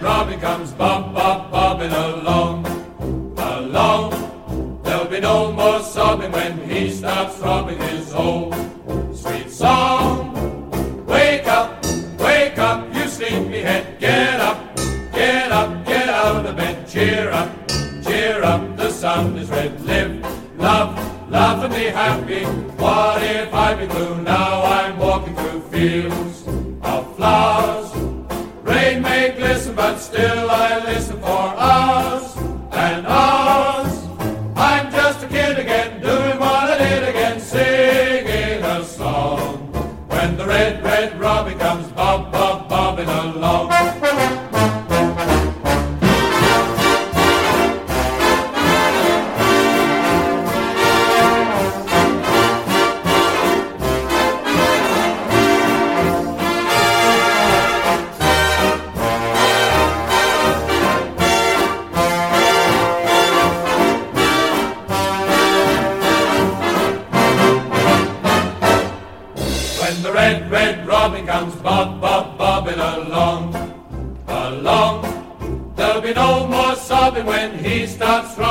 Robin 0.00 0.40
comes 0.40 0.72
bob, 0.72 1.14
bob, 1.14 1.50
bobbing 1.50 1.92
along, 1.92 2.66
along, 3.36 4.80
there'll 4.82 5.06
be 5.06 5.20
no 5.20 5.52
more 5.52 5.80
sobbing 5.80 6.32
when 6.32 6.58
he 6.68 6.90
stops 6.90 7.36
throbbing 7.36 7.78
his 7.78 8.12
old 8.14 8.54
sweet 9.14 9.50
song. 9.50 10.34
Wake 11.06 11.46
up, 11.46 11.84
wake 12.18 12.58
up, 12.58 12.94
you 12.94 13.06
sleepyhead, 13.08 13.98
get 13.98 14.40
up, 14.40 14.76
get 15.12 15.52
up, 15.52 15.84
get 15.84 16.08
out 16.08 16.46
of 16.46 16.56
bed, 16.56 16.88
cheer 16.88 17.30
up, 17.30 17.50
cheer 18.02 18.42
up, 18.42 18.76
the 18.76 18.90
sun 18.90 19.36
is 19.36 19.50
red, 19.50 19.80
live, 19.82 20.58
love, 20.58 21.30
love 21.30 21.64
and 21.64 21.74
be 21.74 21.84
happy. 21.84 22.44
What 22.80 23.22
if 23.22 23.52
I 23.52 23.74
be 23.74 23.86
blue? 23.86 24.22
Now 24.22 24.62
I'm 24.64 24.98
walking 24.98 25.34
through 25.36 25.60
fields 25.62 26.44
of 26.82 27.16
flowers. 27.16 27.89
Glisten, 29.50 29.74
but 29.74 29.96
still 29.98 30.48
I 30.48 30.78
listen 30.84 31.18
for 31.18 31.26
hours 31.26 31.99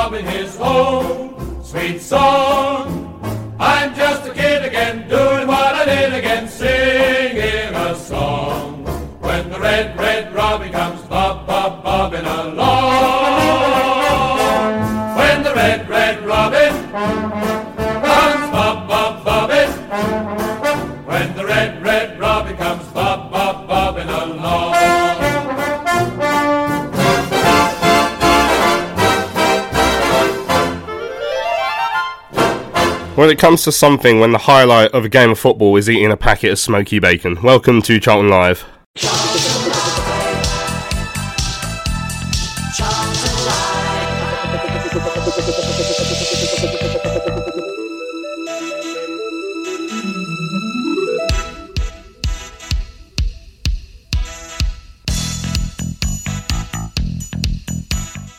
throbbing 0.10 0.26
his 0.26 0.58
home 0.58 1.64
sweet 1.64 2.02
song. 2.02 3.06
I'm 3.60 3.94
just 3.94 4.28
a 4.28 4.34
kid 4.34 4.66
again, 4.66 5.08
doing 5.08 5.48
what 5.48 5.76
I 5.76 5.86
did 5.86 6.14
again, 6.14 6.48
singing 6.48 7.76
a 7.76 7.96
song. 7.96 8.86
When 9.20 9.52
the 9.52 9.60
red, 9.60 9.98
red 10.00 10.34
robin 10.34 10.72
comes 10.72 10.99
When 33.20 33.30
it 33.30 33.38
comes 33.38 33.66
to 33.66 33.74
something, 33.74 34.22
when 34.22 34.32
the 34.32 34.38
highlight 34.38 34.92
of 34.92 35.04
a 35.04 35.10
game 35.10 35.32
of 35.32 35.40
football 35.40 35.76
is 35.76 35.90
eating 35.90 36.10
a 36.10 36.16
packet 36.16 36.54
of 36.54 36.58
smoky 36.58 37.00
bacon. 37.00 37.38
Welcome 37.44 37.82
to 37.82 38.00
Charlton 38.00 38.30
Live. 38.30 38.64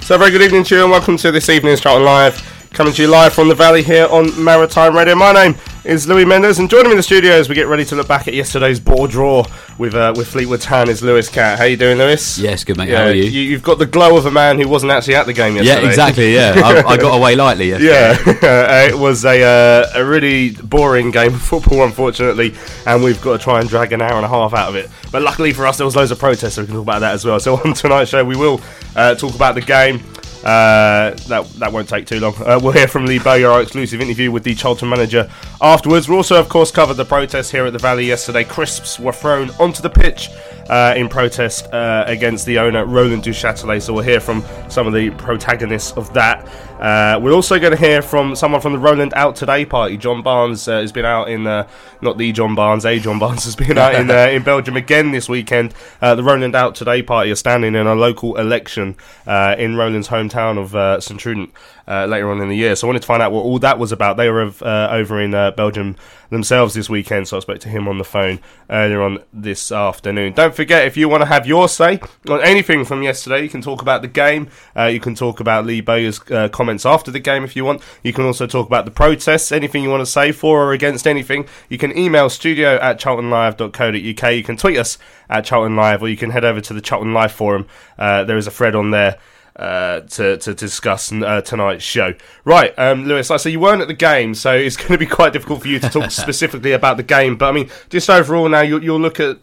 So, 0.01 0.17
very 0.17 0.31
good 0.31 0.41
evening 0.41 0.65
to 0.65 0.75
you, 0.75 0.83
and 0.85 0.91
welcome 0.91 1.19
to 1.19 1.31
this 1.31 1.51
evening's 1.51 1.83
Charlton 1.83 2.07
Live. 2.07 2.50
Coming 2.73 2.95
to 2.95 3.03
you 3.03 3.09
live 3.09 3.33
from 3.33 3.49
the 3.49 3.55
Valley 3.55 3.83
here 3.83 4.07
on 4.07 4.43
Maritime 4.43 4.97
Radio. 4.97 5.17
My 5.17 5.33
name 5.33 5.57
is 5.85 6.07
Louis 6.07 6.25
Mendes, 6.25 6.61
and 6.61 6.71
joining 6.71 6.87
me 6.87 6.91
in 6.93 6.97
the 6.99 7.03
studio 7.03 7.33
as 7.33 7.49
we 7.49 7.57
get 7.57 7.67
ready 7.67 7.85
to 7.85 7.97
look 7.97 8.07
back 8.07 8.29
at 8.29 8.33
yesterday's 8.33 8.79
ball 8.79 9.09
draw 9.09 9.45
with 9.77 9.93
uh, 9.95 10.15
with 10.17 10.29
Fleetwood 10.29 10.61
Town 10.61 10.89
is 10.89 11.03
Lewis 11.03 11.29
Cat. 11.29 11.59
How 11.59 11.65
you 11.65 11.77
doing, 11.77 11.99
Lewis? 11.99 12.39
Yes, 12.39 12.63
good 12.63 12.77
mate. 12.77 12.91
How 12.91 13.07
are 13.07 13.13
you? 13.13 13.25
you? 13.25 13.55
have 13.55 13.65
got 13.65 13.81
the 13.81 13.87
glow 13.87 14.17
of 14.17 14.25
a 14.25 14.31
man 14.31 14.61
who 14.61 14.69
wasn't 14.69 14.93
actually 14.93 15.17
at 15.17 15.27
the 15.27 15.33
game 15.33 15.57
yesterday. 15.57 15.83
yeah, 15.83 15.89
exactly. 15.89 16.33
Yeah, 16.33 16.55
I, 16.65 16.93
I 16.93 16.97
got 16.97 17.17
away 17.17 17.35
lightly. 17.35 17.71
Yesterday. 17.71 18.39
Yeah, 18.41 18.87
it 18.89 18.97
was 18.97 19.25
a 19.25 19.43
uh, 19.43 19.91
a 19.97 20.05
really 20.05 20.53
boring 20.53 21.11
game 21.11 21.35
of 21.35 21.43
football, 21.43 21.83
unfortunately, 21.83 22.55
and 22.87 23.03
we've 23.03 23.21
got 23.21 23.39
to 23.39 23.43
try 23.43 23.59
and 23.59 23.69
drag 23.69 23.93
an 23.93 24.01
hour 24.01 24.15
and 24.15 24.25
a 24.25 24.29
half 24.29 24.55
out 24.55 24.69
of 24.69 24.77
it. 24.77 24.89
But 25.11 25.23
luckily 25.23 25.53
for 25.53 25.67
us, 25.67 25.77
there 25.77 25.87
was 25.87 25.97
loads 25.97 26.13
of 26.13 26.21
protests, 26.21 26.55
so 26.55 26.63
we 26.63 26.67
can 26.67 26.77
talk 26.77 26.85
about 26.85 27.01
that 27.01 27.15
as 27.15 27.25
well. 27.25 27.41
So 27.41 27.57
on 27.65 27.75
tonight's 27.75 28.11
show, 28.11 28.25
we 28.25 28.37
will 28.37 28.61
uh, 28.95 29.17
talk 29.17 29.35
about 29.35 29.57
the 29.57 29.61
game. 29.61 30.05
Uh, 30.45 31.15
that 31.29 31.47
that 31.59 31.71
won't 31.71 31.89
take 31.89 32.07
too 32.07 32.19
long. 32.19 32.35
Uh, 32.39 32.59
we'll 32.63 32.73
hear 32.73 32.89
from 32.89 33.05
Lee 33.05 33.19
Bowyer, 33.19 33.51
our 33.51 33.61
exclusive 33.61 34.01
interview 34.01 34.31
with 34.31 34.43
the 34.43 34.55
Charlton 34.55 34.89
manager 34.89 35.31
afterwards. 35.61 36.09
We 36.09 36.17
also, 36.17 36.41
of 36.41 36.49
course, 36.49 36.71
covered 36.71 36.95
the 36.95 37.05
protest 37.05 37.53
here 37.53 37.67
at 37.67 37.73
the 37.75 37.79
Valley 37.79 38.07
yesterday. 38.07 38.45
Crisps 38.45 38.99
were 38.99 39.13
thrown 39.13 39.51
onto 39.59 39.83
the 39.83 39.91
pitch 39.91 40.31
uh, 40.71 40.95
in 40.97 41.09
protest 41.09 41.67
uh, 41.73 42.05
against 42.07 42.47
the 42.47 42.59
owner, 42.59 42.87
Roland 42.87 43.23
Duchâtelet. 43.23 43.83
So 43.83 43.93
we'll 43.93 44.05
hear 44.05 44.21
from 44.21 44.43
some 44.71 44.87
of 44.87 44.95
the 44.95 45.11
protagonists 45.11 45.93
of 45.93 46.13
that. 46.15 46.49
Uh, 46.81 47.21
we're 47.21 47.33
also 47.33 47.59
going 47.59 47.73
to 47.73 47.79
hear 47.79 48.01
from 48.01 48.35
someone 48.35 48.59
from 48.63 48.73
the 48.73 48.79
Roland 48.79 49.13
Out 49.15 49.37
Today 49.37 49.67
party. 49.67 49.99
John 49.99 50.23
Barnes 50.23 50.67
uh, 50.67 50.81
has 50.81 50.93
been 50.93 51.05
out 51.05 51.29
in, 51.29 51.47
uh, 51.47 51.69
not 52.01 52.17
the 52.17 52.33
John 52.33 52.55
Barnes, 52.55 52.87
a 52.87 52.99
John 52.99 53.19
Barnes 53.19 53.45
has 53.51 53.55
been 53.55 53.77
out 53.77 53.95
in, 53.95 54.11
uh, 54.11 54.29
in 54.29 54.43
Belgium 54.43 54.79
again 54.79 55.11
this 55.11 55.29
weekend. 55.29 55.75
Uh, 56.01 56.15
the 56.15 56.23
Roland 56.23 56.55
Out 56.55 56.75
Today 56.75 57.03
party 57.03 57.31
are 57.31 57.37
standing 57.37 57.75
in 57.75 57.87
a 57.87 57.95
local 57.95 58.39
election 58.39 58.97
uh, 59.27 59.55
in 59.59 59.77
Roland's 59.77 60.09
hometown 60.09 60.59
of 60.59 60.75
uh, 60.75 61.01
St 61.01 61.21
Truiden 61.21 61.51
later 61.87 62.31
on 62.31 62.41
in 62.41 62.49
the 62.49 62.57
year. 62.57 62.75
So 62.77 62.87
I 62.87 62.89
wanted 62.89 63.03
to 63.03 63.07
find 63.07 63.21
out 63.21 63.33
what 63.33 63.43
all 63.43 63.59
that 63.59 63.79
was 63.79 63.93
about. 63.93 64.17
They 64.17 64.31
were 64.31 64.41
over 64.41 65.21
in 65.21 65.33
Belgium 65.33 65.97
themselves 66.31 66.73
this 66.73 66.89
weekend, 66.89 67.27
so 67.27 67.37
I 67.37 67.41
spoke 67.41 67.59
to 67.59 67.69
him 67.69 67.89
on 67.89 67.99
the 67.99 68.05
phone 68.05 68.39
earlier 68.71 69.03
on 69.03 69.19
this 69.33 69.73
afternoon. 69.73 70.33
Don't 70.35 70.55
forget, 70.55 70.87
if 70.87 70.97
you 70.97 71.09
want 71.09 71.23
to 71.23 71.27
have 71.27 71.49
your 71.49 71.69
say 71.69 71.99
on 72.29 72.41
anything 72.43 72.85
from 72.85 73.03
yesterday, 73.03 73.43
you 73.43 73.49
can 73.49 73.61
talk 73.61 73.83
about 73.83 74.03
the 74.03 74.09
game. 74.09 74.49
You 74.77 75.01
can 75.01 75.17
talk 75.17 75.41
about 75.41 75.67
Lee 75.67 75.81
Bowyer's 75.81 76.21
uh, 76.31 76.49
comments 76.71 76.87
after 76.87 77.11
the 77.11 77.19
game 77.19 77.43
if 77.43 77.57
you 77.57 77.65
want. 77.65 77.83
You 78.05 78.13
can 78.13 78.25
also 78.25 78.47
talk 78.47 78.67
about 78.69 78.85
the 78.85 78.93
protests, 78.93 79.51
anything 79.51 79.83
you 79.83 79.91
want 79.91 80.03
to 80.03 80.11
say 80.11 80.31
for 80.31 80.67
or 80.67 80.73
against 80.73 81.07
anything. 81.07 81.47
You 81.69 81.79
can 81.79 81.97
email 81.99 82.31
studio 82.31 82.77
at 82.77 83.01
charltonlive.co.uk. 83.01 84.35
You 84.35 84.45
can 84.45 84.57
tweet 84.57 84.79
us 84.79 84.99
at 85.29 85.45
Charlton 85.45 85.75
Live, 85.75 86.01
or 86.03 86.09
you 86.09 86.17
can 86.17 86.31
head 86.31 86.45
over 86.45 86.61
to 86.61 86.73
the 86.73 86.81
Charlton 86.81 87.13
Live 87.13 87.33
forum. 87.33 87.67
Uh, 87.99 88.23
there 88.23 88.37
is 88.37 88.47
a 88.47 88.53
thread 88.53 88.77
on 88.77 88.93
there 88.93 89.19
uh, 89.57 90.01
to, 90.01 90.37
to 90.39 90.55
discuss 90.55 91.13
uh, 91.13 91.41
tonight's 91.41 91.83
show. 91.83 92.15
Right, 92.45 92.73
um, 92.79 93.05
Lewis, 93.05 93.31
like 93.31 93.41
I 93.41 93.43
say, 93.43 93.51
you 93.51 93.61
weren't 93.61 93.83
at 93.83 93.89
the 93.89 93.95
game, 93.95 94.35
so 94.35 94.55
it's 94.55 94.77
going 94.83 94.93
to 94.93 94.99
be 94.99 95.07
quite 95.07 95.33
difficult 95.33 95.63
for 95.63 95.69
you 95.69 95.81
to 95.81 95.89
talk 95.89 96.11
specifically 96.13 96.73
about 96.73 96.99
the 96.99 97.03
game. 97.03 97.37
But 97.37 97.49
I 97.49 97.53
mean, 97.53 97.69
just 97.89 98.09
overall 98.09 98.49
now, 98.49 98.61
you'll, 98.61 98.85
you'll 98.85 99.01
look 99.01 99.19
at 99.19 99.39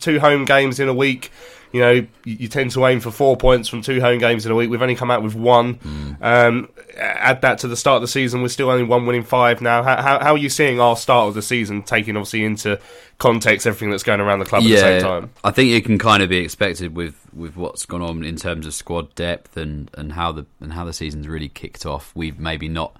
two 0.00 0.18
home 0.18 0.44
games 0.44 0.80
in 0.80 0.88
a 0.88 0.94
week. 0.94 1.30
You 1.72 1.80
know, 1.80 1.90
you, 1.90 2.08
you 2.24 2.48
tend 2.48 2.70
to 2.72 2.86
aim 2.86 3.00
for 3.00 3.10
four 3.10 3.36
points 3.36 3.68
from 3.68 3.82
two 3.82 4.00
home 4.00 4.18
games 4.18 4.44
in 4.44 4.52
a 4.52 4.54
week. 4.54 4.70
We've 4.70 4.82
only 4.82 4.94
come 4.94 5.10
out 5.10 5.22
with 5.22 5.34
one. 5.34 5.78
Um, 6.20 6.68
add 6.96 7.40
that 7.40 7.58
to 7.60 7.68
the 7.68 7.76
start 7.76 7.96
of 7.96 8.02
the 8.02 8.08
season, 8.08 8.42
we're 8.42 8.48
still 8.48 8.70
only 8.70 8.84
one 8.84 9.06
winning 9.06 9.24
five 9.24 9.60
now. 9.60 9.82
How, 9.82 10.00
how, 10.00 10.18
how 10.20 10.32
are 10.32 10.38
you 10.38 10.50
seeing 10.50 10.80
our 10.80 10.96
start 10.96 11.28
of 11.28 11.34
the 11.34 11.42
season, 11.42 11.82
taking 11.82 12.16
obviously 12.16 12.44
into 12.44 12.78
context 13.18 13.66
everything 13.66 13.90
that's 13.90 14.02
going 14.02 14.20
around 14.20 14.40
the 14.40 14.44
club 14.44 14.62
at 14.62 14.68
the 14.68 14.76
same 14.76 15.02
time? 15.02 15.30
I 15.42 15.50
think 15.50 15.70
it 15.70 15.84
can 15.84 15.98
kind 15.98 16.22
of 16.22 16.28
be 16.28 16.38
expected 16.38 16.94
with, 16.94 17.26
with 17.32 17.56
what's 17.56 17.86
gone 17.86 18.02
on 18.02 18.24
in 18.24 18.36
terms 18.36 18.66
of 18.66 18.74
squad 18.74 19.14
depth 19.14 19.56
and, 19.56 19.90
and 19.94 20.12
how 20.12 20.32
the 20.32 20.46
and 20.60 20.74
how 20.74 20.84
the 20.84 20.92
season's 20.92 21.26
really 21.26 21.48
kicked 21.48 21.86
off. 21.86 22.12
We've 22.14 22.38
maybe 22.38 22.68
not 22.68 22.96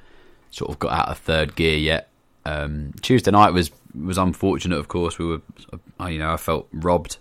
sort 0.50 0.70
of 0.70 0.78
got 0.78 0.92
out 0.92 1.08
of 1.08 1.18
third 1.18 1.54
gear 1.56 1.76
yet. 1.76 2.08
Um, 2.44 2.92
Tuesday 3.02 3.30
night 3.30 3.52
was 3.52 3.70
was 3.94 4.18
unfortunate. 4.18 4.78
Of 4.78 4.88
course, 4.88 5.18
we 5.18 5.26
were, 5.26 5.40
you 6.08 6.18
know, 6.18 6.32
I 6.32 6.36
felt 6.36 6.68
robbed 6.72 7.18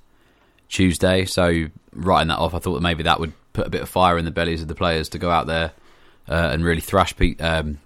Tuesday. 0.72 1.26
So 1.26 1.66
writing 1.94 2.30
that 2.30 2.40
off, 2.40 2.56
I 2.56 2.60
thought 2.60 2.74
that 2.74 2.82
maybe 2.82 3.04
that 3.04 3.20
would 3.20 3.34
put 3.54 3.68
a 3.68 3.70
bit 3.70 3.82
of 3.82 3.90
fire 3.90 4.18
in 4.18 4.26
the 4.26 4.32
bellies 4.32 4.62
of 4.62 4.68
the 4.68 4.76
players 4.76 5.10
to 5.10 5.20
go 5.20 5.30
out 5.30 5.46
there 5.46 5.74
uh, 6.28 6.50
and 6.52 6.64
really 6.64 6.82
thrash 6.82 7.16
Pete, 7.16 7.40
um, 7.42 7.80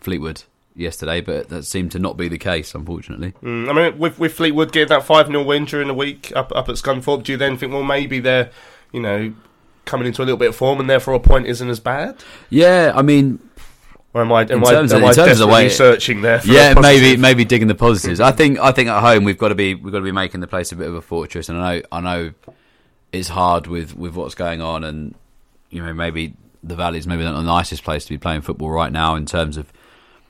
Fleetwood 0.00 0.42
yesterday, 0.74 1.20
but 1.20 1.48
that 1.48 1.62
seemed 1.64 1.92
to 1.92 1.98
not 1.98 2.16
be 2.16 2.28
the 2.28 2.38
case, 2.38 2.74
unfortunately. 2.74 3.32
Mm, 3.42 3.70
I 3.70 3.72
mean, 3.72 3.98
with, 3.98 4.18
with 4.18 4.34
Fleetwood 4.34 4.72
getting 4.72 4.88
that 4.88 5.04
5 5.04 5.28
0 5.28 5.42
win 5.44 5.64
during 5.64 5.88
the 5.88 5.94
week 5.94 6.32
up, 6.36 6.52
up 6.54 6.68
at 6.68 6.74
Scunthorpe, 6.74 7.22
do 7.22 7.32
you 7.32 7.38
then 7.38 7.56
think, 7.56 7.72
well, 7.72 7.84
maybe 7.84 8.20
they're, 8.20 8.50
you 8.92 9.00
know, 9.00 9.32
coming 9.84 10.08
into 10.08 10.20
a 10.20 10.24
little 10.24 10.36
bit 10.36 10.48
of 10.48 10.56
form 10.56 10.80
and 10.80 10.90
therefore 10.90 11.14
a 11.14 11.20
point 11.20 11.46
isn't 11.46 11.68
as 11.68 11.80
bad? 11.80 12.22
Yeah, 12.50 12.92
I 12.94 13.02
mean. 13.02 13.38
Or 14.16 14.22
am 14.22 14.32
I, 14.32 14.44
am 14.44 14.64
I, 14.64 14.72
am 14.72 15.04
I 15.04 15.12
desperately 15.12 15.34
the 15.34 15.46
way, 15.46 15.68
searching 15.68 16.22
there? 16.22 16.40
yeah, 16.46 16.72
maybe 16.72 17.18
maybe 17.18 17.44
digging 17.44 17.68
the 17.68 17.74
positives. 17.74 18.18
I 18.18 18.32
think 18.32 18.58
I 18.58 18.72
think 18.72 18.88
at 18.88 19.02
home 19.02 19.24
we've 19.24 19.36
got 19.36 19.48
to 19.48 19.54
be 19.54 19.74
we've 19.74 19.92
got 19.92 19.98
to 19.98 20.04
be 20.04 20.10
making 20.10 20.40
the 20.40 20.46
place 20.46 20.72
a 20.72 20.76
bit 20.76 20.88
of 20.88 20.94
a 20.94 21.02
fortress, 21.02 21.50
and 21.50 21.58
I 21.58 21.76
know 21.76 21.82
I 21.92 22.00
know 22.00 22.32
it's 23.12 23.28
hard 23.28 23.66
with, 23.66 23.94
with 23.94 24.14
what's 24.14 24.34
going 24.34 24.62
on, 24.62 24.84
and 24.84 25.14
you 25.68 25.84
know 25.84 25.92
maybe 25.92 26.32
the 26.62 26.74
Valley's 26.76 27.06
maybe 27.06 27.24
not 27.24 27.34
the 27.34 27.42
nicest 27.42 27.84
place 27.84 28.06
to 28.06 28.10
be 28.14 28.16
playing 28.16 28.40
football 28.40 28.70
right 28.70 28.90
now 28.90 29.16
in 29.16 29.26
terms 29.26 29.58
of 29.58 29.70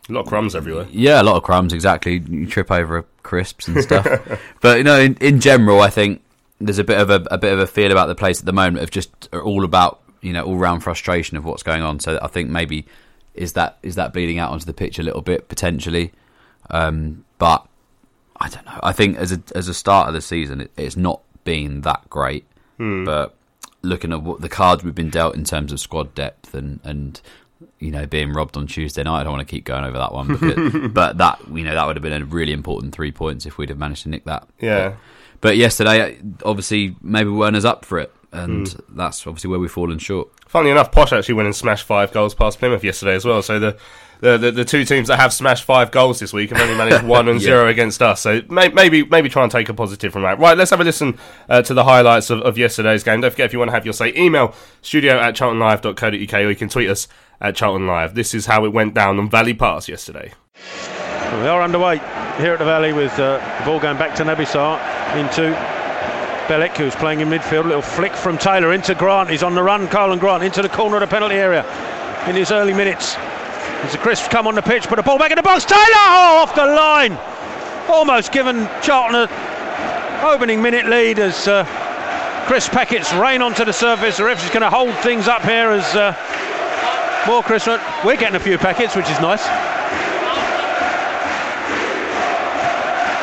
a 0.08 0.12
lot 0.12 0.22
of 0.22 0.26
crumbs 0.26 0.56
everywhere. 0.56 0.88
Yeah, 0.90 1.22
a 1.22 1.24
lot 1.24 1.36
of 1.36 1.44
crumbs. 1.44 1.72
Exactly. 1.72 2.18
You 2.28 2.48
trip 2.48 2.72
over 2.72 3.04
crisps 3.22 3.68
and 3.68 3.80
stuff. 3.84 4.08
but 4.60 4.78
you 4.78 4.82
know, 4.82 4.98
in, 4.98 5.14
in 5.20 5.38
general, 5.38 5.80
I 5.80 5.90
think 5.90 6.22
there's 6.60 6.80
a 6.80 6.84
bit 6.84 6.98
of 6.98 7.10
a, 7.10 7.24
a 7.30 7.38
bit 7.38 7.52
of 7.52 7.60
a 7.60 7.68
feel 7.68 7.92
about 7.92 8.06
the 8.06 8.16
place 8.16 8.40
at 8.40 8.46
the 8.46 8.52
moment 8.52 8.82
of 8.82 8.90
just 8.90 9.32
all 9.32 9.64
about 9.64 10.00
you 10.22 10.32
know 10.32 10.42
all 10.42 10.56
round 10.56 10.82
frustration 10.82 11.36
of 11.36 11.44
what's 11.44 11.62
going 11.62 11.82
on. 11.82 12.00
So 12.00 12.18
I 12.20 12.26
think 12.26 12.50
maybe 12.50 12.84
is 13.36 13.52
that 13.54 13.78
is 13.82 13.94
that 13.94 14.12
bleeding 14.12 14.38
out 14.38 14.50
onto 14.50 14.64
the 14.64 14.74
pitch 14.74 14.98
a 14.98 15.02
little 15.02 15.22
bit 15.22 15.48
potentially. 15.48 16.12
Um, 16.70 17.24
but 17.38 17.66
I 18.38 18.48
don't 18.48 18.66
know. 18.66 18.80
I 18.82 18.92
think 18.92 19.16
as 19.16 19.32
a 19.32 19.40
as 19.54 19.68
a 19.68 19.74
start 19.74 20.08
of 20.08 20.14
the 20.14 20.20
season, 20.20 20.62
it, 20.62 20.70
it's 20.76 20.96
not 20.96 21.22
been 21.44 21.82
that 21.82 22.08
great. 22.10 22.44
Hmm. 22.76 23.04
But 23.04 23.34
looking 23.82 24.12
at 24.12 24.22
what 24.22 24.40
the 24.40 24.48
cards 24.48 24.84
we've 24.84 24.94
been 24.94 25.10
dealt 25.10 25.36
in 25.36 25.44
terms 25.44 25.72
of 25.72 25.80
squad 25.80 26.14
depth 26.14 26.54
and 26.54 26.80
and 26.84 27.20
you 27.78 27.90
know 27.90 28.06
being 28.06 28.32
robbed 28.32 28.56
on 28.56 28.66
Tuesday 28.66 29.02
night, 29.02 29.20
I 29.20 29.24
don't 29.24 29.32
want 29.32 29.46
to 29.46 29.50
keep 29.50 29.64
going 29.64 29.84
over 29.84 29.98
that 29.98 30.12
one. 30.12 30.28
Because, 30.28 30.90
but 30.92 31.18
that 31.18 31.40
you 31.52 31.64
know 31.64 31.74
that 31.74 31.86
would 31.86 31.96
have 31.96 32.02
been 32.02 32.20
a 32.20 32.24
really 32.24 32.52
important 32.52 32.94
three 32.94 33.12
points 33.12 33.46
if 33.46 33.58
we'd 33.58 33.68
have 33.68 33.78
managed 33.78 34.02
to 34.04 34.08
nick 34.08 34.24
that. 34.24 34.46
Yeah. 34.60 34.88
But, 34.88 34.96
but 35.40 35.56
yesterday, 35.56 36.18
obviously, 36.44 36.96
maybe 37.02 37.30
Werner's 37.30 37.64
up 37.64 37.84
for 37.84 37.98
it, 37.98 38.12
and 38.36 38.66
mm. 38.66 38.80
that's 38.90 39.26
obviously 39.26 39.50
where 39.50 39.58
we've 39.58 39.70
fallen 39.70 39.98
short. 39.98 40.28
Funnily 40.48 40.70
enough, 40.70 40.92
Posh 40.92 41.12
actually 41.12 41.34
went 41.34 41.46
and 41.46 41.56
smashed 41.56 41.84
five 41.84 42.12
goals 42.12 42.34
past 42.34 42.58
Plymouth 42.58 42.84
yesterday 42.84 43.14
as 43.14 43.24
well. 43.24 43.42
So 43.42 43.58
the 43.58 43.76
the, 44.20 44.38
the, 44.38 44.50
the, 44.50 44.64
two 44.64 44.84
teams 44.84 45.08
that 45.08 45.18
have 45.18 45.30
smashed 45.32 45.64
five 45.64 45.90
goals 45.90 46.20
this 46.20 46.32
week 46.32 46.48
have 46.50 46.60
only 46.60 46.74
managed 46.74 47.04
one 47.06 47.28
and 47.28 47.38
yeah. 47.38 47.46
zero 47.46 47.68
against 47.68 48.00
us. 48.00 48.22
So 48.22 48.40
may, 48.48 48.68
maybe 48.68 49.04
maybe 49.04 49.28
try 49.28 49.42
and 49.42 49.52
take 49.52 49.68
a 49.68 49.74
positive 49.74 50.12
from 50.12 50.22
that. 50.22 50.38
Right, 50.38 50.56
let's 50.56 50.70
have 50.70 50.80
a 50.80 50.84
listen 50.84 51.18
uh, 51.48 51.62
to 51.62 51.74
the 51.74 51.84
highlights 51.84 52.30
of, 52.30 52.40
of, 52.40 52.56
yesterday's 52.56 53.02
game. 53.02 53.20
Don't 53.20 53.30
forget 53.30 53.46
if 53.46 53.52
you 53.52 53.58
want 53.58 53.68
to 53.68 53.74
have 53.74 53.84
your 53.84 53.92
say, 53.92 54.14
email 54.16 54.54
studio 54.80 55.18
at 55.18 55.34
charltonlive.co.uk 55.34 56.34
or 56.34 56.50
you 56.50 56.56
can 56.56 56.68
tweet 56.68 56.88
us 56.88 57.08
at 57.40 57.56
Charlton 57.56 57.86
Live. 57.86 58.14
This 58.14 58.32
is 58.34 58.46
how 58.46 58.64
it 58.64 58.72
went 58.72 58.94
down 58.94 59.18
on 59.18 59.28
Valley 59.28 59.52
Pass 59.54 59.88
yesterday. 59.88 60.32
We 60.54 61.48
are 61.48 61.60
underway 61.60 61.98
here 62.38 62.54
at 62.54 62.58
the 62.58 62.64
Valley 62.64 62.92
with 62.92 63.12
uh, 63.18 63.38
the 63.58 63.64
ball 63.64 63.80
going 63.80 63.98
back 63.98 64.14
to 64.16 64.24
Naby 64.24 64.46
Sarr 64.46 64.80
into 65.16 65.75
Bielik, 66.46 66.76
who's 66.76 66.94
playing 66.94 67.20
in 67.20 67.28
midfield. 67.28 67.64
A 67.64 67.68
little 67.68 67.82
flick 67.82 68.14
from 68.14 68.38
Taylor 68.38 68.72
into 68.72 68.94
Grant. 68.94 69.28
He's 69.28 69.42
on 69.42 69.54
the 69.54 69.62
run, 69.62 69.88
Karlan 69.88 70.20
Grant, 70.20 70.44
into 70.44 70.62
the 70.62 70.68
corner 70.68 70.96
of 70.96 71.00
the 71.00 71.06
penalty 71.08 71.34
area 71.34 71.64
in 72.28 72.36
his 72.36 72.52
early 72.52 72.72
minutes. 72.72 73.14
There's 73.14 73.94
a 73.94 73.98
crisp 73.98 74.30
come 74.30 74.46
on 74.46 74.54
the 74.54 74.62
pitch, 74.62 74.88
but 74.88 74.96
the 74.96 75.02
ball 75.02 75.18
back 75.18 75.32
in 75.32 75.36
the 75.36 75.42
box. 75.42 75.64
Taylor 75.64 75.80
oh, 75.82 76.42
off 76.42 76.54
the 76.54 76.64
line. 76.64 77.18
Almost 77.88 78.30
given 78.32 78.68
Charlton 78.80 79.16
an 79.16 79.28
opening 80.24 80.62
minute 80.62 80.86
lead 80.86 81.18
as 81.18 81.48
uh, 81.48 81.64
crisp 82.46 82.70
packets 82.70 83.12
rain 83.14 83.42
onto 83.42 83.64
the 83.64 83.72
surface. 83.72 84.18
The 84.18 84.24
ref 84.24 84.44
is 84.44 84.50
going 84.50 84.62
to 84.62 84.70
hold 84.70 84.94
things 84.98 85.28
up 85.28 85.42
here 85.42 85.70
as 85.70 85.84
uh, 85.94 86.14
more 87.26 87.42
Chris. 87.42 87.66
We're 87.66 88.16
getting 88.16 88.36
a 88.36 88.40
few 88.40 88.56
packets, 88.56 88.94
which 88.94 89.10
is 89.10 89.20
nice. 89.20 89.46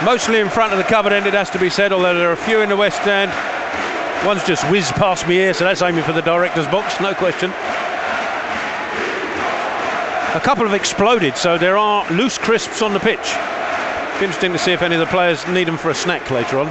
Mostly 0.03 0.41
in 0.41 0.49
front 0.49 0.73
of 0.73 0.77
the 0.77 0.83
covered 0.83 1.13
end, 1.13 1.25
it 1.27 1.33
has 1.33 1.49
to 1.51 1.59
be 1.59 1.69
said, 1.69 1.93
although 1.93 2.13
there 2.13 2.29
are 2.29 2.33
a 2.33 2.37
few 2.37 2.61
in 2.61 2.67
the 2.67 2.75
west 2.75 3.07
end. 3.07 3.31
One's 4.27 4.43
just 4.43 4.69
whizzed 4.69 4.93
past 4.95 5.25
me 5.29 5.35
here, 5.35 5.53
so 5.53 5.63
that's 5.63 5.81
aiming 5.81 6.03
for 6.03 6.11
the 6.11 6.21
director's 6.21 6.67
box, 6.67 6.99
no 6.99 7.13
question. 7.13 7.51
A 10.35 10.41
couple 10.43 10.65
have 10.65 10.73
exploded, 10.73 11.37
so 11.37 11.57
there 11.57 11.77
are 11.77 12.09
loose 12.11 12.37
crisps 12.37 12.81
on 12.81 12.91
the 12.91 12.99
pitch. 12.99 13.33
Interesting 14.21 14.51
to 14.51 14.59
see 14.59 14.73
if 14.73 14.81
any 14.81 14.95
of 14.95 14.99
the 14.99 15.07
players 15.07 15.47
need 15.47 15.67
them 15.69 15.77
for 15.77 15.89
a 15.89 15.95
snack 15.95 16.29
later 16.31 16.59
on. 16.59 16.67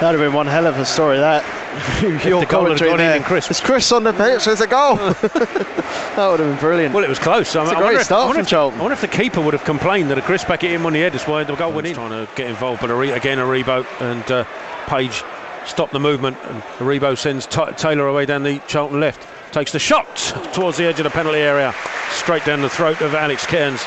That'd 0.00 0.20
have 0.20 0.20
been 0.20 0.34
one 0.34 0.46
hell 0.46 0.66
of 0.66 0.76
a 0.78 0.84
story, 0.84 1.16
that. 1.18 1.63
Your 2.24 2.40
the 2.40 2.46
commentary 2.46 2.96
there. 2.96 3.20
Crisp. 3.22 3.50
It's 3.50 3.60
Chris 3.60 3.90
on 3.92 4.04
the 4.04 4.12
pitch, 4.12 4.44
there's 4.44 4.60
a 4.60 4.66
goal. 4.66 4.96
that 4.96 6.16
would 6.16 6.40
have 6.40 6.50
been 6.50 6.58
brilliant. 6.58 6.94
Well, 6.94 7.04
it 7.04 7.08
was 7.08 7.18
close. 7.18 7.48
It's 7.48 7.56
I, 7.56 7.64
mean, 7.64 7.74
a 7.74 7.78
great 7.78 7.96
if, 7.96 8.04
start 8.04 8.32
from 8.32 8.40
if, 8.40 8.48
Charlton. 8.48 8.78
I 8.78 8.82
wonder 8.82 8.94
if 8.94 9.00
the 9.00 9.08
keeper 9.08 9.40
would 9.40 9.54
have 9.54 9.64
complained 9.64 10.10
that 10.10 10.18
a 10.18 10.22
Chris 10.22 10.42
back 10.42 10.60
packet 10.60 10.70
him 10.70 10.86
on 10.86 10.92
the 10.92 11.00
head. 11.00 11.12
That's 11.12 11.26
why 11.26 11.44
the 11.44 11.54
goal 11.56 11.72
went 11.72 11.86
in. 11.86 11.94
Trying 11.94 12.10
to 12.10 12.32
get 12.36 12.48
involved, 12.48 12.80
but 12.80 12.90
a 12.90 12.94
re- 12.94 13.10
again, 13.10 13.38
a 13.38 13.44
reboot 13.44 13.86
and 14.00 14.30
uh, 14.30 14.44
Page 14.86 15.22
stopped 15.66 15.92
the 15.92 16.00
movement. 16.00 16.36
And 16.44 16.62
Aribo 16.78 17.18
sends 17.18 17.46
t- 17.46 17.64
Taylor 17.76 18.06
away 18.06 18.26
down 18.26 18.42
the 18.42 18.60
Charlton 18.66 19.00
left 19.00 19.26
takes 19.54 19.70
the 19.70 19.78
shot 19.78 20.16
towards 20.52 20.76
the 20.76 20.84
edge 20.84 20.98
of 20.98 21.04
the 21.04 21.10
penalty 21.10 21.38
area, 21.38 21.72
straight 22.10 22.44
down 22.44 22.60
the 22.60 22.68
throat 22.68 23.00
of 23.00 23.14
Alex 23.14 23.46
Cairns. 23.46 23.80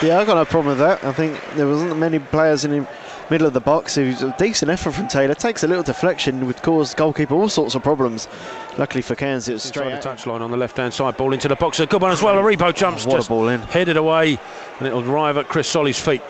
Yeah, 0.00 0.20
I 0.20 0.24
got 0.24 0.36
no 0.36 0.44
problem 0.46 0.68
with 0.68 0.78
that. 0.78 1.04
I 1.04 1.12
think 1.12 1.38
there 1.54 1.66
wasn't 1.66 1.98
many 1.98 2.18
players 2.18 2.64
in 2.64 2.70
the 2.70 2.88
middle 3.30 3.46
of 3.46 3.52
the 3.52 3.60
box. 3.60 3.96
Was 3.96 4.22
a 4.22 4.34
decent 4.38 4.70
effort 4.70 4.92
from 4.92 5.08
Taylor. 5.08 5.34
Takes 5.34 5.62
a 5.62 5.68
little 5.68 5.82
deflection, 5.82 6.46
would 6.46 6.62
cause 6.62 6.94
goalkeeper 6.94 7.34
all 7.34 7.48
sorts 7.48 7.74
of 7.74 7.82
problems. 7.82 8.28
Luckily 8.76 9.02
for 9.02 9.14
Cairns, 9.14 9.48
it 9.48 9.54
was 9.54 9.62
straight. 9.62 9.90
The 10.02 10.08
touchline 10.08 10.40
on 10.40 10.50
the 10.50 10.56
left-hand 10.56 10.94
side, 10.94 11.16
ball 11.16 11.32
into 11.32 11.48
the 11.48 11.56
box. 11.56 11.80
A 11.80 11.86
good 11.86 12.02
one 12.02 12.12
as 12.12 12.22
well. 12.22 12.36
Aribo 12.36 12.74
jumps, 12.74 13.06
what 13.06 13.24
a 13.24 13.28
ball 13.28 13.48
in, 13.48 13.60
headed 13.62 13.96
away, 13.96 14.38
and 14.78 14.86
it'll 14.86 15.08
arrive 15.08 15.36
at 15.36 15.48
Chris 15.48 15.68
Solly's 15.68 15.98
feet. 15.98 16.22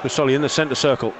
Chris 0.00 0.12
Solly 0.12 0.34
in 0.34 0.42
the 0.42 0.48
centre 0.48 0.74
circle. 0.74 1.12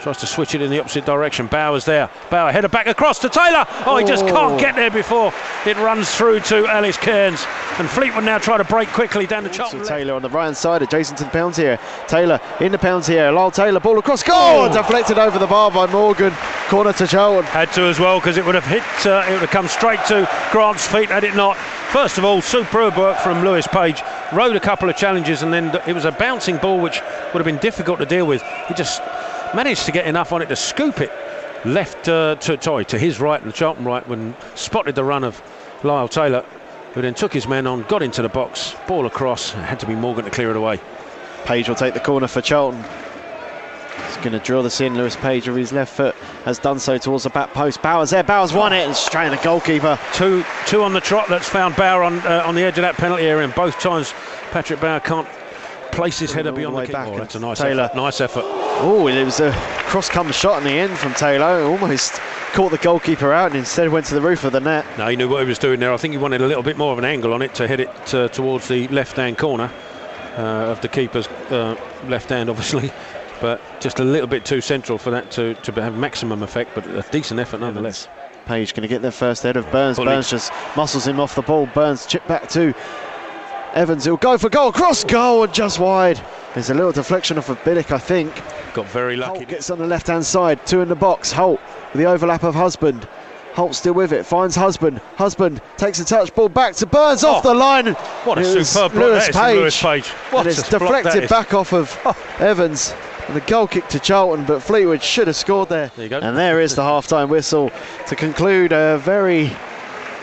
Tries 0.00 0.16
to 0.18 0.26
switch 0.26 0.54
it 0.54 0.62
in 0.62 0.70
the 0.70 0.80
opposite 0.80 1.04
direction. 1.04 1.46
Bauer's 1.46 1.84
there. 1.84 2.08
Bauer 2.30 2.50
header 2.50 2.68
back 2.68 2.86
across 2.86 3.18
to 3.18 3.28
Taylor. 3.28 3.66
Oh, 3.84 3.98
he 3.98 4.04
just 4.04 4.26
can't 4.26 4.58
get 4.58 4.74
there 4.74 4.90
before 4.90 5.30
it 5.66 5.76
runs 5.76 6.14
through 6.14 6.40
to 6.40 6.66
Alex 6.66 6.96
Cairns. 6.96 7.44
And 7.78 7.88
Fleetwood 7.88 8.24
now 8.24 8.38
try 8.38 8.56
to 8.56 8.64
break 8.64 8.88
quickly 8.88 9.26
down 9.26 9.44
the 9.44 9.50
Charlton. 9.50 9.84
Taylor 9.84 10.14
on 10.14 10.22
the 10.22 10.30
right 10.30 10.44
hand 10.44 10.56
side, 10.56 10.80
adjacent 10.80 11.18
to 11.18 11.24
the 11.24 11.30
pounds 11.30 11.58
here. 11.58 11.78
Taylor 12.08 12.40
in 12.60 12.72
the 12.72 12.78
pounds 12.78 13.06
here. 13.06 13.30
Lyle 13.30 13.50
Taylor, 13.50 13.78
ball 13.78 13.98
across. 13.98 14.22
Goal! 14.22 14.36
Oh. 14.36 14.72
Deflected 14.72 15.18
over 15.18 15.38
the 15.38 15.46
bar 15.46 15.70
by 15.70 15.86
Morgan. 15.86 16.32
Corner 16.68 16.94
to 16.94 17.06
Charlton. 17.06 17.44
Had 17.44 17.70
to 17.72 17.82
as 17.82 18.00
well 18.00 18.20
because 18.20 18.38
it 18.38 18.46
would 18.46 18.54
have 18.54 18.66
hit, 18.66 18.82
uh, 19.04 19.24
it 19.28 19.32
would 19.32 19.40
have 19.40 19.50
come 19.50 19.68
straight 19.68 20.02
to 20.06 20.28
Grant's 20.50 20.86
feet 20.86 21.10
had 21.10 21.24
it 21.24 21.34
not. 21.34 21.56
First 21.92 22.18
of 22.18 22.24
all, 22.24 22.40
superb 22.40 22.96
work 22.96 23.18
from 23.18 23.44
Lewis 23.44 23.66
Page. 23.66 24.00
Rode 24.32 24.54
a 24.54 24.60
couple 24.60 24.88
of 24.88 24.96
challenges 24.96 25.42
and 25.42 25.52
then 25.52 25.74
it 25.86 25.92
was 25.92 26.04
a 26.04 26.12
bouncing 26.12 26.56
ball 26.56 26.80
which 26.80 27.00
would 27.32 27.40
have 27.40 27.44
been 27.44 27.58
difficult 27.58 27.98
to 27.98 28.06
deal 28.06 28.26
with. 28.26 28.42
He 28.68 28.74
just 28.74 29.02
managed 29.54 29.86
to 29.86 29.92
get 29.92 30.06
enough 30.06 30.32
on 30.32 30.42
it 30.42 30.46
to 30.46 30.56
scoop 30.56 31.00
it 31.00 31.12
left 31.64 32.08
uh, 32.08 32.36
to, 32.36 32.60
sorry, 32.60 32.84
to 32.86 32.98
his 32.98 33.20
right 33.20 33.42
and 33.42 33.52
Charlton 33.52 33.84
right 33.84 34.06
when 34.08 34.34
spotted 34.54 34.94
the 34.94 35.04
run 35.04 35.24
of 35.24 35.42
Lyle 35.82 36.08
Taylor, 36.08 36.44
who 36.92 37.02
then 37.02 37.14
took 37.14 37.32
his 37.32 37.46
men 37.46 37.66
on, 37.66 37.82
got 37.84 38.02
into 38.02 38.22
the 38.22 38.28
box, 38.28 38.74
ball 38.86 39.06
across, 39.06 39.52
had 39.52 39.80
to 39.80 39.86
be 39.86 39.94
Morgan 39.94 40.24
to 40.24 40.30
clear 40.30 40.50
it 40.50 40.56
away. 40.56 40.80
Page 41.44 41.68
will 41.68 41.76
take 41.76 41.94
the 41.94 42.00
corner 42.00 42.26
for 42.26 42.40
Charlton. 42.40 42.82
He's 44.06 44.16
going 44.18 44.32
to 44.32 44.38
drill 44.38 44.62
this 44.62 44.80
in. 44.80 44.94
Lewis 44.96 45.16
Page 45.16 45.46
with 45.48 45.56
his 45.56 45.72
left 45.72 45.94
foot 45.94 46.14
has 46.44 46.58
done 46.58 46.78
so 46.78 46.98
towards 46.98 47.24
the 47.24 47.30
back 47.30 47.52
post. 47.52 47.82
Bauer's 47.82 48.10
there. 48.10 48.22
Bauer's 48.22 48.52
won 48.52 48.72
it 48.72 48.86
and 48.86 48.94
straight 48.94 49.28
the 49.30 49.36
goalkeeper. 49.36 49.98
Two, 50.12 50.44
two 50.66 50.82
on 50.82 50.92
the 50.92 51.00
trot. 51.00 51.28
That's 51.28 51.48
found 51.48 51.76
Bauer 51.76 52.02
on 52.02 52.18
uh, 52.20 52.42
on 52.44 52.54
the 52.54 52.62
edge 52.62 52.78
of 52.78 52.82
that 52.82 52.96
penalty 52.96 53.24
area, 53.24 53.44
and 53.44 53.54
both 53.54 53.78
times 53.78 54.12
Patrick 54.50 54.80
Bauer 54.80 55.00
can't 55.00 55.28
place 55.92 56.18
his 56.18 56.32
header 56.32 56.52
beyond 56.52 56.76
the, 56.76 56.86
the 56.86 56.92
back. 56.92 57.08
Oh, 57.08 57.18
that's 57.18 57.34
a 57.34 57.40
nice 57.40 57.58
Taylor. 57.58 57.84
Effort. 57.84 57.96
Nice 57.96 58.20
effort. 58.20 58.44
Oh, 58.46 59.08
it 59.08 59.24
was 59.24 59.40
a 59.40 59.52
cross-come 59.52 60.32
shot 60.32 60.58
in 60.58 60.64
the 60.64 60.70
end 60.78 60.96
from 60.98 61.14
Taylor. 61.14 61.62
Almost 61.62 62.14
caught 62.52 62.70
the 62.70 62.78
goalkeeper 62.78 63.32
out 63.32 63.50
and 63.50 63.56
instead 63.56 63.88
went 63.90 64.06
to 64.06 64.14
the 64.14 64.20
roof 64.20 64.44
of 64.44 64.52
the 64.52 64.60
net. 64.60 64.86
No, 64.98 65.08
he 65.08 65.16
knew 65.16 65.28
what 65.28 65.42
he 65.42 65.48
was 65.48 65.58
doing 65.58 65.80
there. 65.80 65.92
I 65.92 65.96
think 65.96 66.12
he 66.12 66.18
wanted 66.18 66.40
a 66.40 66.46
little 66.46 66.62
bit 66.62 66.76
more 66.76 66.92
of 66.92 66.98
an 66.98 67.04
angle 67.04 67.32
on 67.32 67.42
it 67.42 67.54
to 67.54 67.68
hit 67.68 67.80
it 67.80 68.14
uh, 68.14 68.28
towards 68.28 68.68
the 68.68 68.88
left-hand 68.88 69.38
corner 69.38 69.70
uh, 70.36 70.70
of 70.70 70.80
the 70.80 70.88
keeper's 70.88 71.26
uh, 71.26 71.76
left 72.06 72.28
hand, 72.30 72.50
obviously. 72.50 72.92
But 73.40 73.62
just 73.80 74.00
a 74.00 74.04
little 74.04 74.26
bit 74.26 74.44
too 74.44 74.60
central 74.60 74.98
for 74.98 75.10
that 75.12 75.30
to, 75.30 75.54
to 75.54 75.72
have 75.80 75.96
maximum 75.96 76.42
effect, 76.42 76.74
but 76.74 76.86
a 76.86 77.02
decent 77.10 77.40
effort 77.40 77.60
nonetheless. 77.60 78.06
Page 78.44 78.74
going 78.74 78.82
to 78.82 78.88
get 78.88 79.00
the 79.00 79.10
first 79.10 79.42
head 79.42 79.56
of 79.56 79.64
Burns. 79.72 79.96
Burns 79.96 80.28
just 80.28 80.52
muscles 80.76 81.06
him 81.06 81.18
off 81.18 81.34
the 81.34 81.40
ball. 81.40 81.64
Burns 81.64 82.04
chip 82.04 82.26
back 82.26 82.50
to 82.50 82.74
Evans. 83.74 84.04
He'll 84.04 84.16
go 84.16 84.38
for 84.38 84.48
goal. 84.48 84.72
Cross 84.72 85.04
goal 85.04 85.44
and 85.44 85.52
just 85.54 85.78
wide. 85.78 86.20
There's 86.54 86.70
a 86.70 86.74
little 86.74 86.92
deflection 86.92 87.38
off 87.38 87.48
of 87.48 87.58
Bielik, 87.62 87.90
I 87.92 87.98
think. 87.98 88.34
Got 88.74 88.86
very 88.88 89.16
lucky. 89.16 89.38
Holt 89.38 89.48
gets 89.48 89.70
on 89.70 89.78
the 89.78 89.86
left 89.86 90.08
hand 90.08 90.24
side. 90.24 90.64
Two 90.66 90.80
in 90.80 90.88
the 90.88 90.96
box. 90.96 91.32
Holt 91.32 91.60
with 91.92 92.02
the 92.02 92.06
overlap 92.06 92.42
of 92.42 92.54
Husband. 92.54 93.06
Holt 93.54 93.74
still 93.74 93.94
with 93.94 94.12
it, 94.12 94.24
finds 94.24 94.54
Husband. 94.54 95.00
Husband 95.16 95.60
takes 95.76 95.98
a 95.98 96.04
touch 96.04 96.32
ball 96.34 96.48
back 96.48 96.74
to 96.76 96.86
Burns 96.86 97.24
off 97.24 97.44
Oh, 97.44 97.52
the 97.52 97.54
line. 97.54 97.94
What 98.24 98.38
a 98.38 98.64
superb 98.64 98.92
block 98.92 99.02
Lewis 99.02 99.26
Page. 99.30 99.56
Lewis 99.56 99.82
Page. 99.82 100.08
What 100.08 100.46
and 100.46 100.48
it's 100.48 100.72
a 100.72 100.78
block 100.78 101.02
that 101.02 101.02
deflected 101.02 101.28
back 101.28 101.52
off 101.52 101.72
of 101.72 101.98
oh. 102.04 102.16
Evans. 102.38 102.94
And 103.26 103.36
the 103.36 103.40
goal 103.42 103.66
kick 103.66 103.88
to 103.88 103.98
Charlton, 103.98 104.44
but 104.44 104.60
Fleetwood 104.60 105.02
should 105.02 105.26
have 105.26 105.36
scored 105.36 105.68
there. 105.68 105.90
There 105.96 106.04
you 106.04 106.10
go. 106.10 106.18
And 106.18 106.36
there 106.36 106.60
is 106.60 106.76
the 106.76 106.82
half-time 106.82 107.28
whistle 107.28 107.70
to 108.06 108.16
conclude 108.16 108.72
a 108.72 108.98
very 108.98 109.50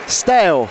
stale 0.06 0.68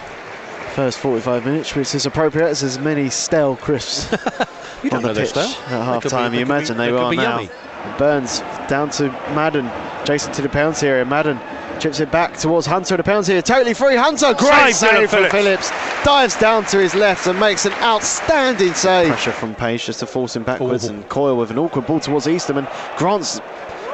first 0.77 0.99
45 0.99 1.43
minutes, 1.43 1.73
which 1.73 1.95
is 1.95 2.05
appropriate 2.05 2.45
as 2.49 2.61
there's 2.61 2.77
many 2.77 3.09
stale 3.09 3.55
crisps 3.55 4.11
You 4.83 4.91
on 4.91 5.01
don't 5.01 5.01
the 5.01 5.07
know 5.07 5.13
they're 5.15 5.23
pitch 5.25 5.31
stale. 5.31 5.45
at 5.45 5.83
half 5.85 6.03
could 6.03 6.09
be- 6.09 6.09
time. 6.11 6.33
You 6.35 6.39
could 6.41 6.45
be- 6.47 6.51
imagine 6.53 6.77
they, 6.77 6.91
they 6.91 6.97
are 6.97 7.13
now. 7.15 7.39
yummy. 7.39 7.49
Burns 7.97 8.41
down 8.69 8.91
to 8.91 9.09
Madden. 9.33 9.71
Jason 10.05 10.31
to 10.33 10.43
the 10.43 10.49
pounds 10.49 10.83
area. 10.83 11.03
Madden 11.03 11.39
chips 11.79 11.99
it 11.99 12.11
back 12.11 12.37
towards 12.37 12.67
Hunter 12.67 12.93
at 12.93 12.97
the 12.97 13.03
pounds 13.03 13.25
here. 13.25 13.41
Totally 13.41 13.73
free. 13.73 13.95
Hunter, 13.95 14.35
great 14.35 14.75
Save, 14.75 14.75
save 14.75 14.91
Dillon 14.91 15.07
from 15.07 15.29
Phillips. 15.31 15.69
Phillips. 15.71 16.03
Dives 16.05 16.35
down 16.37 16.65
to 16.65 16.77
his 16.77 16.93
left 16.93 17.25
and 17.25 17.39
makes 17.39 17.65
an 17.65 17.73
outstanding 17.81 18.73
save. 18.75 19.07
Pressure 19.07 19.31
from 19.31 19.55
Page 19.55 19.85
just 19.87 19.99
to 20.01 20.05
force 20.05 20.35
him 20.35 20.43
backwards 20.43 20.85
Ooh. 20.85 20.89
and 20.93 21.09
Coyle 21.09 21.37
with 21.37 21.49
an 21.49 21.57
awkward 21.57 21.87
ball 21.87 21.99
towards 21.99 22.27
Eastham 22.27 22.57
and 22.59 22.67
Grant's 22.97 23.39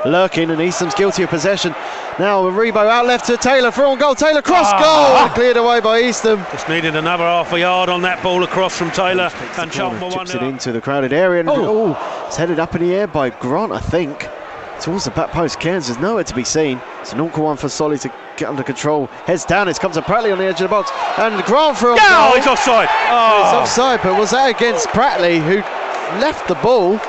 lurking 0.06 0.50
and 0.52 0.62
Eastham's 0.62 0.94
guilty 0.96 1.24
of 1.24 1.30
possession. 1.30 1.74
Now 2.20 2.44
Aribo 2.44 2.88
out 2.88 3.06
left 3.06 3.26
to 3.28 3.38
Taylor 3.38 3.72
for 3.72 3.86
on 3.86 3.98
goal. 3.98 4.16
Taylor 4.16 4.42
cross 4.42 4.68
Ah. 4.72 5.26
goal 5.26 5.30
cleared 5.36 5.58
away 5.58 5.80
by 5.80 6.00
Eastham. 6.02 6.46
Just 6.52 6.70
needed 6.70 6.96
another 6.96 7.24
half 7.24 7.52
a 7.54 7.60
yard 7.60 7.90
on 7.90 8.02
that 8.04 8.22
ball 8.22 8.44
across 8.44 8.78
from 8.78 8.92
Taylor 8.92 9.32
and 9.58 9.72
Charlton 9.72 10.00
corner, 10.00 10.12
were 10.14 10.18
one 10.18 10.26
chips 10.28 10.36
it 10.36 10.44
into 10.44 10.72
the 10.72 10.82
crowded 10.82 11.14
area 11.14 11.40
and 11.40 11.50
Oh. 11.50 11.96
oh, 11.98 12.24
it's 12.28 12.36
headed 12.38 12.60
up 12.60 12.76
in 12.76 12.82
the 12.88 12.94
air 12.96 13.08
by 13.08 13.30
Grant, 13.30 13.72
I 13.72 13.80
think. 13.80 14.28
Towards 14.82 15.06
the 15.06 15.12
back 15.12 15.32
post, 15.32 15.60
Cairns 15.60 15.88
is 15.88 15.98
nowhere 16.00 16.24
to 16.26 16.34
be 16.36 16.44
seen. 16.44 16.82
It's 17.02 17.14
an 17.14 17.22
awkward 17.22 17.44
one 17.44 17.58
for 17.58 17.70
Solly 17.70 17.98
to 18.00 18.12
get 18.36 18.50
under 18.50 18.64
control. 18.64 19.08
Heads 19.26 19.46
down, 19.46 19.68
it 19.70 19.80
comes 19.80 19.96
to 19.96 20.02
Pratley 20.02 20.32
on 20.34 20.40
the 20.40 20.46
edge 20.46 20.56
of 20.62 20.64
the 20.64 20.68
box, 20.68 20.92
and 21.18 21.42
Grant 21.46 21.78
for 21.78 21.92
a 21.92 21.94
Oh, 21.94 22.30
goal. 22.30 22.38
it's 22.38 22.48
offside. 22.48 22.90
Oh. 23.10 23.42
It's 23.44 23.54
Oh, 23.54 23.60
offside, 23.60 24.02
but 24.04 24.18
was 24.20 24.32
that 24.32 24.50
against 24.50 24.88
Pratley, 24.90 25.40
who 25.40 25.58
left 26.20 26.48
the 26.50 26.56
ball? 26.56 27.00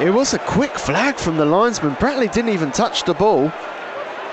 It 0.00 0.10
was 0.10 0.34
a 0.34 0.38
quick 0.38 0.72
flag 0.78 1.16
from 1.16 1.38
the 1.38 1.46
linesman. 1.46 1.94
Pratley 1.96 2.30
didn't 2.30 2.52
even 2.52 2.70
touch 2.70 3.04
the 3.04 3.14
ball. 3.14 3.50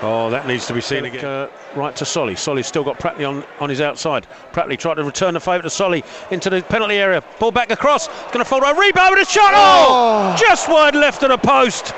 oh, 0.02 0.28
that 0.30 0.46
needs 0.46 0.66
to 0.66 0.74
be 0.74 0.82
seen 0.82 1.06
again. 1.06 1.24
Uh, 1.24 1.48
right 1.74 1.96
to 1.96 2.04
Solly. 2.04 2.36
Solly's 2.36 2.66
still 2.66 2.84
got 2.84 2.98
Pratley 2.98 3.26
on, 3.26 3.42
on 3.60 3.70
his 3.70 3.80
outside. 3.80 4.26
Pratley 4.52 4.78
tried 4.78 4.96
to 4.96 5.04
return 5.04 5.32
the 5.32 5.40
favour 5.40 5.62
to 5.62 5.70
Solly 5.70 6.04
into 6.30 6.50
the 6.50 6.60
penalty 6.60 6.96
area. 6.96 7.24
Ball 7.38 7.50
back 7.50 7.70
across. 7.70 8.08
Going 8.08 8.40
to 8.40 8.44
fall 8.44 8.60
right. 8.60 8.76
Rebound 8.76 9.16
with 9.16 9.26
a 9.26 9.30
shot. 9.30 9.52
Oh! 9.54 10.34
Oh! 10.34 10.36
Just 10.38 10.68
wide 10.68 10.94
left 10.94 11.22
of 11.22 11.30
the 11.30 11.38
post. 11.38 11.94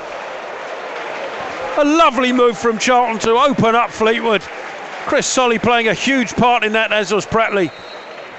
A 1.77 1.83
lovely 1.83 2.31
move 2.31 2.57
from 2.57 2.77
Charlton 2.79 3.19
to 3.19 3.31
open 3.31 3.75
up 3.75 3.91
Fleetwood. 3.91 4.41
Chris 5.07 5.27
Solly 5.27 5.59
playing 5.59 5.89
a 5.89 5.93
huge 5.93 6.33
part 6.35 6.63
in 6.63 6.71
that, 6.71 6.93
as 6.93 7.11
was 7.11 7.25
Pratley. 7.25 7.71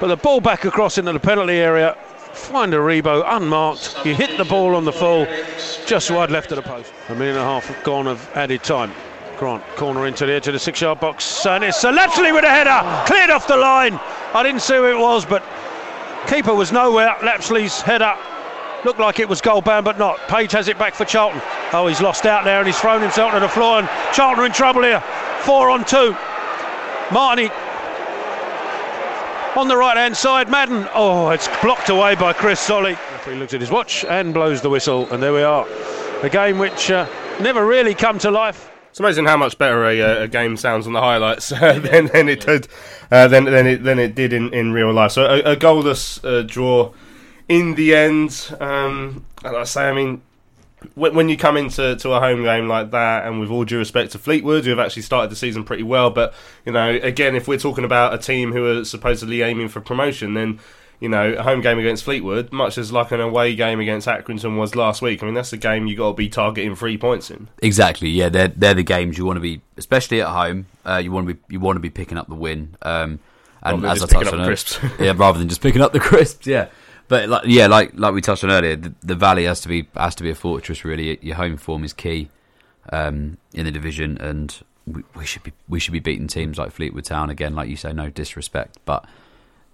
But 0.00 0.06
the 0.06 0.16
ball 0.16 0.40
back 0.40 0.64
across 0.64 0.96
into 0.96 1.12
the 1.12 1.20
penalty 1.20 1.54
area. 1.54 1.96
Find 2.38 2.72
Aribo 2.72 3.24
unmarked. 3.26 4.06
You 4.06 4.14
hit 4.14 4.38
the 4.38 4.44
ball 4.44 4.74
on 4.74 4.84
the 4.84 4.92
full, 4.92 5.26
just 5.86 6.10
wide 6.10 6.30
left 6.30 6.50
of 6.50 6.56
the 6.56 6.62
post. 6.62 6.92
A 7.10 7.14
minute 7.14 7.30
and 7.30 7.38
a 7.38 7.42
half 7.42 7.84
gone 7.84 8.06
of 8.06 8.26
added 8.34 8.62
time. 8.62 8.90
Grant 9.36 9.62
corner 9.76 10.06
into 10.06 10.24
the 10.24 10.32
edge 10.32 10.46
of 10.46 10.54
the 10.54 10.58
six-yard 10.58 10.98
box, 10.98 11.44
and 11.44 11.62
it's 11.62 11.84
Lapslie 11.84 12.32
with 12.32 12.44
a 12.44 12.48
header, 12.48 12.80
cleared 13.06 13.28
off 13.28 13.46
the 13.46 13.56
line. 13.56 14.00
I 14.32 14.42
didn't 14.42 14.62
see 14.62 14.76
who 14.76 14.86
it 14.86 14.98
was, 14.98 15.26
but 15.26 15.44
keeper 16.26 16.54
was 16.54 16.72
nowhere. 16.72 17.14
Lapslie's 17.22 17.82
header 17.82 18.16
looked 18.84 18.98
like 18.98 19.20
it 19.20 19.28
was 19.28 19.42
goal 19.42 19.60
bound, 19.60 19.84
but 19.84 19.98
not. 19.98 20.18
Page 20.28 20.52
has 20.52 20.68
it 20.68 20.78
back 20.78 20.94
for 20.94 21.04
Charlton. 21.04 21.42
Oh, 21.72 21.86
he's 21.86 22.00
lost 22.00 22.24
out 22.24 22.44
there, 22.44 22.58
and 22.58 22.66
he's 22.66 22.80
thrown 22.80 23.02
himself 23.02 23.34
to 23.34 23.40
the 23.40 23.48
floor, 23.48 23.80
and 23.80 23.88
Charlton 24.14 24.42
are 24.42 24.46
in 24.46 24.52
trouble 24.52 24.82
here. 24.84 25.00
Four 25.40 25.68
on 25.68 25.84
two. 25.84 26.16
Martini 27.12 27.50
on 29.58 29.66
the 29.66 29.76
right 29.76 29.96
hand 29.96 30.16
side, 30.16 30.48
Madden. 30.48 30.88
Oh, 30.94 31.30
it's 31.30 31.48
blocked 31.60 31.88
away 31.88 32.14
by 32.14 32.32
Chris 32.32 32.60
Solly. 32.60 32.96
He 33.24 33.34
looks 33.34 33.52
at 33.52 33.60
his 33.60 33.72
watch 33.72 34.04
and 34.04 34.32
blows 34.32 34.62
the 34.62 34.70
whistle, 34.70 35.12
and 35.12 35.20
there 35.20 35.32
we 35.32 35.42
are. 35.42 35.66
A 36.22 36.30
game 36.30 36.58
which 36.58 36.92
uh, 36.92 37.08
never 37.40 37.66
really 37.66 37.92
come 37.92 38.20
to 38.20 38.30
life. 38.30 38.70
It's 38.90 39.00
amazing 39.00 39.24
how 39.24 39.36
much 39.36 39.58
better 39.58 39.84
a, 39.84 40.00
uh, 40.00 40.22
a 40.22 40.28
game 40.28 40.56
sounds 40.56 40.86
on 40.86 40.92
the 40.92 41.00
highlights 41.00 41.50
uh, 41.60 41.80
than, 41.80 42.06
than 42.06 42.28
it 42.28 42.46
did 42.46 42.68
uh, 43.10 43.26
than, 43.26 43.46
than 43.46 43.66
it 43.66 43.82
than 43.82 43.98
it 43.98 44.14
did 44.14 44.32
in, 44.32 44.54
in 44.54 44.72
real 44.72 44.92
life. 44.92 45.10
So 45.10 45.24
a, 45.24 45.52
a 45.52 45.56
goalless 45.56 46.24
uh, 46.24 46.42
draw 46.42 46.92
in 47.48 47.74
the 47.74 47.96
end. 47.96 48.54
Um, 48.60 49.24
and 49.44 49.56
I 49.56 49.64
say, 49.64 49.88
I 49.88 49.92
mean, 49.92 50.22
when, 50.94 51.14
when 51.14 51.28
you 51.28 51.36
come 51.36 51.56
into 51.56 51.96
to 51.96 52.12
a 52.12 52.20
home 52.20 52.42
game 52.42 52.68
like 52.68 52.90
that, 52.92 53.26
and 53.26 53.40
with 53.40 53.50
all 53.50 53.64
due 53.64 53.78
respect 53.78 54.12
to 54.12 54.18
Fleetwood, 54.18 54.64
who 54.64 54.70
have 54.70 54.78
actually 54.78 55.02
started 55.02 55.30
the 55.30 55.36
season 55.36 55.64
pretty 55.64 55.82
well, 55.82 56.10
but 56.10 56.34
you 56.64 56.72
know, 56.72 56.90
again, 57.02 57.34
if 57.34 57.48
we're 57.48 57.58
talking 57.58 57.84
about 57.84 58.14
a 58.14 58.18
team 58.18 58.52
who 58.52 58.66
are 58.66 58.84
supposedly 58.84 59.42
aiming 59.42 59.68
for 59.68 59.80
promotion, 59.80 60.34
then 60.34 60.60
you 61.00 61.08
know, 61.08 61.32
a 61.32 61.42
home 61.42 61.60
game 61.60 61.78
against 61.78 62.02
Fleetwood, 62.02 62.52
much 62.52 62.76
as 62.76 62.90
like 62.90 63.12
an 63.12 63.20
away 63.20 63.54
game 63.54 63.78
against 63.78 64.08
Accrington 64.08 64.58
was 64.58 64.74
last 64.74 65.00
week. 65.00 65.22
I 65.22 65.26
mean, 65.26 65.34
that's 65.34 65.50
the 65.50 65.56
game 65.56 65.86
you 65.86 65.96
got 65.96 66.08
to 66.08 66.14
be 66.14 66.28
targeting 66.28 66.74
three 66.74 66.98
points 66.98 67.30
in. 67.30 67.48
Exactly. 67.62 68.08
Yeah, 68.08 68.28
they're 68.28 68.48
they're 68.48 68.74
the 68.74 68.82
games 68.82 69.16
you 69.16 69.24
want 69.24 69.36
to 69.36 69.40
be, 69.40 69.60
especially 69.76 70.20
at 70.20 70.28
home. 70.28 70.66
Uh, 70.84 70.96
you 70.96 71.12
want 71.12 71.28
to 71.28 71.34
be 71.34 71.40
you 71.48 71.60
want 71.60 71.76
to 71.76 71.80
be 71.80 71.90
picking 71.90 72.18
up 72.18 72.28
the 72.28 72.34
win. 72.34 72.76
Um, 72.82 73.20
and 73.62 73.82
Rather 73.82 73.94
as 73.94 74.02
I 74.02 74.06
touched 74.06 74.32
on 74.32 74.44
crisps. 74.44 74.78
yeah, 75.00 75.12
rather 75.16 75.38
than 75.38 75.48
just 75.48 75.60
picking 75.60 75.82
up 75.82 75.92
the 75.92 76.00
crisps. 76.00 76.46
Yeah, 76.46 76.68
but 77.08 77.28
like, 77.28 77.42
yeah, 77.46 77.66
like 77.66 77.92
like 77.94 78.14
we 78.14 78.20
touched 78.20 78.44
on 78.44 78.50
earlier, 78.50 78.76
the, 78.76 78.94
the 79.02 79.14
Valley 79.14 79.44
has 79.44 79.60
to 79.62 79.68
be 79.68 79.88
has 79.94 80.14
to 80.16 80.22
be 80.22 80.30
a 80.30 80.34
fortress. 80.34 80.84
Really, 80.84 81.18
your 81.22 81.36
home 81.36 81.56
form 81.56 81.84
is 81.84 81.92
key 81.92 82.28
um, 82.92 83.38
in 83.52 83.64
the 83.64 83.72
division, 83.72 84.18
and 84.18 84.62
we, 84.86 85.02
we 85.16 85.24
should 85.24 85.42
be 85.42 85.52
we 85.68 85.80
should 85.80 85.92
be 85.92 86.00
beating 86.00 86.28
teams 86.28 86.58
like 86.58 86.70
Fleetwood 86.70 87.04
Town 87.04 87.30
again. 87.30 87.54
Like 87.54 87.68
you 87.68 87.76
say, 87.76 87.92
no 87.92 88.10
disrespect, 88.10 88.78
but 88.84 89.04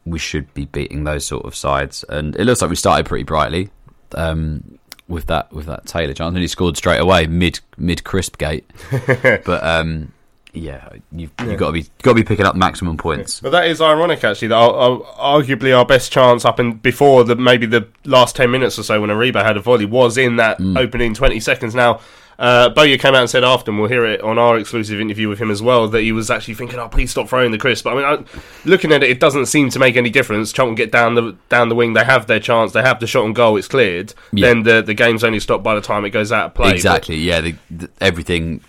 we 0.04 0.18
should 0.18 0.52
be 0.54 0.66
beating 0.66 1.04
those 1.04 1.26
sort 1.26 1.44
of 1.44 1.54
sides. 1.56 2.04
And 2.08 2.36
it 2.36 2.44
looks 2.44 2.60
like 2.60 2.70
we 2.70 2.76
started 2.76 3.06
pretty 3.06 3.24
brightly 3.24 3.70
um, 4.14 4.78
with 5.08 5.26
that 5.26 5.52
with 5.52 5.66
that 5.66 5.86
Taylor 5.86 6.14
chance, 6.14 6.34
and 6.34 6.42
he 6.42 6.48
scored 6.48 6.76
straight 6.76 7.00
away 7.00 7.26
mid 7.26 7.60
mid 7.76 8.04
crisp 8.04 8.38
gate. 8.38 8.70
but 8.90 9.64
um, 9.64 10.12
yeah, 10.54 10.88
you've, 11.12 11.32
you've 11.44 11.58
got 11.58 11.66
to 11.66 11.72
be 11.72 11.82
got 12.02 12.12
to 12.12 12.14
be 12.14 12.24
picking 12.24 12.46
up 12.46 12.54
maximum 12.56 12.96
points. 12.96 13.40
But 13.40 13.50
that 13.50 13.66
is 13.66 13.80
ironic, 13.80 14.22
actually. 14.24 14.48
That 14.48 14.56
our, 14.56 14.72
our, 14.72 14.98
arguably 15.42 15.76
our 15.76 15.84
best 15.84 16.12
chance 16.12 16.44
up 16.44 16.60
in 16.60 16.74
before 16.74 17.24
the 17.24 17.36
maybe 17.36 17.66
the 17.66 17.88
last 18.04 18.36
ten 18.36 18.50
minutes 18.50 18.78
or 18.78 18.82
so 18.84 19.00
when 19.00 19.10
Aribo 19.10 19.42
had 19.44 19.56
a 19.56 19.60
volley 19.60 19.84
was 19.84 20.16
in 20.16 20.36
that 20.36 20.60
opening 20.76 21.12
twenty 21.14 21.40
seconds. 21.40 21.74
Now, 21.74 22.00
uh, 22.38 22.68
Bowyer 22.70 22.98
came 22.98 23.14
out 23.14 23.20
and 23.20 23.30
said 23.30 23.44
after, 23.44 23.70
and 23.70 23.78
we'll 23.78 23.88
hear 23.88 24.04
it 24.04 24.20
on 24.20 24.38
our 24.38 24.58
exclusive 24.58 25.00
interview 25.00 25.28
with 25.28 25.38
him 25.38 25.50
as 25.52 25.62
well, 25.62 25.86
that 25.88 26.00
he 26.00 26.10
was 26.12 26.30
actually 26.30 26.54
thinking, 26.54 26.78
"Oh, 26.78 26.88
please 26.88 27.10
stop 27.10 27.28
throwing 27.28 27.50
the 27.52 27.58
crisp." 27.58 27.84
But 27.84 27.92
I 27.92 27.96
mean, 27.96 28.04
I, 28.26 28.38
looking 28.68 28.92
at 28.92 29.02
it, 29.02 29.10
it 29.10 29.20
doesn't 29.20 29.46
seem 29.46 29.70
to 29.70 29.78
make 29.78 29.96
any 29.96 30.10
difference. 30.10 30.52
Charlton 30.52 30.74
get 30.74 30.90
down 30.92 31.14
the 31.14 31.36
down 31.48 31.68
the 31.68 31.74
wing, 31.74 31.92
they 31.92 32.04
have 32.04 32.26
their 32.26 32.40
chance, 32.40 32.72
they 32.72 32.82
have 32.82 32.98
the 33.00 33.06
shot 33.06 33.24
on 33.24 33.32
goal, 33.34 33.56
it's 33.56 33.68
cleared. 33.68 34.14
Yeah. 34.32 34.48
Then 34.48 34.62
the 34.64 34.82
the 34.82 34.94
game's 34.94 35.22
only 35.24 35.40
stopped 35.40 35.62
by 35.62 35.74
the 35.74 35.80
time 35.80 36.04
it 36.04 36.10
goes 36.10 36.32
out 36.32 36.46
of 36.46 36.54
play. 36.54 36.70
But- 36.70 36.74
Exactly. 36.76 37.16
Yeah, 37.16 37.40
the, 37.40 37.54
the, 37.70 37.90
everything. 38.00 38.62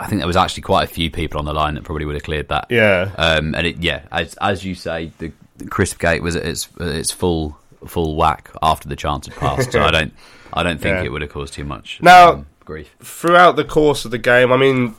I 0.00 0.06
think 0.06 0.20
there 0.20 0.26
was 0.26 0.36
actually 0.36 0.62
quite 0.62 0.84
a 0.84 0.92
few 0.92 1.10
people 1.10 1.38
on 1.38 1.44
the 1.44 1.52
line 1.52 1.74
that 1.74 1.84
probably 1.84 2.04
would 2.06 2.14
have 2.16 2.24
cleared 2.24 2.48
that. 2.48 2.66
yeah. 2.70 3.10
Um, 3.16 3.54
and 3.54 3.66
it, 3.66 3.82
yeah, 3.82 4.02
as 4.12 4.34
as 4.34 4.64
you 4.64 4.74
say, 4.74 5.12
the, 5.18 5.32
the 5.58 5.66
crisp 5.66 5.98
gate 5.98 6.22
was 6.22 6.36
at 6.36 6.44
its 6.44 6.68
at 6.80 6.88
its 6.88 7.10
full 7.10 7.56
full 7.86 8.16
whack 8.16 8.50
after 8.62 8.88
the 8.88 8.96
chance 8.96 9.26
had 9.26 9.36
passed. 9.36 9.72
so 9.72 9.82
I 9.82 9.90
don't 9.96 10.12
I 10.52 10.62
don't 10.62 10.80
think 10.80 10.96
Yeah. 10.98 11.04
it 11.04 11.12
would 11.12 11.22
have 11.22 11.30
caused 11.30 11.52
too 11.54 11.64
much 11.64 11.98
Now- 12.02 12.32
um, 12.32 12.46
grief. 12.64 12.94
throughout 13.02 13.56
the 13.56 13.64
course 13.64 14.04
of 14.06 14.10
the 14.10 14.18
game, 14.18 14.50
I 14.52 14.56
mean, 14.56 14.94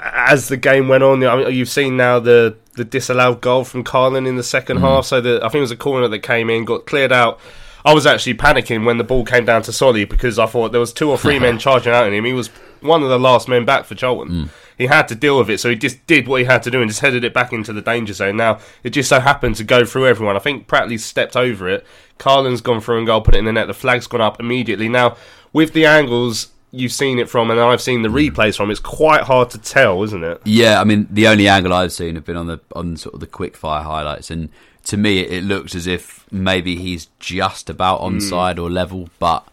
as 0.00 0.48
the 0.48 0.56
game 0.56 0.86
went 0.88 1.02
on, 1.02 1.24
I 1.24 1.36
mean, 1.36 1.52
you've 1.54 1.68
seen 1.68 1.96
now 1.96 2.20
the 2.20 2.56
the 2.76 2.84
disallowed 2.84 3.40
goal 3.40 3.64
from 3.64 3.82
Karlan 3.82 4.26
in 4.28 4.36
the 4.36 4.42
2nd 4.42 4.78
half. 4.78 5.04
So 5.06 5.20
the, 5.20 5.38
I 5.42 5.48
think 5.48 5.56
it 5.56 5.60
was 5.62 5.70
a 5.72 5.76
corner 5.76 6.06
that 6.06 6.20
came 6.20 6.48
in, 6.48 6.64
got 6.64 6.86
cleared 6.86 7.10
out. 7.10 7.40
I 7.84 7.92
was 7.92 8.06
actually 8.06 8.34
panicking 8.34 8.84
when 8.84 8.98
the 8.98 9.04
ball 9.04 9.24
came 9.24 9.44
down 9.44 9.62
to 9.62 9.72
Solly 9.72 10.04
because 10.04 10.38
I 10.38 10.46
thought 10.46 10.70
there 10.70 10.80
was 10.80 10.92
two 10.92 11.10
or 11.10 11.18
three 11.18 11.38
men 11.46 11.58
charging 11.58 11.92
out 11.92 12.06
at 12.06 12.12
him. 12.12 12.24
He 12.24 12.32
was 12.32 12.50
one 12.80 13.02
of 13.02 13.08
the 13.08 13.18
last 13.18 13.48
men 13.48 13.64
back 13.64 13.84
for 13.84 13.94
Charlton. 13.94 14.50
He 14.76 14.86
had 14.86 15.08
to 15.08 15.14
deal 15.16 15.38
with 15.38 15.50
it, 15.50 15.58
so 15.58 15.68
he 15.70 15.74
just 15.76 16.06
did 16.06 16.28
what 16.28 16.40
he 16.40 16.46
had 16.46 16.62
to 16.62 16.70
do 16.70 16.80
and 16.80 16.88
just 16.88 17.00
headed 17.00 17.24
it 17.24 17.34
back 17.34 17.52
into 17.52 17.72
the 17.72 17.82
danger 17.82 18.12
zone. 18.12 18.36
Now 18.36 18.60
it 18.84 18.90
just 18.90 19.08
so 19.08 19.18
happened 19.20 19.56
to 19.56 19.64
go 19.64 19.84
through 19.84 20.06
everyone. 20.06 20.36
I 20.36 20.40
think 20.40 20.68
Pratley 20.68 21.00
stepped 21.00 21.36
over 21.36 21.68
it. 21.68 21.84
Karlan's 22.18 22.60
gone 22.60 22.80
through 22.80 22.98
and 22.98 23.06
goal, 23.06 23.20
put 23.20 23.34
it 23.34 23.38
in 23.38 23.44
the 23.44 23.52
net. 23.52 23.66
The 23.66 23.74
flag's 23.74 24.06
gone 24.06 24.20
up 24.20 24.38
immediately. 24.40 24.88
Now 24.88 25.16
with 25.52 25.72
the 25.72 25.84
angles 25.86 26.48
you've 26.70 26.92
seen 26.92 27.18
it 27.18 27.28
from, 27.28 27.50
and 27.50 27.58
I've 27.58 27.80
seen 27.80 28.02
the 28.02 28.08
replays 28.08 28.56
from, 28.56 28.70
it's 28.70 28.78
quite 28.78 29.22
hard 29.22 29.50
to 29.50 29.58
tell, 29.58 30.02
isn't 30.04 30.22
it? 30.22 30.40
Yeah, 30.44 30.80
I 30.80 30.84
mean 30.84 31.08
the 31.10 31.26
only 31.26 31.48
angle 31.48 31.72
I've 31.72 31.92
seen 31.92 32.14
have 32.14 32.24
been 32.24 32.36
on 32.36 32.46
the 32.46 32.60
on 32.76 32.96
sort 32.96 33.14
of 33.14 33.20
the 33.20 33.26
quick 33.26 33.56
fire 33.56 33.82
highlights, 33.82 34.30
and 34.30 34.48
to 34.84 34.96
me 34.96 35.20
it, 35.20 35.32
it 35.32 35.44
looks 35.44 35.74
as 35.74 35.86
if 35.88 36.24
maybe 36.30 36.76
he's 36.76 37.08
just 37.18 37.68
about 37.68 38.00
Hmm. 38.00 38.18
onside 38.18 38.58
or 38.62 38.70
level, 38.70 39.08
but 39.18 39.44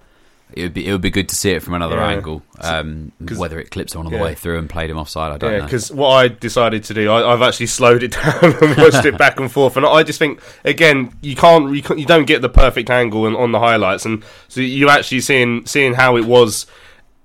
it 0.53 0.61
would 0.63 0.73
be 0.73 0.87
it 0.87 0.91
would 0.91 1.01
be 1.01 1.09
good 1.09 1.27
to 1.29 1.35
see 1.35 1.51
it 1.51 1.63
from 1.63 1.73
another 1.73 1.95
Yeah. 1.97 2.07
angle. 2.09 2.43
Um, 2.61 3.11
whether 3.35 3.59
it 3.59 3.71
clips 3.71 3.95
on 3.95 4.05
on 4.05 4.11
the 4.11 4.17
yeah. 4.17 4.23
way 4.23 4.35
through 4.35 4.59
and 4.59 4.69
played 4.69 4.89
him 4.89 4.97
offside, 4.97 5.31
I 5.31 5.37
don't 5.37 5.51
Yeah, 5.51 5.57
know. 5.59 5.63
because 5.65 5.91
what 5.91 6.09
I 6.09 6.27
decided 6.27 6.83
to 6.85 6.93
do, 6.93 7.09
I, 7.11 7.33
I've 7.33 7.41
actually 7.41 7.65
slowed 7.67 8.03
it 8.03 8.11
down 8.23 8.35
and 8.43 8.77
watched 8.77 9.05
it 9.05 9.17
back 9.17 9.39
and 9.39 9.51
forth, 9.51 9.75
and 9.77 9.85
I 9.85 10.03
just 10.03 10.19
think 10.19 10.39
again, 10.63 11.11
you 11.21 11.35
can't, 11.35 11.75
you, 11.75 11.81
can't, 11.81 11.99
you 11.99 12.05
don't 12.05 12.25
get 12.25 12.41
the 12.41 12.49
perfect 12.49 12.89
angle 12.89 13.25
on, 13.25 13.35
on 13.35 13.51
the 13.51 13.59
highlights, 13.59 14.05
and 14.05 14.23
so 14.47 14.61
you 14.61 14.89
actually 14.89 15.21
seeing 15.21 15.65
seeing 15.65 15.93
how 15.95 16.15
it 16.17 16.25
was. 16.25 16.65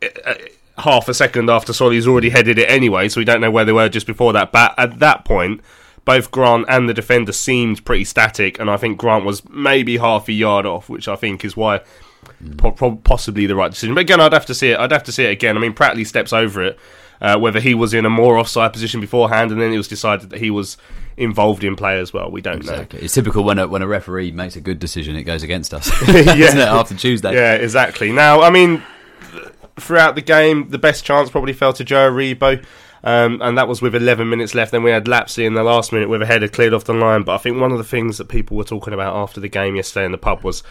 uh, 0.02 0.34
half 0.78 1.10
a 1.10 1.12
second 1.14 1.50
after 1.50 1.74
Solly's 1.74 2.08
already 2.08 2.30
headed 2.30 2.58
it 2.58 2.70
anyway, 2.70 3.06
so 3.10 3.20
we 3.20 3.24
don't 3.26 3.42
know 3.42 3.50
where 3.50 3.66
they 3.66 3.72
were 3.72 3.90
just 3.90 4.06
before 4.06 4.32
that. 4.32 4.50
But 4.50 4.72
at 4.78 4.98
that 5.00 5.26
point, 5.26 5.60
both 6.06 6.30
Grant 6.30 6.64
and 6.70 6.88
the 6.88 6.94
defender 6.94 7.32
seemed 7.32 7.84
pretty 7.84 8.04
static, 8.04 8.58
and 8.58 8.70
I 8.70 8.78
think 8.78 8.96
Grant 8.96 9.26
was 9.26 9.46
maybe 9.50 9.98
half 9.98 10.26
a 10.28 10.32
yard 10.32 10.64
off, 10.64 10.88
which 10.88 11.06
I 11.06 11.16
think 11.16 11.44
is 11.44 11.54
why 11.54 11.82
po- 12.56 12.72
po- 12.72 12.96
possibly 12.96 13.46
the 13.46 13.56
right 13.56 13.70
decision. 13.70 13.94
But 13.94 14.02
again, 14.02 14.20
I'd 14.20 14.32
have 14.32 14.46
to 14.46 14.54
see 14.54 14.70
it. 14.70 14.78
I'd 14.78 14.92
have 14.92 15.04
to 15.04 15.12
see 15.12 15.24
it 15.24 15.30
again. 15.30 15.56
I 15.56 15.60
mean, 15.60 15.74
Pratley 15.74 16.06
steps 16.06 16.32
over 16.32 16.62
it. 16.62 16.78
Uh, 17.22 17.38
whether 17.38 17.60
he 17.60 17.74
was 17.74 17.92
in 17.92 18.06
a 18.06 18.10
more 18.10 18.38
offside 18.38 18.72
position 18.72 18.98
beforehand, 18.98 19.52
and 19.52 19.60
then 19.60 19.74
it 19.74 19.76
was 19.76 19.88
decided 19.88 20.30
that 20.30 20.40
he 20.40 20.50
was 20.50 20.78
involved 21.18 21.62
in 21.62 21.76
play 21.76 22.00
as 22.00 22.14
well. 22.14 22.30
We 22.30 22.40
don't 22.40 22.56
Exactly. 22.56 23.00
It's 23.00 23.12
typical 23.12 23.44
when 23.44 23.58
a 23.58 23.68
when 23.68 23.82
a 23.82 23.86
referee 23.86 24.32
makes 24.32 24.56
a 24.56 24.60
good 24.62 24.78
decision, 24.78 25.16
it 25.16 25.24
goes 25.24 25.42
against 25.42 25.74
us. 25.74 25.90
Yeah. 26.08 26.34
Isn't 26.34 26.58
it 26.58 26.68
after 26.68 26.94
Tuesday? 26.94 27.34
Yeah, 27.34 27.56
exactly. 27.56 28.10
Now, 28.10 28.40
I 28.40 28.48
mean, 28.48 28.82
throughout 29.78 30.14
the 30.14 30.22
game, 30.22 30.70
the 30.70 30.78
best 30.78 31.04
chance 31.04 31.28
probably 31.28 31.52
fell 31.52 31.74
to 31.74 31.84
Joe 31.84 32.10
Aribo. 32.10 32.64
Um, 33.02 33.40
and 33.40 33.56
that 33.56 33.66
was 33.66 33.80
with 33.80 33.94
11 33.94 34.28
minutes 34.28 34.54
left. 34.54 34.72
Then 34.72 34.82
we 34.82 34.90
had 34.90 35.08
Lapslie 35.08 35.46
in 35.46 35.54
the 35.54 35.62
last 35.62 35.92
minute 35.92 36.08
with 36.08 36.20
a 36.20 36.26
header 36.26 36.48
cleared 36.48 36.74
off 36.74 36.84
the 36.84 36.92
line. 36.92 37.22
But 37.22 37.34
I 37.34 37.38
think 37.38 37.58
one 37.58 37.72
of 37.72 37.78
the 37.78 37.84
things 37.84 38.18
that 38.18 38.28
people 38.28 38.56
were 38.56 38.64
talking 38.64 38.92
about 38.92 39.16
after 39.16 39.40
the 39.40 39.48
game 39.48 39.76
yesterday 39.76 40.04
in 40.04 40.12
the 40.12 40.18
pub 40.18 40.42
was 40.42 40.62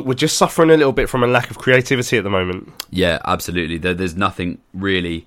we're 0.00 0.14
just 0.14 0.38
suffering 0.38 0.70
a 0.70 0.76
little 0.76 0.92
bit 0.92 1.08
from 1.08 1.22
a 1.22 1.26
lack 1.26 1.50
of 1.50 1.58
creativity 1.58 2.16
at 2.16 2.24
the 2.24 2.30
moment. 2.30 2.72
Yeah, 2.90 3.18
absolutely. 3.24 3.78
There, 3.78 3.94
there's 3.94 4.16
nothing 4.16 4.58
really. 4.72 5.26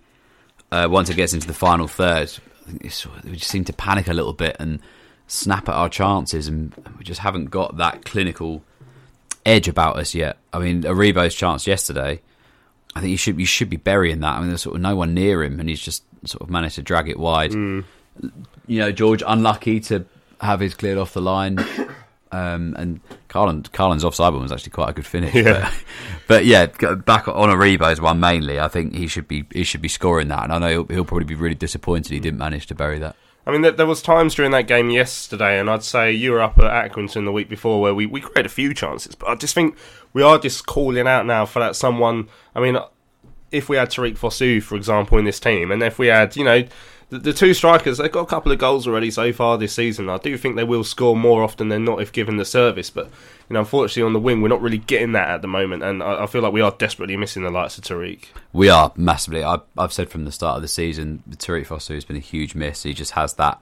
Uh, 0.71 0.87
once 0.89 1.09
it 1.09 1.15
gets 1.15 1.33
into 1.33 1.45
the 1.47 1.53
final 1.53 1.87
third, 1.87 2.31
it's, 2.81 3.05
we 3.23 3.33
just 3.33 3.51
seem 3.51 3.63
to 3.65 3.73
panic 3.73 4.07
a 4.07 4.13
little 4.13 4.33
bit 4.33 4.57
and 4.59 4.79
snap 5.27 5.69
at 5.69 5.75
our 5.75 5.89
chances, 5.89 6.47
and 6.47 6.73
we 6.97 7.03
just 7.03 7.21
haven't 7.21 7.51
got 7.51 7.77
that 7.77 8.05
clinical 8.05 8.63
edge 9.45 9.67
about 9.67 9.97
us 9.97 10.15
yet. 10.15 10.37
I 10.51 10.59
mean, 10.59 10.81
Aribo's 10.81 11.35
chance 11.35 11.67
yesterday, 11.67 12.21
I 12.95 13.01
think 13.01 13.11
you 13.11 13.17
should 13.17 13.39
you 13.39 13.45
should 13.45 13.69
be 13.69 13.77
burying 13.77 14.21
that. 14.21 14.35
I 14.35 14.39
mean, 14.39 14.47
there's 14.49 14.63
sort 14.63 14.75
of 14.75 14.81
no 14.81 14.95
one 14.95 15.13
near 15.13 15.43
him, 15.43 15.59
and 15.59 15.69
he's 15.69 15.81
just 15.81 16.03
sort 16.25 16.41
of 16.41 16.49
managed 16.49 16.75
to 16.75 16.81
drag 16.81 17.07
it 17.07 17.19
wide. 17.19 17.53
You 17.53 17.83
know, 18.67 18.91
George 18.91 19.21
unlucky 19.25 19.79
to 19.81 20.05
have 20.41 20.59
his 20.59 20.73
cleared 20.73 20.97
off 20.97 21.13
the 21.13 21.21
line. 21.21 21.63
Um, 22.35 22.75
and 22.77 22.99
Karlan, 23.29 23.63
Karlan's 23.69 24.03
offside 24.03 24.33
one 24.33 24.41
was 24.41 24.51
actually 24.51 24.71
quite 24.71 24.89
a 24.89 24.93
good 24.93 25.05
finish. 25.05 25.33
Yeah. 25.33 25.71
But, 26.27 26.27
but 26.27 26.45
yeah, 26.45 26.65
back 26.65 27.27
on 27.27 27.49
Aribo's 27.49 28.01
one 28.01 28.19
mainly. 28.19 28.59
I 28.59 28.67
think 28.67 28.93
he 28.93 29.07
should 29.07 29.27
be 29.27 29.45
he 29.53 29.63
should 29.63 29.81
be 29.81 29.87
scoring 29.87 30.27
that, 30.29 30.43
and 30.43 30.53
I 30.53 30.59
know 30.59 30.69
he'll, 30.69 30.85
he'll 30.87 31.05
probably 31.05 31.25
be 31.25 31.35
really 31.35 31.55
disappointed 31.55 32.11
he 32.11 32.19
didn't 32.19 32.39
manage 32.39 32.67
to 32.67 32.75
bury 32.75 32.99
that. 32.99 33.15
I 33.47 33.51
mean, 33.51 33.61
there, 33.61 33.71
there 33.71 33.85
was 33.85 34.01
times 34.01 34.35
during 34.35 34.51
that 34.51 34.67
game 34.67 34.89
yesterday, 34.89 35.59
and 35.59 35.69
I'd 35.69 35.83
say 35.83 36.11
you 36.11 36.31
were 36.31 36.41
up 36.41 36.57
at 36.57 36.91
Accrington 36.91 37.25
the 37.25 37.31
week 37.31 37.47
before 37.47 37.79
where 37.79 37.93
we, 37.93 38.07
we 38.07 38.19
created 38.19 38.47
a 38.47 38.49
few 38.49 38.73
chances, 38.73 39.13
but 39.15 39.29
I 39.29 39.35
just 39.35 39.53
think 39.53 39.77
we 40.13 40.23
are 40.23 40.39
just 40.39 40.65
calling 40.65 41.07
out 41.07 41.25
now 41.25 41.45
for 41.45 41.59
that 41.59 41.75
someone. 41.75 42.27
I 42.55 42.59
mean, 42.59 42.77
if 43.51 43.69
we 43.69 43.77
had 43.77 43.91
Tariq 43.91 44.17
Fosu, 44.17 44.61
for 44.63 44.75
example, 44.75 45.17
in 45.19 45.25
this 45.25 45.39
team, 45.39 45.71
and 45.71 45.81
if 45.83 45.99
we 45.99 46.07
had, 46.07 46.35
you 46.35 46.43
know, 46.43 46.63
the, 47.09 47.19
the 47.19 47.33
two 47.33 47.53
strikers, 47.53 47.97
they've 47.97 48.11
got 48.11 48.21
a 48.21 48.25
couple 48.27 48.51
of 48.51 48.57
goals 48.57 48.87
already 48.87 49.11
so 49.11 49.31
far 49.31 49.57
this 49.57 49.73
season. 49.73 50.09
I 50.09 50.17
do 50.17 50.37
think 50.37 50.55
they 50.55 50.63
will 50.63 50.83
score 50.83 51.15
more 51.15 51.43
often 51.43 51.69
than 51.69 51.85
not 51.85 52.01
if 52.01 52.11
given 52.11 52.37
the 52.37 52.45
service, 52.45 52.89
but 52.89 53.05
you 53.49 53.53
know, 53.53 53.59
unfortunately 53.59 54.03
on 54.03 54.13
the 54.13 54.19
wing, 54.19 54.41
we're 54.41 54.47
not 54.47 54.61
really 54.61 54.79
getting 54.79 55.11
that 55.13 55.29
at 55.29 55.41
the 55.41 55.47
moment, 55.47 55.83
and 55.83 56.01
I, 56.01 56.23
I 56.23 56.27
feel 56.27 56.41
like 56.41 56.53
we 56.53 56.61
are 56.61 56.71
desperately 56.71 57.17
missing 57.17 57.43
the 57.43 57.51
likes 57.51 57.77
of 57.77 57.83
Tariq. 57.83 58.25
We 58.53 58.69
are 58.69 58.91
massively. 58.95 59.43
I, 59.43 59.59
I've 59.77 59.93
said 59.93 60.09
from 60.09 60.25
the 60.25 60.31
start 60.31 60.57
of 60.57 60.61
the 60.61 60.67
season, 60.67 61.23
Tariq 61.29 61.67
Fosu 61.67 61.93
has 61.95 62.05
been 62.05 62.17
a 62.17 62.19
huge 62.19 62.55
miss. 62.55 62.83
He 62.83 62.93
just 62.93 63.11
has 63.11 63.35
that 63.35 63.61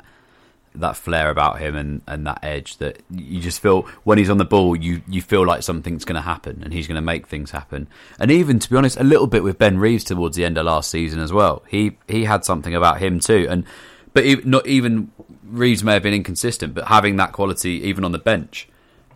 that 0.75 0.97
flair 0.97 1.29
about 1.29 1.59
him 1.59 1.75
and, 1.75 2.01
and 2.07 2.25
that 2.25 2.39
edge 2.43 2.77
that 2.77 3.01
you 3.11 3.39
just 3.39 3.61
feel 3.61 3.83
when 4.03 4.17
he's 4.17 4.29
on 4.29 4.37
the 4.37 4.45
ball, 4.45 4.75
you, 4.75 5.01
you 5.07 5.21
feel 5.21 5.45
like 5.45 5.63
something's 5.63 6.05
going 6.05 6.15
to 6.15 6.21
happen 6.21 6.61
and 6.63 6.73
he's 6.73 6.87
going 6.87 6.95
to 6.95 7.01
make 7.01 7.27
things 7.27 7.51
happen. 7.51 7.87
And 8.19 8.31
even 8.31 8.59
to 8.59 8.69
be 8.69 8.75
honest, 8.75 8.99
a 8.99 9.03
little 9.03 9.27
bit 9.27 9.43
with 9.43 9.57
Ben 9.57 9.77
Reeves 9.77 10.03
towards 10.03 10.35
the 10.35 10.45
end 10.45 10.57
of 10.57 10.65
last 10.65 10.89
season 10.89 11.19
as 11.19 11.31
well. 11.31 11.63
He 11.67 11.97
he 12.07 12.25
had 12.25 12.43
something 12.45 12.73
about 12.75 12.99
him 12.99 13.19
too. 13.19 13.47
And 13.49 13.65
but 14.13 14.25
e- 14.25 14.41
not 14.43 14.65
even 14.67 15.11
Reeves 15.43 15.83
may 15.83 15.93
have 15.93 16.03
been 16.03 16.13
inconsistent, 16.13 16.73
but 16.73 16.87
having 16.87 17.17
that 17.17 17.31
quality 17.31 17.81
even 17.83 18.03
on 18.03 18.11
the 18.11 18.19
bench 18.19 18.67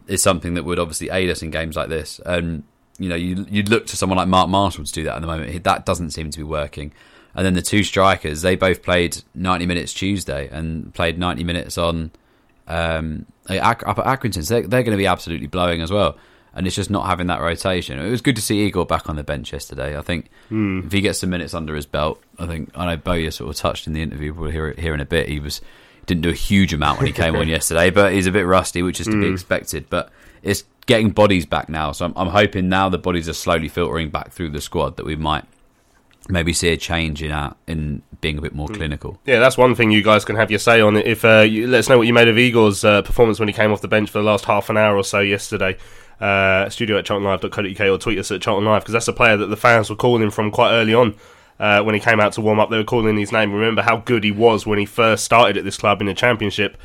is 0.08 0.22
something 0.22 0.54
that 0.54 0.64
would 0.64 0.80
obviously 0.80 1.10
aid 1.10 1.30
us 1.30 1.42
in 1.42 1.52
games 1.52 1.76
like 1.76 1.90
this. 1.90 2.20
And 2.26 2.64
you 3.00 3.10
know, 3.10 3.16
you 3.16 3.46
you'd 3.50 3.70
look 3.70 3.88
to 3.88 3.98
someone 3.98 4.18
like 4.18 4.28
Mark 4.28 4.50
Marshall 4.50 4.86
to 4.86 4.92
do 4.92 5.04
that 5.04 5.16
at 5.16 5.22
the 5.22 5.28
moment. 5.28 5.64
That 5.64 5.86
doesn't 5.86 6.12
seem 6.12 6.32
to 6.32 6.38
be 6.38 6.44
working. 6.44 6.92
And 7.38 7.46
then 7.46 7.54
the 7.54 7.62
two 7.62 7.84
strikers, 7.84 8.42
they 8.42 8.56
both 8.56 8.82
played 8.82 9.20
90 9.36 9.68
minutes 9.68 9.94
Tuesday 9.94 10.50
and 10.52 10.92
played 10.96 11.20
90 11.20 11.44
minutes 11.44 11.78
on 11.78 12.10
um, 12.68 13.28
up 13.48 13.84
at 13.86 14.06
Accrington. 14.06 14.44
So 14.44 14.56
they're, 14.56 14.68
they're 14.68 14.84
going 14.84 14.98
to 14.98 15.02
be 15.02 15.06
absolutely 15.06 15.46
blowing 15.46 15.82
as 15.84 15.92
well. 15.92 16.18
And 16.56 16.66
it's 16.66 16.76
just 16.76 16.90
not 16.90 17.06
having 17.06 17.28
that 17.28 17.40
rotation. 17.40 18.00
It 18.00 18.10
was 18.10 18.22
good 18.22 18.36
to 18.38 18.42
see 18.42 18.62
Igor 18.66 18.88
back 18.88 19.08
on 19.08 19.16
the 19.18 19.24
bench 19.24 19.54
yesterday. 19.54 19.96
I 19.96 20.02
think 20.02 20.30
if 20.86 20.92
he 20.92 21.02
gets 21.02 21.20
some 21.20 21.30
minutes 21.30 21.54
under 21.54 21.76
his 21.76 21.86
belt, 21.86 22.20
I 22.40 22.48
think 22.48 22.72
I 22.74 22.88
know 22.88 22.98
Bowyer 22.98 23.30
sort 23.30 23.52
of 23.52 23.56
touched 23.56 23.86
in 23.86 23.94
the 23.94 24.02
interview. 24.02 24.34
We'll 24.34 24.50
hear 24.50 24.68
it 24.70 24.80
here 24.80 24.96
in 24.96 25.00
a 25.00 25.06
bit. 25.06 25.30
He 25.30 25.40
was 25.40 25.62
didn't 26.08 26.24
do 26.24 26.30
a 26.30 26.34
huge 26.34 26.74
amount 26.74 26.98
when 26.98 27.06
he 27.06 27.14
came 27.14 27.36
on 27.36 27.48
yesterday, 27.58 27.92
but 27.92 28.14
he's 28.14 28.26
a 28.26 28.32
bit 28.32 28.48
rusty, 28.48 28.82
which 28.82 29.00
is 29.00 29.06
to 29.06 29.20
be 29.22 29.28
expected. 29.28 29.88
But 29.92 30.10
it's 30.42 30.64
getting 30.88 31.12
bodies 31.12 31.46
back 31.46 31.70
now, 31.70 31.92
so 31.92 32.06
I'm, 32.06 32.14
I'm 32.16 32.30
hoping 32.30 32.68
now 32.70 32.90
the 32.90 32.98
bodies 32.98 33.30
are 33.30 33.34
slowly 33.34 33.68
filtering 33.68 34.10
back 34.10 34.32
through 34.32 34.50
the 34.50 34.62
squad 34.62 34.98
that 34.98 35.06
we 35.06 35.16
might 35.16 35.44
maybe 36.30 36.54
see 36.54 36.70
a 36.70 36.78
change 36.78 37.24
in 37.24 37.32
our, 37.32 37.56
in 37.68 38.02
being 38.22 38.38
a 38.38 38.42
bit 38.42 38.54
more 38.54 38.68
clinical. 38.68 39.20
Yeah, 39.26 39.40
that's 39.40 39.58
one 39.58 39.76
thing 39.76 39.92
you 39.92 40.04
guys 40.04 40.26
can 40.26 40.36
have 40.36 40.50
your 40.50 40.60
say 40.60 40.82
on. 40.82 40.98
If 40.98 41.24
uh, 41.24 41.40
you, 41.42 41.68
let 41.68 41.80
us 41.80 41.90
know 41.90 41.98
what 41.98 42.08
you 42.08 42.14
made 42.14 42.28
of 42.28 42.38
Igor's 42.38 42.84
uh, 42.84 43.02
performance 43.02 43.40
when 43.40 43.48
he 43.48 43.54
came 43.54 43.72
off 43.72 43.82
the 43.82 43.88
bench 43.88 44.10
for 44.10 44.20
the 44.20 44.26
last 44.26 44.46
half 44.46 44.70
an 44.70 44.78
hour 44.78 44.96
or 44.96 45.04
so 45.04 45.20
yesterday. 45.20 45.78
Uh, 46.20 46.68
studio 46.70 46.98
at 46.98 47.06
charltonlive.co.uk 47.06 47.80
or 47.80 47.98
tweet 48.00 48.18
us 48.18 48.32
at 48.32 48.42
Charlton 48.42 48.66
Live 48.66 48.82
because 48.82 48.94
that's 48.94 49.08
a 49.08 49.14
player 49.14 49.38
that 49.38 49.48
the 49.48 49.58
fans 49.58 49.90
were 49.90 49.96
calling 49.96 50.32
from 50.32 50.50
quite 50.50 50.72
early 50.72 50.94
on. 50.94 51.16
Uh, 51.60 51.82
when 51.84 51.96
he 51.96 52.02
came 52.02 52.20
out 52.20 52.34
to 52.34 52.42
warm 52.42 52.60
up, 52.60 52.70
they 52.70 52.78
were 52.78 52.84
calling 52.84 53.18
his 53.18 53.32
name. 53.32 53.52
Remember 53.52 53.82
how 53.82 53.98
good 53.98 54.24
he 54.24 54.32
was 54.32 54.66
when 54.66 54.80
he 54.80 54.86
first 54.86 55.24
started 55.24 55.58
at 55.58 55.64
this 55.64 55.78
club 55.78 56.02
in 56.02 56.08
the 56.08 56.14
Championship. 56.14 56.78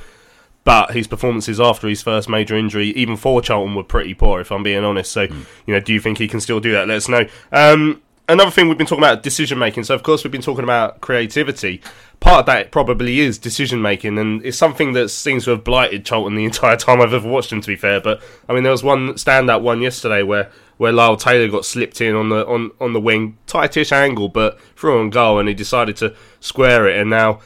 But 0.65 0.93
his 0.93 1.07
performances 1.07 1.61
after 1.61 1.89
his 1.89 2.03
first 2.03 2.29
major 2.29 2.57
injury, 2.57 2.89
even 2.91 3.17
for 3.17 3.43
Charlton, 3.43 3.75
were 3.75 3.83
pretty 3.83 4.15
poor, 4.15 4.41
if 4.41 4.53
I'm 4.53 4.63
being 4.63 4.85
honest. 4.85 5.11
So, 5.11 5.23
you 5.23 5.75
know, 5.75 5.81
do 5.81 5.93
you 5.93 6.01
think 6.01 6.19
he 6.19 6.29
can 6.29 6.41
still 6.41 6.61
do 6.61 6.73
that? 6.73 6.87
Let 6.87 6.99
us 6.99 7.09
know. 7.09 7.27
Um, 7.51 8.01
another 8.29 8.51
thing 8.51 8.69
we've 8.69 8.79
been 8.79 8.87
talking 8.87 9.03
about 9.05 9.23
decision 9.23 9.59
making. 9.59 9.85
So, 9.85 9.95
of 9.95 10.03
course, 10.03 10.25
we've 10.25 10.31
been 10.31 10.43
talking 10.43 10.65
about 10.65 11.01
creativity. 11.01 11.81
Part 12.21 12.41
of 12.41 12.47
that 12.47 12.71
probably 12.71 13.19
is 13.21 13.37
decision 13.39 13.83
making, 13.83 14.17
and 14.19 14.45
it's 14.45 14.57
something 14.57 14.93
that 14.93 15.09
seems 15.09 15.45
to 15.45 15.51
have 15.51 15.65
blighted 15.65 16.05
Charlton 16.05 16.35
the 16.35 16.45
entire 16.53 16.77
time 16.77 17.01
I've 17.01 17.13
ever 17.13 17.29
watched 17.29 17.53
him. 17.53 17.61
To 17.61 17.67
be 17.69 17.77
fair, 17.77 18.01
but 18.01 18.23
I 18.49 18.53
mean, 18.55 18.63
there 18.63 18.73
was 18.73 18.85
one 18.85 19.15
standout 19.15 19.63
one 19.63 19.81
yesterday 19.81 20.23
where 20.23 20.51
where 20.79 20.93
Lyle 20.93 21.17
Taylor 21.17 21.49
got 21.49 21.65
slipped 21.65 22.01
in 22.01 22.15
on 22.15 22.29
the 22.29 22.47
on 22.47 22.71
on 22.81 22.93
the 22.93 23.01
wing, 23.01 23.39
tightish 23.47 23.93
angle, 23.93 24.29
but 24.29 24.61
threw 24.77 25.01
on 25.01 25.11
goal, 25.11 25.39
and 25.39 25.49
he 25.49 25.55
decided 25.55 25.97
to 25.97 26.15
square 26.41 26.87
it, 26.89 26.99
and 27.01 27.11
now. 27.11 27.41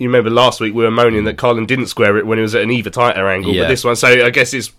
You 0.00 0.06
remember 0.08 0.30
last 0.30 0.60
week 0.60 0.74
we 0.74 0.84
were 0.84 0.92
moaning 0.92 1.24
that 1.24 1.38
Karlan 1.38 1.66
didn't 1.66 1.86
square 1.88 2.18
it 2.18 2.24
when 2.24 2.38
it 2.38 2.42
was 2.42 2.54
at 2.54 2.62
an 2.62 2.70
even 2.70 2.92
tighter 2.92 3.28
angle, 3.28 3.52
Yeah. 3.52 3.62
but 3.62 3.68
this 3.70 3.82
one, 3.82 3.96
so 3.96 4.06
I 4.06 4.30
guess 4.30 4.54
it's 4.54 4.70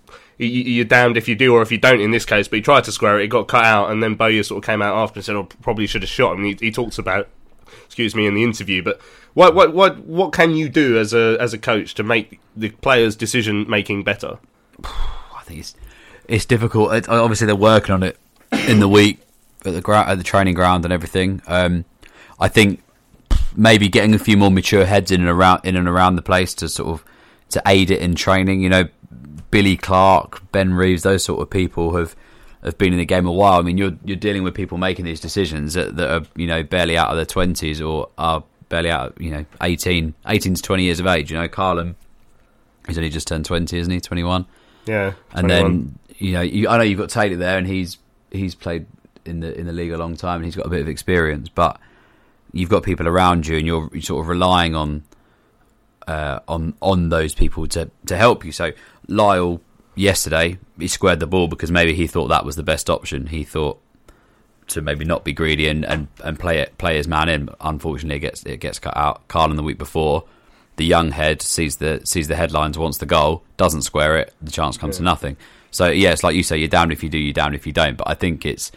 you're 0.47 0.85
damned 0.85 1.17
if 1.17 1.27
you 1.27 1.35
do 1.35 1.53
or 1.53 1.61
if 1.61 1.71
you 1.71 1.77
don't 1.77 1.99
in 1.99 2.11
this 2.11 2.25
case. 2.25 2.47
But 2.47 2.57
he 2.57 2.61
tried 2.61 2.85
to 2.85 2.91
square 2.91 3.19
it, 3.19 3.25
it 3.25 3.27
got 3.27 3.47
cut 3.47 3.65
out, 3.65 3.91
and 3.91 4.01
then 4.01 4.15
Bowyer 4.15 4.43
sort 4.43 4.63
of 4.63 4.65
came 4.65 4.81
out 4.81 4.95
after 4.95 5.19
and 5.19 5.25
said, 5.25 5.35
"Oh, 5.35 5.43
probably 5.61 5.85
should 5.87 6.01
have 6.01 6.09
shot 6.09 6.35
him." 6.35 6.43
He, 6.43 6.57
he 6.59 6.71
talks 6.71 6.97
about, 6.97 7.27
excuse 7.85 8.15
me, 8.15 8.25
in 8.25 8.33
the 8.33 8.43
interview. 8.43 8.81
But 8.81 9.01
what 9.33 9.53
what 9.53 9.73
what 9.73 9.99
what 9.99 10.33
can 10.33 10.55
you 10.55 10.69
do 10.69 10.97
as 10.97 11.13
a 11.13 11.37
as 11.39 11.53
a 11.53 11.57
coach 11.57 11.93
to 11.95 12.03
make 12.03 12.39
the 12.55 12.69
players' 12.69 13.15
decision 13.15 13.69
making 13.69 14.03
better? 14.03 14.39
I 14.83 15.43
think 15.43 15.59
it's 15.59 15.75
it's 16.27 16.45
difficult. 16.45 16.93
It, 16.93 17.09
obviously, 17.09 17.47
they're 17.47 17.55
working 17.55 17.93
on 17.93 18.03
it 18.03 18.17
in 18.67 18.79
the 18.79 18.87
week 18.87 19.19
at 19.65 19.73
the 19.73 19.81
gra- 19.81 20.07
at 20.07 20.17
the 20.17 20.23
training 20.23 20.53
ground 20.53 20.85
and 20.85 20.93
everything. 20.93 21.41
Um, 21.47 21.85
I 22.39 22.47
think 22.47 22.81
maybe 23.55 23.89
getting 23.89 24.13
a 24.13 24.19
few 24.19 24.37
more 24.37 24.51
mature 24.51 24.85
heads 24.85 25.11
in 25.11 25.21
and 25.21 25.29
around 25.29 25.61
in 25.65 25.75
and 25.75 25.87
around 25.87 26.15
the 26.15 26.21
place 26.21 26.53
to 26.55 26.69
sort 26.69 26.89
of 26.89 27.05
to 27.49 27.61
aid 27.65 27.91
it 27.91 28.01
in 28.01 28.15
training. 28.15 28.61
You 28.61 28.69
know, 28.69 28.83
Billy 29.51 29.77
Clarke, 29.77 30.51
Ben 30.51 30.73
Reeves, 30.73 31.03
those 31.03 31.23
sort 31.23 31.41
of 31.41 31.49
people 31.49 31.95
have 31.95 32.15
have 32.63 32.77
been 32.77 32.91
in 32.91 32.99
the 32.99 33.05
game 33.05 33.25
a 33.25 33.31
while. 33.31 33.59
I 33.59 33.61
mean, 33.61 33.77
you're 33.77 33.97
you're 34.03 34.17
dealing 34.17 34.43
with 34.43 34.53
people 34.53 34.77
making 34.77 35.05
these 35.05 35.19
decisions 35.19 35.73
that, 35.73 35.95
that 35.95 36.11
are 36.11 36.25
you 36.35 36.47
know 36.47 36.63
barely 36.63 36.97
out 36.97 37.09
of 37.09 37.15
their 37.15 37.25
twenties 37.25 37.81
or 37.81 38.09
are 38.17 38.43
barely 38.69 38.91
out, 38.91 39.19
you 39.19 39.31
know, 39.31 39.45
18, 39.61 40.13
18 40.27 40.53
to 40.53 40.61
twenty 40.61 40.83
years 40.83 40.99
of 40.99 41.07
age. 41.07 41.31
You 41.31 41.37
know, 41.37 41.47
Karlan, 41.47 41.95
he's 42.87 42.97
only 42.97 43.09
just 43.09 43.27
turned 43.27 43.45
twenty, 43.45 43.77
isn't 43.77 43.91
he? 43.91 43.99
Twenty 43.99 44.23
one 44.23 44.45
Yeah, 44.85 45.13
and 45.33 45.49
then 45.49 45.99
you 46.17 46.33
know 46.33 46.41
you, 46.41 46.69
I 46.69 46.77
know 46.77 46.83
you've 46.83 46.99
got 46.99 47.09
Taylor 47.09 47.37
there, 47.37 47.57
and 47.57 47.67
he's 47.67 47.97
he's 48.31 48.55
played 48.55 48.85
in 49.25 49.39
the 49.39 49.57
in 49.57 49.65
the 49.65 49.73
league 49.73 49.91
a 49.91 49.97
long 49.97 50.15
time, 50.15 50.37
and 50.37 50.45
he's 50.45 50.55
got 50.55 50.65
a 50.65 50.69
bit 50.69 50.81
of 50.81 50.87
experience. 50.87 51.49
But 51.49 51.79
you've 52.51 52.69
got 52.69 52.83
people 52.83 53.07
around 53.07 53.47
you, 53.47 53.57
and 53.57 53.65
you're 53.65 53.89
sort 54.01 54.21
of 54.21 54.27
relying 54.27 54.75
on 54.75 55.03
uh, 56.07 56.39
on 56.47 56.73
on 56.81 57.09
those 57.09 57.33
people 57.33 57.67
to 57.67 57.89
to 58.07 58.17
help 58.17 58.43
you. 58.43 58.51
So 58.51 58.71
Lyle 59.09 59.61
yesterday 59.95 60.57
he 60.77 60.87
squared 60.87 61.19
the 61.19 61.27
ball 61.27 61.47
because 61.47 61.71
maybe 61.71 61.93
he 61.93 62.07
thought 62.07 62.27
that 62.27 62.45
was 62.45 62.55
the 62.55 62.63
best 62.63 62.89
option. 62.89 63.27
He 63.27 63.43
thought 63.43 63.81
to 64.67 64.81
maybe 64.81 65.03
not 65.03 65.23
be 65.23 65.33
greedy 65.33 65.67
and, 65.67 65.83
and, 65.83 66.07
and 66.23 66.39
play 66.39 66.59
it 66.59 66.77
play 66.77 66.97
his 66.97 67.07
man 67.07 67.29
in. 67.29 67.49
Unfortunately, 67.59 68.17
it 68.17 68.19
gets 68.19 68.43
it 68.43 68.59
gets 68.59 68.79
cut 68.79 68.95
out. 68.95 69.27
Karlan 69.27 69.55
the 69.55 69.63
week 69.63 69.77
before, 69.77 70.25
the 70.77 70.85
young 70.85 71.11
head 71.11 71.41
sees 71.41 71.77
the 71.77 72.01
sees 72.05 72.27
the 72.27 72.35
headlines, 72.35 72.77
wants 72.77 72.99
the 72.99 73.05
goal, 73.05 73.43
doesn't 73.57 73.81
square 73.81 74.17
it, 74.17 74.33
the 74.41 74.51
chance 74.51 74.77
comes 74.77 74.97
to 74.97 75.03
nothing. 75.03 75.35
So 75.71 75.87
yeah, 75.87 76.11
it's 76.11 76.23
like 76.23 76.35
you 76.35 76.43
say, 76.43 76.57
you're 76.57 76.67
down 76.67 76.91
if 76.91 77.03
you 77.03 77.09
do, 77.09 77.17
you're 77.17 77.33
down 77.33 77.53
if 77.53 77.67
you 77.67 77.73
don't. 77.73 77.97
But 77.97 78.07
I 78.07 78.13
think 78.13 78.45
it's 78.45 78.71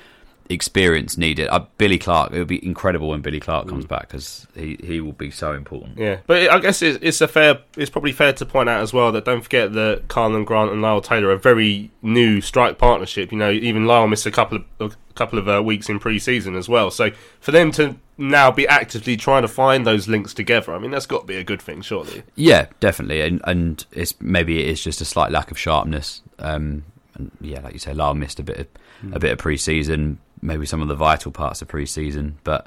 experience 0.48 1.16
needed. 1.16 1.48
Uh, 1.48 1.64
Billy 1.78 1.98
Clarke, 1.98 2.32
it 2.32 2.38
would 2.38 2.48
be 2.48 2.64
incredible 2.64 3.08
when 3.08 3.20
Billy 3.20 3.40
Clarke 3.40 3.68
comes 3.68 3.86
back 3.86 4.08
because 4.08 4.46
he, 4.54 4.78
he 4.82 5.00
will 5.00 5.12
be 5.12 5.30
so 5.30 5.52
important. 5.52 5.98
Yeah, 5.98 6.18
but 6.26 6.50
I 6.50 6.58
guess 6.58 6.82
it's, 6.82 6.98
it's 7.02 7.20
a 7.20 7.28
fair. 7.28 7.60
It's 7.76 7.90
probably 7.90 8.12
fair 8.12 8.32
to 8.34 8.46
point 8.46 8.68
out 8.68 8.82
as 8.82 8.92
well 8.92 9.12
that 9.12 9.24
don't 9.24 9.42
forget 9.42 9.72
that 9.74 10.08
Karlan 10.08 10.44
Grant 10.44 10.72
and 10.72 10.82
Lyle 10.82 11.00
Taylor 11.00 11.28
are 11.28 11.32
a 11.32 11.38
very 11.38 11.90
new 12.02 12.40
strike 12.40 12.78
partnership. 12.78 13.32
You 13.32 13.38
know, 13.38 13.50
even 13.50 13.86
Lyle 13.86 14.06
missed 14.06 14.26
a 14.26 14.30
couple 14.30 14.64
of 14.78 14.96
a 15.12 15.14
couple 15.14 15.38
of 15.38 15.48
uh, 15.48 15.62
weeks 15.62 15.88
in 15.88 15.98
pre-season 15.98 16.54
as 16.54 16.68
well. 16.68 16.90
So 16.90 17.10
for 17.40 17.50
them 17.50 17.70
to 17.72 17.96
now 18.18 18.50
be 18.50 18.66
actively 18.66 19.16
trying 19.16 19.42
to 19.42 19.48
find 19.48 19.86
those 19.86 20.08
links 20.08 20.34
together, 20.34 20.74
I 20.74 20.78
mean, 20.78 20.90
that's 20.90 21.06
got 21.06 21.20
to 21.20 21.26
be 21.26 21.36
a 21.36 21.44
good 21.44 21.60
thing, 21.60 21.82
surely. 21.82 22.22
Yeah, 22.34 22.66
definitely, 22.80 23.20
and 23.20 23.40
and 23.44 23.84
it's 23.92 24.14
maybe 24.20 24.60
it 24.60 24.68
is 24.68 24.82
just 24.82 25.00
a 25.00 25.04
slight 25.04 25.30
lack 25.30 25.50
of 25.50 25.58
sharpness. 25.58 26.22
Um, 26.38 26.84
and 27.14 27.30
yeah, 27.40 27.60
like 27.60 27.72
you 27.74 27.78
say, 27.78 27.94
Lyle 27.94 28.14
missed 28.14 28.40
a 28.40 28.42
bit 28.42 28.58
of 28.58 28.66
a 29.12 29.18
bit 29.18 29.32
of 29.32 29.38
pre-season, 29.38 30.18
maybe 30.42 30.66
some 30.66 30.82
of 30.82 30.88
the 30.88 30.94
vital 30.94 31.32
parts 31.32 31.62
of 31.62 31.68
pre-season, 31.68 32.38
but 32.44 32.66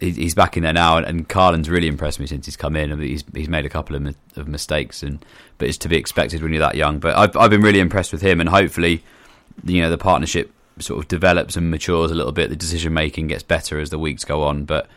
he's 0.00 0.34
back 0.34 0.56
in 0.56 0.62
there 0.62 0.72
now. 0.72 0.98
And, 0.98 1.28
Karlan's 1.28 1.70
really 1.70 1.88
impressed 1.88 2.20
me 2.20 2.26
since 2.26 2.46
he's 2.46 2.56
come 2.56 2.76
in. 2.76 2.92
I 2.92 2.96
mean, 2.96 3.08
he's 3.08 3.24
he's 3.34 3.48
made 3.48 3.64
a 3.64 3.68
couple 3.68 3.96
of, 3.96 4.14
of 4.36 4.48
mistakes, 4.48 5.02
and 5.02 5.24
but 5.56 5.68
it's 5.68 5.78
to 5.78 5.88
be 5.88 5.96
expected 5.96 6.42
when 6.42 6.52
you're 6.52 6.60
that 6.60 6.74
young. 6.74 6.98
But 6.98 7.16
I've 7.16 7.36
I've 7.36 7.50
been 7.50 7.62
really 7.62 7.80
impressed 7.80 8.12
with 8.12 8.22
him, 8.22 8.40
and 8.40 8.48
hopefully, 8.48 9.02
you 9.64 9.80
know, 9.80 9.90
the 9.90 9.98
partnership 9.98 10.52
sort 10.78 11.00
of 11.00 11.08
develops 11.08 11.56
and 11.56 11.70
matures 11.70 12.10
a 12.10 12.14
little 12.14 12.32
bit. 12.32 12.50
The 12.50 12.56
decision 12.56 12.92
making 12.92 13.28
gets 13.28 13.42
better 13.42 13.80
as 13.80 13.90
the 13.90 13.98
weeks 13.98 14.24
go 14.24 14.42
on, 14.42 14.64
but. 14.64 14.88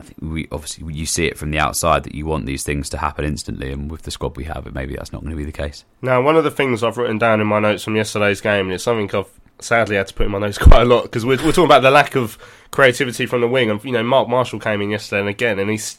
I 0.00 0.04
think 0.04 0.18
we 0.22 0.46
obviously 0.52 0.94
you 0.94 1.06
see 1.06 1.26
it 1.26 1.36
from 1.36 1.50
the 1.50 1.58
outside 1.58 2.04
that 2.04 2.14
you 2.14 2.24
want 2.24 2.46
these 2.46 2.62
things 2.62 2.88
to 2.90 2.98
happen 2.98 3.24
instantly, 3.24 3.72
and 3.72 3.90
with 3.90 4.02
the 4.02 4.12
squad 4.12 4.36
we 4.36 4.44
have, 4.44 4.64
it 4.64 4.72
maybe 4.72 4.94
that's 4.94 5.12
not 5.12 5.22
going 5.22 5.32
to 5.32 5.36
be 5.36 5.44
the 5.44 5.50
case. 5.50 5.84
Now, 6.02 6.22
one 6.22 6.36
of 6.36 6.44
the 6.44 6.52
things 6.52 6.84
I've 6.84 6.98
written 6.98 7.18
down 7.18 7.40
in 7.40 7.48
my 7.48 7.58
notes 7.58 7.82
from 7.82 7.96
yesterday's 7.96 8.40
game, 8.40 8.66
and 8.66 8.74
it's 8.74 8.84
something 8.84 9.12
I've 9.12 9.28
sadly 9.60 9.96
I 9.96 9.98
had 9.98 10.08
to 10.08 10.14
put 10.14 10.26
in 10.26 10.32
my 10.32 10.38
notes 10.38 10.58
quite 10.58 10.82
a 10.82 10.84
lot 10.84 11.04
because 11.04 11.24
we're, 11.24 11.36
we're 11.36 11.52
talking 11.52 11.64
about 11.64 11.82
the 11.82 11.90
lack 11.90 12.14
of 12.16 12.38
creativity 12.70 13.26
from 13.26 13.40
the 13.40 13.48
wing. 13.48 13.70
And 13.70 13.82
you 13.84 13.92
know, 13.92 14.02
Mark 14.02 14.28
Marshall 14.28 14.60
came 14.60 14.80
in 14.80 14.90
yesterday 14.90 15.20
and 15.20 15.28
again, 15.28 15.58
and 15.58 15.70
he's 15.70 15.98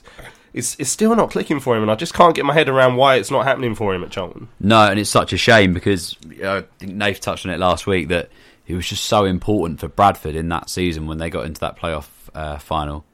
it's, 0.54 0.76
it's 0.80 0.90
still 0.90 1.16
not 1.16 1.32
clicking 1.32 1.60
for 1.60 1.76
him, 1.76 1.84
and 1.84 1.92
I 1.92 1.96
just 1.96 2.14
can't 2.14 2.36
get 2.36 2.46
my 2.46 2.54
head 2.54 2.70
around 2.70 2.96
why 2.96 3.16
it's 3.16 3.30
not 3.30 3.46
happening 3.46 3.76
for 3.76 3.94
him 3.94 4.04
at 4.04 4.10
Charlton. 4.10 4.48
No, 4.60 4.90
and 4.90 5.00
it's 5.00 5.10
such 5.10 5.32
a 5.34 5.38
shame 5.38 5.74
because 5.74 6.16
know, 6.26 6.58
I 6.58 6.62
think 6.80 6.94
Nath 6.94 7.22
touched 7.22 7.46
on 7.46 7.52
it 7.52 7.60
last 7.60 7.86
week 7.86 8.08
that 8.10 8.30
he 8.66 8.74
was 8.74 8.88
just 8.88 9.06
so 9.06 9.26
important 9.26 9.80
for 9.80 9.88
Bradford 9.88 10.36
in 10.36 10.50
that 10.50 10.70
season 10.70 11.08
when 11.08 11.18
they 11.18 11.30
got 11.30 11.46
into 11.46 11.60
that 11.62 11.78
playoff 11.78 12.08
uh, 12.34 12.58
final, 12.58 13.06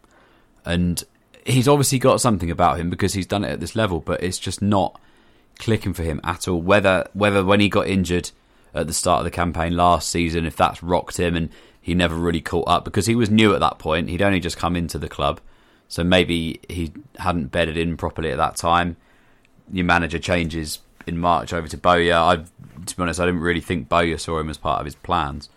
and 0.63 1.03
he's 1.45 1.67
obviously 1.67 1.99
got 1.99 2.21
something 2.21 2.49
about 2.49 2.79
him 2.79 2.89
because 2.89 3.13
he's 3.13 3.27
done 3.27 3.43
it 3.43 3.51
at 3.51 3.60
this 3.60 3.75
level, 3.75 3.99
but 3.99 4.23
it's 4.23 4.39
just 4.39 4.62
not 4.62 4.99
clicking 5.60 5.93
for 5.93 6.03
him 6.03 6.21
at 6.23 6.47
all. 6.47 6.62
Whether 6.62 7.08
whether 7.13 7.43
when 7.43 7.60
he 7.60 7.69
got 7.69 7.88
injured 7.88 8.31
at 8.75 8.88
the 8.88 8.93
start 8.93 9.19
of 9.19 9.23
the 9.25 9.31
campaign 9.31 9.75
last 9.75 10.09
season, 10.09 10.45
if 10.45 10.55
that's 10.55 10.83
rocked 10.83 11.17
him 11.17 11.35
and 11.35 11.49
he 11.81 11.95
never 11.95 12.15
really 12.15 12.41
caught 12.41 12.67
up 12.67 12.83
because 12.83 13.05
he 13.05 13.15
was 13.15 13.29
new 13.29 13.53
at 13.53 13.59
that 13.61 13.77
point. 13.79 14.09
He'd 14.09 14.21
only 14.21 14.39
just 14.39 14.57
come 14.57 14.75
into 14.75 14.97
the 14.97 15.07
club, 15.07 15.39
so 15.88 16.03
maybe 16.03 16.59
he 16.67 16.91
hadn't 17.17 17.51
bedded 17.51 17.77
in 17.77 17.95
properly 17.95 18.31
at 18.31 18.38
that 18.38 18.55
time. 18.55 18.97
Your 19.71 19.85
manager 19.85 20.19
changes 20.19 20.79
in 21.07 21.17
March 21.17 21.53
over 21.53 21.67
to 21.67 21.77
Bowyer. 21.77 22.13
I, 22.15 22.35
to 22.85 22.95
be 22.95 23.01
honest, 23.01 23.19
I 23.19 23.25
didn't 23.25 23.41
really 23.41 23.61
think 23.61 23.88
Bowyer 23.88 24.17
saw 24.17 24.39
him 24.39 24.49
as 24.49 24.57
part 24.57 24.79
of 24.79 24.85
his 24.85 24.95
plans. 24.95 25.49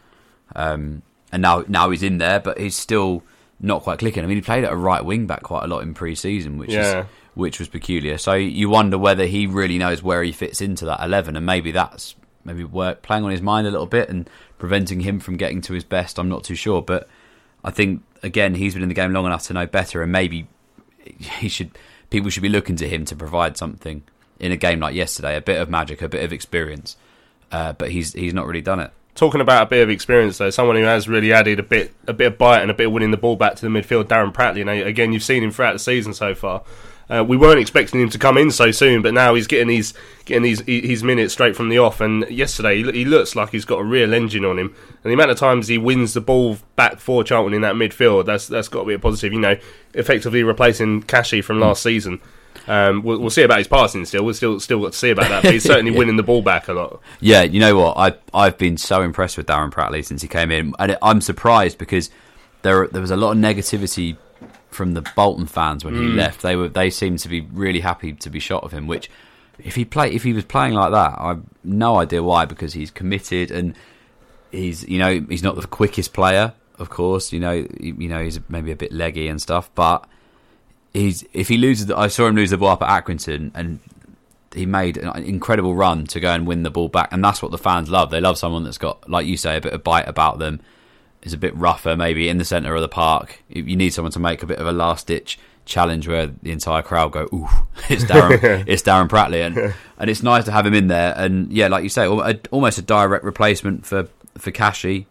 Um, 0.55 1.03
and 1.33 1.43
now 1.43 1.65
now 1.69 1.91
he's 1.91 2.03
in 2.03 2.19
there, 2.19 2.41
but 2.41 2.59
he's 2.59 2.77
still 2.77 3.23
not 3.61 3.83
quite 3.83 3.99
clicking. 3.99 4.23
I 4.23 4.27
mean, 4.27 4.37
he 4.37 4.43
played 4.43 4.65
at 4.65 4.73
a 4.73 4.77
right 4.77 5.05
wing 5.05 5.27
back 5.27 5.43
quite 5.43 5.65
a 5.65 5.67
lot 5.67 5.83
in 5.83 5.93
pre-season, 5.95 6.59
which 6.59 6.71
Yeah. 6.71 7.01
is 7.01 7.07
which 7.35 7.59
was 7.59 7.69
peculiar. 7.69 8.19
So 8.19 8.35
you 8.35 8.69
wonder 8.69 8.99
whether 8.99 9.25
he 9.27 9.47
really 9.47 9.79
knows 9.79 10.03
where 10.03 10.23
he 10.23 10.33
fits 10.33 10.61
into 10.61 10.85
that 10.87 11.01
eleven, 11.03 11.37
and 11.37 11.47
maybe 11.47 11.71
that's 11.71 12.15
maybe 12.49 12.65
work, 12.65 13.03
playing 13.03 13.25
on 13.25 13.31
his 13.31 13.43
mind 13.43 13.67
a 13.67 13.71
little 13.71 13.87
bit 13.87 14.09
and 14.09 14.29
preventing 14.59 15.01
him 15.01 15.21
from 15.21 15.37
getting 15.37 15.61
to 15.63 15.73
his 15.73 15.85
best. 15.85 16.19
I'm 16.19 16.29
not 16.29 16.45
too 16.45 16.55
sure, 16.55 16.83
but 16.83 17.09
I 17.63 17.71
think 17.71 18.03
again 18.23 18.55
he's 18.57 18.75
been 18.75 18.83
in 18.83 18.89
the 18.89 18.95
game 18.95 19.13
long 19.13 19.27
enough 19.27 19.45
to 19.45 19.53
know 19.53 19.67
better, 19.67 20.03
and 20.03 20.11
maybe 20.11 20.49
he 21.05 21.49
should 21.49 21.71
people 22.11 22.31
should 22.31 22.43
be 22.43 22.49
looking 22.49 22.77
to 22.77 22.89
him 22.89 23.05
to 23.05 23.17
provide 23.17 23.57
something 23.57 24.03
in 24.41 24.53
a 24.53 24.57
game 24.57 24.81
like 24.81 24.95
yesterday, 24.95 25.37
a 25.37 25.41
bit 25.41 25.61
of 25.61 25.69
magic, 25.69 26.03
a 26.03 26.09
bit 26.09 26.25
of 26.25 26.33
experience. 26.33 26.97
Uh, 27.51 27.73
but 27.73 27.91
he's 27.91 28.13
he's 28.13 28.35
not 28.35 28.47
really 28.47 28.61
done 28.61 28.81
it. 28.81 28.91
Talking 29.15 29.41
about 29.41 29.65
a 29.65 29.67
bit 29.67 29.83
of 29.83 29.91
experience 29.91 30.39
though, 30.39 30.51
someone 30.51 30.77
who 30.77 30.83
has 30.83 31.09
really 31.09 31.33
added 31.33 31.59
a 31.59 31.63
bit 31.63 31.93
a 32.07 32.13
bit 32.13 32.27
of 32.27 32.39
bite 32.39 32.63
and 32.63 32.71
a 32.71 32.75
bit 32.75 32.87
of 32.87 32.93
winning 32.93 33.11
the 33.11 33.17
ball 33.17 33.37
back 33.37 33.57
to 33.57 33.63
the 33.63 33.69
midfield, 33.69 34.05
Darren 34.05 34.33
Pratley. 34.33 34.65
Know, 34.65 34.73
again, 34.73 35.13
you've 35.13 35.25
seen 35.25 35.43
him 35.43 35.51
throughout 35.51 35.73
the 35.73 35.79
season 35.79 36.15
so 36.15 36.35
far. 36.35 36.63
Uh, 37.11 37.25
we 37.25 37.37
weren't 37.37 37.59
expecting 37.59 38.01
him 38.01 38.11
to 38.11 38.19
come 38.19 38.37
in 38.37 38.51
so 38.51 38.71
soon, 38.71 39.01
but 39.01 39.15
now 39.15 39.35
he's 39.35 39.47
getting 39.47 39.69
these 39.69 39.95
getting 40.27 40.43
these 40.43 40.61
his 40.61 41.03
minutes 41.03 41.33
straight 41.33 41.57
from 41.57 41.71
the 41.71 41.79
off. 41.79 42.01
And 42.01 42.29
yesterday, 42.29 42.83
he, 42.83 42.93
he 42.93 43.05
looks 43.05 43.35
like 43.35 43.51
he's 43.51 43.65
got 43.65 43.81
a 43.81 43.85
real 43.85 44.13
engine 44.13 44.45
on 44.45 44.59
him. 44.59 44.75
And 45.03 45.11
the 45.11 45.15
amount 45.15 45.31
of 45.31 45.39
times 45.39 45.69
he 45.69 45.79
wins 45.79 46.13
the 46.13 46.21
ball 46.21 46.59
back 46.77 46.99
for 46.99 47.25
Charlton 47.25 47.55
in 47.55 47.63
that 47.63 47.77
midfield, 47.77 48.27
that's 48.27 48.47
that's 48.47 48.69
got 48.69 48.81
to 48.81 48.87
be 48.87 48.95
a 48.95 48.99
positive. 48.99 49.33
You 49.33 49.41
know, 49.41 49.57
effectively 49.95 50.43
replacing 50.43 51.03
Kashi 51.03 51.41
from 51.41 51.61
last 51.61 51.83
season. 51.83 52.21
Um, 52.67 53.03
we'll, 53.03 53.19
we'll 53.19 53.31
see 53.31 53.43
about 53.43 53.59
his 53.59 53.69
passing 53.69 54.05
still. 54.05 54.25
We'll 54.25 54.35
still 54.35 54.61
still 54.61 54.83
got 54.83 54.93
to 54.93 54.99
see 54.99 55.11
about 55.11 55.31
that. 55.31 55.43
But 55.45 55.55
he's 55.55 55.63
certainly 55.65 55.93
winning 55.93 56.17
the 56.17 56.23
ball 56.23 56.43
back 56.43 56.69
a 56.69 56.75
lot. 56.75 57.01
Yeah, 57.21 57.43
you 57.43 57.61
know 57.61 57.77
what? 57.77 57.97
I 57.97 58.15
I've 58.35 58.59
been 58.59 58.77
so 58.77 59.01
impressed 59.01 59.39
with 59.39 59.47
Darren 59.47 59.73
Pratley 59.73 60.05
since 60.05 60.21
he 60.21 60.29
came 60.29 60.51
in, 60.51 60.75
and 60.79 60.99
I'm 61.01 61.23
surprised 61.23 61.79
because 61.79 62.11
there 62.63 62.87
there 62.89 63.01
was 63.01 63.11
a 63.11 63.17
lot 63.17 63.33
of 63.33 63.39
negativity 63.39 64.19
from 64.79 64.95
the 64.95 65.03
Bolton 65.17 65.47
fans 65.47 65.85
when 65.85 65.95
he 65.95 66.01
mm. 66.01 66.15
left. 66.15 66.41
They 66.41 66.55
were 66.57 66.69
they 66.69 66.89
seemed 66.89 67.19
to 67.19 67.29
be 67.29 67.41
really 67.41 67.81
happy 67.81 68.13
to 68.13 68.31
be 68.31 68.39
shot 68.39 68.63
of 68.63 68.73
him. 68.73 68.87
Which, 68.87 69.11
if 69.59 69.75
he 69.75 69.85
play 69.85 70.13
if 70.13 70.23
he 70.23 70.33
was 70.33 70.45
playing 70.45 70.73
like 70.73 70.93
that, 70.93 71.17
I've 71.19 71.43
no 71.65 71.97
idea 71.97 72.23
why 72.23 72.45
because 72.45 72.73
he's 72.73 72.93
committed 72.93 73.51
and 73.51 73.75
he's 74.53 74.89
you 74.89 74.99
know 74.99 75.27
he's 75.29 75.43
not 75.43 75.57
the 75.57 75.67
quickest 75.67 76.13
player, 76.15 76.55
of 76.79 76.91
course. 76.91 77.33
You 77.33 77.41
know 77.41 77.53
you 77.53 77.97
you 77.99 78.09
know 78.09 78.23
he's 78.23 78.39
maybe 78.49 78.71
a 78.71 78.77
bit 78.77 78.93
leggy 78.93 79.27
and 79.27 79.43
stuff, 79.43 79.69
but 79.75 80.09
he's 80.95 81.25
if 81.33 81.49
he 81.49 81.59
loses, 81.59 81.87
the, 81.87 81.99
I 81.99 82.07
saw 82.07 82.29
him 82.29 82.37
lose 82.37 82.51
the 82.51 82.57
ball 82.57 82.71
up 82.71 82.83
at 82.83 83.05
Accrington, 83.05 83.51
and 83.55 83.81
he 84.55 84.65
made 84.65 84.97
an 84.97 85.25
incredible 85.25 85.75
run 85.75 86.07
to 86.07 86.21
go 86.21 86.31
and 86.31 86.47
win 86.47 86.63
the 86.63 86.71
ball 86.71 86.89
back, 86.89 87.09
and 87.13 87.23
that's 87.23 87.43
what 87.43 87.51
the 87.51 87.59
fans 87.59 87.91
love. 87.91 88.11
They 88.11 88.21
love 88.21 88.39
someone 88.39 88.63
that's 88.63 88.79
got, 88.79 89.11
like 89.11 89.27
you 89.27 89.37
say, 89.37 89.57
a 89.57 89.61
bit 89.61 89.73
of 89.73 89.83
bite 89.83 90.09
about 90.09 90.39
them. 90.39 90.61
Is 91.23 91.33
a 91.33 91.39
bit 91.39 91.55
rougher, 91.57 91.97
maybe 91.97 92.29
in 92.29 92.39
the 92.39 92.45
centre 92.45 92.75
of 92.75 92.81
the 92.81 92.89
park. 92.89 93.43
You 93.49 93.65
you 93.65 93.77
need 93.77 93.91
someone 93.91 94.13
to 94.13 94.21
make 94.21 94.43
a 94.43 94.47
bit 94.47 94.59
of 94.59 94.67
a 94.67 94.73
last 94.73 95.07
ditch 95.07 95.39
challenge 95.65 96.09
where 96.09 96.29
the 96.29 96.51
entire 96.51 96.83
crowd 96.83 97.13
go, 97.13 97.29
"Ooh, 97.33 97.49
it's 97.89 98.05
Darren, 98.05 98.65
it's 98.67 98.83
Darren 98.83 99.09
Pratley," 99.09 99.47
and 99.47 99.75
and 99.99 100.11
it's 100.11 100.23
nice 100.23 100.45
to 100.45 100.53
have 100.53 100.67
him 100.67 100.75
in 100.75 100.87
there. 100.87 101.15
And 101.17 101.53
yeah, 101.53 101.69
like 101.69 101.83
you 101.83 101.89
say, 101.89 102.07
almost 102.07 102.79
a 102.79 102.83
direct 102.83 103.25
replacement 103.25 103.85
for 103.85 104.09
for 104.37 104.51
Kashi, 104.51 105.07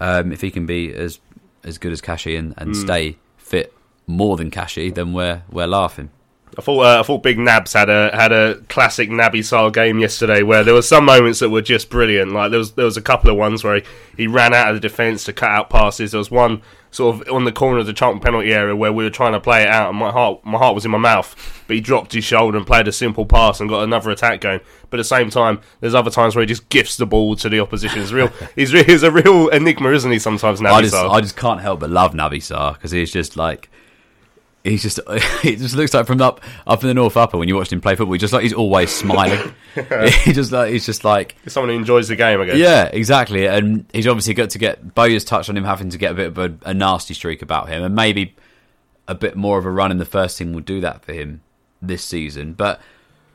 um, 0.00 0.32
if 0.32 0.40
he 0.40 0.50
can 0.50 0.66
be 0.66 0.92
as 0.92 1.20
as 1.64 1.78
good 1.78 1.92
as 1.92 2.00
Kashi 2.00 2.36
and, 2.36 2.54
and 2.56 2.76
stay 2.76 3.16
fit 3.36 3.74
more 4.06 4.36
than 4.36 4.50
Kashi, 4.50 4.90
then 4.90 5.12
we're 5.12 5.42
we're 5.50 5.66
laughing. 5.66 6.10
I 6.58 6.62
thought 6.62 6.80
uh, 6.80 7.00
I 7.00 7.02
thought 7.02 7.22
Big 7.22 7.38
Nabs 7.38 7.72
had 7.72 7.88
a 7.88 8.10
had 8.14 8.32
a 8.32 8.56
classic 8.68 9.08
Naby 9.08 9.44
style 9.44 9.70
game 9.70 9.98
yesterday 9.98 10.42
where 10.42 10.64
there 10.64 10.74
were 10.74 10.82
some 10.82 11.04
moments 11.04 11.38
that 11.38 11.50
were 11.50 11.62
just 11.62 11.90
brilliant. 11.90 12.32
Like 12.32 12.50
there 12.50 12.58
was 12.58 12.72
there 12.72 12.84
was 12.84 12.96
a 12.96 13.02
couple 13.02 13.30
of 13.30 13.36
ones 13.36 13.62
where 13.62 13.76
he, 13.76 13.82
he 14.16 14.26
ran 14.26 14.52
out 14.52 14.68
of 14.68 14.74
the 14.74 14.80
defence 14.80 15.24
to 15.24 15.32
cut 15.32 15.50
out 15.50 15.70
passes. 15.70 16.10
There 16.10 16.18
was 16.18 16.30
one 16.30 16.62
sort 16.90 17.14
of 17.14 17.32
on 17.32 17.44
the 17.44 17.52
corner 17.52 17.78
of 17.78 17.86
the 17.86 17.92
Charlton 17.92 18.20
penalty 18.20 18.52
area 18.52 18.74
where 18.74 18.92
we 18.92 19.04
were 19.04 19.10
trying 19.10 19.32
to 19.32 19.40
play 19.40 19.62
it 19.62 19.68
out, 19.68 19.90
and 19.90 19.98
my 19.98 20.10
heart 20.10 20.44
my 20.44 20.58
heart 20.58 20.74
was 20.74 20.84
in 20.84 20.90
my 20.90 20.98
mouth. 20.98 21.62
But 21.68 21.76
he 21.76 21.80
dropped 21.80 22.12
his 22.12 22.24
shoulder 22.24 22.58
and 22.58 22.66
played 22.66 22.88
a 22.88 22.92
simple 22.92 23.26
pass 23.26 23.60
and 23.60 23.68
got 23.68 23.84
another 23.84 24.10
attack 24.10 24.40
going. 24.40 24.60
But 24.90 24.98
at 24.98 25.02
the 25.02 25.04
same 25.04 25.30
time, 25.30 25.60
there's 25.78 25.94
other 25.94 26.10
times 26.10 26.34
where 26.34 26.42
he 26.42 26.46
just 26.46 26.68
gifts 26.68 26.96
the 26.96 27.06
ball 27.06 27.36
to 27.36 27.48
the 27.48 27.60
opposition. 27.60 28.02
It's 28.02 28.12
real. 28.12 28.32
he's 28.56 28.72
he's 28.72 29.04
a 29.04 29.10
real 29.12 29.48
enigma, 29.48 29.92
isn't 29.92 30.10
he? 30.10 30.18
Sometimes 30.18 30.60
Naby 30.60 30.72
I 30.72 30.82
just. 30.82 30.94
I 30.94 31.20
just 31.20 31.36
can't 31.36 31.60
help 31.60 31.80
but 31.80 31.90
love 31.90 32.12
Naby 32.12 32.38
Sarr 32.38 32.74
because 32.74 32.90
he's 32.90 33.12
just 33.12 33.36
like 33.36 33.70
he's 34.64 34.82
just 34.82 35.00
he 35.42 35.56
just 35.56 35.74
looks 35.74 35.94
like 35.94 36.06
from 36.06 36.20
up 36.20 36.40
up 36.66 36.82
in 36.82 36.88
the 36.88 36.94
north 36.94 37.16
upper 37.16 37.38
when 37.38 37.48
you 37.48 37.56
watch 37.56 37.72
him 37.72 37.80
play 37.80 37.94
football. 37.94 38.12
He 38.12 38.18
just 38.18 38.32
like 38.32 38.42
he's 38.42 38.52
always 38.52 38.90
smiling. 38.90 39.54
he 39.74 40.32
just 40.32 40.52
like 40.52 40.72
he's 40.72 40.86
just 40.86 41.04
like 41.04 41.36
someone 41.46 41.70
who 41.70 41.76
enjoys 41.76 42.08
the 42.08 42.16
game, 42.16 42.40
I 42.40 42.46
guess. 42.46 42.56
yeah, 42.56 42.84
exactly. 42.92 43.46
And 43.46 43.86
he's 43.92 44.06
obviously 44.06 44.34
got 44.34 44.50
to 44.50 44.58
get 44.58 44.94
Bowyer's 44.94 45.24
touched 45.24 45.48
on 45.48 45.56
him 45.56 45.64
having 45.64 45.90
to 45.90 45.98
get 45.98 46.12
a 46.12 46.14
bit 46.14 46.26
of 46.28 46.38
a, 46.38 46.54
a 46.66 46.74
nasty 46.74 47.14
streak 47.14 47.42
about 47.42 47.68
him, 47.68 47.82
and 47.82 47.94
maybe 47.94 48.34
a 49.08 49.14
bit 49.14 49.36
more 49.36 49.58
of 49.58 49.66
a 49.66 49.70
run 49.70 49.90
in 49.90 49.98
the 49.98 50.04
first 50.04 50.38
team 50.38 50.52
will 50.52 50.60
do 50.60 50.80
that 50.80 51.04
for 51.04 51.12
him 51.12 51.40
this 51.82 52.04
season. 52.04 52.52
But 52.52 52.80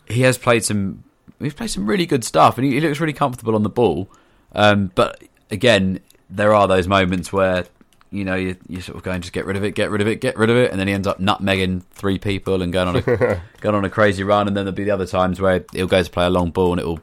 he 0.08 0.22
has 0.22 0.38
played 0.38 0.64
some. 0.64 1.04
He's 1.40 1.54
played 1.54 1.70
some 1.70 1.86
really 1.86 2.06
good 2.06 2.24
stuff, 2.24 2.58
and 2.58 2.66
he, 2.66 2.74
he 2.74 2.82
looks 2.82 3.00
really 3.00 3.14
comfortable 3.14 3.56
on 3.56 3.64
the 3.64 3.70
ball. 3.70 4.10
Um, 4.54 4.92
but 4.96 5.22
again, 5.52 6.00
there 6.30 6.54
are 6.54 6.68
those 6.68 6.88
moments 6.88 7.34
where 7.34 7.66
you 8.16 8.26
know 8.26 8.36
you 8.36 8.56
you 8.68 8.82
sort 8.82 8.98
of 8.98 9.04
going 9.04 9.22
just 9.22 9.34
get 9.34 9.46
rid 9.46 9.58
of 9.58 9.64
it, 9.64 9.72
get 9.72 9.90
rid 9.92 10.02
of 10.02 10.08
it, 10.08 10.22
get 10.22 10.38
rid 10.38 10.50
of 10.50 10.58
it, 10.58 10.72
and 10.72 10.80
then 10.80 10.88
he 10.88 10.94
ends 10.94 11.08
up 11.08 11.20
nutmegging 11.20 11.84
three 11.92 12.18
people 12.18 12.62
and 12.62 12.72
going 12.72 12.88
on 12.88 12.96
a 12.96 13.02
going 13.62 13.76
on 13.76 13.86
a 13.86 13.90
crazy 13.90 14.24
run. 14.24 14.48
And 14.48 14.56
then 14.56 14.66
there'll 14.66 14.76
be 14.76 14.84
the 14.84 14.92
other 14.92 15.06
times 15.06 15.42
where 15.42 15.66
he'll 15.74 15.88
go 15.88 16.02
to 16.02 16.10
play 16.10 16.26
a 16.26 16.30
long 16.30 16.52
ball 16.52 16.72
and 16.72 16.80
it'll 16.80 17.00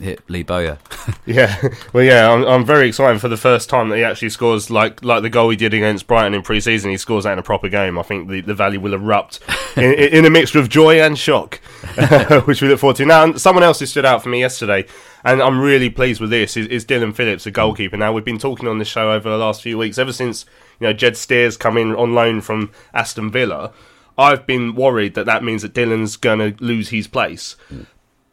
hit 0.00 0.28
Lee 0.28 0.42
Bowyer. 0.42 0.78
Yeah, 1.24 1.60
well, 1.92 2.04
yeah, 2.04 2.30
I'm, 2.30 2.44
I'm 2.44 2.64
very 2.64 2.88
excited 2.88 3.20
for 3.20 3.28
the 3.28 3.36
first 3.36 3.68
time 3.68 3.90
that 3.90 3.96
he 3.96 4.04
actually 4.04 4.30
scores 4.30 4.70
like 4.70 5.02
like 5.04 5.22
the 5.22 5.28
goal 5.28 5.50
he 5.50 5.56
did 5.56 5.74
against 5.74 6.06
Brighton 6.06 6.32
in 6.32 6.40
pre-season. 6.42 6.90
He 6.90 6.96
scores 6.96 7.24
that 7.24 7.34
in 7.34 7.38
a 7.38 7.42
proper 7.42 7.68
game. 7.68 7.98
I 7.98 8.02
think 8.02 8.28
the, 8.28 8.40
the 8.40 8.54
valley 8.54 8.78
will 8.78 8.94
erupt 8.94 9.40
in, 9.76 9.92
in 9.92 10.24
a 10.24 10.30
mixture 10.30 10.58
of 10.58 10.70
joy 10.70 11.00
and 11.00 11.18
shock, 11.18 11.56
which 12.46 12.62
we 12.62 12.68
look 12.68 12.80
forward 12.80 12.96
to. 12.96 13.06
Now, 13.06 13.34
someone 13.34 13.62
else 13.62 13.78
who 13.78 13.86
stood 13.86 14.06
out 14.06 14.22
for 14.22 14.30
me 14.30 14.40
yesterday, 14.40 14.86
and 15.24 15.42
I'm 15.42 15.60
really 15.60 15.90
pleased 15.90 16.20
with 16.20 16.30
this, 16.30 16.56
is, 16.56 16.66
is 16.68 16.84
Dillon 16.84 17.12
Phillips, 17.12 17.44
the 17.44 17.50
goalkeeper. 17.50 17.96
Now, 17.98 18.12
we've 18.12 18.24
been 18.24 18.38
talking 18.38 18.68
on 18.68 18.78
this 18.78 18.88
show 18.88 19.12
over 19.12 19.28
the 19.28 19.38
last 19.38 19.62
few 19.62 19.76
weeks, 19.76 19.98
ever 19.98 20.12
since 20.12 20.46
you 20.80 20.86
know 20.86 20.92
Jed 20.94 21.16
Steers 21.16 21.58
come 21.58 21.76
in 21.76 21.94
on 21.94 22.14
loan 22.14 22.40
from 22.40 22.70
Aston 22.94 23.30
Villa. 23.30 23.72
I've 24.16 24.46
been 24.46 24.74
worried 24.74 25.14
that 25.14 25.26
that 25.26 25.44
means 25.44 25.62
that 25.62 25.74
Dillon's 25.74 26.16
going 26.16 26.38
to 26.38 26.64
lose 26.64 26.88
his 26.88 27.06
place. 27.06 27.56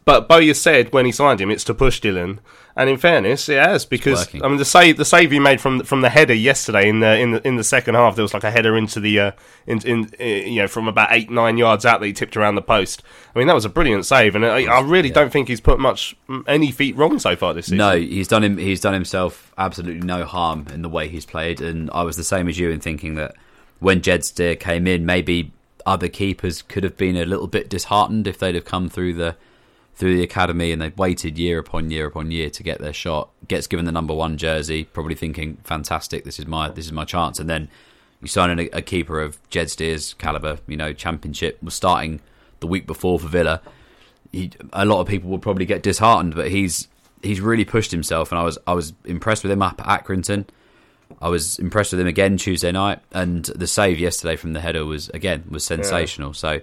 But 0.05 0.27
Bowyer 0.27 0.53
said 0.53 0.93
when 0.93 1.07
he 1.07 1.11
signed 1.11 1.41
him, 1.41 1.49
it's 1.49 1.63
to 1.63 1.73
push 1.73 1.99
Dillon, 1.99 2.39
and 2.75 2.91
in 2.91 2.97
fairness, 2.97 3.49
it 3.49 3.57
has 3.57 3.85
because. 3.85 4.29
I 4.35 4.47
mean 4.47 4.57
the 4.57 4.65
save 4.65 4.97
the 4.97 5.05
save 5.05 5.31
he 5.31 5.39
made 5.39 5.59
from 5.59 5.83
from 5.83 6.01
the 6.01 6.09
header 6.09 6.33
yesterday 6.33 6.87
in 6.87 6.99
the 6.99 7.17
in 7.17 7.31
the 7.31 7.47
in 7.47 7.55
the 7.55 7.63
second 7.63 7.95
half, 7.95 8.15
there 8.15 8.21
was 8.21 8.33
like 8.33 8.43
a 8.43 8.51
header 8.51 8.77
into 8.77 8.99
the 8.99 9.19
uh, 9.19 9.31
in, 9.65 9.79
in 9.79 10.11
uh, 10.19 10.23
you 10.23 10.61
know 10.61 10.67
from 10.67 10.87
about 10.87 11.07
eight 11.11 11.31
nine 11.31 11.57
yards 11.57 11.87
out 11.87 12.01
that 12.01 12.05
he 12.05 12.13
tipped 12.13 12.37
around 12.37 12.53
the 12.53 12.61
post. 12.61 13.01
I 13.35 13.39
mean 13.39 13.47
that 13.47 13.55
was 13.55 13.65
a 13.65 13.69
brilliant 13.69 14.05
save, 14.05 14.35
and 14.35 14.45
I, 14.45 14.65
I 14.65 14.81
really 14.81 15.09
don't 15.09 15.31
think 15.31 15.47
he's 15.47 15.59
put 15.59 15.79
much 15.79 16.15
any 16.47 16.69
feet 16.71 16.95
wrong 16.95 17.17
so 17.17 17.35
far 17.35 17.55
this 17.55 17.65
season. 17.65 17.79
No, 17.79 17.97
he's 17.97 18.27
done 18.27 18.43
him. 18.43 18.57
He's 18.59 18.81
done 18.81 18.93
himself 18.93 19.53
absolutely 19.57 20.05
no 20.05 20.23
harm 20.23 20.67
in 20.71 20.83
the 20.83 20.89
way 20.89 21.07
he's 21.07 21.25
played, 21.25 21.61
and 21.61 21.89
I 21.89 22.03
was 22.03 22.15
the 22.15 22.23
same 22.23 22.47
as 22.47 22.59
you 22.59 22.69
in 22.69 22.79
thinking 22.79 23.15
that 23.15 23.35
when 23.79 24.03
Jed 24.03 24.23
Steer 24.23 24.55
came 24.55 24.85
in, 24.85 25.03
maybe 25.03 25.51
other 25.83 26.09
keepers 26.09 26.61
could 26.61 26.83
have 26.83 26.95
been 26.95 27.15
a 27.15 27.25
little 27.25 27.47
bit 27.47 27.69
disheartened 27.69 28.27
if 28.27 28.37
they'd 28.37 28.55
have 28.55 28.65
come 28.65 28.87
through 28.87 29.15
the 29.15 29.35
through 29.95 30.17
the 30.17 30.23
academy 30.23 30.71
and 30.71 30.81
they've 30.81 30.97
waited 30.97 31.37
year 31.37 31.57
upon 31.57 31.89
year 31.89 32.05
upon 32.05 32.31
year 32.31 32.49
to 32.49 32.63
get 32.63 32.79
their 32.79 32.93
shot. 32.93 33.29
Gets 33.47 33.67
given 33.67 33.85
the 33.85 33.91
number 33.91 34.13
one 34.13 34.37
jersey, 34.37 34.85
probably 34.85 35.15
thinking, 35.15 35.57
"Fantastic, 35.63 36.23
this 36.23 36.39
is 36.39 36.45
my 36.45 36.69
this 36.69 36.85
is 36.85 36.91
my 36.91 37.05
chance." 37.05 37.39
And 37.39 37.49
then 37.49 37.69
you 38.21 38.27
sign 38.27 38.49
in 38.49 38.59
a, 38.59 38.69
a 38.73 38.81
keeper 38.81 39.21
of 39.21 39.37
Jed 39.49 39.69
Steer's 39.69 40.13
caliber, 40.15 40.59
you 40.67 40.77
know, 40.77 40.93
championship 40.93 41.61
was 41.61 41.73
starting 41.73 42.21
the 42.59 42.67
week 42.67 42.87
before 42.87 43.19
for 43.19 43.27
Villa. 43.27 43.61
He, 44.31 44.51
a 44.73 44.85
lot 44.85 44.99
of 44.99 45.07
people 45.07 45.29
would 45.29 45.41
probably 45.41 45.65
get 45.65 45.83
disheartened, 45.83 46.35
but 46.35 46.49
he's 46.49 46.87
he's 47.23 47.39
really 47.39 47.65
pushed 47.65 47.91
himself, 47.91 48.31
and 48.31 48.39
I 48.39 48.43
was 48.43 48.57
I 48.67 48.73
was 48.73 48.93
impressed 49.05 49.43
with 49.43 49.51
him 49.51 49.61
up 49.61 49.85
at 49.85 50.03
Accrington. 50.03 50.45
I 51.21 51.29
was 51.29 51.59
impressed 51.59 51.91
with 51.93 52.01
him 52.01 52.07
again 52.07 52.37
Tuesday 52.37 52.71
night, 52.71 52.99
and 53.13 53.45
the 53.45 53.67
save 53.67 53.99
yesterday 53.99 54.35
from 54.35 54.53
the 54.53 54.59
header 54.59 54.85
was 54.85 55.09
again 55.09 55.45
was 55.49 55.63
sensational. 55.63 56.33
So 56.33 56.59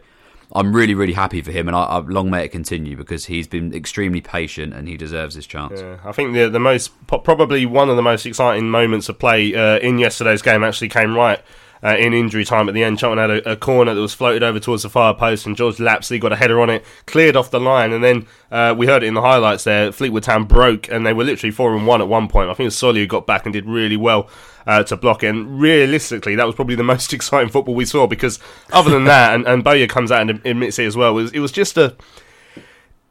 I'm 0.55 0.75
really 0.75 0.95
really 0.95 1.13
happy 1.13 1.41
for 1.43 1.51
him, 1.51 1.69
and 1.69 1.77
I, 1.77 1.83
I 1.83 1.99
long 2.01 2.31
may 2.31 2.45
it 2.45 2.49
continue 2.49 2.97
because 2.97 3.27
he's 3.27 3.47
been 3.47 3.75
extremely 3.75 4.21
patient 4.21 4.75
and 4.75 4.89
he 4.89 4.97
deserves 4.97 5.35
his 5.35 5.47
chance. 5.47 5.81
Yeah, 5.81 5.99
I 6.05 6.13
think 6.13 6.35
the 6.35 6.49
the 6.49 6.61
most 6.61 6.93
probably 7.07 7.67
one 7.67 7.89
of 7.89 7.97
the 7.97 8.03
most 8.03 8.27
exciting 8.27 8.71
moments 8.71 9.09
of 9.09 9.19
play 9.19 9.55
uh, 9.55 9.79
in 9.79 9.99
yesterday's 9.99 10.43
game 10.43 10.63
actually 10.63 10.89
came 10.89 11.15
right. 11.15 11.41
Uh, 11.85 11.97
in 11.97 12.13
injury 12.13 12.45
time 12.45 12.69
at 12.69 12.75
the 12.75 12.85
end, 12.85 12.99
Charlton 12.99 13.19
had 13.19 13.31
a, 13.31 13.53
a 13.53 13.57
corner 13.57 13.93
that 13.93 14.01
was 14.01 14.15
floated 14.15 14.45
over 14.45 14.61
towards 14.61 14.85
the 14.85 14.89
far 14.89 15.15
post, 15.15 15.47
and 15.47 15.57
George 15.57 15.81
Lapslie 15.81 16.21
got 16.21 16.33
a 16.33 16.37
header 16.37 16.61
on 16.61 16.71
it, 16.71 16.85
cleared 17.07 17.35
off 17.35 17.51
the 17.51 17.59
line, 17.59 17.93
and 17.93 18.05
then 18.05 18.27
uh, 18.53 18.75
we 18.77 18.87
heard 18.87 19.03
it 19.03 19.07
in 19.07 19.15
the 19.15 19.21
highlights 19.21 19.65
there. 19.65 19.91
Fleetwood 19.91 20.23
Town 20.23 20.45
broke, 20.45 20.89
and 20.89 21.05
they 21.05 21.13
were 21.13 21.25
literally 21.25 21.51
four 21.51 21.75
and 21.75 21.87
one 21.87 22.01
at 22.01 22.07
one 22.07 22.29
point. 22.29 22.51
I 22.51 22.55
think 22.55 22.71
Solly 22.71 23.07
got 23.07 23.27
back 23.27 23.47
and 23.47 23.53
did 23.53 23.67
really 23.67 23.97
well 23.97 24.29
uh, 24.67 24.83
to 24.85 24.97
block 24.97 25.23
it. 25.23 25.29
And 25.29 25.61
realistically, 25.61 26.37
that 26.37 26.47
was 26.47 26.55
probably 26.55 26.77
the 26.77 26.83
most 26.85 27.13
exciting 27.13 27.51
football 27.51 27.75
we 27.75 27.85
saw 27.85 28.07
because 28.07 28.39
other 28.73 28.91
than 28.91 29.05
that, 29.07 29.35
and, 29.35 29.47
and 29.47 29.65
Bowyer 29.65 29.87
comes 29.87 30.13
out 30.13 30.23
and 30.23 30.45
admits 30.47 30.79
it 30.79 30.87
as 30.87 30.97
well, 30.97 31.11
it 31.11 31.23
was, 31.23 31.33
it 31.33 31.41
was 31.41 31.53
just 31.53 31.77
a 31.77 31.97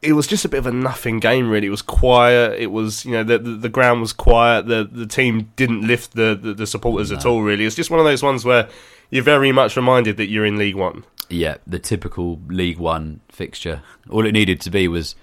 it 0.02 0.12
was 0.14 0.26
just 0.26 0.44
a 0.44 0.48
bit 0.48 0.58
of 0.58 0.66
a 0.66 0.72
nothing 0.72 1.20
game, 1.20 1.48
really. 1.48 1.68
It 1.68 1.70
was 1.70 1.82
quiet. 1.82 2.58
It 2.58 2.72
was, 2.72 3.04
you 3.04 3.12
know, 3.12 3.22
the 3.24 3.38
the, 3.38 3.50
the 3.52 3.68
ground 3.68 4.00
was 4.00 4.12
quiet. 4.12 4.66
The 4.66 4.84
the 4.90 5.06
team 5.06 5.50
didn't 5.56 5.86
lift 5.86 6.14
the 6.14 6.38
the, 6.40 6.54
the 6.54 6.66
supporters 6.66 7.12
at 7.12 7.24
all. 7.24 7.42
Really, 7.42 7.64
it's 7.64 7.76
just 7.76 7.90
one 7.90 8.00
of 8.00 8.06
those 8.06 8.22
ones 8.22 8.44
where 8.44 8.68
you're 9.10 9.22
very 9.22 9.52
much 9.52 9.76
reminded 9.76 10.16
that 10.16 10.26
you're 10.28 10.44
in 10.46 10.56
League 10.58 10.74
One. 10.76 11.04
Yeah, 11.28 11.56
the 11.66 11.78
typical 11.78 12.40
League 12.48 12.78
One 12.78 13.20
fixture. 13.28 13.82
All 14.10 14.26
it 14.26 14.32
needed 14.32 14.60
to 14.62 14.70
be 14.70 14.88
was 14.88 15.14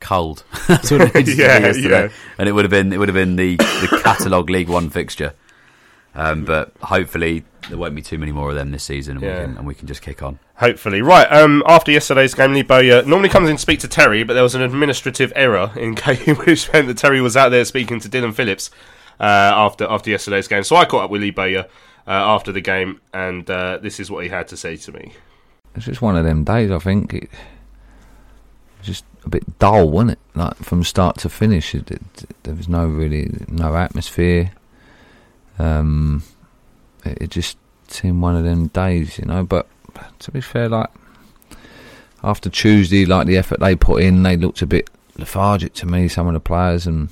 cold. 0.00 0.44
That's 0.68 0.90
what 0.90 1.00
it 1.00 1.14
needed 1.14 1.38
Yeah, 1.38 1.54
to 1.54 1.60
be 1.60 1.66
yesterday, 1.66 2.02
yeah. 2.06 2.12
and 2.38 2.48
it 2.48 2.52
would 2.52 2.64
have 2.64 2.70
been 2.70 2.92
it 2.92 2.98
would 2.98 3.08
have 3.08 3.14
been 3.14 3.36
the 3.36 3.56
the 3.56 4.00
catalogue 4.04 4.50
League 4.50 4.68
One 4.68 4.90
fixture. 4.90 5.32
Um, 6.14 6.44
but 6.44 6.72
hopefully 6.82 7.44
there 7.68 7.78
won't 7.78 7.94
be 7.94 8.02
too 8.02 8.18
many 8.18 8.32
more 8.32 8.48
of 8.50 8.56
them 8.56 8.72
this 8.72 8.82
season, 8.82 9.18
and, 9.18 9.24
Yeah. 9.24 9.38
we, 9.40 9.44
can, 9.46 9.56
and 9.58 9.66
we 9.66 9.74
can 9.74 9.86
just 9.86 10.02
kick 10.02 10.22
on. 10.22 10.38
Hopefully, 10.56 11.02
right. 11.02 11.30
Um, 11.30 11.62
after 11.66 11.92
yesterday's 11.92 12.34
game, 12.34 12.52
Lee 12.52 12.62
Bowyer 12.62 13.02
normally 13.04 13.28
comes 13.28 13.48
in 13.48 13.56
to 13.56 13.62
speak 13.62 13.78
to 13.80 13.88
Terry, 13.88 14.24
but 14.24 14.34
there 14.34 14.42
was 14.42 14.54
an 14.54 14.62
administrative 14.62 15.32
error 15.36 15.70
in 15.76 15.94
game 16.06 16.36
which 16.36 16.72
meant 16.72 16.88
that 16.88 16.96
Terry 16.98 17.20
was 17.20 17.36
out 17.36 17.50
there 17.50 17.64
speaking 17.64 18.00
to 18.00 18.08
Dillon 18.08 18.32
Phillips 18.32 18.70
uh, 19.20 19.22
after 19.24 19.86
after 19.88 20.10
yesterday's 20.10 20.48
game. 20.48 20.64
So 20.64 20.76
I 20.76 20.84
caught 20.84 21.04
up 21.04 21.10
with 21.10 21.22
Lee 21.22 21.30
Bowyer 21.30 21.66
uh, 22.06 22.10
after 22.10 22.50
the 22.50 22.60
game, 22.60 23.00
and 23.14 23.48
uh, 23.48 23.78
this 23.78 24.00
is 24.00 24.10
what 24.10 24.24
he 24.24 24.30
had 24.30 24.48
to 24.48 24.56
say 24.56 24.76
to 24.78 24.92
me. 24.92 25.12
It's 25.76 25.84
just 25.86 26.02
one 26.02 26.16
of 26.16 26.24
them 26.24 26.42
days. 26.42 26.70
I 26.72 26.78
think 26.80 27.14
it 27.14 27.30
was 28.78 28.86
just 28.86 29.04
a 29.24 29.28
bit 29.28 29.58
dull, 29.60 29.88
wasn't 29.90 30.12
it? 30.12 30.18
Like 30.34 30.56
from 30.56 30.82
start 30.82 31.18
to 31.18 31.28
finish, 31.28 31.74
it, 31.74 31.90
it, 31.90 32.02
there 32.42 32.54
was 32.54 32.68
no 32.68 32.86
really 32.86 33.30
no 33.48 33.76
atmosphere. 33.76 34.52
Um, 35.60 36.22
it, 37.04 37.18
it 37.22 37.30
just 37.30 37.58
seemed 37.88 38.22
one 38.22 38.36
of 38.36 38.44
them 38.44 38.68
days, 38.68 39.18
you 39.18 39.26
know. 39.26 39.44
But 39.44 39.66
to 40.20 40.30
be 40.30 40.40
fair, 40.40 40.68
like 40.68 40.90
after 42.22 42.48
Tuesday, 42.48 43.04
like 43.04 43.26
the 43.26 43.36
effort 43.36 43.60
they 43.60 43.76
put 43.76 44.02
in, 44.02 44.22
they 44.22 44.36
looked 44.36 44.62
a 44.62 44.66
bit 44.66 44.88
lethargic 45.18 45.74
to 45.74 45.86
me. 45.86 46.08
Some 46.08 46.26
of 46.26 46.34
the 46.34 46.40
players 46.40 46.86
and 46.86 47.10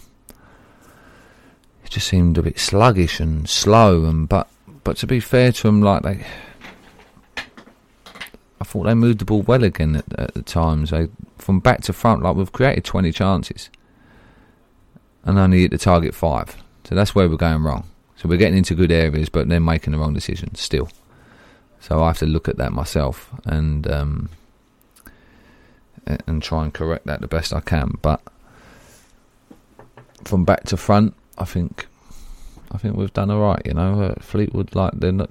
it 1.84 1.90
just 1.90 2.08
seemed 2.08 2.38
a 2.38 2.42
bit 2.42 2.58
sluggish 2.58 3.20
and 3.20 3.48
slow. 3.48 4.04
And 4.04 4.28
but 4.28 4.48
but 4.84 4.96
to 4.98 5.06
be 5.06 5.20
fair 5.20 5.52
to 5.52 5.62
them, 5.62 5.82
like 5.82 6.02
they. 6.02 6.26
I 8.60 8.64
thought 8.64 8.84
they 8.84 8.94
moved 8.94 9.20
the 9.20 9.24
ball 9.24 9.42
well 9.42 9.62
again 9.62 9.96
at, 9.96 10.18
at 10.18 10.34
the 10.34 10.42
times. 10.42 10.90
They 10.90 11.08
from 11.36 11.60
back 11.60 11.82
to 11.82 11.92
front, 11.92 12.22
like 12.22 12.34
we've 12.34 12.52
created 12.52 12.84
twenty 12.84 13.12
chances, 13.12 13.70
and 15.24 15.38
only 15.38 15.60
hit 15.60 15.70
the 15.70 15.78
target 15.78 16.14
five. 16.14 16.56
So 16.84 16.94
that's 16.94 17.14
where 17.14 17.28
we're 17.28 17.36
going 17.36 17.62
wrong. 17.62 17.84
So 18.18 18.28
we're 18.28 18.36
getting 18.36 18.58
into 18.58 18.74
good 18.74 18.90
areas, 18.90 19.28
but 19.28 19.48
they're 19.48 19.60
making 19.60 19.92
the 19.92 19.98
wrong 19.98 20.12
decisions 20.12 20.60
still. 20.60 20.90
So 21.80 22.02
I 22.02 22.08
have 22.08 22.18
to 22.18 22.26
look 22.26 22.48
at 22.48 22.56
that 22.56 22.72
myself 22.72 23.30
and 23.44 23.88
um, 23.88 24.28
and 26.04 26.42
try 26.42 26.64
and 26.64 26.74
correct 26.74 27.06
that 27.06 27.20
the 27.20 27.28
best 27.28 27.52
I 27.52 27.60
can. 27.60 27.92
But 28.02 28.20
from 30.24 30.44
back 30.44 30.64
to 30.64 30.76
front, 30.76 31.14
I 31.38 31.44
think 31.44 31.86
I 32.72 32.78
think 32.78 32.96
we've 32.96 33.12
done 33.12 33.30
all 33.30 33.40
right. 33.40 33.62
You 33.64 33.74
know, 33.74 34.02
uh, 34.02 34.14
Fleetwood 34.20 34.74
like 34.74 34.94
they're 34.94 35.12
not 35.12 35.30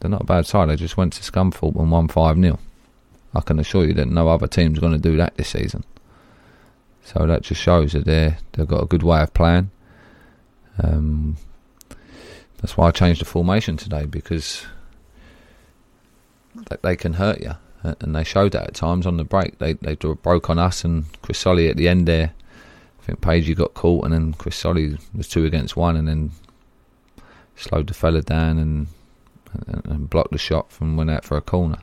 they're 0.00 0.10
not 0.10 0.22
a 0.22 0.26
bad 0.26 0.46
side. 0.46 0.68
They 0.68 0.76
just 0.76 0.98
went 0.98 1.14
to 1.14 1.22
Scunthorpe 1.22 1.80
and 1.80 1.90
won 1.90 2.08
five 2.08 2.36
0 2.36 2.58
I 3.34 3.40
can 3.40 3.58
assure 3.58 3.86
you 3.86 3.94
that 3.94 4.08
no 4.08 4.28
other 4.28 4.46
team's 4.46 4.78
going 4.78 4.92
to 4.92 4.98
do 4.98 5.16
that 5.16 5.36
this 5.36 5.48
season. 5.48 5.84
So 7.02 7.26
that 7.26 7.42
just 7.42 7.62
shows 7.62 7.92
that 7.92 8.04
they 8.04 8.36
they've 8.52 8.68
got 8.68 8.82
a 8.82 8.86
good 8.86 9.02
way 9.02 9.22
of 9.22 9.32
playing. 9.32 9.70
Um, 10.82 11.38
that's 12.58 12.76
why 12.76 12.88
I 12.88 12.90
changed 12.90 13.20
the 13.20 13.24
formation 13.24 13.76
today 13.76 14.06
because 14.06 14.64
they, 16.70 16.76
they 16.82 16.96
can 16.96 17.14
hurt 17.14 17.40
you, 17.40 17.52
and 17.82 18.14
they 18.14 18.24
showed 18.24 18.52
that 18.52 18.68
at 18.68 18.74
times 18.74 19.06
on 19.06 19.16
the 19.16 19.24
break. 19.24 19.58
They 19.58 19.74
they 19.74 19.94
broke 19.94 20.50
on 20.50 20.58
us, 20.58 20.84
and 20.84 21.04
Chris 21.22 21.38
Solly 21.38 21.68
at 21.68 21.76
the 21.76 21.88
end 21.88 22.06
there. 22.06 22.32
I 23.00 23.02
think 23.02 23.20
Pagey 23.20 23.54
got 23.54 23.74
caught, 23.74 24.04
and 24.04 24.12
then 24.12 24.32
Chris 24.32 24.56
Solly 24.56 24.98
was 25.14 25.28
two 25.28 25.44
against 25.44 25.76
one, 25.76 25.96
and 25.96 26.08
then 26.08 26.32
slowed 27.54 27.86
the 27.86 27.94
fella 27.94 28.22
down 28.22 28.58
and 28.58 28.88
and, 29.66 29.86
and 29.86 30.10
blocked 30.10 30.32
the 30.32 30.38
shot 30.38 30.70
from 30.70 30.96
went 30.96 31.10
out 31.10 31.24
for 31.24 31.36
a 31.36 31.42
corner. 31.42 31.78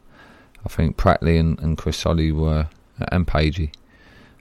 I 0.66 0.70
think 0.70 0.98
Pratley 0.98 1.40
and, 1.40 1.60
and 1.60 1.78
Chris 1.78 1.98
Solly 1.98 2.32
were 2.32 2.68
and 3.12 3.28
Pagey. 3.28 3.72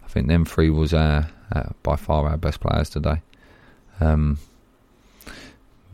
I 0.05 0.09
think 0.09 0.29
them 0.29 0.45
three 0.45 0.71
was 0.71 0.93
our, 0.93 1.29
uh, 1.53 1.71
by 1.83 1.97
far 1.97 2.29
our 2.29 2.37
best 2.37 2.61
players 2.61 2.91
today. 2.91 3.23
Um, 4.01 4.39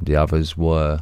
the 0.01 0.17
others 0.17 0.57
were 0.57 1.01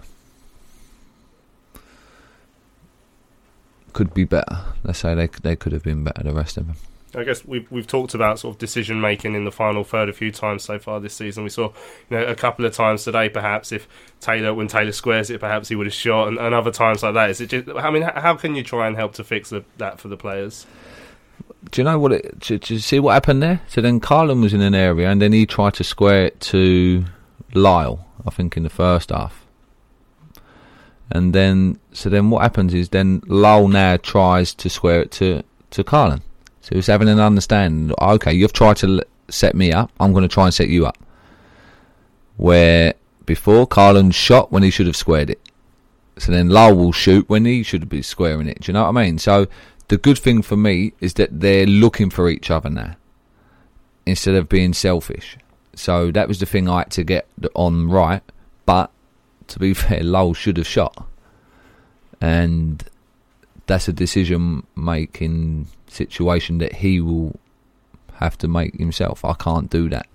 could 3.92 4.12
be 4.12 4.24
better. 4.24 4.58
Let's 4.84 4.98
say 4.98 5.14
they 5.14 5.26
they 5.26 5.56
could 5.56 5.72
have 5.72 5.82
been 5.82 6.04
better. 6.04 6.22
The 6.22 6.32
rest 6.32 6.56
of 6.56 6.66
them. 6.66 6.76
I 7.14 7.24
guess 7.24 7.44
we've 7.46 7.70
we've 7.70 7.86
talked 7.86 8.14
about 8.14 8.38
sort 8.38 8.54
of 8.54 8.58
decision 8.58 9.00
making 9.00 9.34
in 9.34 9.44
the 9.44 9.50
final 9.50 9.84
third 9.84 10.10
a 10.10 10.12
few 10.12 10.30
times 10.30 10.64
so 10.64 10.78
far 10.78 11.00
this 11.00 11.14
season. 11.14 11.44
We 11.44 11.50
saw, 11.50 11.72
you 12.10 12.18
know, 12.18 12.24
a 12.24 12.34
couple 12.34 12.66
of 12.66 12.74
times 12.74 13.04
today. 13.04 13.30
Perhaps 13.30 13.72
if 13.72 13.88
Taylor, 14.20 14.52
when 14.52 14.68
Taylor 14.68 14.92
squares 14.92 15.30
it, 15.30 15.40
perhaps 15.40 15.68
he 15.68 15.76
would 15.76 15.86
have 15.86 15.94
shot, 15.94 16.28
and, 16.28 16.38
and 16.38 16.54
other 16.54 16.70
times 16.70 17.02
like 17.02 17.14
that. 17.14 17.30
Is 17.30 17.40
it 17.40 17.46
just? 17.48 17.68
I 17.70 17.90
mean, 17.90 18.02
how 18.02 18.34
can 18.34 18.54
you 18.54 18.62
try 18.62 18.86
and 18.86 18.96
help 18.96 19.14
to 19.14 19.24
fix 19.24 19.48
the, 19.50 19.64
that 19.78 19.98
for 19.98 20.08
the 20.08 20.16
players? 20.16 20.66
Do 21.70 21.80
you 21.80 21.84
know 21.84 21.98
what? 21.98 22.12
It, 22.12 22.38
do, 22.40 22.58
do 22.58 22.74
you 22.74 22.80
see 22.80 23.00
what 23.00 23.14
happened 23.14 23.42
there? 23.42 23.62
So 23.68 23.80
then 23.80 23.98
Karlan 23.98 24.42
was 24.42 24.52
in 24.52 24.60
an 24.60 24.74
area, 24.74 25.08
and 25.08 25.22
then 25.22 25.32
he 25.32 25.46
tried 25.46 25.72
to 25.74 25.84
square 25.84 26.26
it 26.26 26.40
to 26.42 27.04
Lyle. 27.54 28.05
I 28.26 28.30
think 28.30 28.56
in 28.56 28.62
the 28.62 28.70
first 28.70 29.10
half. 29.10 29.46
And 31.10 31.32
then, 31.32 31.78
so 31.92 32.10
then 32.10 32.30
what 32.30 32.42
happens 32.42 32.74
is 32.74 32.88
then 32.88 33.22
Lyle 33.26 33.68
now 33.68 33.96
tries 33.96 34.52
to 34.54 34.68
square 34.68 35.02
it 35.02 35.10
to 35.12 35.44
to 35.70 35.84
Karlan. 35.84 36.22
So 36.60 36.74
he's 36.74 36.88
having 36.88 37.08
an 37.08 37.20
understanding. 37.20 37.94
Oh, 37.98 38.14
okay, 38.14 38.32
you've 38.32 38.52
tried 38.52 38.76
to 38.78 39.04
set 39.28 39.54
me 39.54 39.72
up, 39.72 39.90
I'm 40.00 40.12
going 40.12 40.22
to 40.22 40.28
try 40.28 40.44
and 40.44 40.54
set 40.54 40.68
you 40.68 40.86
up. 40.86 40.98
Where 42.36 42.94
before, 43.24 43.66
Karlan 43.66 44.12
shot 44.12 44.52
when 44.52 44.62
he 44.62 44.70
should 44.70 44.86
have 44.86 44.96
squared 44.96 45.30
it. 45.30 45.40
So 46.18 46.32
then 46.32 46.48
Lowell 46.48 46.76
will 46.76 46.92
shoot 46.92 47.28
when 47.28 47.44
he 47.44 47.62
should 47.62 47.88
be 47.88 48.02
squaring 48.02 48.48
it. 48.48 48.60
Do 48.60 48.70
you 48.70 48.72
know 48.72 48.84
what 48.84 48.96
I 48.96 49.04
mean? 49.04 49.18
So 49.18 49.46
the 49.88 49.98
good 49.98 50.18
thing 50.18 50.42
for 50.42 50.56
me 50.56 50.92
is 51.00 51.14
that 51.14 51.40
they're 51.40 51.66
looking 51.66 52.10
for 52.10 52.28
each 52.28 52.50
other 52.50 52.70
now 52.70 52.96
instead 54.06 54.34
of 54.34 54.48
being 54.48 54.72
selfish. 54.72 55.36
So 55.76 56.10
that 56.10 56.26
was 56.26 56.40
the 56.40 56.46
thing 56.46 56.68
I 56.68 56.78
had 56.78 56.90
to 56.92 57.04
get 57.04 57.28
on 57.54 57.88
right. 57.88 58.22
But 58.64 58.90
to 59.48 59.58
be 59.58 59.74
fair, 59.74 60.02
Lowell 60.02 60.34
should 60.34 60.56
have 60.56 60.66
shot. 60.66 61.06
And 62.20 62.82
that's 63.66 63.86
a 63.86 63.92
decision 63.92 64.66
making 64.74 65.68
situation 65.88 66.58
that 66.58 66.76
he 66.76 67.00
will 67.00 67.38
have 68.14 68.38
to 68.38 68.48
make 68.48 68.74
himself. 68.76 69.24
I 69.24 69.34
can't 69.34 69.70
do 69.70 69.88
that. 69.90 70.06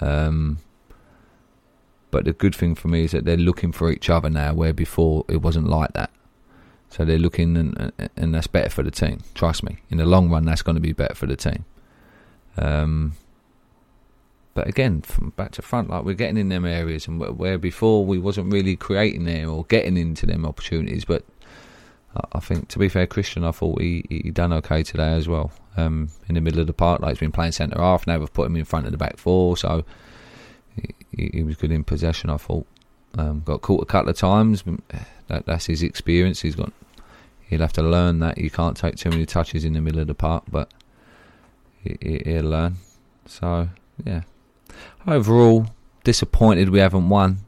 Um, 0.00 0.58
but 2.10 2.24
the 2.24 2.32
good 2.32 2.54
thing 2.54 2.74
for 2.74 2.88
me 2.88 3.04
is 3.04 3.12
that 3.12 3.24
they're 3.24 3.36
looking 3.36 3.72
for 3.72 3.90
each 3.90 4.10
other 4.10 4.28
now, 4.28 4.54
where 4.54 4.72
before 4.72 5.24
it 5.28 5.42
wasn't 5.42 5.68
like 5.68 5.92
that. 5.92 6.10
So 6.90 7.04
they're 7.04 7.18
looking, 7.18 7.56
and, 7.56 7.92
and 8.16 8.34
that's 8.34 8.46
better 8.46 8.70
for 8.70 8.82
the 8.82 8.90
team. 8.90 9.22
Trust 9.34 9.62
me. 9.62 9.78
In 9.90 9.98
the 9.98 10.06
long 10.06 10.30
run, 10.30 10.44
that's 10.44 10.62
going 10.62 10.76
to 10.76 10.80
be 10.80 10.92
better 10.92 11.14
for 11.14 11.26
the 11.26 11.36
team. 11.36 11.64
Um, 12.56 13.14
but 14.54 14.68
again, 14.68 15.02
from 15.02 15.30
back 15.30 15.50
to 15.52 15.62
front, 15.62 15.90
like 15.90 16.04
we're 16.04 16.14
getting 16.14 16.36
in 16.36 16.48
them 16.48 16.64
areas, 16.64 17.06
and 17.08 17.20
where 17.20 17.58
before 17.58 18.04
we 18.04 18.18
wasn't 18.18 18.52
really 18.52 18.76
creating 18.76 19.24
there 19.24 19.48
or 19.48 19.64
getting 19.64 19.96
into 19.96 20.26
them 20.26 20.46
opportunities. 20.46 21.04
But 21.04 21.24
I 22.32 22.38
think, 22.38 22.68
to 22.68 22.78
be 22.78 22.88
fair, 22.88 23.06
Christian, 23.06 23.44
I 23.44 23.50
thought 23.50 23.80
he 23.80 24.04
he 24.08 24.30
done 24.30 24.52
okay 24.54 24.82
today 24.82 25.12
as 25.14 25.28
well. 25.28 25.52
Um, 25.76 26.08
in 26.28 26.36
the 26.36 26.40
middle 26.40 26.60
of 26.60 26.68
the 26.68 26.72
park, 26.72 27.00
like 27.00 27.10
he's 27.10 27.18
been 27.18 27.32
playing 27.32 27.52
centre 27.52 27.80
half. 27.80 28.06
Now 28.06 28.18
we've 28.18 28.32
put 28.32 28.46
him 28.46 28.56
in 28.56 28.64
front 28.64 28.86
of 28.86 28.92
the 28.92 28.98
back 28.98 29.16
four, 29.16 29.56
so 29.56 29.84
he, 31.12 31.30
he 31.34 31.42
was 31.42 31.56
good 31.56 31.72
in 31.72 31.84
possession. 31.84 32.30
I 32.30 32.36
thought. 32.36 32.66
Um, 33.16 33.42
got 33.44 33.62
caught 33.62 33.80
a 33.80 33.86
couple 33.86 34.10
of 34.10 34.16
times. 34.16 34.64
That, 35.28 35.46
that's 35.46 35.66
his 35.66 35.84
experience. 35.84 36.40
He's 36.40 36.56
got. 36.56 36.72
He'll 37.46 37.60
have 37.60 37.72
to 37.74 37.82
learn 37.82 38.18
that 38.18 38.38
you 38.38 38.50
can't 38.50 38.76
take 38.76 38.96
too 38.96 39.10
many 39.10 39.24
touches 39.24 39.64
in 39.64 39.74
the 39.74 39.80
middle 39.80 40.00
of 40.00 40.08
the 40.08 40.16
park, 40.16 40.42
but 40.50 40.72
he, 41.80 42.22
he'll 42.24 42.46
learn. 42.46 42.76
So 43.26 43.68
yeah, 44.04 44.22
overall 45.06 45.66
disappointed 46.04 46.70
we 46.70 46.78
haven't 46.78 47.08
won, 47.08 47.38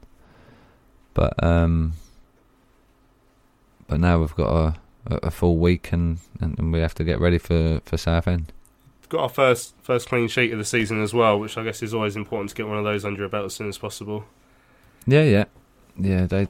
but 1.15 1.43
um, 1.43 1.95
but 3.87 4.01
now 4.01 4.19
we've 4.19 4.35
got 4.35 4.77
a, 5.07 5.17
a, 5.27 5.31
full 5.31 5.59
week 5.59 5.93
and, 5.93 6.19
and, 6.41 6.73
we 6.73 6.81
have 6.81 6.95
to 6.95 7.05
get 7.05 7.21
ready 7.21 7.39
for 7.39 7.81
for 7.85 7.97
Southend. 7.97 8.53
We've 9.03 9.09
got 9.09 9.21
our 9.21 9.29
first 9.29 9.75
first 9.83 10.09
clean 10.09 10.29
sheet 10.29 10.53
of 10.53 10.59
the 10.59 10.65
season 10.65 11.03
as 11.03 11.15
well, 11.15 11.39
which 11.39 11.57
I 11.57 11.65
guess 11.65 11.83
is 11.83 11.95
always 11.95 12.17
important 12.17 12.51
to 12.51 12.57
get 12.57 12.67
one 12.67 12.79
of 12.79 12.85
those 12.85 13.05
under 13.05 13.21
your 13.21 13.29
belt 13.29 13.47
as 13.47 13.55
soon 13.55 13.69
as 13.69 13.79
possible. 13.79 14.25
Yeah, 15.07 15.23
yeah, 15.23 15.45
yeah. 15.97 16.27
They 16.27 16.49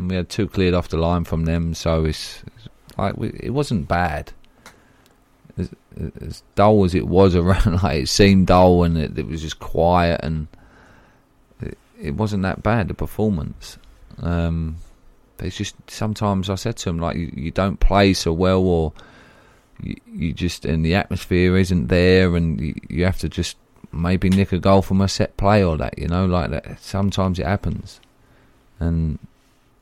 we 0.00 0.16
had 0.16 0.28
two 0.28 0.48
cleared 0.48 0.74
off 0.74 0.88
the 0.88 0.96
line 0.96 1.24
from 1.24 1.44
them, 1.44 1.74
so 1.74 2.04
it's, 2.04 2.42
it's 2.56 2.68
like 2.98 3.16
we, 3.16 3.28
it 3.40 3.50
wasn't 3.50 3.88
bad. 3.88 4.32
As, 6.20 6.42
dull 6.54 6.84
as 6.84 6.94
it 6.94 7.06
was 7.06 7.34
around, 7.34 7.82
like 7.82 8.02
it 8.02 8.08
seemed 8.08 8.48
dull 8.48 8.84
and 8.84 8.98
it, 8.98 9.18
it 9.18 9.26
was 9.26 9.42
just 9.42 9.58
quiet 9.58 10.20
and 10.22 10.48
it, 11.60 11.78
it 12.00 12.14
wasn't 12.14 12.42
that 12.42 12.62
bad 12.62 12.88
the 12.88 12.94
performance. 12.94 13.78
Um, 14.22 14.76
but 15.36 15.46
it's 15.46 15.56
just 15.56 15.74
sometimes 15.90 16.48
I 16.48 16.54
said 16.54 16.76
to 16.78 16.90
him 16.90 16.98
like 16.98 17.16
you, 17.16 17.32
you 17.34 17.50
don't 17.50 17.78
play 17.80 18.14
so 18.14 18.32
well 18.32 18.62
or 18.62 18.92
you, 19.82 19.96
you 20.10 20.32
just 20.32 20.64
and 20.64 20.84
the 20.84 20.94
atmosphere 20.94 21.56
isn't 21.56 21.88
there 21.88 22.34
and 22.36 22.60
you, 22.60 22.74
you 22.88 23.04
have 23.04 23.18
to 23.18 23.28
just 23.28 23.56
maybe 23.92 24.28
nick 24.28 24.52
a 24.52 24.58
goal 24.58 24.82
from 24.82 25.00
a 25.00 25.08
set 25.08 25.36
play 25.36 25.62
or 25.62 25.76
that 25.76 25.98
you 25.98 26.08
know 26.08 26.26
like 26.26 26.50
that. 26.50 26.80
Sometimes 26.80 27.38
it 27.38 27.46
happens. 27.46 28.00
And 28.78 29.18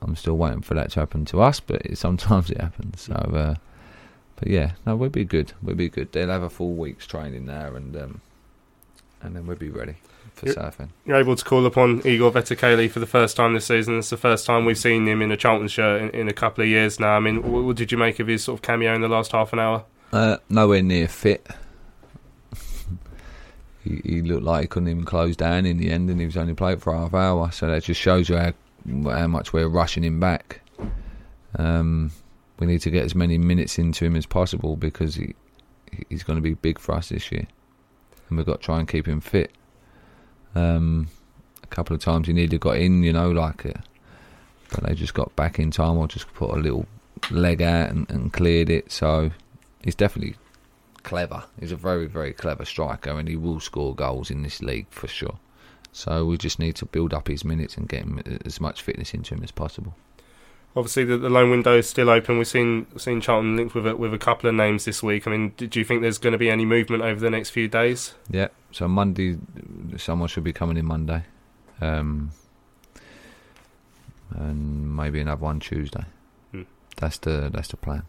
I'm 0.00 0.16
still 0.16 0.36
waiting 0.36 0.60
for 0.60 0.74
that 0.74 0.90
to 0.92 1.00
happen 1.00 1.24
to 1.26 1.40
us 1.40 1.60
but 1.60 1.84
it, 1.86 1.98
sometimes 1.98 2.50
it 2.50 2.60
happens. 2.60 3.02
So 3.02 3.14
uh, 3.14 3.54
but 4.36 4.48
yeah 4.48 4.72
no 4.86 4.96
we'll 4.96 5.10
be 5.10 5.24
good 5.24 5.52
we'll 5.62 5.76
be 5.76 5.88
good 5.88 6.10
they'll 6.12 6.28
have 6.28 6.42
a 6.42 6.50
full 6.50 6.74
week's 6.74 7.06
training 7.06 7.46
there 7.46 7.76
and 7.76 7.96
um, 7.96 8.20
and 9.22 9.34
then 9.34 9.46
we'll 9.46 9.56
be 9.56 9.70
ready 9.70 9.96
for 10.34 10.46
you're, 10.46 10.54
surfing. 10.54 10.88
You're 11.04 11.16
able 11.16 11.36
to 11.36 11.44
call 11.44 11.64
upon 11.66 12.06
Igor 12.06 12.32
Vetokele 12.32 12.90
for 12.90 13.00
the 13.00 13.06
first 13.06 13.36
time 13.36 13.54
this 13.54 13.66
season. 13.66 13.98
It's 13.98 14.10
the 14.10 14.16
first 14.16 14.46
time 14.46 14.64
we've 14.64 14.78
seen 14.78 15.06
him 15.08 15.22
in 15.22 15.30
a 15.32 15.36
Charlton 15.36 15.68
shirt 15.68 16.02
in, 16.02 16.10
in 16.10 16.28
a 16.28 16.32
couple 16.32 16.62
of 16.62 16.68
years 16.68 17.00
now. 17.00 17.16
I 17.16 17.20
mean, 17.20 17.42
what, 17.50 17.64
what, 17.64 17.76
did 17.76 17.92
you 17.92 17.98
make 17.98 18.20
of 18.20 18.26
his 18.26 18.44
sort 18.44 18.58
of 18.58 18.62
cameo 18.62 18.94
in 18.94 19.00
the 19.00 19.08
last 19.08 19.32
half 19.32 19.52
an 19.52 19.58
hour? 19.58 19.84
Uh, 20.12 20.36
nowhere 20.48 20.82
near 20.82 21.08
fit. 21.08 21.46
he, 23.84 24.00
he, 24.04 24.22
looked 24.22 24.44
like 24.44 24.62
he 24.62 24.68
couldn't 24.68 24.88
even 24.88 25.04
close 25.04 25.36
down 25.36 25.66
in 25.66 25.78
the 25.78 25.90
end, 25.90 26.10
and 26.10 26.20
he 26.20 26.26
was 26.26 26.36
only 26.36 26.54
played 26.54 26.82
for 26.82 26.94
half 26.94 27.14
hour. 27.14 27.50
So 27.50 27.68
that 27.68 27.84
just 27.84 28.00
shows 28.00 28.28
you 28.28 28.36
how, 28.36 28.52
how 29.10 29.26
much 29.26 29.52
we're 29.52 29.68
rushing 29.68 30.04
him 30.04 30.20
back. 30.20 30.60
Um, 31.56 32.10
we 32.58 32.66
need 32.66 32.80
to 32.82 32.90
get 32.90 33.04
as 33.04 33.14
many 33.14 33.38
minutes 33.38 33.78
into 33.78 34.04
him 34.04 34.16
as 34.16 34.26
possible 34.26 34.76
because 34.76 35.16
he 35.16 35.34
he's 36.08 36.22
going 36.22 36.36
to 36.36 36.42
be 36.42 36.54
big 36.54 36.78
for 36.78 36.94
us 36.94 37.08
this 37.08 37.30
year, 37.30 37.46
and 38.28 38.36
we've 38.36 38.46
got 38.46 38.60
to 38.60 38.64
try 38.64 38.78
and 38.78 38.88
keep 38.88 39.06
him 39.06 39.20
fit. 39.20 39.52
Um, 40.54 41.08
a 41.62 41.66
couple 41.66 41.94
of 41.94 42.02
times 42.02 42.26
he 42.26 42.32
nearly 42.32 42.58
got 42.58 42.76
in, 42.76 43.02
you 43.02 43.12
know, 43.12 43.30
like, 43.30 43.66
uh, 43.66 43.72
but 44.70 44.84
they 44.84 44.94
just 44.94 45.14
got 45.14 45.34
back 45.36 45.58
in 45.58 45.70
time 45.70 45.96
or 45.96 46.06
just 46.06 46.32
put 46.34 46.50
a 46.50 46.56
little 46.60 46.86
leg 47.30 47.62
out 47.62 47.90
and, 47.90 48.08
and 48.10 48.32
cleared 48.32 48.70
it. 48.70 48.92
So 48.92 49.30
he's 49.82 49.94
definitely 49.94 50.36
clever. 51.02 51.44
He's 51.58 51.72
a 51.72 51.76
very, 51.76 52.06
very 52.06 52.32
clever 52.32 52.64
striker, 52.64 53.18
and 53.18 53.28
he 53.28 53.36
will 53.36 53.60
score 53.60 53.94
goals 53.94 54.30
in 54.30 54.42
this 54.42 54.62
league 54.62 54.86
for 54.90 55.08
sure. 55.08 55.38
So 55.92 56.24
we 56.24 56.36
just 56.38 56.58
need 56.58 56.74
to 56.76 56.86
build 56.86 57.14
up 57.14 57.28
his 57.28 57.44
minutes 57.44 57.76
and 57.76 57.88
get 57.88 58.02
him 58.02 58.20
as 58.44 58.60
much 58.60 58.82
fitness 58.82 59.14
into 59.14 59.34
him 59.34 59.44
as 59.44 59.52
possible. 59.52 59.94
Obviously, 60.76 61.04
the, 61.04 61.16
the 61.16 61.30
loan 61.30 61.50
window 61.50 61.78
is 61.78 61.88
still 61.88 62.10
open. 62.10 62.38
We've 62.38 62.48
seen 62.48 62.86
seen 62.96 63.20
Charlton 63.20 63.56
linked 63.56 63.74
with 63.74 63.86
a, 63.86 63.96
with 63.96 64.12
a 64.12 64.18
couple 64.18 64.48
of 64.48 64.56
names 64.56 64.84
this 64.84 65.02
week. 65.02 65.26
I 65.26 65.30
mean, 65.30 65.50
do 65.56 65.78
you 65.78 65.84
think 65.84 66.02
there's 66.02 66.18
going 66.18 66.32
to 66.32 66.38
be 66.38 66.50
any 66.50 66.64
movement 66.64 67.02
over 67.02 67.20
the 67.20 67.30
next 67.30 67.50
few 67.50 67.68
days? 67.68 68.14
Yeah. 68.28 68.48
So 68.72 68.88
Monday, 68.88 69.38
someone 69.96 70.28
should 70.28 70.44
be 70.44 70.52
coming 70.52 70.76
in 70.76 70.84
Monday, 70.84 71.24
um, 71.80 72.32
and 74.30 74.96
maybe 74.96 75.20
another 75.20 75.42
one 75.42 75.60
Tuesday. 75.60 76.04
Hmm. 76.50 76.62
That's 76.96 77.18
the 77.18 77.50
that's 77.52 77.68
the 77.68 77.76
plan 77.76 78.02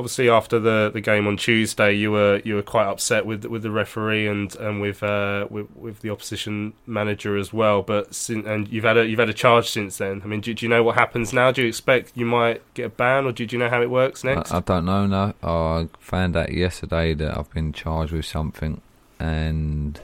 obviously 0.00 0.30
after 0.30 0.58
the, 0.58 0.90
the 0.90 1.00
game 1.02 1.26
on 1.26 1.36
Tuesday, 1.36 1.92
you 1.92 2.10
were 2.10 2.40
you 2.42 2.54
were 2.54 2.62
quite 2.62 2.86
upset 2.86 3.26
with 3.26 3.44
with 3.44 3.62
the 3.62 3.70
referee 3.70 4.26
and 4.26 4.56
and 4.56 4.80
with 4.80 5.02
uh, 5.02 5.46
with, 5.50 5.70
with 5.76 6.00
the 6.00 6.08
opposition 6.08 6.72
manager 6.86 7.36
as 7.36 7.52
well. 7.52 7.82
But 7.82 8.14
since, 8.14 8.46
and 8.46 8.66
you've 8.68 8.84
had 8.84 8.96
a 8.96 9.06
you've 9.06 9.18
had 9.18 9.28
a 9.28 9.34
charge 9.34 9.68
since 9.68 9.98
then. 9.98 10.22
I 10.24 10.26
mean, 10.26 10.40
do, 10.40 10.54
do, 10.54 10.64
you 10.64 10.70
know 10.70 10.82
what 10.82 10.94
happens 10.94 11.34
now? 11.34 11.52
Do 11.52 11.60
you 11.60 11.68
expect 11.68 12.12
you 12.16 12.24
might 12.24 12.62
get 12.72 12.86
a 12.86 12.88
ban, 12.88 13.26
or 13.26 13.32
do, 13.32 13.44
do 13.44 13.54
you 13.54 13.60
know 13.60 13.68
how 13.68 13.82
it 13.82 13.90
works 13.90 14.24
next? 14.24 14.50
I, 14.50 14.56
I 14.56 14.60
don't 14.60 14.86
know. 14.86 15.06
No, 15.06 15.34
I 15.42 15.88
found 15.98 16.34
out 16.34 16.50
yesterday 16.50 17.12
that 17.12 17.36
I've 17.36 17.50
been 17.50 17.74
charged 17.74 18.12
with 18.12 18.24
something, 18.24 18.80
and 19.18 20.00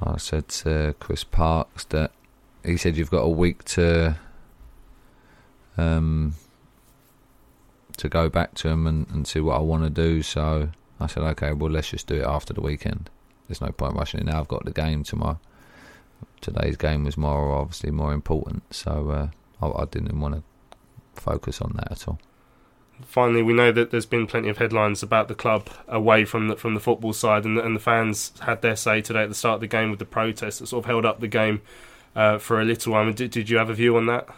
I 0.00 0.16
said 0.16 0.48
to 0.48 0.94
Chris 0.98 1.24
Parks 1.24 1.84
that 1.84 2.10
he 2.64 2.78
said 2.78 2.96
you've 2.96 3.10
got 3.10 3.22
a 3.22 3.28
week 3.28 3.64
to 3.64 4.16
um 5.76 6.34
to 7.96 8.08
go 8.08 8.28
back 8.28 8.54
to 8.54 8.68
them 8.68 8.86
and, 8.86 9.08
and 9.10 9.26
see 9.26 9.40
what 9.40 9.56
I 9.56 9.60
want 9.60 9.84
to 9.84 9.90
do. 9.90 10.22
So 10.22 10.70
I 11.00 11.06
said, 11.06 11.22
okay, 11.22 11.52
well, 11.52 11.70
let's 11.70 11.90
just 11.90 12.06
do 12.06 12.16
it 12.16 12.26
after 12.26 12.52
the 12.52 12.60
weekend. 12.60 13.10
There's 13.48 13.60
no 13.60 13.68
point 13.68 13.96
rushing 13.96 14.20
it 14.20 14.26
now. 14.26 14.40
I've 14.40 14.48
got 14.48 14.64
the 14.64 14.70
game 14.70 15.04
tomorrow. 15.04 15.38
Today's 16.40 16.76
game 16.76 17.04
was 17.04 17.16
more 17.16 17.52
obviously 17.52 17.90
more 17.90 18.12
important, 18.12 18.74
so 18.74 19.10
uh, 19.10 19.64
I, 19.64 19.82
I 19.82 19.84
didn't 19.84 20.18
want 20.18 20.34
to 20.34 20.42
focus 21.20 21.60
on 21.60 21.72
that 21.76 21.92
at 21.92 22.08
all. 22.08 22.18
Finally, 23.04 23.42
we 23.42 23.52
know 23.52 23.72
that 23.72 23.90
there's 23.90 24.06
been 24.06 24.26
plenty 24.26 24.48
of 24.48 24.58
headlines 24.58 25.02
about 25.02 25.28
the 25.28 25.34
club 25.34 25.68
away 25.88 26.24
from 26.24 26.48
the 26.48 26.56
from 26.56 26.74
the 26.74 26.80
football 26.80 27.12
side, 27.12 27.44
and 27.44 27.56
the, 27.56 27.64
and 27.64 27.74
the 27.76 27.80
fans 27.80 28.32
had 28.40 28.62
their 28.62 28.76
say 28.76 29.00
today 29.00 29.22
at 29.22 29.28
the 29.28 29.34
start 29.34 29.56
of 29.56 29.60
the 29.60 29.66
game 29.66 29.90
with 29.90 29.98
the 29.98 30.04
protests 30.04 30.58
that 30.58 30.66
sort 30.66 30.84
of 30.84 30.86
held 30.86 31.04
up 31.04 31.20
the 31.20 31.28
game 31.28 31.62
uh, 32.14 32.38
for 32.38 32.60
a 32.60 32.64
little 32.64 32.92
while. 32.92 33.12
Did, 33.12 33.30
did 33.30 33.50
you 33.50 33.58
have 33.58 33.70
a 33.70 33.74
view 33.74 33.96
on 33.96 34.06
that? 34.06 34.28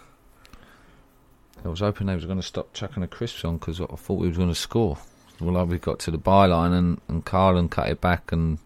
I 1.65 1.69
was 1.69 1.81
hoping 1.81 2.07
they 2.07 2.15
was 2.15 2.27
going 2.27 2.41
to 2.41 2.47
stop 2.47 2.73
chucking 2.75 3.01
the 3.01 3.07
crisps 3.07 3.45
on 3.45 3.57
because 3.57 3.81
I 3.81 3.87
thought 3.87 4.21
we 4.21 4.29
was 4.29 4.37
going 4.37 4.51
to 4.51 4.55
score. 4.55 4.99
Well, 5.41 5.65
we 5.65 5.79
got 5.79 5.99
to 6.01 6.11
the 6.11 6.19
byline 6.19 6.77
and 6.77 7.01
and 7.09 7.25
Karlan 7.25 7.71
cut 7.71 7.89
it 7.89 8.01
back 8.01 8.33
and 8.33 8.59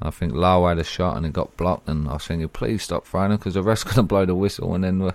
I 0.00 0.10
think 0.10 0.32
Lau 0.32 0.66
had 0.66 0.78
a 0.78 0.84
shot 0.84 1.16
and 1.16 1.26
it 1.26 1.32
got 1.32 1.56
blocked 1.56 1.88
and 1.88 2.08
I 2.08 2.14
was 2.14 2.26
thinking, 2.26 2.48
please 2.48 2.82
stop 2.82 3.06
throwing 3.06 3.32
because 3.32 3.54
the 3.54 3.62
ref's 3.62 3.84
going 3.84 3.96
to 3.96 4.02
blow 4.02 4.24
the 4.24 4.34
whistle 4.34 4.74
and 4.74 4.84
then 4.84 5.00
we're 5.00 5.14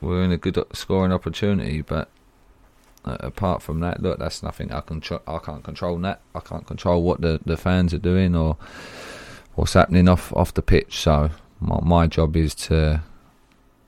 we're 0.00 0.22
in 0.22 0.32
a 0.32 0.36
good 0.36 0.62
scoring 0.72 1.12
opportunity. 1.12 1.82
But 1.82 2.08
uh, 3.04 3.16
apart 3.20 3.62
from 3.62 3.80
that, 3.80 4.02
look, 4.02 4.18
that's 4.18 4.42
nothing 4.42 4.72
I 4.72 4.80
can 4.80 5.00
tr- 5.00 5.26
I 5.26 5.38
can't 5.38 5.62
control 5.62 5.98
that. 5.98 6.20
I 6.34 6.40
can't 6.40 6.66
control 6.66 7.02
what 7.02 7.20
the, 7.20 7.40
the 7.44 7.56
fans 7.56 7.94
are 7.94 7.98
doing 7.98 8.34
or 8.34 8.56
what's 9.54 9.74
happening 9.74 10.08
off 10.08 10.32
off 10.34 10.52
the 10.52 10.62
pitch. 10.62 10.98
So 10.98 11.30
my, 11.60 11.80
my 11.82 12.06
job 12.06 12.36
is 12.36 12.54
to 12.66 13.02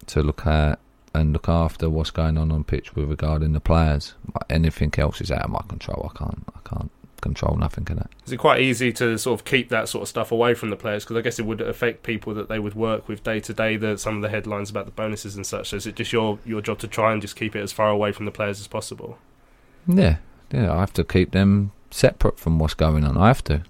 to 0.07 0.23
look 0.23 0.47
at 0.47 0.79
and 1.19 1.33
look 1.33 1.49
after 1.49 1.91
what's 1.91 2.11
going 2.11 2.39
on 2.39 2.51
on 2.51 2.65
pitch 2.65 2.95
with 2.95 3.09
regarding 3.11 3.53
the 3.53 3.61
players. 3.61 4.15
Anything 4.49 4.95
else 4.97 5.21
is 5.21 5.31
out 5.31 5.43
of 5.43 5.51
my 5.51 5.63
control. 5.69 6.11
I 6.15 6.19
can't 6.19 6.45
I 6.55 6.69
can't 6.69 6.91
control 7.21 7.57
nothing 7.57 7.87
of 7.91 7.97
that. 7.97 8.11
Is 8.27 8.33
it 8.33 8.37
quite 8.37 8.61
easy 8.61 8.93
to 8.95 9.19
sort 9.19 9.41
of 9.41 9.45
keep 9.45 9.69
that 9.71 9.89
sort 9.89 10.03
of 10.03 10.09
stuff 10.09 10.33
away 10.33 10.55
from 10.55 10.71
the 10.71 10.77
players? 10.77 11.05
Because 11.05 11.17
I 11.17 11.21
guess 11.21 11.39
it 11.39 11.47
would 11.47 11.61
affect 11.61 12.03
people 12.03 12.33
that 12.35 12.49
they 12.49 12.59
would 12.59 12.75
work 12.75 13.09
with 13.09 13.23
day 13.23 13.41
to 13.41 13.53
day. 13.53 13.77
The 13.77 13.99
some 13.99 14.17
of 14.17 14.23
the 14.23 14.29
headlines 14.29 14.71
about 14.71 14.87
the 14.87 14.93
bonuses 14.93 15.37
and 15.37 15.47
such. 15.47 15.71
So 15.71 15.77
is 15.77 15.87
it 15.87 15.97
just 15.97 16.13
your 16.13 16.39
your 16.45 16.61
job 16.61 16.79
to 16.79 16.89
try 16.89 17.13
and 17.13 17.21
just 17.21 17.37
keep 17.37 17.55
it 17.55 17.61
as 17.61 17.73
far 17.73 17.91
away 17.91 18.13
from 18.13 18.25
the 18.25 18.31
players 18.31 18.61
as 18.61 18.67
possible? 18.67 19.19
Yeah, 19.87 20.17
yeah. 20.51 20.73
I 20.73 20.81
have 20.81 20.93
to 20.95 21.05
keep 21.05 21.33
them 21.33 21.73
separate 21.91 22.39
from 22.39 22.59
what's 22.59 22.75
going 22.75 23.05
on. 23.05 23.17
I 23.17 23.29
have 23.29 23.43
to, 23.45 23.63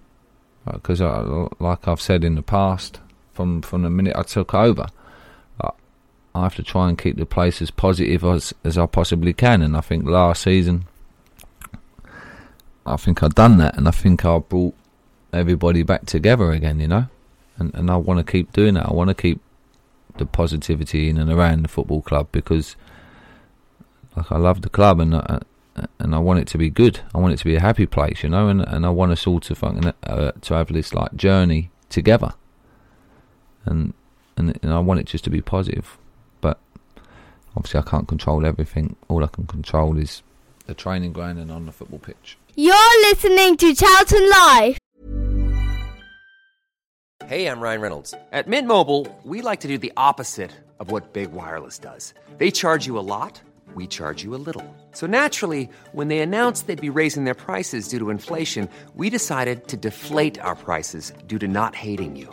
because 0.71 1.01
like 1.01 1.89
I've 1.89 2.01
said 2.01 2.25
in 2.25 2.35
the 2.35 2.43
past, 2.43 3.01
from 3.33 3.63
from 3.63 3.83
the 3.83 3.91
minute 3.91 4.17
I 4.17 4.23
took 4.23 4.55
over, 4.55 4.87
I 6.39 6.45
have 6.45 6.55
to 6.57 6.62
try 6.62 6.89
and 6.89 6.97
keep 6.97 7.16
the 7.16 7.26
place 7.26 7.61
as 7.61 7.70
positive 7.70 8.24
as 8.24 8.55
as 8.64 8.78
I 8.78 8.86
possibly 8.86 9.32
can. 9.32 9.62
And 9.62 9.76
I 9.76 9.80
think 9.80 10.07
last 10.07 10.43
season 10.43 10.86
I 12.89 12.97
think 12.97 13.22
I've 13.22 13.34
done 13.34 13.59
that, 13.59 13.76
and 13.76 13.86
I 13.86 13.91
think 13.91 14.24
I've 14.24 14.49
brought 14.49 14.74
everybody 15.32 15.82
back 15.82 16.07
together 16.07 16.51
again. 16.53 16.80
You 16.80 16.89
know, 16.89 17.07
and 17.59 17.74
and 17.74 17.91
I 17.91 17.97
want 17.97 18.18
to 18.18 18.30
keep 18.30 18.53
doing 18.53 18.74
that. 18.74 18.86
I 18.86 18.93
want 18.93 19.09
to 19.09 19.14
keep 19.14 19.41
the 20.16 20.26
positivity 20.26 21.09
in 21.09 21.18
and 21.18 21.30
around 21.30 21.62
the 21.62 21.68
football 21.68 22.03
club 22.03 22.28
because, 22.32 22.76
like, 24.16 24.32
I 24.32 24.36
love 24.36 24.62
the 24.62 24.68
club 24.68 24.99
and 24.99 25.14
I, 25.14 25.41
and 26.01 26.14
I 26.14 26.18
want 26.18 26.41
it 26.41 26.49
to 26.49 26.59
be 26.59 26.70
good. 26.70 27.01
I 27.14 27.18
want 27.18 27.34
it 27.34 27.39
to 27.39 27.45
be 27.45 27.55
a 27.55 27.61
happy 27.61 27.86
place, 27.86 28.22
you 28.22 28.30
know, 28.30 28.49
and 28.49 28.62
and 28.62 28.86
I 28.86 28.91
want 28.91 29.12
us 29.12 29.26
all 29.26 29.41
to 29.41 29.55
fucking 29.55 29.86
uh, 29.86 29.93
uh, 30.05 30.32
to 30.41 30.55
have 30.55 30.72
this 30.72 30.95
like 30.95 31.14
journey 31.14 31.70
together, 31.91 32.32
and 33.66 33.93
and 34.36 34.59
and 34.62 34.72
I 34.72 34.78
want 34.78 35.01
it 35.01 35.07
just 35.07 35.24
to 35.24 35.30
be 35.30 35.43
positive. 35.43 35.99
But 37.59 37.63
obviously, 37.65 37.81
I 37.81 37.91
can't 37.91 38.07
control 38.07 38.47
everything. 38.47 38.95
All 39.09 39.25
I 39.25 39.27
can 39.27 39.45
control 39.49 39.99
is 39.99 40.23
the 40.67 40.75
training 40.75 41.13
ground 41.13 41.41
and 41.41 41.51
on 41.51 41.67
the 41.67 41.73
football 41.73 41.99
pitch. 41.99 42.39
You're 42.55 43.01
listening 43.11 43.57
to 43.57 43.75
Charlton 43.75 44.31
Live. 44.31 44.79
Hey, 47.27 47.47
I'm 47.47 47.59
Ryan 47.59 47.81
Reynolds. 47.81 48.15
At 48.31 48.47
Mint 48.47 48.69
Mobile, 48.69 49.09
we 49.25 49.43
like 49.43 49.59
to 49.61 49.69
do 49.69 49.77
the 49.77 49.93
opposite 49.97 50.53
of 50.79 50.93
what 50.93 51.13
Big 51.13 51.33
Wireless 51.33 51.81
does. 51.81 52.15
They 52.39 52.53
charge 52.53 52.87
you 52.87 52.97
a 52.97 53.03
lot, 53.03 53.41
we 53.75 53.89
charge 53.89 54.23
you 54.23 54.37
a 54.37 54.43
little. 54.47 54.65
So 54.93 55.09
naturally, 55.09 55.69
when 55.91 56.07
they 56.07 56.21
announced 56.21 56.69
they'd 56.69 56.81
be 56.81 56.91
raising 56.91 57.25
their 57.25 57.35
prices 57.35 57.89
due 57.89 57.99
to 57.99 58.11
inflation, 58.11 58.69
we 58.95 59.11
decided 59.11 59.67
to 59.69 59.77
deflate 59.77 60.39
our 60.39 60.55
prices 60.55 61.13
due 61.27 61.41
to 61.41 61.49
not 61.49 61.75
hating 61.75 62.15
you. 62.15 62.33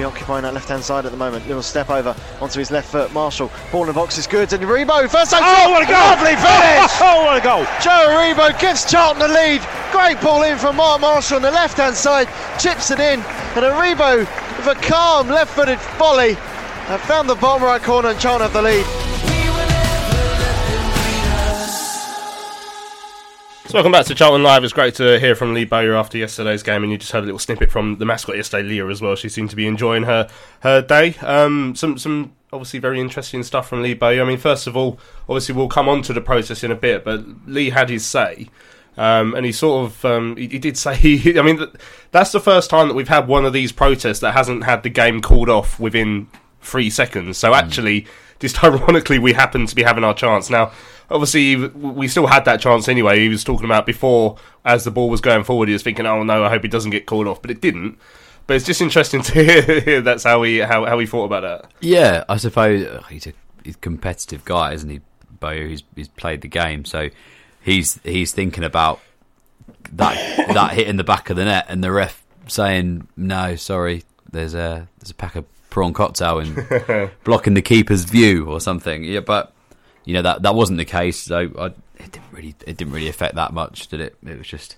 Be 0.00 0.04
occupying 0.04 0.44
that 0.44 0.54
left-hand 0.54 0.82
side 0.82 1.04
at 1.04 1.12
the 1.12 1.18
moment. 1.18 1.46
Little 1.46 1.62
step 1.62 1.90
over 1.90 2.16
onto 2.40 2.58
his 2.58 2.70
left 2.70 2.90
foot. 2.90 3.12
Marshall, 3.12 3.50
ball 3.70 3.82
in 3.82 3.88
the 3.88 3.92
box 3.92 4.16
is 4.16 4.26
good, 4.26 4.50
and 4.50 4.62
Aribo 4.64 5.06
first 5.10 5.30
time. 5.30 5.42
Oh, 5.44 5.72
what 5.72 5.82
a 5.82 5.84
goal! 5.84 6.00
Lovely 6.00 6.36
finish! 6.36 6.90
oh, 7.04 7.24
what 7.26 7.36
a 7.36 7.44
goal! 7.44 7.64
Joe 7.82 8.08
Aribo 8.08 8.58
gives 8.58 8.90
Charlton 8.90 9.20
the 9.20 9.28
lead. 9.28 9.60
Great 9.92 10.18
ball 10.22 10.42
in 10.44 10.56
from 10.56 10.76
Mark 10.76 11.02
Marshall 11.02 11.36
on 11.36 11.42
the 11.42 11.50
left-hand 11.50 11.94
side, 11.94 12.28
chips 12.58 12.90
it 12.90 12.98
in, 12.98 13.20
and 13.20 13.62
Aribo 13.62 14.20
with 14.20 14.66
a 14.68 14.80
calm 14.80 15.28
left-footed 15.28 15.78
volley 15.98 16.32
Have 16.88 17.02
found 17.02 17.28
the 17.28 17.34
bottom 17.34 17.62
right 17.62 17.82
corner, 17.82 18.08
and 18.08 18.18
Charlton 18.18 18.48
have 18.48 18.54
the 18.54 18.62
lead. 18.62 19.29
So 23.70 23.76
welcome 23.76 23.92
back 23.92 24.06
to 24.06 24.16
Charlton 24.16 24.42
Live. 24.42 24.64
It's 24.64 24.72
great 24.72 24.96
to 24.96 25.20
hear 25.20 25.36
from 25.36 25.54
Lee 25.54 25.64
Bowyer 25.64 25.94
after 25.94 26.18
yesterday's 26.18 26.64
game, 26.64 26.82
and 26.82 26.90
you 26.90 26.98
just 26.98 27.12
heard 27.12 27.22
a 27.22 27.26
little 27.26 27.38
snippet 27.38 27.70
from 27.70 27.98
the 27.98 28.04
mascot 28.04 28.34
yesterday, 28.34 28.68
Leah, 28.68 28.88
as 28.88 29.00
well. 29.00 29.14
She 29.14 29.28
seemed 29.28 29.50
to 29.50 29.54
be 29.54 29.68
enjoying 29.68 30.02
her 30.02 30.28
her 30.62 30.82
day. 30.82 31.14
Um, 31.20 31.76
some 31.76 31.96
some 31.96 32.32
obviously 32.52 32.80
very 32.80 33.00
interesting 33.00 33.44
stuff 33.44 33.68
from 33.68 33.82
Lee 33.82 33.94
Bowyer. 33.94 34.22
I 34.22 34.24
mean, 34.24 34.38
first 34.38 34.66
of 34.66 34.76
all, 34.76 34.98
obviously 35.28 35.54
we'll 35.54 35.68
come 35.68 35.88
on 35.88 36.02
to 36.02 36.12
the 36.12 36.20
process 36.20 36.64
in 36.64 36.72
a 36.72 36.74
bit, 36.74 37.04
but 37.04 37.22
Lee 37.46 37.70
had 37.70 37.90
his 37.90 38.04
say. 38.04 38.48
Um, 38.96 39.36
and 39.36 39.46
he 39.46 39.52
sort 39.52 39.86
of 39.86 40.04
um, 40.04 40.36
he, 40.36 40.48
he, 40.48 40.58
did 40.58 40.76
say 40.76 40.96
he, 40.96 41.38
I 41.38 41.42
mean 41.42 41.64
that's 42.10 42.32
the 42.32 42.40
first 42.40 42.70
time 42.70 42.88
that 42.88 42.94
we've 42.94 43.06
had 43.06 43.28
one 43.28 43.44
of 43.44 43.52
these 43.52 43.70
protests 43.70 44.18
that 44.18 44.32
hasn't 44.32 44.64
had 44.64 44.82
the 44.82 44.90
game 44.90 45.20
called 45.20 45.48
off 45.48 45.78
within 45.78 46.26
three 46.60 46.90
seconds. 46.90 47.38
So 47.38 47.48
hmm. 47.48 47.54
actually, 47.54 48.06
just 48.38 48.62
ironically, 48.64 49.18
we 49.18 49.32
happen 49.32 49.66
to 49.66 49.74
be 49.74 49.82
having 49.82 50.04
our 50.04 50.14
chance 50.14 50.50
now 50.50 50.72
obviously 51.10 51.56
we 51.56 52.08
still 52.08 52.26
had 52.26 52.44
that 52.44 52.60
chance 52.60 52.88
anyway. 52.88 53.20
He 53.20 53.28
was 53.28 53.44
talking 53.44 53.64
about 53.64 53.86
before 53.86 54.36
as 54.64 54.84
the 54.84 54.90
ball 54.90 55.10
was 55.10 55.20
going 55.20 55.44
forward. 55.44 55.68
He 55.68 55.72
was 55.72 55.82
thinking, 55.82 56.06
"Oh 56.06 56.22
no, 56.22 56.44
I 56.44 56.48
hope 56.48 56.64
it 56.64 56.70
doesn't 56.70 56.90
get 56.90 57.06
called 57.06 57.26
off," 57.26 57.42
but 57.42 57.50
it 57.50 57.60
didn't. 57.60 57.98
But 58.46 58.56
it's 58.56 58.66
just 58.66 58.80
interesting 58.80 59.22
to 59.22 59.32
hear 59.80 60.00
that's 60.00 60.24
how 60.24 60.42
he 60.42 60.58
how, 60.58 60.84
how 60.86 60.98
he 60.98 61.06
thought 61.06 61.24
about 61.24 61.42
that. 61.42 61.70
Yeah, 61.80 62.24
I 62.28 62.36
suppose 62.36 62.86
ugh, 62.86 63.04
he's 63.10 63.26
a 63.26 63.32
he's 63.64 63.74
a 63.74 63.78
competitive 63.78 64.44
guy, 64.44 64.72
isn't 64.74 64.88
he? 64.88 65.00
Bo, 65.38 65.68
he's 65.68 65.82
he's 65.96 66.08
played 66.08 66.42
the 66.42 66.48
game, 66.48 66.84
so 66.84 67.10
he's 67.60 68.00
he's 68.04 68.32
thinking 68.32 68.64
about 68.64 69.00
that 69.92 70.46
that 70.54 70.72
hit 70.72 70.86
in 70.88 70.96
the 70.96 71.04
back 71.04 71.30
of 71.30 71.36
the 71.36 71.44
net, 71.44 71.66
and 71.68 71.82
the 71.82 71.92
ref 71.92 72.22
saying, 72.46 73.08
"No, 73.16 73.56
sorry, 73.56 74.04
there's 74.30 74.54
a 74.54 74.88
there's 74.98 75.10
a 75.10 75.14
pack 75.14 75.36
of 75.36 75.46
prawn 75.70 75.92
cocktail 75.92 76.38
and 76.40 77.10
blocking 77.24 77.54
the 77.54 77.62
keeper's 77.62 78.04
view 78.04 78.46
or 78.46 78.60
something." 78.60 79.04
Yeah, 79.04 79.20
but 79.20 79.52
you 80.04 80.14
know 80.14 80.22
that 80.22 80.42
that 80.42 80.54
wasn't 80.54 80.78
the 80.78 80.84
case. 80.84 81.18
So 81.18 81.50
I, 81.58 81.66
it 82.02 82.12
didn't 82.12 82.32
really 82.32 82.54
it 82.66 82.76
didn't 82.76 82.92
really 82.92 83.08
affect 83.08 83.34
that 83.36 83.52
much, 83.52 83.88
did 83.88 84.00
it? 84.00 84.16
It 84.26 84.36
was 84.38 84.46
just 84.48 84.72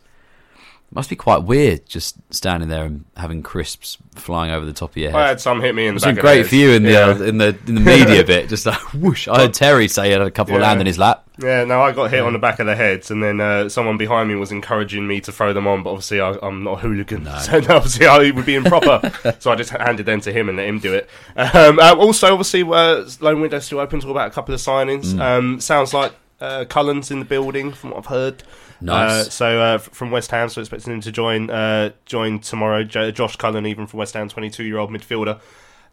it 0.55 0.95
must 0.95 1.09
be 1.09 1.17
quite 1.17 1.43
weird 1.45 1.87
just 1.87 2.17
standing 2.31 2.69
there 2.69 2.85
and 2.85 3.05
having 3.17 3.43
crisps 3.43 3.97
flying 4.15 4.51
over 4.53 4.67
the 4.67 4.73
top 4.75 4.91
of 4.91 4.97
your 4.97 5.11
head. 5.13 5.21
I 5.21 5.29
had 5.29 5.41
some 5.41 5.61
hit 5.61 5.75
me 5.75 5.87
in 5.87 5.95
the 5.95 6.01
back 6.01 6.17
great 6.17 6.47
for 6.47 6.55
you 6.55 6.71
in 6.73 6.83
the 6.83 6.91
Yeah. 6.93 7.07
uh, 7.07 7.23
in 7.23 7.39
the 7.39 7.57
in 7.67 7.75
the 7.77 7.81
media 7.81 8.25
bit, 8.27 8.49
just 8.49 8.67
like 8.67 8.79
whoosh. 8.95 9.27
I 9.29 9.39
heard 9.43 9.55
Terry 9.55 9.89
say 9.89 10.07
he 10.07 10.13
had 10.13 10.21
a 10.23 10.31
couple 10.31 10.55
Yeah. 10.55 10.61
land 10.63 10.81
in 10.81 10.87
his 10.87 10.99
lap. 10.99 11.22
Yeah, 11.39 11.65
no, 11.65 11.81
I 11.81 11.93
got 11.93 12.11
hit 12.11 12.21
on 12.21 12.35
the 12.35 12.39
back 12.39 12.59
of 12.59 12.67
the 12.67 12.77
head, 12.77 13.11
and 13.11 13.23
then 13.23 13.41
uh, 13.41 13.69
someone 13.69 13.97
behind 13.97 14.29
me 14.29 14.35
was 14.35 14.53
encouraging 14.53 15.07
me 15.07 15.21
to 15.23 15.33
throw 15.33 15.55
them 15.55 15.67
on, 15.67 15.83
but 15.83 15.91
obviously 15.91 16.21
I, 16.21 16.37
I'm 16.43 16.63
not 16.63 16.79
a 16.79 16.81
hooligan, 16.83 17.25
so 17.41 17.61
no, 17.61 17.77
obviously 17.77 18.07
I 18.07 18.31
would 18.31 18.45
be 18.45 18.55
improper. 18.55 19.11
so 19.39 19.51
I 19.51 19.55
just 19.55 19.71
handed 19.71 20.05
them 20.05 20.21
to 20.23 20.33
him 20.33 20.49
and 20.49 20.59
let 20.59 20.69
him 20.69 20.79
do 20.79 20.93
it. 20.95 21.09
Um, 21.37 21.79
uh, 21.79 21.95
also, 21.95 22.33
obviously, 22.33 22.63
uh, 22.63 23.09
loan 23.21 23.41
window 23.41 23.59
still 23.61 23.81
open. 23.81 24.01
Talk 24.01 24.11
about 24.11 24.29
a 24.29 24.35
couple 24.35 24.55
of 24.55 24.61
signings. 24.61 25.07
Mm. 25.15 25.21
Um, 25.21 25.61
sounds 25.61 25.95
like 25.95 26.13
uh, 26.41 26.67
Cullen's 26.69 27.11
in 27.11 27.21
the 27.21 27.25
building, 27.25 27.73
from 27.73 27.91
what 27.91 28.01
I've 28.01 28.07
heard. 28.07 28.43
Nice. 28.83 29.11
Uh, 29.11 29.31
so 29.31 29.61
uh, 29.61 29.79
from 29.79 30.11
West 30.11 30.31
Ham, 30.33 30.49
so 30.49 30.61
expecting 30.61 30.93
him 30.93 31.01
to 31.03 31.13
join 31.13 31.49
uh, 31.51 31.93
join 32.05 32.41
tomorrow. 32.41 32.85
Jo- 32.85 33.11
Josh 33.11 33.37
Cullen, 33.37 33.65
even 33.65 33.87
from 33.87 33.99
West 33.99 34.15
Ham, 34.15 34.29
22 34.29 34.65
year 34.65 34.79
old 34.79 34.91
midfielder. 34.91 35.41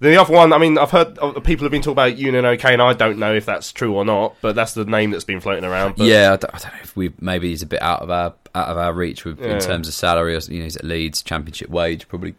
The 0.02 0.16
other 0.20 0.34
one, 0.34 0.54
I 0.54 0.58
mean, 0.58 0.78
I've 0.78 0.92
heard 0.92 1.20
uh, 1.20 1.40
people 1.42 1.66
have 1.66 1.72
been 1.72 1.82
talking 1.82 1.92
about 1.92 2.16
Eunan 2.18 2.46
O'Kane, 2.46 2.74
and 2.74 2.82
I 2.82 2.94
don't 2.94 3.20
know 3.20 3.34
if 3.36 3.46
that's 3.46 3.74
true 3.74 3.96
or 3.96 4.06
not, 4.06 4.36
but 4.42 4.56
that's 4.56 4.74
the 4.74 4.86
name 4.86 5.12
that's 5.12 5.26
been 5.26 5.42
floating 5.42 5.66
around. 5.66 5.96
But 5.98 6.08
yeah, 6.08 6.32
I 6.34 6.36
don't, 6.38 6.56
I 6.56 6.58
don't 6.60 6.74
know 6.74 6.80
if 6.84 6.96
we 6.96 7.12
maybe 7.20 7.50
he's 7.50 7.62
a 7.64 7.66
bit 7.66 7.82
out 7.82 8.02
of 8.02 8.10
our 8.10 8.34
out 8.56 8.68
of 8.70 8.78
our 8.78 8.94
reach 8.94 9.26
with, 9.26 9.40
Yeah. 9.42 9.56
in 9.56 9.60
terms 9.60 9.88
of 9.90 9.94
salary. 9.94 10.36
Or, 10.36 10.40
you 10.40 10.60
know, 10.60 10.64
he's 10.64 10.78
at 10.78 10.86
Leeds, 10.86 11.22
Championship 11.22 11.70
wage, 11.70 12.08
probably 12.08 12.34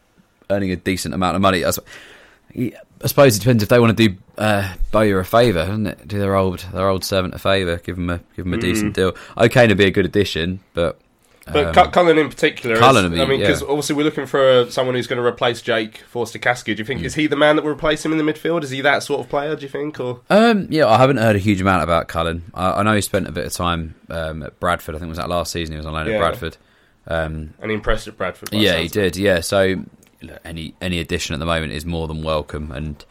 earning 0.49 0.71
a 0.73 0.77
decent 0.77 1.13
amount 1.15 1.37
of 1.37 1.43
money. 1.43 1.63
I 1.65 1.71
suppose 3.07 3.37
it 3.37 3.41
depends 3.41 3.63
if 3.63 3.69
they 3.69 3.79
want 3.79 3.97
to 3.97 4.09
do 4.09 4.17
uh, 4.39 4.75
Bowyer 4.91 5.21
a 5.21 5.25
favour, 5.25 5.67
doesn't 5.67 5.87
it? 5.87 6.09
Do 6.09 6.19
their 6.19 6.37
old 6.37 6.61
their 6.73 6.89
old 6.89 7.05
servant 7.05 7.35
a 7.35 7.39
favour, 7.39 7.77
give 7.79 7.99
him 7.99 8.11
a 8.11 8.21
give 8.37 8.47
him 8.47 8.55
a 8.55 8.59
Mm. 8.59 8.61
decent 8.63 8.95
deal. 8.95 9.15
O'Kane 9.37 9.69
would 9.69 9.79
be 9.79 9.85
a 9.87 9.91
good 9.91 10.07
addition, 10.07 10.61
but 10.75 10.99
But 11.53 11.77
Um, 11.77 11.91
Cullen 11.91 12.19
in 12.19 12.29
particular, 12.29 12.77
Cullen 12.77 13.13
be- 13.13 13.21
I 13.21 13.27
mean, 13.27 13.41
because 13.41 13.61
yeah. 13.63 13.69
obviously 13.69 13.97
we're 13.97 14.05
looking 14.05 14.27
for 14.27 14.67
someone 14.71 14.95
who's 14.95 15.07
going 15.07 15.21
to 15.21 15.27
replace 15.27 15.61
Jake 15.63 15.99
Forster-Caskey. 16.09 16.65
Do 16.67 16.71
you 16.73 16.85
Mm. 16.85 16.87
think 16.87 17.03
is 17.05 17.15
he 17.15 17.27
the 17.27 17.37
man 17.37 17.57
that 17.57 17.65
will 17.65 17.73
replace 17.73 18.05
him 18.05 18.13
in 18.13 18.19
the 18.19 18.25
midfield? 18.33 18.63
Is 18.63 18.71
he 18.71 18.81
that 18.83 19.03
sort 19.03 19.21
of 19.21 19.29
player? 19.29 19.57
Do 19.57 19.63
you 19.63 19.69
think? 19.69 19.99
Or 20.01 20.21
Um, 20.31 20.67
yeah, 20.71 20.87
I 20.87 20.99
haven't 20.99 21.17
heard 21.19 21.37
a 21.37 21.41
huge 21.41 21.61
amount 21.61 21.83
about 21.83 22.09
Cullen. 22.09 22.43
I, 22.55 22.73
I 22.73 22.83
know 22.83 22.95
he 22.95 23.01
spent 23.01 23.27
a 23.29 23.33
bit 23.33 23.47
of 23.47 23.53
time 23.53 23.95
um, 24.11 24.43
at 24.43 24.59
Bradford. 24.61 24.95
I 24.95 24.99
think 24.99 25.09
it 25.09 25.11
was 25.11 25.19
that 25.19 25.29
last 25.29 25.53
season 25.53 25.73
he 25.73 25.77
was 25.79 25.87
on 25.87 25.93
loan 25.95 26.07
Yeah. 26.07 26.15
at 26.15 26.19
Bradford. 26.21 26.57
Um, 27.09 27.55
and 27.61 27.71
he 27.71 27.75
impressed 27.75 28.07
at 28.09 28.17
Bradford. 28.17 28.51
yeah, 28.53 28.77
he 28.77 28.87
sounds 28.89 28.97
of 28.97 29.03
it. 29.05 29.13
did. 29.15 29.17
Yeah, 29.23 29.41
so 29.41 29.85
look, 30.23 30.39
any 30.45 30.75
any 30.81 30.99
addition 31.01 31.33
at 31.35 31.39
the 31.41 31.47
moment 31.47 31.73
is 31.73 31.85
more 31.87 32.07
than 32.07 32.23
welcome, 32.23 32.71
and 32.71 33.05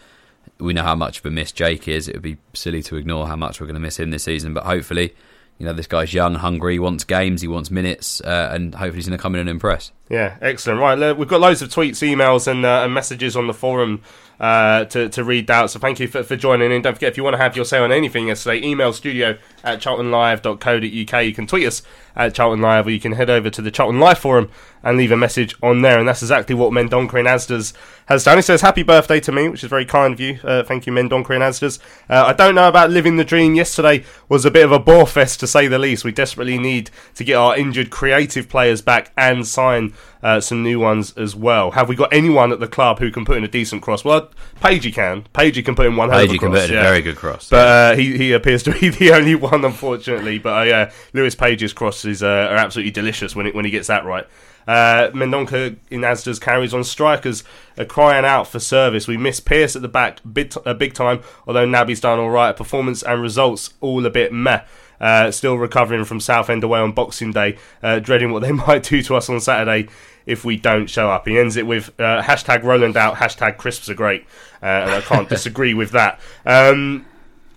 we 0.60 0.74
know 0.74 0.84
how 0.84 0.96
much 0.96 1.20
of 1.20 1.26
a 1.26 1.32
miss 1.32 1.52
Jake 1.52 1.88
is. 1.88 2.08
It 2.08 2.14
would 2.16 2.22
be 2.22 2.38
silly 2.54 2.84
to 2.84 2.96
ignore 2.98 3.28
how 3.28 3.36
much 3.36 3.60
we're 3.60 3.66
going 3.68 3.76
to 3.76 3.80
miss 3.82 3.98
him 4.00 4.12
this 4.12 4.24
season. 4.24 4.54
But 4.54 4.66
hopefully, 4.66 5.14
you 5.60 5.66
know, 5.66 5.74
this 5.74 5.88
guy's 5.88 6.14
young, 6.14 6.36
hungry, 6.36 6.74
he 6.74 6.80
wants 6.80 7.04
games, 7.04 7.42
he 7.42 7.48
wants 7.48 7.70
minutes, 7.70 8.22
uh, 8.22 8.50
and 8.52 8.74
hopefully 8.74 8.96
he's 8.96 9.08
going 9.08 9.18
to 9.18 9.22
come 9.22 9.36
in 9.36 9.42
and 9.42 9.50
impress. 9.50 9.92
Yeah, 10.10 10.38
excellent. 10.42 10.80
Right, 10.80 11.16
we've 11.18 11.28
got 11.28 11.42
loads 11.42 11.62
of 11.62 11.70
tweets, 11.70 11.98
emails, 12.02 12.48
and, 12.48 12.66
uh, 12.66 12.84
and 12.86 12.94
messages 12.94 13.36
on 13.36 13.48
the 13.48 13.54
forum 13.54 14.02
uh, 14.40 14.86
to, 14.86 15.10
to 15.10 15.24
read 15.24 15.52
out. 15.52 15.70
So 15.70 15.80
thank 15.80 16.00
you 16.00 16.08
for, 16.08 16.24
for 16.24 16.38
joining 16.38 16.72
in. 16.72 16.82
Don't 16.82 16.94
forget, 16.94 17.12
if 17.12 17.18
you 17.18 17.26
want 17.26 17.34
to 17.34 17.42
have 17.42 17.58
your 17.58 17.66
say 17.66 17.78
on 17.78 17.92
anything 17.92 18.30
yesterday, 18.30 18.66
email 18.66 18.94
studio 18.94 19.38
at 19.64 19.82
charltonlive.co.uk. 19.82 21.26
You 21.26 21.34
can 21.34 21.46
tweet 21.46 21.68
us 21.68 21.82
at 22.20 22.36
Charlton 22.36 22.62
Live, 22.62 22.86
or 22.86 22.92
you 22.92 23.00
can 23.00 23.14
head 23.14 23.30
over 23.30 23.50
to 23.50 23.62
the 23.62 23.72
Charlton 23.72 24.00
Live 24.00 24.20
forum 24.20 24.52
and 24.84 24.98
leave 24.98 25.12
a 25.12 25.18
message 25.18 25.56
on 25.64 25.82
there. 25.82 25.98
And 25.98 26.08
that's 26.08 26.22
exactly 26.22 26.54
what 26.54 26.72
Mendonca 26.72 27.20
in 27.20 27.26
Asdas 27.26 27.74
has 28.06 28.24
done. 28.24 28.38
He 28.38 28.42
says, 28.42 28.62
Happy 28.62 28.84
birthday 28.84 29.20
to 29.22 29.32
me, 29.32 29.50
which 29.50 29.64
is 29.64 29.70
very 29.70 29.86
kind 29.86 30.14
of 30.14 30.20
you. 30.20 30.40
Uh, 30.44 30.64
thank 30.64 30.86
you, 30.86 30.94
Mendonca 30.94 31.32
in 31.32 31.42
Asdas. 31.42 31.80
Uh, 32.10 32.26
I 32.28 32.34
don't 32.34 32.56
know 32.56 32.68
about 32.68 32.90
living 32.90 33.18
the 33.18 33.24
dream. 33.24 33.56
Yesterday 33.56 34.04
was 34.28 34.46
a 34.46 34.52
bit 34.52 34.66
of 34.66 34.72
a 34.72 34.80
bore 34.80 35.08
fest, 35.08 35.40
to 35.40 35.48
say 35.48 35.68
the 35.68 35.80
least. 35.80 36.04
We 36.04 36.12
desperately 36.12 36.58
need 36.58 36.92
to 37.16 37.24
get 37.24 37.36
our 37.36 37.58
injured 37.58 37.90
creative 37.90 38.50
players 38.50 38.82
back 38.82 39.12
and 39.18 39.48
sign 39.48 39.94
uh, 40.22 40.40
some 40.42 40.64
new 40.64 40.80
ones 40.80 41.14
as 41.18 41.36
well. 41.36 41.72
Have 41.72 41.88
we 41.88 41.96
got 41.96 42.12
anyone 42.12 42.52
at 42.52 42.60
the 42.60 42.68
club 42.68 43.00
who 43.00 43.12
can 43.12 43.26
put 43.26 43.38
in 43.38 43.44
a 43.44 43.48
decent 43.48 43.82
cross? 43.82 44.04
Well, 44.04 44.30
Pagey 44.62 44.94
can. 44.94 45.24
Pagey 45.34 45.64
can 45.64 45.76
put 45.76 45.86
in 45.86 45.96
one 45.96 46.10
hell 46.10 46.20
of 46.20 46.26
a 46.26 46.28
Pagey 46.28 46.40
can 46.40 46.52
cross, 46.52 46.62
put 46.64 46.72
in 46.72 46.78
a 46.78 46.82
very 46.82 47.02
good 47.02 47.16
cross, 47.16 47.50
But 47.50 47.68
uh, 47.68 47.96
he 47.96 48.18
he 48.18 48.34
appears 48.34 48.64
to 48.64 48.72
be 48.72 48.90
the 48.90 49.12
only 49.14 49.36
one, 49.36 49.64
unfortunately. 49.64 50.40
But 50.40 50.62
uh, 50.62 50.64
yeah, 50.64 50.92
Lewis 51.14 51.36
Page's 51.36 51.74
crosses 52.10 52.24
uh, 52.24 52.52
are 52.52 52.58
absolutely 52.58 52.92
delicious 52.92 53.36
when 53.36 53.46
it, 53.48 53.56
when 53.56 53.66
he 53.66 53.72
gets 53.72 53.88
that 53.88 54.06
right. 54.06 54.28
Uh, 54.68 55.10
Mendonca 55.12 55.76
in 55.90 56.02
Asda's 56.02 56.38
carries 56.38 56.74
on 56.74 56.84
strikers 56.84 57.44
are 57.78 57.86
crying 57.86 58.26
out 58.26 58.48
for 58.48 58.60
service. 58.60 59.08
We 59.08 59.18
miss 59.18 59.40
Pearce 59.40 59.76
at 59.76 59.82
the 59.82 59.88
back 59.88 60.20
big, 60.32 60.52
t- 60.52 60.60
uh, 60.66 60.74
big 60.74 60.94
time, 60.94 61.22
although 61.48 61.66
Naby's 61.66 62.02
done 62.02 62.20
all 62.20 62.30
right. 62.30 62.56
Performance 62.56 63.02
and 63.02 63.22
results 63.22 63.74
all 63.82 64.06
a 64.06 64.10
bit 64.10 64.32
meh. 64.32 64.62
Uh, 65.02 65.32
still 65.32 65.58
recovering 65.58 66.04
from 66.04 66.20
Southend 66.20 66.62
away 66.62 66.78
on 66.80 66.92
Boxing 66.92 67.32
Day, 67.32 67.58
uh, 67.82 68.00
dreading 68.00 68.34
what 68.34 68.42
they 68.42 68.52
might 68.68 68.84
do 68.84 69.02
to 69.04 69.16
us 69.16 69.30
on 69.30 69.40
Saturday 69.40 69.88
if 70.26 70.44
we 70.44 70.58
don't 70.58 70.88
show 70.88 71.10
up. 71.10 71.26
He 71.26 71.40
ends 71.40 71.56
it 71.56 71.66
with 71.66 71.90
uh, 72.00 72.22
hashtag 72.22 72.64
Roland 72.64 72.98
out, 72.98 73.16
hashtag 73.16 73.58
crisps 73.58 73.90
are 73.90 73.94
great, 73.96 74.26
uh, 74.62 74.66
and 74.66 74.92
I 74.92 75.02
can't 75.02 75.30
disagree 75.36 75.74
with 75.74 75.92
that. 75.92 76.20
Um, 76.46 77.06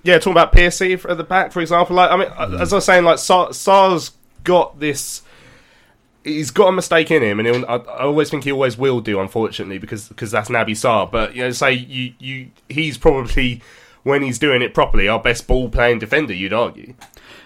yeah, 0.05 0.19
talking 0.19 0.33
about 0.33 0.53
Pearcey 0.53 1.05
at 1.09 1.17
the 1.17 1.25
back, 1.25 1.53
for 1.53 1.61
example. 1.61 1.97
Like, 1.97 2.11
I 2.11 2.17
mean, 2.17 2.29
uh, 2.29 2.59
as 2.61 2.73
I 2.73 2.77
was 2.77 2.85
saying, 2.85 3.05
like 3.05 3.19
Sar- 3.19 3.53
Sarr's 3.53 4.13
got 4.45 4.81
this. 4.81 5.23
He's 6.25 6.53
got 6.53 6.69
a 6.69 6.73
mistake 6.73 7.11
in 7.11 7.23
him, 7.23 7.41
and 7.41 7.49
he'll, 7.49 7.67
I, 7.67 7.77
I 7.77 8.03
always 8.03 8.31
think 8.31 8.45
he 8.45 8.53
always 8.53 8.79
will 8.79 9.01
do. 9.01 9.21
Unfortunately, 9.21 9.79
because 9.79 10.09
because 10.09 10.31
that's 10.31 10.49
Naby 10.49 10.71
Sarr. 10.71 11.11
But 11.11 11.35
you 11.35 11.43
know, 11.43 11.51
say 11.51 11.73
you 11.73 12.15
you 12.19 12.51
he's 12.69 12.99
probably 12.99 13.61
when 14.03 14.23
he's 14.23 14.39
doing 14.39 14.63
it 14.63 14.75
properly, 14.75 15.09
our 15.09 15.21
best 15.21 15.47
ball 15.47 15.69
playing 15.69 15.99
defender. 15.99 16.33
You'd 16.33 16.53
argue. 16.53 16.95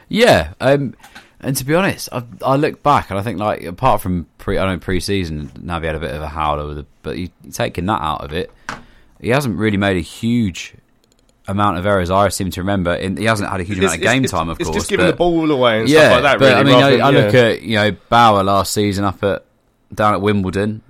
Yeah, 0.09 0.55
um, 0.61 0.95
and 1.41 1.57
to 1.57 1.65
be 1.65 1.75
honest, 1.75 2.09
I, 2.13 2.25
I 2.45 2.57
look 2.57 2.83
back 2.83 3.11
and 3.11 3.19
I 3.19 3.23
think 3.23 3.39
like 3.39 3.63
apart 3.65 4.01
from 4.01 4.27
pre, 4.39 4.59
I 4.59 4.73
know 4.73 4.79
pre-season, 4.79 5.49
Naby 5.49 5.85
had 5.85 5.95
a 5.95 6.01
bit 6.01 6.15
of 6.15 6.23
a 6.23 6.29
howler 6.29 6.67
with 6.67 6.79
it, 6.79 6.87
but 7.03 7.19
you 7.19 7.31
taking 7.53 7.87
that 7.87 8.01
out 8.01 8.23
of 8.23 8.33
it, 8.33 8.51
he 9.21 9.29
hasn't 9.31 9.59
really 9.59 9.77
made 9.77 9.97
a 9.97 10.01
huge 10.01 10.75
amount 11.49 11.79
of 11.79 11.87
errors. 11.87 12.11
I 12.11 12.29
seem 12.29 12.51
to 12.51 12.61
remember. 12.61 12.95
In, 12.95 13.17
he 13.17 13.25
hasn't 13.25 13.49
had 13.51 13.61
a 13.61 13.65
huge 13.65 13.79
It's- 13.79 13.93
amount 13.93 14.03
of 14.03 14.09
game 14.13 14.25
it's- 14.25 14.31
time, 14.31 14.49
of 14.49 14.59
it's 14.61 14.69
course. 14.69 14.77
just 14.79 14.89
giving 14.91 15.07
but- 15.07 15.13
the 15.13 15.17
ball 15.17 15.51
away 15.51 15.81
and 15.81 15.89
yeah, 15.89 16.01
stuff 16.11 16.13
like 16.13 16.23
that, 16.23 16.39
But 16.39 16.65
really, 16.65 16.75
I 16.83 16.91
mean, 16.91 17.01
I, 17.03 17.07
I 17.07 17.11
look 17.11 17.33
yeah. 17.35 17.41
at 17.41 17.63
you 17.63 17.77
know 17.77 17.91
Bauer 18.09 18.43
last 18.43 18.73
season 18.73 19.05
up 19.05 19.23
at 19.25 19.45
down 19.95 20.15
at 20.15 20.21
Wimbledon. 20.21 20.83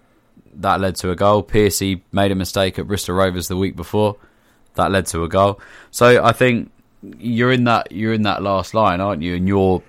That 0.60 0.80
led 0.80 0.96
to 0.96 1.10
a 1.10 1.14
goal. 1.16 1.42
Piercy 1.42 2.02
made 2.12 2.32
a 2.32 2.34
mistake 2.34 2.78
at 2.78 2.86
Bristol 2.86 3.14
Rovers 3.14 3.48
the 3.48 3.56
week 3.58 3.76
before. 3.76 4.16
That 4.76 4.90
led 4.90 5.04
to 5.08 5.22
a 5.24 5.28
goal. 5.28 5.60
So 5.90 6.24
I 6.24 6.32
think 6.32 6.70
you're 7.18 7.52
in 7.52 7.64
that 7.64 7.92
you're 7.92 8.14
in 8.14 8.22
that 8.22 8.42
last 8.42 8.72
line, 8.72 9.00
aren't 9.02 9.22
you? 9.22 9.34
And 9.36 9.46
you're 9.46 9.82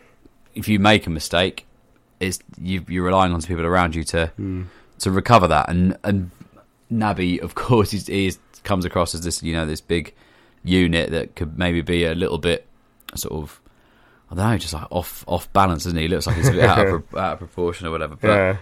if 0.55 0.67
you 0.67 0.79
make 0.79 1.07
a 1.07 1.09
mistake, 1.09 1.65
it's 2.19 2.39
you, 2.61 2.83
you're 2.89 3.05
relying 3.05 3.31
on 3.31 3.41
people 3.41 3.65
around 3.65 3.95
you 3.95 4.03
to 4.05 4.27
Hmm. 4.35 4.63
to 4.99 5.11
recover 5.11 5.47
that. 5.47 5.69
And 5.69 5.97
and 6.03 6.31
Naby, 6.91 7.39
of 7.41 7.55
course, 7.55 7.91
he's, 7.91 8.07
he's 8.07 8.39
comes 8.63 8.83
across 8.83 9.15
as 9.15 9.21
this 9.21 9.41
you 9.41 9.53
know 9.53 9.65
this 9.65 9.79
big 9.79 10.13
unit 10.67 11.11
that 11.11 11.35
could 11.35 11.57
maybe 11.57 11.81
be 11.81 12.03
a 12.05 12.13
little 12.15 12.37
bit 12.37 12.65
sort 13.15 13.33
of 13.41 13.59
I 14.29 14.35
don't 14.35 14.49
know, 14.51 14.57
just 14.57 14.73
like 14.73 14.87
off 14.91 15.23
off 15.27 15.51
balance, 15.53 15.85
isn't 15.85 15.95
he? 15.97 16.03
He 16.03 16.07
looks 16.09 16.27
like 16.27 16.35
he's 16.35 16.49
a 16.49 16.53
bit 16.53 16.63
out 16.65 16.85
of, 16.87 17.03
out 17.15 17.33
of 17.33 17.39
proportion 17.39 17.87
or 17.87 17.91
whatever. 17.91 18.15
But 18.15 18.27
Yeah. 18.27 18.57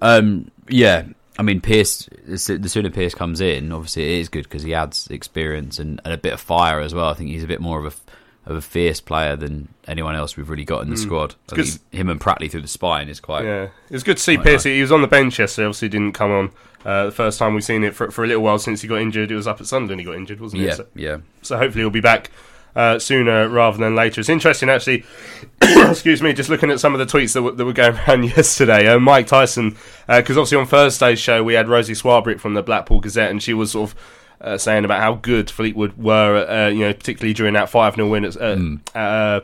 um, 0.00 0.50
yeah, 0.68 1.04
I 1.38 1.42
mean, 1.42 1.60
Pearce. 1.60 2.08
The 2.26 2.38
sooner 2.68 2.90
Pearce 2.90 3.14
comes 3.14 3.40
in, 3.40 3.72
obviously 3.72 4.04
it 4.04 4.20
is 4.20 4.28
good 4.28 4.44
because 4.44 4.62
he 4.62 4.72
adds 4.74 5.08
experience 5.08 5.78
and, 5.78 6.00
and 6.04 6.14
a 6.14 6.18
bit 6.18 6.32
of 6.32 6.40
fire 6.40 6.80
as 6.80 6.94
well. 6.94 7.08
I 7.08 7.14
think 7.14 7.30
he's 7.30 7.44
a 7.44 7.46
bit 7.48 7.60
more 7.60 7.78
of 7.84 7.92
a 7.94 8.50
of 8.50 8.56
a 8.56 8.60
fierce 8.60 9.00
player 9.00 9.36
than 9.36 9.68
anyone 9.86 10.16
else 10.16 10.36
we've 10.36 10.50
really 10.50 10.64
got 10.64 10.82
in 10.82 10.90
the 10.90 10.96
Mm. 10.96 11.02
squad. 11.02 11.34
It's 11.52 11.78
him 11.92 12.08
and 12.10 12.18
Pratley 12.20 12.50
through 12.50 12.62
the 12.62 12.68
spine 12.68 13.08
is 13.08 13.20
quite. 13.20 13.44
Yeah, 13.44 13.64
it 13.64 13.92
was 13.92 14.02
good 14.02 14.16
to 14.16 14.22
see 14.22 14.34
quite 14.36 14.46
Piercy. 14.46 14.74
He 14.74 14.80
was 14.82 14.90
on 14.90 15.00
the 15.00 15.06
bench 15.06 15.38
yesterday. 15.38 15.66
Obviously, 15.66 15.88
didn't 15.90 16.12
come 16.14 16.32
on. 16.32 16.50
Uh, 16.84 17.06
the 17.06 17.12
first 17.12 17.38
time 17.38 17.54
we've 17.54 17.64
seen 17.64 17.84
it 17.84 17.94
for, 17.94 18.10
for 18.10 18.24
a 18.24 18.26
little 18.26 18.42
while 18.42 18.58
since 18.58 18.82
he 18.82 18.88
got 18.88 19.00
injured. 19.00 19.30
It 19.30 19.36
was 19.36 19.46
up 19.46 19.60
at 19.60 19.66
Sunderland. 19.66 20.00
He 20.00 20.04
got 20.06 20.16
injured, 20.16 20.40
wasn't 20.40 20.62
Yeah, 20.62 20.70
it? 20.70 20.76
So, 20.76 20.86
yeah. 20.94 21.18
So 21.42 21.56
hopefully 21.58 21.82
he'll 21.82 21.90
be 21.90 22.00
back 22.00 22.30
uh, 22.74 22.98
sooner 22.98 23.48
rather 23.48 23.78
than 23.78 23.94
later. 23.94 24.20
It's 24.20 24.28
interesting, 24.28 24.68
actually. 24.68 25.04
excuse 25.62 26.22
me, 26.22 26.32
just 26.32 26.48
looking 26.48 26.70
at 26.70 26.80
some 26.80 26.94
of 26.94 26.98
the 26.98 27.06
tweets 27.06 27.34
that 27.34 27.42
were, 27.42 27.52
that 27.52 27.64
were 27.64 27.72
going 27.72 27.96
around 28.08 28.24
yesterday. 28.24 28.88
Uh, 28.88 28.98
Mike 28.98 29.26
Tyson, 29.26 29.76
because 30.08 30.36
obviously 30.36 30.58
on 30.58 30.66
Thursday's 30.66 31.18
show 31.20 31.42
we 31.44 31.54
had 31.54 31.68
Rosie 31.68 31.92
Swarbrick 31.94 32.40
from 32.40 32.54
the 32.54 32.62
Blackpool 32.62 33.00
Gazette, 33.00 33.30
and 33.30 33.42
she 33.42 33.54
was 33.54 33.72
sort 33.72 33.90
of. 33.90 33.96
Uh, 34.40 34.58
saying 34.58 34.84
about 34.84 34.98
how 34.98 35.14
good 35.14 35.48
Fleetwood 35.48 35.96
were, 35.96 36.44
uh, 36.50 36.66
you 36.66 36.80
know, 36.80 36.92
particularly 36.92 37.32
during 37.32 37.54
that 37.54 37.70
five 37.70 37.94
0 37.94 38.08
win 38.08 38.24
at, 38.24 38.36
uh, 38.36 38.98
uh, 38.98 39.40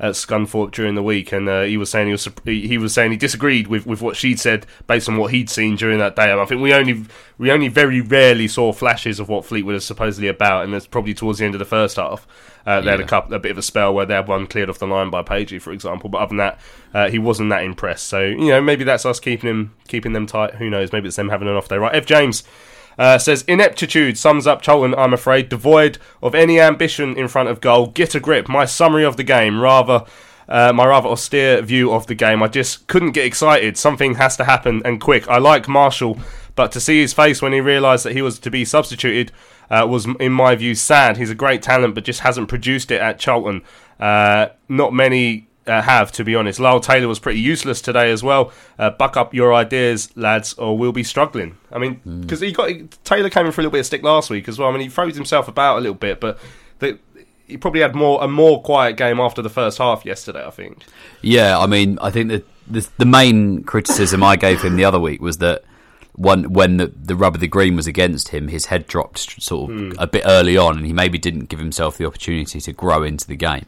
at 0.00 0.12
Scunthorpe 0.12 0.72
during 0.72 0.94
the 0.94 1.02
week, 1.02 1.30
and 1.30 1.46
uh, 1.46 1.62
he 1.62 1.76
was 1.76 1.90
saying 1.90 2.06
he 2.06 2.12
was 2.12 2.28
he 2.44 2.78
was 2.78 2.94
saying 2.94 3.10
he 3.10 3.18
disagreed 3.18 3.66
with, 3.66 3.86
with 3.86 4.00
what 4.00 4.16
she'd 4.16 4.40
said 4.40 4.66
based 4.86 5.08
on 5.10 5.18
what 5.18 5.30
he'd 5.30 5.50
seen 5.50 5.76
during 5.76 5.98
that 5.98 6.16
day. 6.16 6.32
And 6.32 6.40
I 6.40 6.46
think 6.46 6.62
we 6.62 6.72
only 6.72 7.04
we 7.36 7.52
only 7.52 7.68
very 7.68 8.00
rarely 8.00 8.48
saw 8.48 8.72
flashes 8.72 9.20
of 9.20 9.28
what 9.28 9.44
Fleetwood 9.44 9.74
is 9.74 9.84
supposedly 9.84 10.28
about, 10.28 10.64
and 10.64 10.72
that's 10.72 10.86
probably 10.86 11.12
towards 11.12 11.38
the 11.38 11.44
end 11.44 11.54
of 11.54 11.58
the 11.58 11.66
first 11.66 11.96
half. 11.96 12.26
Uh, 12.64 12.80
they 12.80 12.90
had 12.90 13.00
a 13.00 13.06
couple, 13.06 13.34
a 13.34 13.38
bit 13.38 13.50
of 13.50 13.58
a 13.58 13.62
spell 13.62 13.94
where 13.94 14.06
they 14.06 14.14
had 14.14 14.28
one 14.28 14.46
cleared 14.46 14.68
off 14.68 14.78
the 14.78 14.86
line 14.86 15.10
by 15.10 15.22
Pagey, 15.22 15.60
for 15.60 15.72
example. 15.72 16.08
But 16.08 16.18
other 16.18 16.28
than 16.28 16.36
that, 16.38 16.60
uh, 16.94 17.10
he 17.10 17.18
wasn't 17.18 17.50
that 17.50 17.64
impressed. 17.64 18.06
So 18.06 18.22
you 18.22 18.48
know, 18.48 18.60
maybe 18.60 18.84
that's 18.84 19.04
us 19.04 19.20
keeping 19.20 19.50
him 19.50 19.74
keeping 19.86 20.14
them 20.14 20.26
tight. 20.26 20.54
Who 20.54 20.70
knows? 20.70 20.92
Maybe 20.92 21.08
it's 21.08 21.16
them 21.16 21.28
having 21.28 21.46
an 21.46 21.56
off 21.56 21.68
day. 21.68 21.76
Right, 21.76 21.94
F 21.94 22.06
James. 22.06 22.42
Uh, 23.00 23.16
says 23.16 23.42
ineptitude 23.48 24.18
sums 24.18 24.46
up 24.46 24.60
Charlton. 24.60 24.94
I'm 24.94 25.14
afraid 25.14 25.48
devoid 25.48 25.96
of 26.22 26.34
any 26.34 26.60
ambition 26.60 27.16
in 27.16 27.28
front 27.28 27.48
of 27.48 27.62
goal. 27.62 27.86
Get 27.86 28.14
a 28.14 28.20
grip. 28.20 28.46
My 28.46 28.66
summary 28.66 29.06
of 29.06 29.16
the 29.16 29.24
game, 29.24 29.58
rather 29.58 30.04
uh, 30.50 30.74
my 30.74 30.84
rather 30.84 31.08
austere 31.08 31.62
view 31.62 31.92
of 31.92 32.08
the 32.08 32.14
game. 32.14 32.42
I 32.42 32.48
just 32.48 32.86
couldn't 32.88 33.12
get 33.12 33.24
excited. 33.24 33.78
Something 33.78 34.16
has 34.16 34.36
to 34.36 34.44
happen 34.44 34.82
and 34.84 35.00
quick. 35.00 35.26
I 35.28 35.38
like 35.38 35.66
Marshall, 35.66 36.18
but 36.56 36.72
to 36.72 36.80
see 36.80 37.00
his 37.00 37.14
face 37.14 37.40
when 37.40 37.54
he 37.54 37.60
realised 37.62 38.04
that 38.04 38.12
he 38.12 38.20
was 38.20 38.38
to 38.40 38.50
be 38.50 38.66
substituted 38.66 39.32
uh, 39.70 39.86
was, 39.88 40.06
in 40.18 40.32
my 40.32 40.54
view, 40.54 40.74
sad. 40.74 41.16
He's 41.16 41.30
a 41.30 41.34
great 41.34 41.62
talent, 41.62 41.94
but 41.94 42.04
just 42.04 42.20
hasn't 42.20 42.48
produced 42.48 42.90
it 42.90 43.00
at 43.00 43.18
Charlton. 43.18 43.62
Uh, 43.98 44.48
not 44.68 44.92
many 44.92 45.48
uh, 45.66 45.82
have, 45.82 46.10
to 46.12 46.24
be 46.24 46.34
honest. 46.34 46.58
Lyle 46.60 46.80
Taylor 46.80 47.06
was 47.08 47.18
pretty 47.18 47.40
useless 47.40 47.80
today 47.80 48.10
as 48.10 48.22
well. 48.22 48.52
Uh, 48.78 48.90
buck 48.90 49.16
up 49.16 49.34
your 49.34 49.52
ideas, 49.54 50.14
lads, 50.16 50.54
or 50.54 50.76
we'll 50.76 50.92
be 50.92 51.04
struggling. 51.04 51.56
I 51.70 51.78
mean, 51.78 52.00
because 52.20 52.40
he 52.40 52.52
got 52.52 52.70
Taylor 53.04 53.30
came 53.30 53.46
in 53.46 53.52
for 53.52 53.60
a 53.60 53.64
little 53.64 53.72
bit 53.72 53.80
of 53.80 53.86
stick 53.86 54.02
last 54.02 54.30
week 54.30 54.48
as 54.48 54.58
well. 54.58 54.68
I 54.68 54.72
mean, 54.72 54.80
he 54.82 54.88
throws 54.88 55.14
himself 55.16 55.48
about 55.48 55.78
a 55.78 55.80
little 55.80 55.94
bit, 55.94 56.20
but 56.20 56.38
the, 56.78 56.98
he 57.46 57.56
probably 57.56 57.80
had 57.80 57.94
more 57.94 58.22
a 58.22 58.28
more 58.28 58.62
quiet 58.62 58.96
game 58.96 59.20
after 59.20 59.42
the 59.42 59.50
first 59.50 59.78
half 59.78 60.04
yesterday. 60.04 60.44
I 60.46 60.50
think. 60.50 60.84
Yeah, 61.22 61.58
I 61.58 61.66
mean, 61.66 61.98
I 62.00 62.10
think 62.10 62.30
that 62.30 62.46
the, 62.66 62.88
the 62.98 63.06
main 63.06 63.64
criticism 63.64 64.22
I 64.22 64.36
gave 64.36 64.62
him 64.62 64.76
the 64.76 64.84
other 64.84 65.00
week 65.00 65.20
was 65.20 65.38
that 65.38 65.64
one, 66.14 66.52
when 66.52 66.76
the, 66.76 66.86
the 66.88 67.16
rub 67.16 67.34
of 67.34 67.40
the 67.40 67.48
green 67.48 67.76
was 67.76 67.86
against 67.86 68.28
him, 68.28 68.48
his 68.48 68.66
head 68.66 68.86
dropped 68.86 69.42
sort 69.42 69.70
of 69.70 69.76
Hmm. 69.76 69.92
a 69.98 70.06
bit 70.06 70.22
early 70.26 70.56
on, 70.56 70.76
and 70.76 70.86
he 70.86 70.92
maybe 70.92 71.18
didn't 71.18 71.46
give 71.48 71.58
himself 71.58 71.96
the 71.98 72.04
opportunity 72.06 72.60
to 72.60 72.72
grow 72.72 73.02
into 73.02 73.26
the 73.26 73.36
game. 73.36 73.66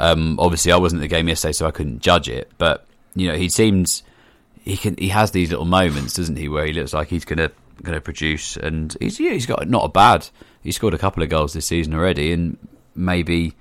Um, 0.00 0.38
obviously, 0.38 0.72
I 0.72 0.76
wasn't 0.76 1.00
at 1.00 1.04
the 1.04 1.08
game 1.08 1.28
yesterday, 1.28 1.52
so 1.52 1.66
I 1.66 1.70
couldn't 1.70 2.00
judge 2.00 2.28
it. 2.28 2.50
But 2.58 2.86
you 3.14 3.28
know, 3.28 3.36
he 3.36 3.48
seems 3.48 4.02
he 4.62 4.76
can 4.76 4.96
he 4.96 5.08
has 5.08 5.30
these 5.30 5.50
little 5.50 5.66
moments, 5.66 6.14
doesn't 6.14 6.36
he, 6.36 6.48
where 6.48 6.66
he 6.66 6.72
looks 6.72 6.92
like 6.92 7.08
he's 7.08 7.24
gonna 7.24 7.50
gonna 7.82 8.00
produce, 8.00 8.56
and 8.56 8.96
he's 9.00 9.20
yeah, 9.20 9.32
he's 9.32 9.46
got 9.46 9.68
not 9.68 9.84
a 9.84 9.88
bad. 9.88 10.28
He 10.62 10.72
scored 10.72 10.94
a 10.94 10.98
couple 10.98 11.22
of 11.22 11.28
goals 11.28 11.52
this 11.52 11.66
season 11.66 11.94
already, 11.94 12.32
and 12.32 12.56
maybe 12.94 13.54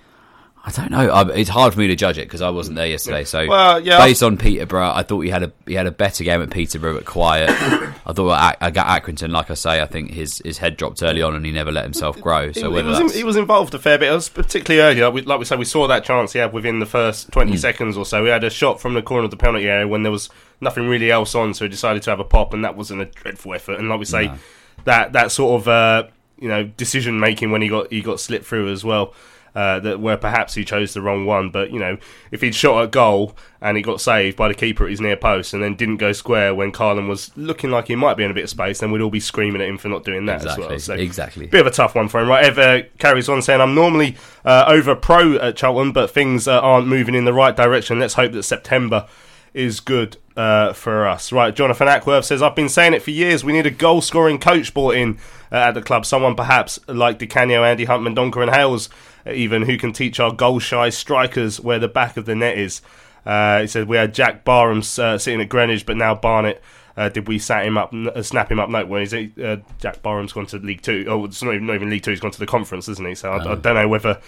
I 0.66 0.72
don't 0.72 0.92
know. 0.92 1.10
I, 1.10 1.30
it's 1.34 1.50
hard 1.50 1.74
for 1.74 1.80
me 1.82 1.88
to 1.88 1.96
judge 1.98 2.18
it 2.18 2.22
because 2.22 2.42
I 2.42 2.50
wasn't 2.50 2.78
there 2.78 2.88
yesterday. 2.88 3.26
So, 3.26 3.46
Well, 3.50 3.82
yeah, 3.82 3.98
based 3.98 4.24
on 4.24 4.38
Peterborough, 4.38 4.92
I 4.94 5.04
thought 5.04 5.20
he 5.20 5.30
had 5.30 5.44
a 5.44 5.52
he 5.68 5.74
had 5.74 5.88
a 5.88 5.92
better 5.92 6.24
game 6.24 6.42
at 6.42 6.52
Peterborough, 6.52 6.94
but 6.94 7.06
quiet. 7.06 7.50
I 8.06 8.14
thought 8.14 8.56
I 8.62 8.72
got 8.72 8.88
Accrington, 8.88 9.32
like 9.32 9.52
I 9.52 9.56
say, 9.56 9.82
I 9.82 9.86
think 9.86 10.12
his 10.12 10.38
his 10.46 10.60
head 10.60 10.78
dropped 10.78 11.04
early 11.04 11.22
on 11.22 11.36
and 11.36 11.46
he 11.46 11.52
never 11.52 11.70
let 11.70 11.84
himself 11.84 12.22
grow. 12.22 12.54
So 12.54 12.70
he, 12.70 12.76
whether 12.76 13.04
was, 13.04 13.14
he 13.14 13.26
was 13.26 13.36
involved 13.36 13.74
a 13.74 13.80
fair 13.80 13.98
bit. 13.98 14.10
It 14.10 14.16
was 14.16 14.30
particularly 14.30 14.82
early. 14.82 15.02
Like 15.02 15.14
we, 15.14 15.22
like 15.24 15.40
we 15.40 15.44
said, 15.46 15.60
we 15.60 15.66
saw 15.66 15.86
that 15.88 16.06
chance 16.06 16.32
he 16.32 16.40
had 16.40 16.54
within 16.54 16.80
the 16.80 16.86
first 16.86 17.30
20 17.34 17.52
Hmm. 17.52 17.58
seconds 17.58 17.98
or 17.98 18.06
so. 18.06 18.24
We 18.24 18.30
had 18.30 18.46
a 18.46 18.50
shot 18.50 18.80
from 18.80 18.94
the 18.94 19.02
corner 19.02 19.26
of 19.26 19.32
the 19.32 19.38
penalty 19.38 19.68
area 19.68 19.86
when 19.86 20.04
there 20.04 20.14
was 20.14 20.30
nothing 20.62 20.88
really 20.88 21.12
else 21.12 21.36
on, 21.36 21.54
so 21.54 21.66
he 21.66 21.70
decided 21.70 22.04
to 22.04 22.10
have 22.10 22.22
a 22.22 22.24
pop, 22.24 22.54
and 22.54 22.64
that 22.64 22.78
wasn't 22.78 23.02
a 23.02 23.06
dreadful 23.06 23.54
effort. 23.54 23.80
And 23.80 23.90
like 23.90 24.00
we 24.00 24.06
say, 24.06 24.28
No. 24.28 24.38
that 24.86 25.12
that 25.12 25.34
sort 25.34 25.62
of 25.62 25.68
uh, 25.68 26.04
you 26.40 26.48
know 26.48 26.64
decision 26.64 27.20
making 27.20 27.52
when 27.52 27.62
he 27.62 27.68
got 27.68 27.92
he 27.92 28.02
got 28.02 28.22
slipped 28.22 28.46
through 28.46 28.72
as 28.72 28.86
well. 28.86 29.14
Uh, 29.56 29.80
that 29.80 30.00
where 30.00 30.18
perhaps 30.18 30.56
he 30.56 30.66
chose 30.66 30.96
the 30.96 31.02
wrong 31.02 31.28
one, 31.28 31.52
but 31.52 31.70
you 31.70 31.78
know 31.78 31.96
if 32.32 32.42
he'd 32.42 32.56
shot 32.56 32.82
a 32.84 32.88
goal 32.88 33.36
and 33.62 33.78
he 33.78 33.84
got 33.84 34.02
saved 34.02 34.36
by 34.36 34.48
the 34.48 34.54
keeper 34.56 34.84
at 34.86 34.90
his 34.90 35.00
near 35.00 35.16
post 35.16 35.54
and 35.54 35.62
then 35.62 35.76
didn't 35.76 35.98
go 35.98 36.12
square 36.12 36.56
when 36.56 36.72
Karlan 36.72 37.08
was 37.08 37.32
looking 37.38 37.70
like 37.70 37.88
he 37.88 37.96
might 37.96 38.18
be 38.18 38.24
in 38.24 38.32
a 38.32 38.34
bit 38.34 38.46
of 38.46 38.50
space, 38.50 38.80
then 38.80 38.92
we'd 38.92 39.02
all 39.02 39.12
be 39.12 39.20
screaming 39.20 39.62
at 39.62 39.68
him 39.70 39.78
for 39.78 39.90
not 39.90 40.04
doing 40.04 40.26
that 40.26 40.42
Exactly, 40.42 40.64
as 40.64 40.70
well. 40.70 40.80
So 40.80 40.94
exactly. 40.96 41.46
bit 41.46 41.62
of 41.62 41.68
a 41.68 41.72
tough 41.72 41.94
one 41.94 42.10
for 42.10 42.20
him. 42.20 42.30
Right, 42.30 42.44
Ever 42.44 42.82
carries 42.98 43.30
on 43.30 43.44
saying, 43.44 43.62
I'm 43.62 43.76
normally 43.76 44.18
uh, 44.44 44.66
over 44.68 44.96
pro 44.96 45.36
at 45.36 45.56
Charlton, 45.56 45.92
but 45.92 46.10
things 46.10 46.48
uh, 46.48 46.60
aren't 46.60 46.88
moving 46.88 47.14
in 47.14 47.26
the 47.26 47.34
right 47.34 47.56
direction. 47.56 48.00
Let's 48.00 48.16
hope 48.16 48.32
that 48.32 48.44
September 48.44 49.08
is 49.54 49.80
good 49.80 50.18
uh, 50.36 50.74
for 50.74 51.08
us. 51.08 51.32
Right, 51.32 51.56
Jonathan 51.56 51.88
Ackworth 51.88 52.26
says, 52.26 52.42
I've 52.42 52.56
been 52.56 52.70
saying 52.70 52.94
it 52.96 53.04
for 53.04 53.12
years. 53.12 53.44
We 53.44 53.54
need 53.54 53.68
a 53.68 53.72
goal 53.72 54.02
scoring 54.02 54.40
coach 54.40 54.74
brought 54.74 54.96
in 54.96 55.20
uh, 55.52 55.58
at 55.58 55.72
the 55.74 55.82
club. 55.82 56.06
Someone 56.06 56.36
perhaps 56.36 56.80
like 56.88 57.20
Di 57.20 57.28
Canio, 57.28 57.64
Andy 57.64 57.86
Hunt, 57.86 58.04
Mendonca, 58.04 58.42
and 58.42 58.52
Hales, 58.52 58.90
even 59.26 59.64
who 59.64 59.78
can 59.78 59.94
teach 59.94 60.20
our 60.20 60.32
goal 60.32 60.60
shy 60.60 60.90
strikers 60.90 61.60
where 61.60 61.80
the 61.80 61.88
back 61.88 62.18
of 62.18 62.26
the 62.26 62.36
net 62.36 62.58
is. 62.58 62.82
Uh, 63.26 63.62
he 63.62 63.68
said, 63.68 63.88
We 63.88 63.98
had 63.98 64.14
Jack 64.14 64.44
Barham 64.44 64.80
uh, 64.80 65.18
sitting 65.18 65.42
at 65.42 65.50
Greenwich, 65.50 65.86
but 65.86 65.98
now 65.98 66.16
Barnet. 66.16 66.62
Uh, 66.96 67.10
did 67.10 67.28
we 67.28 67.40
sat 67.40 67.66
him 67.66 67.76
up, 67.76 67.92
uh, 67.92 68.22
snap 68.22 68.52
him 68.52 68.60
up? 68.60 68.70
No, 68.70 68.86
well, 68.86 69.00
he's, 69.00 69.14
uh, 69.14 69.58
Jack 69.80 70.04
Barham's 70.04 70.32
gone 70.32 70.46
to 70.48 70.58
League 70.58 70.84
Two. 70.84 71.06
Oh, 71.08 71.26
it's 71.26 71.42
not 71.42 71.56
even, 71.56 71.66
not 71.66 71.76
even 71.76 71.90
League 71.90 72.04
Two. 72.04 72.12
He's 72.12 72.20
gone 72.20 72.32
to 72.32 72.40
the 72.40 72.46
conference, 72.46 72.88
isn't 72.88 73.06
he? 73.06 73.16
So 73.16 73.32
I, 73.32 73.38
I 73.38 73.56
don't 73.56 73.76
know 73.76 73.88
whether 73.88 74.22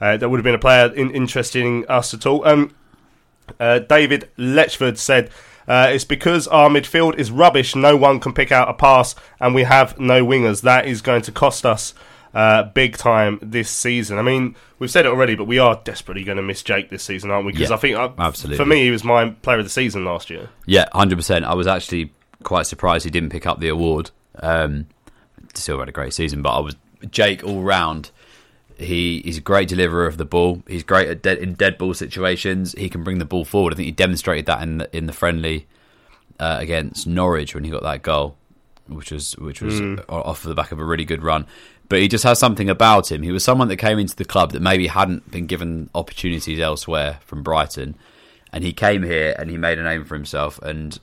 uh, 0.00 0.18
that 0.18 0.28
would 0.28 0.36
have 0.36 0.44
been 0.44 0.54
a 0.54 0.58
player 0.58 0.92
in, 0.92 1.10
interesting 1.12 1.86
us 1.88 2.12
at 2.12 2.26
all. 2.26 2.46
Um, 2.46 2.74
uh, 3.58 3.80
David 3.80 4.30
Letchford 4.36 4.98
said. 4.98 5.30
Uh, 5.68 5.88
it's 5.92 6.04
because 6.04 6.48
our 6.48 6.68
midfield 6.68 7.16
is 7.16 7.30
rubbish. 7.30 7.76
No 7.76 7.96
one 7.96 8.18
can 8.18 8.32
pick 8.32 8.50
out 8.50 8.68
a 8.68 8.74
pass, 8.74 9.14
and 9.38 9.54
we 9.54 9.62
have 9.62 10.00
no 10.00 10.26
wingers. 10.26 10.62
That 10.62 10.84
is 10.86 11.00
going 11.00 11.22
to 11.22 11.30
cost 11.30 11.64
us 11.64 11.94
uh, 12.34 12.64
big 12.64 12.96
time 12.96 13.38
this 13.42 13.68
season. 13.70 14.18
I 14.18 14.22
mean, 14.22 14.54
we've 14.78 14.90
said 14.90 15.04
it 15.06 15.08
already, 15.08 15.34
but 15.34 15.44
we 15.44 15.58
are 15.58 15.80
desperately 15.84 16.22
going 16.24 16.36
to 16.36 16.42
miss 16.42 16.62
Jake 16.62 16.88
this 16.90 17.02
season, 17.02 17.30
aren't 17.30 17.46
we? 17.46 17.52
Because 17.52 17.70
Yeah, 17.70 17.76
I 17.76 17.78
think, 17.78 17.96
uh, 17.96 18.10
absolutely. 18.18 18.56
for 18.58 18.66
me, 18.66 18.82
he 18.84 18.90
was 18.90 19.02
my 19.04 19.30
player 19.30 19.58
of 19.58 19.64
the 19.64 19.70
season 19.70 20.04
last 20.04 20.30
year. 20.30 20.48
Yeah, 20.66 20.86
hundred 20.92 21.16
percent. 21.16 21.44
I 21.44 21.54
was 21.54 21.66
actually 21.66 22.12
quite 22.42 22.66
surprised 22.66 23.04
he 23.04 23.10
didn't 23.10 23.30
pick 23.30 23.46
up 23.46 23.60
the 23.60 23.68
award. 23.68 24.10
Um, 24.38 24.86
still 25.54 25.78
had 25.80 25.88
a 25.88 25.92
great 25.92 26.14
season, 26.14 26.42
but 26.42 26.50
I 26.56 26.60
was 26.60 26.76
Jake 27.10 27.42
all 27.44 27.62
round. 27.62 28.10
He 28.78 29.20
he's 29.24 29.36
a 29.36 29.42
great 29.42 29.68
deliverer 29.68 30.06
of 30.06 30.16
the 30.16 30.24
ball. 30.24 30.62
He's 30.66 30.82
great 30.84 31.08
at 31.08 31.20
dead, 31.22 31.38
in 31.38 31.52
dead 31.54 31.76
ball 31.76 31.92
situations. 31.92 32.74
He 32.78 32.88
can 32.88 33.02
bring 33.04 33.18
the 33.18 33.26
ball 33.26 33.44
forward. 33.44 33.74
I 33.74 33.76
think 33.76 33.86
he 33.86 33.92
demonstrated 33.92 34.46
that 34.46 34.62
in 34.62 34.78
the, 34.78 34.96
in 34.96 35.04
the 35.06 35.12
friendly 35.12 35.66
uh, 36.38 36.56
against 36.60 37.06
Norwich 37.06 37.54
when 37.54 37.64
he 37.64 37.70
got 37.70 37.82
that 37.82 38.00
goal, 38.02 38.36
which 38.88 39.10
was 39.12 39.36
which 39.36 39.60
was 39.60 39.78
Mm. 39.80 40.02
off 40.08 40.42
the 40.44 40.54
back 40.54 40.72
of 40.72 40.78
a 40.78 40.84
really 40.84 41.04
good 41.04 41.22
run. 41.22 41.46
But 41.90 41.98
he 41.98 42.06
just 42.06 42.22
has 42.22 42.38
something 42.38 42.70
about 42.70 43.10
him. 43.10 43.22
He 43.22 43.32
was 43.32 43.42
someone 43.42 43.66
that 43.66 43.76
came 43.76 43.98
into 43.98 44.14
the 44.14 44.24
club 44.24 44.52
that 44.52 44.62
maybe 44.62 44.86
hadn't 44.86 45.28
been 45.28 45.46
given 45.46 45.90
opportunities 45.92 46.60
elsewhere 46.60 47.18
from 47.26 47.42
Brighton, 47.42 47.96
and 48.52 48.62
he 48.62 48.72
came 48.72 49.02
here 49.02 49.34
and 49.36 49.50
he 49.50 49.56
made 49.56 49.76
a 49.76 49.82
name 49.82 50.04
for 50.04 50.14
himself. 50.14 50.60
And 50.62 50.98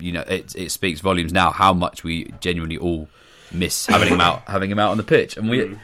you 0.00 0.10
know, 0.10 0.22
it 0.22 0.54
it 0.56 0.72
speaks 0.72 1.00
volumes 1.00 1.32
now 1.32 1.52
how 1.52 1.72
much 1.72 2.02
we 2.02 2.34
genuinely 2.40 2.76
all 2.76 3.08
miss 3.52 3.86
having 3.86 4.08
him 4.08 4.20
out 4.20 4.42
having 4.48 4.68
him 4.68 4.80
out 4.80 4.90
on 4.90 4.96
the 4.96 5.04
pitch. 5.04 5.36
And 5.36 5.48
we 5.48 5.58
mm. 5.58 5.78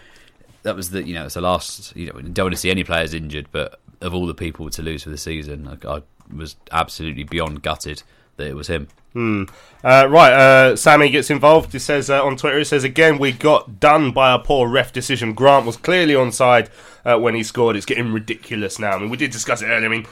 that 0.65 0.75
was 0.75 0.91
the 0.91 1.07
you 1.07 1.15
know 1.15 1.27
it's 1.27 1.35
the 1.35 1.41
last 1.41 1.95
you 1.95 2.07
know 2.07 2.15
we 2.17 2.23
don't 2.23 2.47
want 2.47 2.55
to 2.55 2.61
see 2.61 2.73
any 2.73 2.83
players 2.83 3.15
injured, 3.15 3.47
but 3.53 3.79
of 4.01 4.13
all 4.13 4.27
the 4.27 4.35
people 4.35 4.69
to 4.71 4.83
lose 4.83 5.05
for 5.05 5.11
the 5.11 5.19
season, 5.19 5.69
I, 5.69 5.89
I 5.89 6.03
was 6.35 6.57
absolutely 6.73 7.23
beyond 7.23 7.63
gutted 7.63 8.03
that 8.39 8.47
it 8.47 8.57
was 8.57 8.69
him. 8.69 8.89
Hmm. 9.13 9.45
Uh, 9.85 10.07
right, 10.09 10.33
uh, 10.33 10.77
Sammy 10.77 11.11
gets 11.11 11.31
involved. 11.31 11.73
He 11.73 11.79
says 11.79 12.11
uh, 12.11 12.25
on 12.25 12.37
Twitter, 12.37 12.59
he 12.59 12.65
says, 12.65 12.83
again, 12.83 13.19
we 13.19 13.33
got 13.33 13.79
done 13.79 14.11
by 14.11 14.33
a 14.33 14.39
poor 14.39 14.69
ref 14.69 14.93
decision. 14.93 15.35
Grant 15.35 15.67
was 15.67 15.77
clearly 15.77 16.15
onside 16.15 16.69
uh, 17.05 17.19
when 17.19 17.35
he 17.35 17.43
scored. 17.43 17.77
It's 17.77 17.87
getting 17.87 18.13
ridiculous 18.13 18.79
now. 18.79 18.93
I 18.93 18.99
mean, 18.99 19.11
we 19.11 19.17
did 19.17 19.31
discuss 19.31 19.63
it 19.63 19.67
earlier. 19.67 19.87
I 19.87 19.91
mean, 19.91 20.07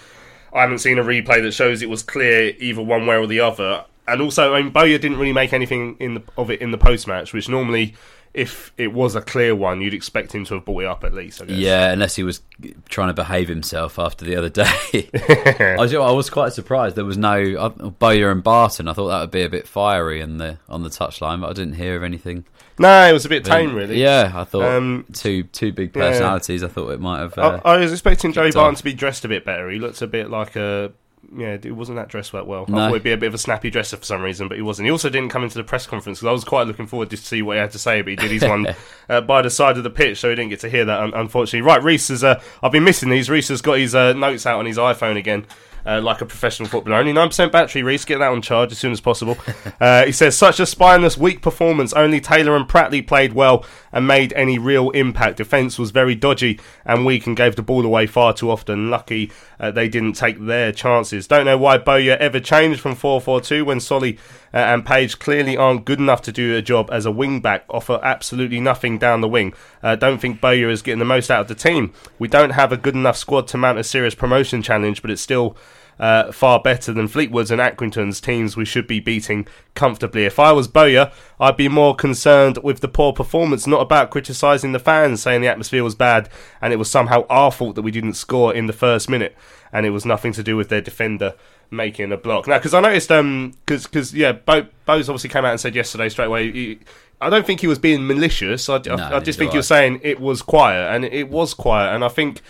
I 0.53 0.61
haven't 0.63 0.79
seen 0.79 0.99
a 0.99 1.05
replay 1.05 1.43
that 1.43 1.53
shows 1.53 1.83
it 1.83 1.91
was 1.91 2.03
clear 2.03 2.55
either 2.59 2.83
one 2.83 3.07
way 3.07 3.17
or 3.17 3.27
the 3.27 3.41
other. 3.41 3.85
And 4.09 4.23
also, 4.23 4.55
I 4.55 4.63
mean, 4.63 4.71
Bowyer 4.71 4.99
didn't 4.99 5.19
really 5.19 5.33
make 5.33 5.53
anything 5.53 5.97
in 5.99 6.15
the, 6.15 6.23
of 6.37 6.51
it 6.51 6.61
in 6.61 6.71
the 6.71 6.79
post 6.79 7.09
match, 7.09 7.33
which 7.33 7.49
normally, 7.49 7.95
if 8.37 8.71
it 8.77 8.93
was 8.93 9.15
a 9.15 9.23
clear 9.23 9.55
one, 9.55 9.81
you'd 9.81 9.95
expect 9.95 10.35
him 10.35 10.45
to 10.45 10.55
have 10.55 10.67
brought 10.67 10.83
it 10.83 10.87
up 10.87 11.05
at 11.05 11.15
least. 11.15 11.41
I 11.41 11.47
guess. 11.47 11.57
Yeah, 11.57 11.91
unless 11.91 12.17
he 12.17 12.23
was 12.23 12.43
trying 12.91 13.09
to 13.09 13.15
behave 13.15 13.49
himself 13.49 13.99
after 13.99 14.27
the 14.27 14.37
other 14.37 14.51
day. 14.51 15.09
I, 15.15 15.77
was, 15.79 15.95
I 15.95 16.11
was 16.11 16.29
quite 16.29 16.53
surprised 16.53 16.97
there 16.97 17.05
was 17.07 17.17
no 17.17 17.41
uh, 17.57 17.69
Bowyer 17.71 18.31
and 18.31 18.43
Barton. 18.45 18.89
I 18.89 18.93
thought 18.93 19.09
that 19.09 19.21
would 19.23 19.31
be 19.31 19.43
a 19.43 19.49
bit 19.49 19.67
fiery 19.67 20.21
in 20.21 20.37
the 20.37 20.59
on 20.69 20.83
the 20.83 20.91
touchline, 20.91 21.41
but 21.41 21.49
I 21.49 21.53
didn't 21.55 21.75
hear 21.77 21.97
of 21.97 22.03
anything. 22.03 22.45
No, 22.79 23.09
it 23.09 23.13
was 23.15 23.25
a 23.25 23.31
bit 23.31 23.43
tame, 23.43 23.75
really. 23.75 23.99
Yeah, 23.99 24.31
I 24.35 24.45
thought 24.45 24.65
Um, 24.65 25.07
two 25.15 25.45
two 25.45 25.73
big 25.73 25.97
yeah. 25.97 26.11
personalities. 26.11 26.63
I 26.63 26.69
thought 26.69 26.91
it 26.91 27.01
might 27.01 27.21
have. 27.21 27.39
Uh, 27.39 27.61
I, 27.65 27.75
I 27.75 27.77
was 27.79 27.91
expecting 27.91 28.35
Joey 28.35 28.53
Barton 28.53 28.75
to 28.77 28.85
be 28.85 28.93
dressed 28.93 29.25
a 29.25 29.29
bit 29.29 29.47
better. 29.47 29.71
He 29.71 29.79
looked 29.79 30.03
a 30.03 30.07
bit 30.07 30.29
like 30.29 30.57
a. 30.57 30.93
Yeah, 31.37 31.57
it 31.63 31.73
wasn't 31.75 31.97
that 31.97 32.09
dressed 32.09 32.33
that 32.33 32.47
well. 32.47 32.67
I 32.69 32.71
No. 32.71 32.77
thought 32.79 32.93
he'd 32.95 33.03
be 33.03 33.13
a 33.13 33.17
bit 33.17 33.29
of 33.29 33.35
a 33.35 33.39
snappy 33.39 33.71
dresser 33.71 33.97
for 33.97 34.05
some 34.05 34.23
reason, 34.23 34.49
but 34.49 34.57
he 34.57 34.63
wasn't. 34.63 34.87
He 34.87 34.91
also 34.93 35.09
didn't 35.09 35.31
come 35.31 35.43
into 35.45 35.57
the 35.59 35.65
press 35.65 35.87
conference 35.87 36.19
because 36.21 36.29
I 36.29 36.33
was 36.33 36.45
quite 36.45 36.67
looking 36.67 36.87
forward 36.87 37.11
to 37.11 37.17
see 37.17 37.43
what 37.43 37.55
he 37.57 37.61
had 37.61 37.73
to 37.73 37.79
say, 37.79 38.03
but 38.03 38.11
he 38.11 38.17
did 38.17 38.31
his 38.31 38.43
one 38.43 38.67
uh, 39.09 39.21
by 39.23 39.43
the 39.43 39.51
side 39.51 39.77
of 39.77 39.83
the 39.83 39.91
pitch, 39.91 40.19
so 40.19 40.29
he 40.29 40.35
didn't 40.37 40.51
get 40.51 40.61
to 40.61 40.69
hear 40.69 40.85
that, 40.85 41.01
un- 41.01 41.13
unfortunately. 41.15 41.63
Right, 41.67 41.83
Reese 41.83 42.09
has. 42.09 42.23
Uh, 42.23 42.41
I've 42.63 42.73
been 42.73 42.85
missing 42.85 43.09
these. 43.09 43.29
Reese 43.31 43.49
has 43.49 43.61
got 43.63 43.79
his 43.79 43.95
uh, 43.95 44.13
notes 44.13 44.47
out 44.47 44.59
on 44.59 44.67
his 44.67 44.79
iPhone 44.79 45.17
again. 45.17 45.47
Uh, 45.87 46.01
like 46.01 46.21
a 46.21 46.27
professional 46.27 46.69
footballer. 46.69 46.97
Only 46.97 47.13
9% 47.13 47.53
battery, 47.53 47.85
Reese. 47.85 48.05
Get 48.05 48.19
that 48.19 48.33
on 48.33 48.43
charge 48.43 48.73
as 48.73 48.79
soon 48.79 48.93
as 48.93 49.01
possible. 49.01 49.39
Uh, 49.79 50.07
he 50.07 50.13
says, 50.13 50.37
such 50.37 50.59
a 50.59 50.65
spineless, 50.65 51.19
weak 51.19 51.43
performance. 51.43 51.93
Only 51.93 52.19
Taylor 52.19 52.57
and 52.57 52.67
Pratley 52.67 53.07
played 53.07 53.35
well 53.35 53.65
and 53.93 54.07
made 54.07 54.33
any 54.33 54.59
real 54.59 54.91
impact. 54.91 55.37
Defence 55.37 55.79
was 55.79 55.91
very 55.91 56.15
dodgy 56.15 56.59
and 56.87 57.05
weak 57.05 57.27
and 57.27 57.37
gave 57.37 57.57
the 57.57 57.63
ball 57.63 57.85
away 57.85 58.07
far 58.07 58.33
too 58.33 58.51
often. 58.51 58.89
Lucky 58.89 59.31
uh, 59.59 59.71
they 59.71 59.89
didn't 59.89 60.15
take 60.15 60.45
their 60.45 60.73
chances. 60.73 61.27
Don't 61.27 61.45
know 61.45 61.59
why 61.59 61.79
Bowyer 61.79 62.17
ever 62.19 62.41
changed 62.41 62.81
from 62.81 62.95
4 62.95 63.21
4 63.21 63.41
2 63.41 63.65
when 63.65 63.81
Solly 63.81 64.19
uh, 64.57 64.61
and 64.61 64.87
Page 64.87 65.19
clearly 65.19 65.55
aren't 65.55 65.85
good 65.85 65.99
enough 65.99 66.23
to 66.23 66.33
do 66.33 66.57
a 66.57 66.63
job 66.63 66.89
as 66.91 67.05
a 67.05 67.11
wing 67.11 67.41
back, 67.41 67.67
offer 67.69 68.01
absolutely 68.03 68.59
nothing 68.59 68.97
down 68.97 69.21
the 69.21 69.29
wing. 69.29 69.53
Uh, 69.83 69.97
don't 69.97 70.19
think 70.19 70.41
Bowyer 70.41 70.71
is 70.71 70.81
getting 70.81 70.99
the 70.99 71.05
most 71.05 71.31
out 71.31 71.43
of 71.43 71.49
the 71.49 71.55
team. 71.55 71.93
We 72.19 72.27
don't 72.27 72.53
have 72.53 72.73
a 72.73 72.79
good 72.79 72.95
enough 72.95 73.19
squad 73.19 73.49
to 73.49 73.59
mount 73.59 73.79
a 73.79 73.85
serious 73.85 74.15
promotion 74.15 74.63
challenge, 74.63 75.03
but 75.03 75.11
it's 75.11 75.21
still 75.21 75.59
uh, 76.01 76.33
far 76.33 76.59
better 76.59 76.91
than 76.95 77.07
Fleetwood's 77.07 77.51
and 77.51 77.61
Accrington's 77.61 78.19
teams 78.19 78.57
we 78.57 78.65
should 78.65 78.87
be 78.87 78.99
beating 78.99 79.47
comfortably. 79.75 80.25
If 80.25 80.39
I 80.39 80.53
was 80.53 80.69
Bowyer, 80.69 81.13
I'd 81.39 81.59
be 81.59 81.69
more 81.69 81.95
concerned 81.95 82.57
with 82.63 82.81
the 82.81 82.89
poor 82.89 83.13
performance, 83.13 83.67
not 83.67 83.83
about 83.83 84.11
criticising 84.11 84.73
the 84.73 84.79
fans, 84.79 85.21
saying 85.21 85.43
the 85.43 85.49
atmosphere 85.49 85.85
was 85.85 85.95
bad 85.95 86.31
and 86.63 86.73
it 86.73 86.77
was 86.77 86.91
somehow 86.91 87.27
our 87.29 87.53
fault 87.53 87.75
that 87.75 87.83
we 87.83 87.91
didn't 87.91 88.15
score 88.15 88.55
in 88.55 88.69
the 88.69 88.73
first 88.73 89.11
minute 89.11 89.37
and 89.71 89.85
it 89.85 89.91
was 89.91 90.07
nothing 90.07 90.33
to 90.33 90.43
do 90.43 90.57
with 90.57 90.71
their 90.71 90.81
defender 90.81 91.35
making 91.71 92.13
a 92.13 92.17
block. 92.17 92.47
Now, 92.47 92.59
because 92.59 92.75
I 92.75 92.81
noticed, 92.81 93.11
um, 93.13 93.55
because 93.67 94.15
yeah, 94.15 94.33
Bo, 94.33 94.67
Bowes 94.85 95.09
obviously 95.09 95.31
came 95.31 95.45
out 95.45 95.51
and 95.53 95.61
said 95.61 95.75
yesterday 95.75 96.09
straight 96.09 96.27
away. 96.27 96.53
He, 96.53 96.79
I 97.21 97.31
don't 97.31 97.47
think 97.47 97.61
he 97.61 97.67
was 97.67 97.79
being 97.79 98.07
malicious. 98.07 98.69
I, 98.69 98.77
I- 98.77 99.17
I, 99.17 99.21
just 99.21 99.39
think 99.39 99.53
he 99.53 99.57
was 99.57 99.67
saying 99.67 100.01
it 100.03 100.21
was 100.21 100.43
quiet, 100.43 100.95
and 100.95 101.05
it 101.05 101.31
was 101.31 101.55
quiet. 101.55 101.95
And 101.95 102.05
I 102.05 102.09
think, 102.09 102.43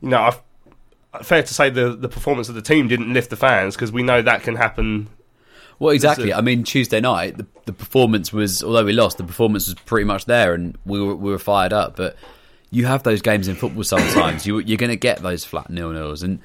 you 0.00 0.08
know, 0.10 0.20
I've, 0.20 0.40
fair 1.26 1.42
to 1.42 1.54
say 1.54 1.70
the 1.70 1.94
the 1.94 2.08
performance 2.08 2.48
of 2.48 2.54
the 2.54 2.62
team 2.62 2.88
didn't 2.88 3.12
lift 3.12 3.30
the 3.30 3.36
fans 3.36 3.74
because 3.74 3.92
we 3.92 4.02
know 4.02 4.22
that 4.22 4.42
can 4.42 4.56
happen. 4.56 5.08
Well, 5.78 5.92
exactly. 5.92 6.32
I 6.32 6.40
mean, 6.40 6.62
Tuesday 6.62 7.00
night, 7.00 7.38
the, 7.38 7.46
the 7.64 7.72
performance 7.72 8.32
was, 8.32 8.62
although 8.62 8.84
we 8.84 8.92
lost, 8.92 9.18
the 9.18 9.24
performance 9.24 9.66
was 9.66 9.74
pretty 9.74 10.04
much 10.04 10.26
there, 10.26 10.54
and 10.54 10.78
we 10.86 11.00
were 11.00 11.16
we 11.16 11.30
were 11.30 11.40
fired 11.40 11.72
up. 11.72 11.96
But 11.96 12.14
you 12.70 12.86
have 12.86 13.02
those 13.02 13.20
games 13.20 13.48
in 13.48 13.56
football 13.56 13.82
sometimes. 13.84 14.46
you 14.46 14.58
you're 14.60 14.78
going 14.78 14.90
to 14.90 14.96
get 14.96 15.18
those 15.22 15.44
flat 15.44 15.68
nil 15.68 15.90
nils, 15.90 16.22
and 16.22 16.38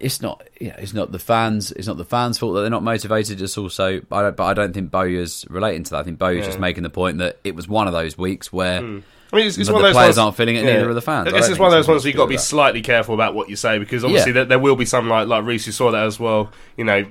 it's 0.00 0.22
not 0.22 0.42
you 0.60 0.68
know, 0.68 0.74
it's 0.78 0.94
not 0.94 1.12
the 1.12 1.18
fans 1.18 1.70
it's 1.72 1.86
not 1.86 1.96
the 1.98 2.04
fans' 2.04 2.38
fault 2.38 2.54
that 2.54 2.62
they're 2.62 2.70
not 2.70 2.82
motivated. 2.82 3.40
It's 3.40 3.56
also 3.58 4.00
I 4.10 4.22
don't, 4.22 4.36
but 4.36 4.44
I 4.44 4.54
don't 4.54 4.72
think 4.72 4.90
Bowyer's 4.90 5.44
relating 5.48 5.84
to 5.84 5.90
that. 5.90 5.98
I 5.98 6.02
think 6.02 6.18
Bowyer's 6.18 6.40
Yeah. 6.40 6.46
just 6.46 6.58
making 6.58 6.82
the 6.82 6.90
point 6.90 7.18
that 7.18 7.38
it 7.44 7.54
was 7.54 7.68
one 7.68 7.86
of 7.86 7.92
those 7.92 8.16
weeks 8.18 8.52
where. 8.52 8.80
Hmm. 8.80 8.98
I 9.32 9.36
mean, 9.36 9.46
it's, 9.46 9.58
it's 9.58 9.68
the 9.68 9.74
one 9.74 9.82
of 9.84 9.88
those 9.88 9.94
players 9.94 10.06
ones, 10.16 10.18
aren't 10.18 10.36
feeling 10.36 10.56
it, 10.56 10.64
yeah. 10.64 10.72
neither 10.72 10.90
are 10.90 10.94
the 10.94 11.00
fans. 11.00 11.28
I 11.28 11.30
guess 11.30 11.48
it's 11.48 11.58
one 11.58 11.68
of 11.68 11.72
those 11.72 11.86
ones 11.86 12.02
where 12.02 12.08
you've 12.08 12.16
got 12.16 12.24
to 12.24 12.30
be 12.30 12.34
that. 12.34 12.42
slightly 12.42 12.82
careful 12.82 13.14
about 13.14 13.32
what 13.32 13.48
you 13.48 13.54
say 13.54 13.78
because 13.78 14.02
obviously 14.02 14.30
Yeah. 14.30 14.34
there, 14.34 14.44
there 14.46 14.58
will 14.58 14.74
be 14.74 14.84
some 14.86 15.08
like 15.08 15.28
like 15.28 15.44
Reese 15.44 15.66
who 15.66 15.72
saw 15.72 15.92
that 15.92 16.04
as 16.04 16.18
well. 16.18 16.50
You 16.76 16.82
know, 16.84 17.06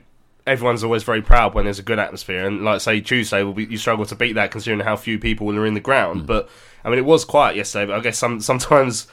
everyone's 0.46 0.84
always 0.84 1.04
very 1.04 1.22
proud 1.22 1.54
when 1.54 1.64
there's 1.64 1.80
a 1.80 1.84
good 1.84 1.98
atmosphere, 2.00 2.46
and 2.46 2.66
like 2.66 2.82
say 2.82 3.00
Tuesday, 3.00 3.42
will 3.44 3.54
be, 3.54 3.66
you 3.66 3.78
struggle 3.78 4.06
to 4.08 4.16
beat 4.16 4.34
that 4.34 4.52
considering 4.52 4.82
how 4.82 4.98
few 4.98 5.18
people 5.18 5.50
are 5.56 5.66
in 5.66 5.76
the 5.76 5.80
ground. 5.80 6.26
But 6.28 6.50
I 6.84 6.90
mean, 6.90 6.98
it 7.00 7.06
was 7.06 7.24
quiet 7.24 7.56
yesterday, 7.56 7.86
but 7.86 7.98
I 7.98 8.02
guess 8.02 8.18
some 8.18 8.42
sometimes. 8.42 9.08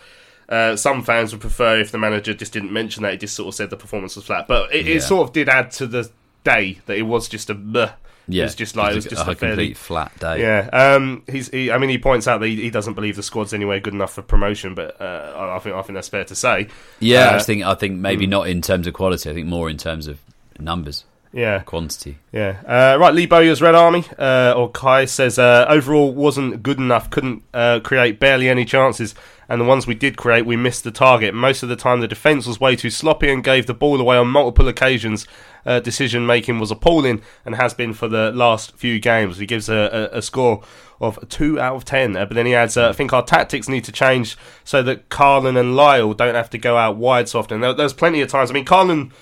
Uh, 0.48 0.76
some 0.76 1.02
fans 1.02 1.32
would 1.32 1.40
prefer 1.40 1.80
if 1.80 1.90
the 1.90 1.98
manager 1.98 2.32
just 2.34 2.52
didn't 2.52 2.72
mention 2.72 3.02
that; 3.02 3.12
he 3.12 3.18
just 3.18 3.34
sort 3.34 3.48
of 3.48 3.54
said 3.54 3.70
the 3.70 3.76
performance 3.76 4.16
was 4.16 4.24
flat. 4.24 4.46
But 4.46 4.74
it, 4.74 4.86
Yeah. 4.86 4.94
it 4.96 5.00
sort 5.02 5.28
of 5.28 5.32
did 5.32 5.48
add 5.48 5.70
to 5.72 5.86
the 5.86 6.08
day 6.44 6.78
that 6.86 6.96
it 6.96 7.02
was 7.02 7.28
just 7.28 7.50
a. 7.50 7.54
bleh. 7.54 7.92
Yeah, 8.28 8.42
it 8.42 8.46
was 8.46 8.54
just 8.56 8.74
like 8.74 8.90
it 8.90 8.96
was 8.96 9.06
a- 9.06 9.10
just 9.10 9.26
a 9.26 9.30
a, 9.30 9.34
fairly 9.36 9.54
complete 9.68 9.76
flat 9.76 10.18
day. 10.18 10.40
Yeah, 10.40 10.68
um, 10.72 11.22
he's. 11.30 11.48
He, 11.48 11.70
I 11.70 11.78
mean, 11.78 11.90
he 11.90 11.98
points 11.98 12.26
out 12.26 12.40
that 12.40 12.48
he, 12.48 12.56
he 12.56 12.70
doesn't 12.70 12.94
believe 12.94 13.14
the 13.14 13.22
squad's 13.22 13.54
anywhere 13.54 13.78
good 13.78 13.94
enough 13.94 14.14
for 14.14 14.22
promotion, 14.22 14.74
but 14.74 15.00
uh, 15.00 15.52
I, 15.54 15.58
think 15.60 15.76
I 15.76 15.82
think 15.82 15.94
that's 15.94 16.08
fair 16.08 16.24
to 16.24 16.34
say. 16.34 16.66
Yeah, 16.98 17.28
Uh, 17.30 17.36
I 17.36 17.38
think 17.38 17.62
I 17.62 17.74
think 17.76 17.98
maybe 17.98 18.26
mm. 18.26 18.30
not 18.30 18.48
in 18.48 18.62
terms 18.62 18.88
of 18.88 18.94
quality. 18.94 19.30
I 19.30 19.34
think 19.34 19.46
more 19.46 19.70
in 19.70 19.76
terms 19.76 20.08
of 20.08 20.18
numbers. 20.58 21.04
Yeah. 21.32 21.60
quantity. 21.60 22.16
Yeah. 22.32 22.56
Uh, 22.66 22.98
right, 22.98 23.12
Lee 23.12 23.26
Bowyer's 23.26 23.60
Red 23.60 23.74
Army, 23.74 24.04
uh, 24.18 24.54
or 24.56 24.70
Kai, 24.70 25.04
says 25.04 25.38
uh, 25.38 25.66
overall 25.68 26.10
wasn't 26.12 26.62
good 26.62 26.78
enough, 26.78 27.10
couldn't 27.10 27.42
uh, 27.52 27.80
create 27.80 28.18
barely 28.18 28.48
any 28.48 28.64
chances, 28.64 29.14
and 29.48 29.60
the 29.60 29.64
ones 29.64 29.86
we 29.86 29.94
did 29.94 30.16
create, 30.16 30.44
we 30.46 30.56
missed 30.56 30.84
the 30.84 30.90
target. 30.90 31.34
Most 31.34 31.62
of 31.62 31.68
the 31.68 31.76
time, 31.76 32.00
the 32.00 32.08
defence 32.08 32.46
was 32.46 32.60
way 32.60 32.76
too 32.76 32.90
sloppy 32.90 33.30
and 33.30 33.44
gave 33.44 33.66
the 33.66 33.74
ball 33.74 34.00
away 34.00 34.16
on 34.16 34.28
multiple 34.28 34.68
occasions. 34.68 35.26
Uh, 35.64 35.80
decision 35.80 36.24
making 36.24 36.60
was 36.60 36.70
appalling 36.70 37.20
and 37.44 37.56
has 37.56 37.74
been 37.74 37.92
for 37.92 38.06
the 38.06 38.30
last 38.32 38.76
few 38.76 39.00
games. 39.00 39.38
He 39.38 39.46
gives 39.46 39.68
a, 39.68 40.10
a, 40.12 40.18
a 40.18 40.22
score 40.22 40.62
of 41.00 41.18
2 41.28 41.58
out 41.60 41.74
of 41.74 41.84
10, 41.84 42.16
uh, 42.16 42.24
but 42.24 42.34
then 42.34 42.46
he 42.46 42.54
adds, 42.54 42.76
uh, 42.76 42.90
I 42.90 42.92
think 42.92 43.12
our 43.12 43.24
tactics 43.24 43.68
need 43.68 43.84
to 43.84 43.92
change 43.92 44.36
so 44.64 44.82
that 44.84 45.08
Karlan 45.08 45.58
and 45.58 45.74
Lyle 45.74 46.14
don't 46.14 46.36
have 46.36 46.50
to 46.50 46.58
go 46.58 46.76
out 46.76 46.96
wide 46.96 47.28
so 47.28 47.40
often. 47.40 47.60
There, 47.60 47.74
there's 47.74 47.92
plenty 47.92 48.20
of 48.20 48.28
times. 48.28 48.50
I 48.50 48.54
mean, 48.54 48.64
Karlan. 48.64 49.12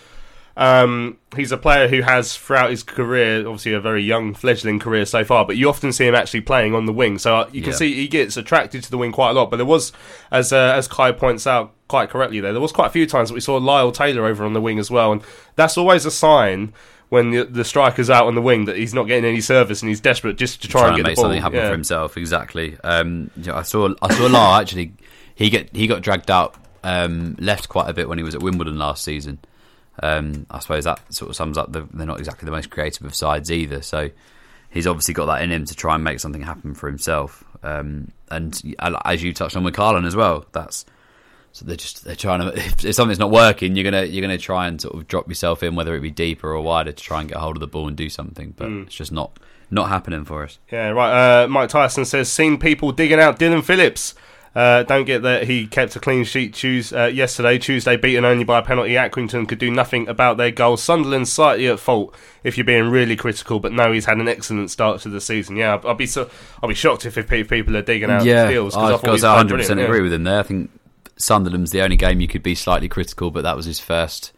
Um, 0.57 1.19
he's 1.35 1.51
a 1.51 1.57
player 1.57 1.89
who 1.89 2.03
has 2.03 2.37
throughout 2.37 2.71
his 2.71 2.83
career, 2.85 3.41
obviously 3.41 3.73
a 3.73 3.81
very 3.81 4.05
young 4.05 4.35
fledgling 4.35 4.79
career 4.79 5.05
so 5.05 5.25
far, 5.25 5.45
but 5.45 5.57
you 5.57 5.69
often 5.69 5.93
see 5.93 6.07
him 6.07 6.15
actually 6.15 6.43
playing 6.43 6.75
on 6.75 6.87
the 6.87 6.93
wing. 6.93 7.19
So 7.19 7.37
uh, 7.39 7.49
you 7.53 7.61
can 7.61 7.73
Yeah. 7.73 7.77
see 7.79 7.95
he 7.95 8.07
gets 8.09 8.37
attracted 8.37 8.85
to 8.85 8.91
the 8.91 8.99
wing 8.99 9.11
quite 9.11 9.31
a 9.31 9.33
lot. 9.33 9.51
But 9.51 9.57
there 9.57 9.67
was, 9.67 9.93
as 10.31 10.53
uh, 10.53 10.75
as 10.77 10.87
Kai 10.87 11.11
points 11.13 11.47
out 11.47 11.73
quite 11.89 12.09
correctly, 12.09 12.39
there 12.41 12.53
there 12.53 12.61
was 12.63 12.71
quite 12.73 12.87
a 12.87 12.91
few 12.91 13.07
times 13.07 13.31
that 13.31 13.35
we 13.35 13.41
saw 13.41 13.57
Lyle 13.57 13.91
Taylor 13.91 14.27
over 14.27 14.45
on 14.45 14.53
the 14.53 14.61
wing 14.61 14.79
as 14.79 14.91
well, 14.91 15.11
and 15.13 15.23
that's 15.57 15.77
always 15.77 16.07
a 16.07 16.11
sign. 16.11 16.73
When 17.11 17.31
the, 17.31 17.45
the 17.45 17.65
striker's 17.65 18.11
out 18.11 18.27
on 18.27 18.35
the 18.35 18.43
wing, 18.43 18.65
that 18.65 18.77
he's 18.77 18.93
not 18.95 19.05
getting 19.05 19.25
any 19.25 19.41
service 19.41 19.83
and 19.83 19.89
he's 19.89 20.01
desperate 20.01 20.37
just 20.37 20.63
to 20.63 20.69
try 20.69 20.81
trying 20.81 20.95
and 20.95 21.03
get 21.03 21.07
make 21.11 21.17
something 21.17 21.41
happen 21.41 21.59
Yeah. 21.59 21.67
for 21.69 21.73
himself. 21.73 22.17
Exactly. 22.17 22.77
Um, 22.83 23.31
you 23.37 23.45
know, 23.53 23.55
I 23.57 23.63
saw 23.63 23.95
I 24.03 24.13
saw 24.15 24.27
Lar 24.27 24.61
actually. 24.61 24.95
He 25.37 25.49
get 25.51 25.75
he 25.77 25.87
got 25.87 26.01
dragged 26.03 26.29
out, 26.31 26.57
um, 26.83 27.37
left 27.39 27.69
quite 27.69 27.89
a 27.89 27.93
bit 27.93 28.09
when 28.09 28.19
he 28.19 28.25
was 28.25 28.35
at 28.35 28.43
Wimbledon 28.43 28.79
last 28.79 29.05
season. 29.05 29.39
Um, 30.03 30.47
I 30.51 30.59
suppose 30.59 30.85
that 30.85 31.01
sort 31.15 31.31
of 31.31 31.37
sums 31.37 31.57
up. 31.59 31.73
The, 31.73 31.87
they're 31.93 32.07
not 32.07 32.19
exactly 32.19 32.47
the 32.47 32.53
most 32.53 32.71
creative 32.71 33.07
of 33.07 33.15
sides 33.15 33.51
either. 33.53 33.81
So 33.83 34.11
he's 34.71 34.87
obviously 34.87 35.15
got 35.15 35.27
that 35.27 35.43
in 35.43 35.51
him 35.53 35.65
to 35.67 35.75
try 35.75 35.95
and 35.95 36.03
make 36.03 36.21
something 36.21 36.43
happen 36.43 36.75
for 36.75 36.89
himself. 36.89 37.45
Um, 37.63 38.11
and 38.31 38.61
as 39.05 39.23
you 39.23 39.33
touched 39.33 39.57
on 39.57 39.65
with 39.65 39.75
Karlan 39.75 40.07
as 40.07 40.17
well, 40.17 40.45
that's 40.53 40.85
so 41.53 41.65
they're 41.65 41.77
just 41.77 42.05
they're 42.05 42.17
trying 42.17 42.41
to 42.41 42.49
if, 42.57 42.85
if 42.85 42.95
something's 42.95 43.21
not 43.21 43.31
working, 43.31 43.77
you're 43.77 43.85
gonna 43.85 44.05
you're 44.05 44.23
gonna 44.23 44.37
try 44.39 44.67
and 44.67 44.81
sort 44.81 44.95
of 44.97 45.07
drop 45.07 45.29
yourself 45.29 45.63
in, 45.63 45.77
whether 45.77 45.95
it 45.95 46.01
be 46.01 46.11
deeper 46.11 46.53
or 46.53 46.61
wider, 46.63 46.91
to 46.93 47.03
try 47.03 47.21
and 47.21 47.29
get 47.29 47.39
hold 47.39 47.57
of 47.57 47.61
the 47.61 47.67
ball 47.69 47.87
and 47.89 47.97
do 47.97 48.09
something. 48.09 48.53
But 48.57 48.69
Mm. 48.69 48.87
it's 48.87 48.95
just 48.97 49.13
not 49.13 49.39
not 49.71 49.89
happening 49.89 50.25
for 50.25 50.43
us. 50.43 50.59
Yeah, 50.73 50.89
right. 50.89 51.45
Uh, 51.45 51.49
Mike 51.49 51.69
Tyson 51.71 52.05
says, 52.05 52.31
seen 52.31 52.59
people 52.59 52.93
digging 52.93 53.19
out 53.21 53.39
Dillon 53.39 53.63
Phillips. 53.63 54.15
Uh, 54.55 54.85
don't 54.85 55.05
get 55.05 55.23
that 55.23 55.49
he 55.49 55.67
kept 55.67 55.97
a 55.97 56.01
clean 56.01 56.23
sheet 56.23 56.55
Tues 56.55 56.93
uh, 56.93 57.07
yesterday. 57.07 57.59
Tuesday, 57.59 57.97
beaten 57.97 58.25
only 58.25 58.45
by 58.45 58.61
a 58.61 58.63
penalty. 58.63 58.91
Accrington 58.93 59.49
could 59.49 59.59
do 59.59 59.71
nothing 59.71 60.07
about 60.07 60.37
their 60.37 60.53
goal. 60.53 60.77
Sunderland 60.77 61.27
slightly 61.27 61.67
at 61.67 61.81
fault 61.81 62.15
if 62.45 62.57
you're 62.57 62.65
being 62.65 62.89
really 62.89 63.17
critical, 63.17 63.59
but 63.59 63.73
no, 63.73 63.91
he's 63.91 64.05
had 64.05 64.19
an 64.19 64.29
excellent 64.29 64.71
start 64.71 65.01
to 65.01 65.09
the 65.09 65.21
season. 65.21 65.57
Yeah, 65.57 65.75
I'll, 65.75 65.89
I'll 65.89 65.95
be 65.95 66.07
so 66.07 66.31
I'll 66.63 66.69
be 66.69 66.75
shocked 66.75 67.05
if, 67.05 67.19
if 67.19 67.49
people 67.49 67.77
are 67.77 67.83
digging 67.83 68.11
out 68.11 68.25
yeah, 68.25 68.49
deals. 68.49 68.75
'cause 68.75 68.83
I 68.83 68.87
I 68.89 68.93
have 68.93 69.03
got 69.03 69.19
to 69.19 69.27
100 69.27 69.49
brilliant, 69.49 69.61
percent 69.61 69.81
yeah. 69.81 69.87
agree 69.87 70.03
with 70.03 70.13
him 70.13 70.23
there. 70.23 70.39
I 70.39 70.45
think 70.45 70.71
Sunderland's 71.17 71.73
the 71.73 71.83
only 71.83 71.97
game 71.97 72.21
you 72.21 72.29
could 72.29 72.43
be 72.43 72.55
slightly 72.55 72.89
critical, 72.89 73.33
but 73.33 73.43
that 73.43 73.57
was 73.57 73.67
his 73.67 73.81
first 73.81 74.33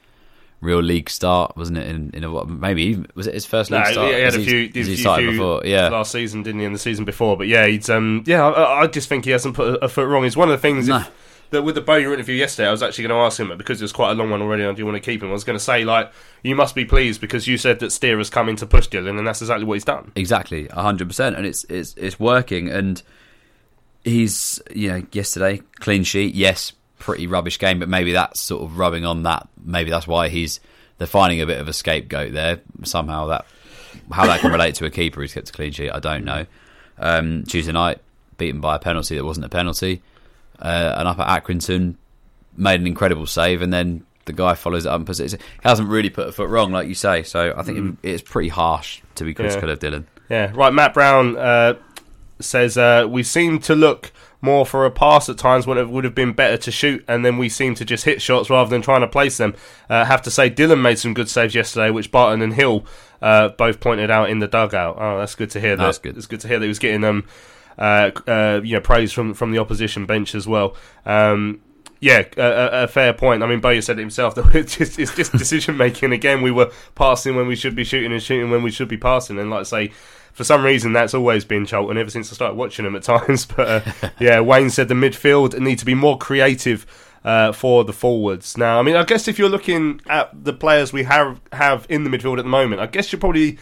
real 0.60 0.80
league 0.80 1.10
start, 1.10 1.56
wasn't 1.56 1.78
it? 1.78 1.88
In, 1.88 2.10
in 2.14 2.24
a 2.24 2.30
what? 2.30 2.48
Maybe 2.48 2.82
even, 2.84 3.06
was 3.14 3.26
it 3.26 3.34
his 3.34 3.46
first 3.46 3.70
league 3.70 3.84
No, 3.84 3.92
start? 3.92 4.14
he 4.14 4.20
had 4.20 4.34
a 4.34 4.38
few, 4.38 4.62
has 4.64 4.72
did 4.72 4.76
a 4.76 4.78
he 4.80 4.84
few, 4.84 4.96
started 4.96 5.22
few 5.22 5.32
before? 5.32 5.62
Yeah, 5.64 5.88
last 5.88 6.12
season, 6.12 6.42
didn't 6.42 6.60
he? 6.60 6.66
And 6.66 6.74
the 6.74 6.78
season 6.78 7.04
before, 7.04 7.36
but 7.36 7.46
yeah, 7.46 7.66
he's 7.66 7.88
um, 7.90 8.24
yeah, 8.26 8.46
I, 8.46 8.82
I 8.82 8.86
just 8.86 9.08
think 9.08 9.24
he 9.24 9.30
hasn't 9.30 9.54
put 9.54 9.82
a, 9.82 9.88
foot 9.88 10.06
wrong. 10.08 10.24
It's 10.24 10.36
one 10.36 10.48
of 10.48 10.52
the 10.52 10.62
things 10.62 10.88
if, 10.88 11.10
that 11.50 11.62
with 11.62 11.74
the 11.74 11.80
Bowyer 11.80 12.12
interview 12.12 12.34
yesterday, 12.34 12.68
I 12.68 12.72
was 12.72 12.82
actually 12.82 13.06
going 13.06 13.20
to 13.20 13.24
ask 13.24 13.38
him 13.38 13.56
because 13.56 13.80
it 13.80 13.84
was 13.84 13.92
quite 13.92 14.10
a 14.10 14.14
long 14.14 14.30
one 14.30 14.42
already. 14.42 14.62
and 14.62 14.72
I 14.72 14.74
do 14.74 14.84
want 14.84 14.96
to 14.96 15.00
keep 15.00 15.22
him. 15.22 15.28
I 15.28 15.32
was 15.32 15.44
going 15.44 15.58
to 15.58 15.64
say 15.64 15.84
like, 15.84 16.12
you 16.42 16.56
must 16.56 16.74
be 16.74 16.84
pleased 16.84 17.20
because 17.20 17.46
you 17.46 17.56
said 17.58 17.78
that 17.80 17.92
Steer 17.92 18.18
has 18.18 18.30
come 18.30 18.48
in 18.48 18.56
to 18.56 18.66
push 18.66 18.88
Dillon, 18.88 19.18
and 19.18 19.26
that's 19.26 19.42
exactly 19.42 19.64
what 19.64 19.74
he's 19.74 19.84
done. 19.84 20.12
exactly, 20.16 20.66
hundred 20.68 21.08
percent, 21.08 21.36
and 21.36 21.46
it's 21.46 21.64
it's 21.64 21.94
it's 21.96 22.18
working. 22.18 22.68
And 22.68 23.02
he's 24.04 24.60
you 24.74 24.88
know 24.88 25.02
yesterday 25.12 25.60
clean 25.76 26.04
sheet, 26.04 26.34
yes, 26.34 26.72
pretty 27.06 27.28
rubbish 27.28 27.58
game, 27.60 27.78
but 27.78 27.88
maybe 27.88 28.12
that's 28.12 28.40
sort 28.40 28.62
of 28.64 28.78
rubbing 28.78 29.04
on 29.04 29.22
that. 29.22 29.46
Maybe 29.64 29.90
that's 29.90 30.08
why 30.08 30.28
he's 30.28 30.58
they're 30.98 31.06
finding 31.06 31.40
a 31.40 31.46
bit 31.46 31.60
of 31.60 31.68
a 31.68 31.72
scapegoat 31.72 32.32
there 32.32 32.60
somehow. 32.82 33.26
That 33.28 33.46
how 34.10 34.26
that 34.26 34.40
can 34.40 34.50
relate 34.50 34.74
to 34.76 34.84
a 34.86 34.90
keeper 34.90 35.20
who's 35.20 35.32
kept 35.32 35.48
a 35.50 35.52
clean 35.52 35.70
sheet, 35.72 35.90
I 35.90 36.00
don't 36.00 36.24
know. 36.24 36.46
Um, 36.98 37.44
Tuesday 37.44 37.70
night, 37.72 37.98
beaten 38.38 38.60
by 38.60 38.74
a 38.76 38.78
penalty 38.80 39.16
that 39.16 39.24
wasn't 39.24 39.46
a 39.46 39.48
penalty, 39.48 40.02
uh, 40.60 40.94
and 40.98 41.06
up 41.08 41.18
at 41.20 41.44
Accrington, 41.44 41.94
made 42.56 42.80
an 42.80 42.86
incredible 42.88 43.26
save, 43.26 43.62
and 43.62 43.72
then 43.72 44.04
the 44.24 44.32
guy 44.32 44.54
follows 44.54 44.84
it 44.86 44.88
up 44.88 44.96
and 44.96 45.06
puts 45.06 45.20
it. 45.20 45.30
He 45.32 45.38
hasn't 45.62 45.88
really 45.88 46.10
put 46.10 46.26
a 46.28 46.32
foot 46.32 46.48
wrong, 46.48 46.72
like 46.72 46.88
you 46.88 46.94
say. 46.96 47.22
So 47.22 47.54
I 47.56 47.62
think 47.62 47.78
Mm. 47.78 47.96
it's 48.02 48.22
pretty 48.22 48.48
harsh 48.48 49.00
to 49.14 49.24
be 49.24 49.32
critical 49.34 49.68
Yeah. 49.68 49.72
of 49.74 49.78
Dillon. 49.78 50.06
Yeah, 50.28 50.50
right. 50.54 50.72
Matt 50.72 50.92
Brown 50.94 51.36
uh, 51.36 51.74
says 52.40 52.76
uh, 52.76 53.06
we 53.08 53.22
seem 53.22 53.58
to 53.60 53.74
look 53.74 54.12
more 54.40 54.66
for 54.66 54.84
a 54.84 54.90
pass 54.90 55.28
at 55.28 55.38
times 55.38 55.66
when 55.66 55.78
it 55.78 55.88
would 55.88 56.04
have 56.04 56.14
been 56.14 56.32
better 56.32 56.56
to 56.56 56.70
shoot, 56.70 57.04
and 57.08 57.24
then 57.24 57.38
we 57.38 57.48
seem 57.48 57.74
to 57.74 57.84
just 57.84 58.04
hit 58.04 58.20
shots 58.20 58.50
rather 58.50 58.70
than 58.70 58.82
trying 58.82 59.00
to 59.00 59.08
place 59.08 59.36
them. 59.38 59.54
Uh, 59.88 60.04
have 60.04 60.22
to 60.22 60.30
say, 60.30 60.48
Dillon 60.48 60.82
made 60.82 60.98
some 60.98 61.14
good 61.14 61.28
saves 61.28 61.54
yesterday, 61.54 61.90
which 61.90 62.10
Barton 62.10 62.42
and 62.42 62.54
Hill 62.54 62.84
uh, 63.22 63.48
both 63.50 63.80
pointed 63.80 64.10
out 64.10 64.30
in 64.30 64.38
the 64.38 64.48
dugout. 64.48 64.96
Oh, 64.98 65.18
that's 65.18 65.34
good 65.34 65.50
to 65.50 65.60
hear. 65.60 65.76
That. 65.76 65.84
That's 65.84 65.98
good. 65.98 66.16
It's 66.16 66.26
good 66.26 66.40
to 66.40 66.48
hear 66.48 66.58
that 66.58 66.64
he 66.64 66.68
was 66.68 66.78
getting 66.78 67.04
um, 67.04 67.24
uh, 67.78 68.10
uh, 68.26 68.60
you 68.62 68.74
know, 68.74 68.80
praise 68.80 69.12
from 69.12 69.34
from 69.34 69.52
the 69.52 69.58
opposition 69.58 70.06
bench 70.06 70.34
as 70.34 70.46
well. 70.46 70.76
Um, 71.04 71.60
yeah, 72.00 72.24
a, 72.36 72.42
a, 72.42 72.84
a 72.84 72.88
fair 72.88 73.12
point. 73.12 73.42
I 73.42 73.46
mean, 73.46 73.60
Bowyer 73.60 73.80
said 73.80 73.98
it 73.98 74.02
himself 74.02 74.34
that 74.36 74.54
it's 74.54 74.76
just, 74.76 74.98
it's 74.98 75.14
just 75.14 75.32
decision 75.32 75.76
making. 75.76 76.12
Again, 76.12 76.42
we 76.42 76.50
were 76.50 76.70
passing 76.94 77.36
when 77.36 77.46
we 77.46 77.56
should 77.56 77.74
be 77.74 77.84
shooting 77.84 78.12
and 78.12 78.22
shooting 78.22 78.50
when 78.50 78.62
we 78.62 78.70
should 78.70 78.88
be 78.88 78.98
passing. 78.98 79.38
And 79.38 79.50
like 79.50 79.60
I 79.60 79.64
say, 79.64 79.92
for 80.36 80.44
some 80.44 80.62
reason, 80.62 80.92
that's 80.92 81.14
always 81.14 81.46
been 81.46 81.64
Charlton 81.64 81.96
ever 81.96 82.10
since 82.10 82.30
I 82.30 82.34
started 82.34 82.56
watching 82.56 82.84
them 82.84 82.94
at 82.94 83.02
times. 83.02 83.46
But 83.56 83.86
uh, 83.86 84.10
yeah, 84.20 84.40
Wayne 84.40 84.68
said 84.68 84.88
the 84.88 84.94
midfield 84.94 85.58
need 85.58 85.78
to 85.78 85.86
be 85.86 85.94
more 85.94 86.18
creative 86.18 86.84
uh, 87.24 87.52
for 87.52 87.84
the 87.84 87.94
forwards. 87.94 88.58
Now, 88.58 88.78
I 88.78 88.82
mean, 88.82 88.96
I 88.96 89.04
guess 89.04 89.28
if 89.28 89.38
you're 89.38 89.48
looking 89.48 90.02
at 90.08 90.44
the 90.44 90.52
players 90.52 90.92
we 90.92 91.04
have 91.04 91.40
have 91.52 91.86
in 91.88 92.04
the 92.04 92.10
midfield 92.10 92.36
at 92.36 92.44
the 92.44 92.50
moment, 92.50 92.82
I 92.82 92.86
guess 92.86 93.10
you're 93.10 93.18
probably 93.18 93.56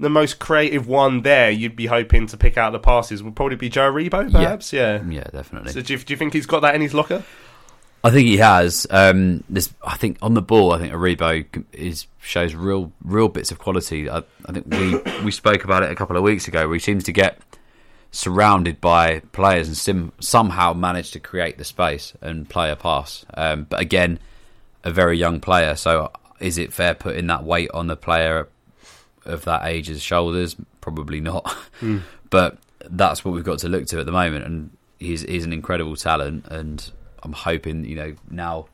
the 0.00 0.10
most 0.10 0.40
creative 0.40 0.88
one 0.88 1.22
there. 1.22 1.48
You'd 1.48 1.76
be 1.76 1.86
hoping 1.86 2.26
to 2.26 2.36
pick 2.36 2.58
out 2.58 2.72
the 2.72 2.80
passes 2.80 3.22
would 3.22 3.36
probably 3.36 3.56
be 3.56 3.68
Joe 3.68 3.92
Aribo, 3.92 4.32
perhaps. 4.32 4.72
Yeah, 4.72 5.04
yeah, 5.08 5.24
definitely. 5.30 5.70
So 5.70 5.80
do 5.80 5.92
you, 5.92 5.98
do 6.00 6.12
you 6.12 6.16
think 6.16 6.32
he's 6.32 6.46
got 6.46 6.60
that 6.62 6.74
in 6.74 6.80
his 6.80 6.92
locker? 6.92 7.22
I 8.02 8.10
think 8.10 8.28
he 8.28 8.38
has. 8.38 8.86
Um, 8.88 9.44
I 9.84 9.96
think 9.96 10.18
on 10.22 10.34
the 10.34 10.42
ball, 10.42 10.72
I 10.72 10.78
think 10.78 10.92
Aribo 10.92 11.64
is 11.72 12.06
shows 12.20 12.54
real, 12.54 12.92
real 13.04 13.28
bits 13.28 13.50
of 13.50 13.58
quality. 13.58 14.08
I, 14.08 14.22
I 14.46 14.52
think 14.52 14.66
we 14.66 14.96
we 15.24 15.30
spoke 15.30 15.64
about 15.64 15.82
it 15.82 15.90
a 15.90 15.94
couple 15.94 16.16
of 16.16 16.22
weeks 16.22 16.48
ago. 16.48 16.66
Where 16.66 16.74
he 16.74 16.80
seems 16.80 17.04
to 17.04 17.12
get 17.12 17.38
surrounded 18.10 18.80
by 18.80 19.20
players 19.32 19.68
and 19.68 19.76
sim, 19.76 20.12
somehow 20.18 20.72
manage 20.72 21.12
to 21.12 21.20
create 21.20 21.58
the 21.58 21.64
space 21.64 22.14
and 22.20 22.48
play 22.48 22.70
a 22.70 22.76
pass. 22.76 23.24
Um, 23.34 23.66
but 23.68 23.80
again, 23.80 24.18
a 24.82 24.90
very 24.90 25.18
young 25.18 25.40
player. 25.40 25.76
So 25.76 26.10
is 26.40 26.58
it 26.58 26.72
fair 26.72 26.94
putting 26.94 27.26
that 27.28 27.44
weight 27.44 27.70
on 27.72 27.86
the 27.86 27.96
player 27.96 28.48
of 29.24 29.44
that 29.44 29.66
age's 29.66 30.02
shoulders? 30.02 30.56
Probably 30.80 31.20
not. 31.20 31.50
Hmm. 31.80 32.00
But 32.28 32.58
that's 32.90 33.24
what 33.24 33.32
we've 33.32 33.42
got 33.42 33.60
to 33.60 33.68
look 33.68 33.86
to 33.86 33.98
at 34.00 34.04
the 34.04 34.12
moment, 34.12 34.44
and 34.44 34.70
he's 34.98 35.22
he's 35.22 35.46
an 35.46 35.52
incredible 35.54 35.96
talent, 35.96 36.46
and 36.48 36.90
I'm 37.22 37.32
hoping 37.32 37.84
you 37.84 37.96
know 37.96 38.14
now. 38.30 38.66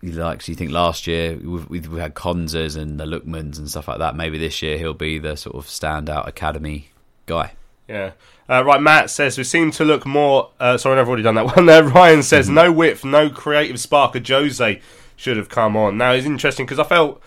He 0.00 0.12
likes. 0.12 0.48
You 0.48 0.54
think 0.54 0.70
last 0.70 1.08
year 1.08 1.34
we've, 1.42 1.68
we've 1.68 1.88
we 1.88 1.98
had 1.98 2.14
Konsas 2.14 2.76
and 2.76 3.00
the 3.00 3.04
Lookmans 3.04 3.58
and 3.58 3.68
stuff 3.68 3.88
like 3.88 3.98
that. 3.98 4.14
Maybe 4.14 4.38
this 4.38 4.62
year 4.62 4.78
he'll 4.78 4.94
be 4.94 5.18
the 5.18 5.36
sort 5.36 5.56
of 5.56 5.66
standout 5.66 6.28
academy 6.28 6.90
guy. 7.26 7.54
Yeah. 7.88 8.12
Uh, 8.48 8.64
right, 8.64 8.80
Matt 8.80 9.10
says 9.10 9.36
we 9.36 9.42
seem 9.42 9.72
to 9.72 9.84
look 9.84 10.06
more. 10.06 10.50
Uh, 10.60 10.76
sorry, 10.78 11.00
I've 11.00 11.08
already 11.08 11.24
done 11.24 11.34
that 11.34 11.46
one 11.56 11.66
there. 11.66 11.82
Ryan 11.82 12.22
says 12.22 12.46
Mm-hmm. 12.46 12.54
no 12.54 12.72
width, 12.72 13.04
no 13.04 13.28
creative 13.28 13.80
spark. 13.80 14.14
Ajose 14.14 14.80
should 15.16 15.36
have 15.36 15.48
come 15.48 15.76
on. 15.76 15.98
Now 15.98 16.12
it's 16.12 16.26
interesting 16.26 16.64
because 16.64 16.78
I 16.78 16.84
felt 16.84 17.20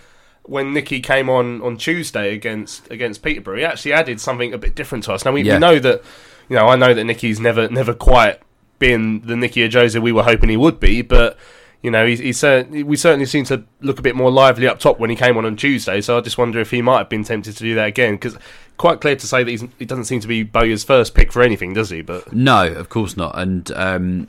when 0.43 0.73
Nicky 0.73 1.01
came 1.01 1.29
on 1.29 1.61
on 1.61 1.75
Tuesday 1.75 2.33
against 2.33 2.89
against 2.89 3.21
Peterborough, 3.21 3.57
he 3.57 3.65
actually 3.65 3.91
added 3.91 4.21
something 4.21 4.53
a 4.53 4.57
bit 4.57 4.75
different 4.75 5.03
to 5.05 5.11
us. 5.13 5.25
Now 5.25 5.33
we, 5.33 5.41
Yeah. 5.41 5.55
we 5.55 5.59
know 5.59 5.77
that 5.79 6.01
you 6.47 6.55
know 6.55 6.67
I 6.67 6.77
know 6.77 6.93
that 6.93 7.03
Nicky's 7.03 7.41
never 7.41 7.67
never 7.67 7.93
quite 7.93 8.39
been 8.81 9.21
the 9.21 9.37
Nicky 9.37 9.61
Ajose 9.67 9.97
we 10.01 10.11
were 10.11 10.23
hoping 10.23 10.49
he 10.49 10.57
would 10.57 10.79
be, 10.81 11.01
but. 11.01 11.37
You 11.83 11.89
know, 11.89 12.05
he, 12.05 12.15
he's 12.15 12.37
cer- 12.37 12.67
we 12.69 12.95
certainly 12.95 13.25
seem 13.25 13.43
to 13.45 13.63
look 13.79 13.97
a 13.97 14.03
bit 14.03 14.15
more 14.15 14.29
lively 14.29 14.67
up 14.67 14.77
top 14.77 14.99
when 14.99 15.09
he 15.09 15.15
came 15.15 15.35
on 15.35 15.45
on 15.45 15.55
Tuesday. 15.55 15.99
So 16.01 16.15
I 16.15 16.21
just 16.21 16.37
wonder 16.37 16.59
if 16.59 16.69
he 16.69 16.79
might 16.79 16.99
have 16.99 17.09
been 17.09 17.23
tempted 17.23 17.57
to 17.57 17.63
do 17.63 17.73
that 17.73 17.87
again 17.87 18.13
because 18.13 18.37
quite 18.77 19.01
clear 19.01 19.15
to 19.15 19.25
say 19.25 19.41
that 19.43 19.69
he 19.79 19.85
doesn't 19.85 20.05
seem 20.05 20.19
to 20.19 20.27
be 20.27 20.43
Bowyer's 20.43 20.83
first 20.83 21.15
pick 21.15 21.31
for 21.31 21.41
anything, 21.41 21.73
does 21.73 21.89
he? 21.89 22.03
But 22.03 22.31
No, 22.33 22.67
of 22.67 22.89
course 22.89 23.17
not. 23.17 23.35
And 23.35 23.71
um, 23.71 24.27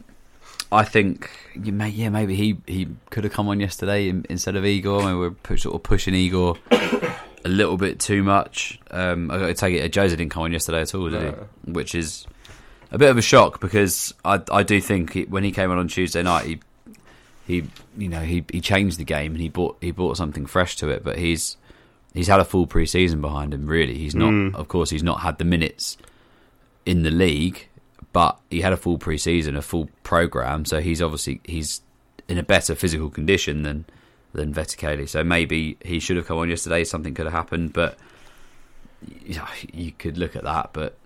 I 0.72 0.82
think 0.84 1.28
you 1.54 1.72
may, 1.72 1.90
yeah 1.90 2.08
maybe 2.08 2.36
he, 2.36 2.56
he 2.66 2.88
could 3.10 3.24
have 3.24 3.34
come 3.34 3.48
on 3.48 3.60
yesterday 3.60 4.08
in, 4.08 4.24
instead 4.30 4.56
of 4.56 4.64
Igor. 4.64 5.02
I 5.02 5.12
mean, 5.12 5.36
we're 5.46 5.56
sort 5.58 5.74
of 5.74 5.82
pushing 5.82 6.14
Igor 6.14 6.56
a 6.70 7.48
little 7.48 7.76
bit 7.76 8.00
too 8.00 8.22
much. 8.22 8.80
Um, 8.90 9.30
I 9.30 9.36
got 9.38 9.48
to 9.48 9.54
take 9.54 9.74
it. 9.74 9.94
Jose 9.94 10.16
didn't 10.16 10.30
come 10.32 10.44
on 10.44 10.52
yesterday 10.52 10.80
at 10.80 10.94
all, 10.94 11.10
did 11.10 11.20
No. 11.20 11.46
he? 11.66 11.72
Which 11.72 11.94
is 11.94 12.26
a 12.92 12.98
bit 12.98 13.10
of 13.10 13.18
a 13.18 13.22
shock 13.22 13.60
because 13.60 14.14
I 14.24 14.40
I 14.50 14.62
do 14.62 14.80
think 14.80 15.14
he, 15.14 15.24
when 15.24 15.42
he 15.42 15.50
came 15.50 15.70
on 15.70 15.78
on 15.78 15.88
Tuesday 15.88 16.22
night 16.22 16.46
he 16.46 16.60
he 17.46 17.64
you 17.96 18.08
know 18.08 18.20
he 18.20 18.44
he 18.52 18.60
changed 18.60 18.98
the 18.98 19.04
game 19.04 19.32
and 19.32 19.40
he 19.40 19.48
brought 19.48 19.76
he 19.80 19.90
brought 19.90 20.16
something 20.16 20.46
fresh 20.46 20.76
to 20.76 20.90
it. 20.90 21.02
But 21.02 21.18
he's 21.18 21.56
he's 22.14 22.28
had 22.28 22.38
a 22.38 22.44
full 22.44 22.66
pre-season 22.66 23.20
behind 23.20 23.52
him. 23.52 23.66
Really, 23.66 23.94
he's 23.94 24.14
not. 24.14 24.30
Mm. 24.30 24.54
Of 24.54 24.68
course, 24.68 24.90
he's 24.90 25.02
not 25.02 25.20
had 25.20 25.38
the 25.38 25.44
minutes 25.44 25.96
in 26.84 27.02
the 27.02 27.10
league, 27.10 27.68
but 28.12 28.38
he 28.50 28.60
had 28.60 28.72
a 28.72 28.76
full 28.76 28.98
pre-season, 28.98 29.56
a 29.56 29.62
full 29.62 29.88
program. 30.02 30.64
So 30.64 30.80
he's 30.80 31.00
obviously 31.02 31.40
he's 31.44 31.80
in 32.28 32.38
a 32.38 32.42
better 32.42 32.74
physical 32.74 33.10
condition 33.10 33.62
than 33.62 33.86
than 34.32 34.54
Vetokele. 34.54 35.08
So 35.08 35.24
maybe 35.24 35.78
he 35.82 35.98
should 35.98 36.16
have 36.16 36.26
come 36.26 36.38
on 36.38 36.48
yesterday. 36.48 36.84
Something 36.84 37.14
could 37.14 37.26
have 37.26 37.32
happened, 37.32 37.72
but 37.72 37.98
you, 39.24 39.36
know, 39.36 39.46
you 39.72 39.92
could 39.92 40.18
look 40.18 40.36
at 40.36 40.44
that. 40.44 40.70
But 40.72 40.96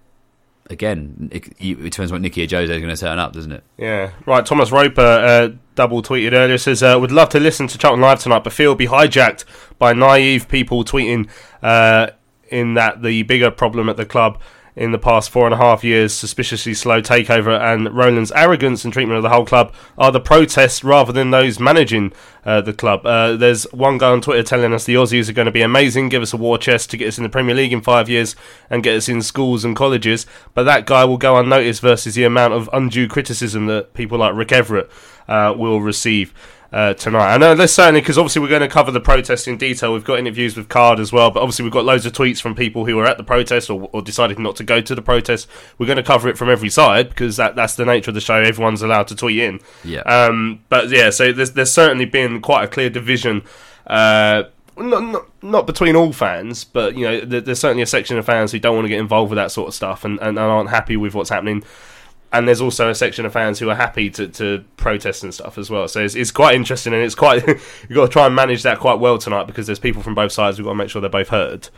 again, 0.70 1.28
it, 1.32 1.48
it 1.58 1.90
depends 1.90 2.12
what 2.12 2.20
Nicky 2.20 2.46
Ajose 2.46 2.64
is 2.68 2.80
going 2.80 2.94
to 2.94 2.96
turn 2.96 3.18
up, 3.18 3.32
doesn't 3.32 3.52
it? 3.52 3.64
Yeah, 3.76 4.12
right. 4.26 4.44
Thomas 4.44 4.70
Roper 4.70 5.00
uh, 5.00 5.48
double 5.74 6.02
tweeted 6.02 6.32
earlier 6.32 6.58
says, 6.58 6.82
uh, 6.82 6.96
"Would 7.00 7.12
love 7.12 7.28
to 7.30 7.40
listen 7.40 7.66
to 7.68 7.78
Charlton 7.78 8.00
Live 8.00 8.20
tonight, 8.20 8.44
but 8.44 8.52
feel 8.52 8.74
be 8.74 8.86
hijacked 8.86 9.44
by 9.78 9.92
naive 9.92 10.48
people 10.48 10.84
tweeting 10.84 11.28
uh, 11.62 12.08
in 12.48 12.74
that 12.74 13.02
the 13.02 13.22
bigger 13.24 13.50
problem 13.50 13.88
at 13.88 13.96
the 13.96 14.06
club." 14.06 14.40
In 14.76 14.92
the 14.92 14.98
past 14.98 15.30
four 15.30 15.46
and 15.46 15.54
a 15.54 15.56
half 15.56 15.82
years, 15.82 16.12
suspiciously 16.12 16.74
slow 16.74 17.00
takeover 17.00 17.58
and 17.58 17.96
Roland's 17.96 18.30
arrogance 18.32 18.84
and 18.84 18.92
treatment 18.92 19.16
of 19.16 19.22
the 19.22 19.30
whole 19.30 19.46
club 19.46 19.72
are 19.96 20.12
the 20.12 20.20
protests 20.20 20.84
rather 20.84 21.14
than 21.14 21.30
those 21.30 21.58
managing 21.58 22.12
uh, 22.44 22.60
the 22.60 22.74
club. 22.74 23.06
Uh, 23.06 23.36
there's 23.36 23.64
one 23.72 23.96
guy 23.96 24.10
on 24.10 24.20
Twitter 24.20 24.42
telling 24.42 24.74
us 24.74 24.84
the 24.84 24.92
Aussies 24.92 25.30
are 25.30 25.32
going 25.32 25.46
to 25.46 25.50
be 25.52 25.62
amazing, 25.62 26.10
give 26.10 26.20
us 26.20 26.34
a 26.34 26.36
war 26.36 26.58
chest 26.58 26.90
to 26.90 26.98
get 26.98 27.08
us 27.08 27.16
in 27.16 27.24
the 27.24 27.30
Premier 27.30 27.54
League 27.54 27.72
in 27.72 27.80
five 27.80 28.10
years 28.10 28.36
and 28.68 28.82
get 28.82 28.94
us 28.94 29.08
in 29.08 29.22
schools 29.22 29.64
and 29.64 29.74
colleges. 29.74 30.26
But 30.52 30.64
that 30.64 30.84
guy 30.84 31.06
will 31.06 31.16
go 31.16 31.38
unnoticed 31.38 31.80
versus 31.80 32.14
the 32.14 32.24
amount 32.24 32.52
of 32.52 32.68
undue 32.70 33.08
criticism 33.08 33.64
that 33.68 33.94
people 33.94 34.18
like 34.18 34.34
Rick 34.34 34.48
Everitt 34.48 34.90
uh, 35.26 35.54
will 35.56 35.80
receive. 35.80 36.34
Uh, 36.72 36.94
tonight, 36.94 37.32
I 37.32 37.38
know 37.38 37.54
there's 37.54 37.72
certainly 37.72 38.00
because 38.00 38.18
obviously 38.18 38.42
we're 38.42 38.48
going 38.48 38.60
to 38.60 38.68
cover 38.68 38.90
the 38.90 39.00
protest 39.00 39.46
in 39.46 39.56
detail. 39.56 39.92
We've 39.92 40.04
got 40.04 40.18
interviews 40.18 40.56
with 40.56 40.68
CARD 40.68 40.98
as 40.98 41.12
well, 41.12 41.30
but 41.30 41.40
obviously 41.40 41.62
we've 41.62 41.72
got 41.72 41.84
loads 41.84 42.04
of 42.06 42.12
tweets 42.12 42.40
from 42.40 42.56
people 42.56 42.86
who 42.86 42.96
were 42.96 43.06
at 43.06 43.18
the 43.18 43.24
protest 43.24 43.70
or, 43.70 43.88
or 43.92 44.02
decided 44.02 44.38
not 44.38 44.56
to 44.56 44.64
go 44.64 44.80
to 44.80 44.94
the 44.94 45.02
protest. 45.02 45.48
We're 45.78 45.86
going 45.86 45.96
to 45.96 46.02
cover 46.02 46.28
it 46.28 46.36
from 46.36 46.50
every 46.50 46.68
side 46.68 47.08
because 47.08 47.36
that, 47.36 47.54
that's 47.54 47.76
the 47.76 47.84
nature 47.84 48.10
of 48.10 48.16
the 48.16 48.20
show. 48.20 48.34
Everyone's 48.34 48.82
allowed 48.82 49.06
to 49.08 49.14
tweet 49.16 49.38
in. 49.38 49.60
Yeah. 49.84 50.00
Um, 50.00 50.64
but 50.68 50.88
yeah, 50.90 51.10
so 51.10 51.32
there's 51.32 51.52
there's 51.52 51.72
certainly 51.72 52.04
been 52.04 52.40
quite 52.40 52.64
a 52.64 52.68
clear 52.68 52.90
division. 52.90 53.42
Uh, 53.86 54.44
not, 54.76 55.02
not 55.04 55.42
not 55.42 55.66
between 55.66 55.96
all 55.96 56.12
fans, 56.12 56.64
but 56.64 56.96
you 56.96 57.04
know, 57.04 57.20
there's 57.20 57.60
certainly 57.60 57.82
a 57.82 57.86
section 57.86 58.18
of 58.18 58.26
fans 58.26 58.52
who 58.52 58.58
don't 58.58 58.74
want 58.74 58.84
to 58.84 58.90
get 58.90 58.98
involved 58.98 59.30
with 59.30 59.36
that 59.36 59.52
sort 59.52 59.68
of 59.68 59.74
stuff 59.74 60.04
and, 60.04 60.18
and 60.20 60.38
aren't 60.38 60.70
happy 60.70 60.96
with 60.96 61.14
what's 61.14 61.30
happening. 61.30 61.62
And 62.32 62.46
there's 62.46 62.60
also 62.60 62.90
a 62.90 62.94
section 62.94 63.24
of 63.24 63.32
fans 63.32 63.58
who 63.58 63.70
are 63.70 63.74
happy 63.74 64.10
to, 64.10 64.28
to 64.28 64.64
protest 64.76 65.22
and 65.22 65.32
stuff 65.32 65.58
as 65.58 65.70
well. 65.70 65.88
So 65.88 66.00
it's, 66.00 66.14
it's 66.14 66.30
quite 66.30 66.54
interesting, 66.54 66.92
and 66.92 67.02
it's 67.02 67.14
quite 67.14 67.46
you've 67.46 67.94
got 67.94 68.06
to 68.06 68.12
try 68.12 68.26
and 68.26 68.34
manage 68.34 68.62
that 68.64 68.78
quite 68.78 68.98
well 68.98 69.18
tonight 69.18 69.46
because 69.46 69.66
there's 69.66 69.78
people 69.78 70.02
from 70.02 70.14
both 70.14 70.32
sides. 70.32 70.58
We've 70.58 70.64
got 70.64 70.72
to 70.72 70.76
make 70.76 70.90
sure 70.90 71.00
they're 71.00 71.10
both 71.10 71.28
heard. 71.28 71.68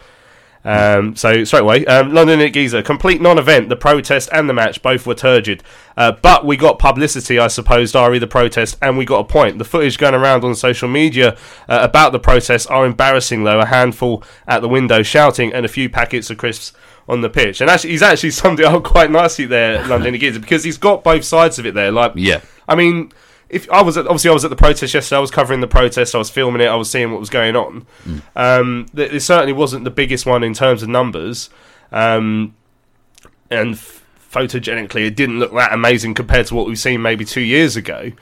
Um, 0.69 1.17
so 1.17 1.45
straight 1.45 1.63
away, 1.63 1.87
um, 1.87 2.13
London 2.13 2.41
at 2.41 2.49
Giza, 2.53 2.83
complete 2.83 3.23
non-event. 3.23 3.71
The 3.71 3.77
protest 3.77 4.29
and 4.33 4.51
the 4.51 4.53
match 4.53 4.83
both 4.83 5.07
were 5.07 5.15
turgid, 5.15 5.63
uh, 5.97 6.13
but 6.13 6.45
we 6.45 6.59
got 6.59 6.79
publicity, 6.79 7.39
I 7.39 7.47
suppose. 7.47 7.93
Dari 7.93 8.19
the 8.19 8.27
protest, 8.27 8.77
and 8.83 8.99
we 8.99 9.07
got 9.07 9.21
a 9.21 9.25
point. 9.25 9.57
The 9.59 9.65
footage 9.65 9.97
going 9.97 10.15
around 10.15 10.45
on 10.45 10.55
social 10.55 10.89
media 10.89 11.39
uh, 11.71 11.79
about 11.81 12.13
the 12.13 12.19
protest 12.19 12.71
are 12.71 12.85
embarrassing, 12.85 13.45
though. 13.45 13.61
A 13.61 13.65
handful 13.67 14.23
at 14.47 14.61
the 14.61 14.69
window 14.69 15.03
shouting, 15.03 15.55
and 15.55 15.65
a 15.65 15.69
few 15.69 15.89
packets 15.89 16.29
of 16.29 16.37
crisps 16.37 16.75
on 17.09 17.23
the 17.23 17.31
pitch. 17.31 17.63
And 17.63 17.71
actually, 17.71 17.91
he's 17.91 18.03
actually 18.03 18.31
summed 18.43 18.61
it 18.61 18.67
up 18.67 18.85
quite 18.85 19.11
nicely 19.11 19.47
there, 19.47 19.87
London 19.87 20.15
at 20.15 20.21
Giza, 20.21 20.39
because 20.39 20.65
he's 20.65 20.77
got 20.77 21.03
both 21.03 21.25
sides 21.25 21.59
of 21.59 21.65
it 21.65 21.73
there. 21.73 21.91
Like, 21.91 22.13
Yeah. 22.15 22.43
I 22.69 22.75
mean, 22.75 23.11
if 23.51 23.71
I 23.71 23.83
was 23.83 23.97
at, 23.97 24.07
obviously 24.07 24.31
I 24.31 24.35
was 24.35 24.45
at 24.45 24.51
the 24.51 24.57
protest 24.57 24.93
yesterday, 24.95 25.17
I 25.17 25.21
was 25.21 25.31
covering 25.31 25.61
the 25.61 25.67
protest, 25.67 26.15
I 26.15 26.19
was 26.19 26.31
filming 26.31 26.61
it, 26.61 26.67
I 26.67 26.75
was 26.77 26.91
seeing 26.91 27.11
what 27.11 27.21
was 27.21 27.31
going 27.31 27.57
on. 27.57 27.87
Um, 28.37 28.87
it 28.95 29.21
certainly 29.21 29.53
wasn't 29.53 29.85
the 29.85 29.91
biggest 29.91 30.27
one 30.27 30.45
in 30.45 30.55
terms 30.55 30.83
of 30.83 30.89
numbers, 30.89 31.49
um, 31.93 32.55
and 33.51 33.75
f- 33.75 34.05
photogenically, 34.31 35.07
it 35.07 35.17
didn't 35.17 35.39
look 35.39 35.53
that 35.55 35.73
amazing 35.73 36.15
compared 36.15 36.47
to 36.49 36.55
what 36.55 36.67
we've 36.67 36.79
seen 36.79 37.01
maybe 37.01 37.25
two 37.25 37.41
years 37.41 37.77
ago. 37.77 38.13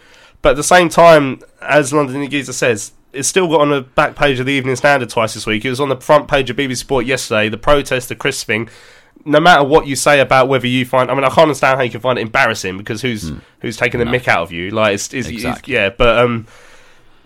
But 0.43 0.51
at 0.51 0.57
the 0.57 0.62
same 0.62 0.89
time, 0.89 1.41
as 1.61 1.93
London 1.93 2.24
Giza 2.29 2.53
says, 2.53 2.93
it's 3.12 3.27
still 3.27 3.49
got 3.49 3.62
on 3.62 3.70
the 3.70 3.81
back 3.81 4.14
page 4.14 4.39
of 4.39 4.47
the 4.47 4.53
Evening 4.53 4.77
Standard 4.77 5.09
twice 5.11 5.35
this 5.35 5.47
week. 5.47 5.64
It 5.64 5.70
was 5.70 5.81
on 5.81 5.89
the 5.89 5.97
front 5.97 6.29
page 6.29 6.51
of 6.51 6.57
BBC 6.57 6.77
Sport 6.77 7.07
yesterday. 7.07 7.49
The 7.49 7.57
protest, 7.57 8.11
the 8.11 8.14
Chris 8.14 8.45
thing. 8.45 8.68
No 9.27 9.41
matter 9.41 9.64
what 9.64 9.87
you 9.87 9.97
say 9.97 10.20
about 10.20 10.49
whether 10.49 10.66
you 10.66 10.85
find, 10.87 11.11
I 11.11 11.14
mean, 11.14 11.24
I 11.24 11.29
can't 11.29 11.41
understand 11.41 11.77
how 11.79 11.83
you 11.85 11.91
can 11.91 12.01
find 12.01 12.18
it 12.18 12.22
embarrassing 12.22 12.79
because 12.79 13.03
who's 13.03 13.33
who's 13.61 13.77
taking 13.77 13.99
the 13.99 14.05
No. 14.07 14.12
mick 14.12 14.29
out 14.29 14.43
of 14.43 14.53
you? 14.53 14.70
Like, 14.70 14.95
it's, 14.95 15.12
it's, 15.12 15.29
it's- 15.29 15.62
yeah, 15.66 15.91
but 15.91 16.18
um, 16.18 16.47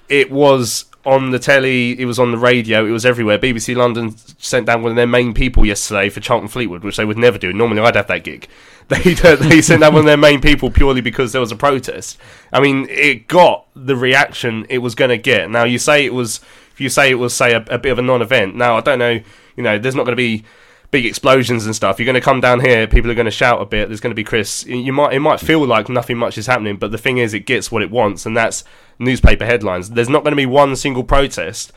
it 0.09 0.31
was 0.31 0.87
on 1.07 1.31
the 1.31 1.39
telly, 1.39 1.99
it 1.99 2.05
was 2.05 2.19
on 2.19 2.31
the 2.31 2.37
radio, 2.39 2.85
it 2.87 2.91
was 2.91 3.07
everywhere. 3.07 3.39
BBC 3.39 3.75
London 3.77 4.15
sent 4.39 4.67
down 4.67 4.83
one 4.83 4.91
of 4.93 4.97
their 4.97 5.07
main 5.07 5.33
people 5.33 5.65
yesterday 5.65 6.09
for 6.11 6.21
Charlton 6.21 6.49
Fleetwood, 6.49 6.85
which 6.85 6.97
they 6.99 7.05
would 7.07 7.17
never 7.19 7.39
do. 7.39 7.53
Normally, 7.53 7.81
I'd 7.81 7.97
have 7.97 8.07
that 8.09 8.25
gig. 8.25 8.49
They 8.91 9.15
they 9.15 9.63
sent 9.63 9.83
down 9.83 9.93
one 9.93 10.01
of 10.01 10.07
their 10.07 10.17
main 10.17 10.41
people 10.41 10.69
purely 10.69 11.01
because 11.01 11.31
there 11.31 11.41
was 11.41 11.53
a 11.53 11.57
protest. 11.57 12.19
I 12.53 12.59
mean, 12.59 12.89
it 12.91 13.29
got 13.29 13.67
the 13.77 13.95
reaction 13.95 14.67
it 14.69 14.79
was 14.79 14.97
going 14.97 15.11
to 15.11 15.17
get. 15.17 15.49
Now, 15.49 15.63
you 15.63 15.79
say 15.79 16.05
it 16.05 16.13
was, 16.13 16.41
if 16.73 16.81
you 16.81 16.89
say 16.89 17.09
it 17.09 17.15
was, 17.15 17.33
say, 17.33 17.53
a, 17.53 17.65
a 17.71 17.79
bit 17.79 17.93
of 17.93 18.01
a 18.01 18.03
non-event. 18.03 18.57
Now, 18.57 18.77
I 18.77 18.81
don't 18.81 18.99
know. 18.99 19.21
You 19.57 19.63
know, 19.63 19.79
there's 19.79 19.95
not 19.95 20.07
going 20.07 20.17
to 20.17 20.21
be 20.21 20.43
big 20.91 21.07
explosions 21.07 21.67
and 21.67 21.75
stuff. 21.77 21.99
You're 21.99 22.07
going 22.07 22.15
to 22.15 22.21
come 22.21 22.41
down 22.41 22.61
here, 22.61 22.87
people 22.87 23.11
are 23.11 23.15
going 23.15 23.27
to 23.27 23.31
shout 23.31 23.63
a 23.63 23.65
bit. 23.67 23.89
There's 23.89 24.01
going 24.01 24.11
to 24.11 24.15
be 24.17 24.25
Chris. 24.25 24.65
You 24.67 24.93
might 24.93 25.13
it 25.13 25.21
might 25.21 25.41
feel 25.41 25.65
like 25.67 25.89
nothing 25.89 26.19
much 26.19 26.37
is 26.39 26.47
happening, 26.47 26.77
but 26.77 26.91
the 26.91 26.99
thing 26.99 27.19
is, 27.19 27.35
it 27.35 27.47
gets 27.47 27.71
what 27.71 27.83
it 27.83 27.91
wants, 27.91 28.27
and 28.27 28.37
that's 28.37 28.65
newspaper 28.99 29.45
headlines. 29.47 29.91
There's 29.91 30.09
not 30.09 30.23
going 30.25 30.33
to 30.33 30.37
be 30.37 30.47
one 30.47 30.77
single 30.77 31.05
protest 31.05 31.73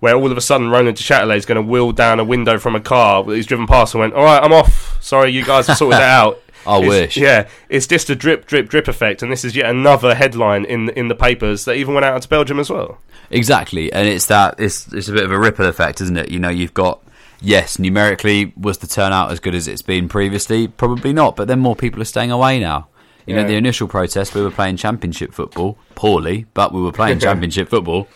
where 0.00 0.14
all 0.14 0.30
of 0.30 0.36
a 0.38 0.40
sudden 0.40 0.70
Roland 0.70 0.96
Duchâtelet 0.96 1.36
is 1.38 1.44
going 1.46 1.56
to 1.56 1.62
wheel 1.62 1.90
down 1.90 2.20
a 2.20 2.24
window 2.24 2.56
from 2.58 2.76
a 2.76 2.80
car 2.80 3.24
that 3.24 3.34
he's 3.34 3.46
driven 3.46 3.66
past 3.66 3.94
and 3.94 4.00
went, 4.00 4.14
"All 4.14 4.22
right, 4.24 4.42
I'm 4.42 4.52
off. 4.52 4.96
Sorry, 5.02 5.30
you 5.30 5.44
guys 5.44 5.66
have 5.66 5.76
sorted 5.78 5.98
that 5.98 6.08
out." 6.08 6.40
I 6.66 6.76
It's- 6.78 6.88
wish. 6.88 7.16
Yeah, 7.16 7.48
it's 7.70 7.86
just 7.86 8.10
a 8.10 8.14
drip, 8.14 8.46
drip, 8.46 8.68
drip 8.68 8.88
effect, 8.88 9.22
and 9.22 9.32
this 9.32 9.44
is 9.44 9.56
yet 9.56 9.70
another 9.70 10.14
headline 10.14 10.64
in 10.66 10.90
in 10.90 11.08
the 11.08 11.14
papers 11.14 11.64
that 11.64 11.74
even 11.76 11.94
went 11.94 12.04
out 12.04 12.20
to 12.22 12.28
Belgium 12.28 12.60
as 12.60 12.68
well. 12.70 12.98
Exactly, 13.30 13.90
and 13.92 14.06
it's 14.06 14.26
that 14.26 14.56
it's 14.58 14.92
it's 14.92 15.08
a 15.08 15.12
bit 15.12 15.24
of 15.24 15.32
a 15.32 15.38
ripple 15.38 15.66
effect, 15.66 16.00
isn't 16.02 16.16
it? 16.16 16.30
You 16.30 16.38
know, 16.38 16.48
you've 16.50 16.74
got 16.74 17.00
yes, 17.40 17.78
numerically 17.78 18.52
was 18.56 18.78
the 18.78 18.86
turnout 18.86 19.30
as 19.30 19.40
good 19.40 19.54
as 19.54 19.68
it's 19.68 19.82
been 19.82 20.08
previously? 20.08 20.68
Probably 20.68 21.12
not, 21.12 21.36
but 21.36 21.48
then 21.48 21.60
more 21.60 21.76
people 21.76 22.00
are 22.02 22.06
staying 22.06 22.30
away 22.30 22.60
now. 22.60 22.88
You 23.26 23.34
know, 23.34 23.46
the 23.46 23.56
initial 23.56 23.88
protest 23.88 24.34
we 24.34 24.40
were 24.40 24.50
playing 24.50 24.78
championship 24.78 25.34
football 25.34 25.76
poorly, 25.94 26.46
but 26.54 26.72
we 26.72 26.80
were 26.80 26.92
playing 26.92 27.18
championship 27.18 27.68
football. 27.68 28.08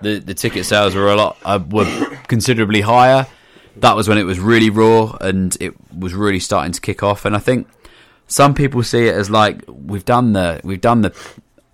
The 0.00 0.20
the 0.20 0.32
ticket 0.32 0.64
sales 0.64 0.94
were 0.94 1.08
a 1.10 1.16
lot 1.16 1.36
uh, 1.44 1.60
were 1.68 1.84
considerably 2.28 2.80
higher. 2.80 3.26
That 3.76 3.94
was 3.94 4.08
when 4.08 4.16
it 4.16 4.22
was 4.22 4.40
really 4.40 4.70
raw 4.70 5.16
and 5.20 5.54
it 5.60 5.74
was 5.94 6.14
really 6.14 6.40
starting 6.40 6.72
to 6.72 6.80
kick 6.80 7.02
off. 7.02 7.26
And 7.26 7.36
I 7.36 7.40
think 7.40 7.68
some 8.26 8.54
people 8.54 8.82
see 8.82 9.06
it 9.06 9.14
as 9.14 9.28
like 9.28 9.62
we've 9.68 10.06
done 10.06 10.32
the 10.32 10.62
we've 10.64 10.80
done 10.80 11.02
the 11.02 11.14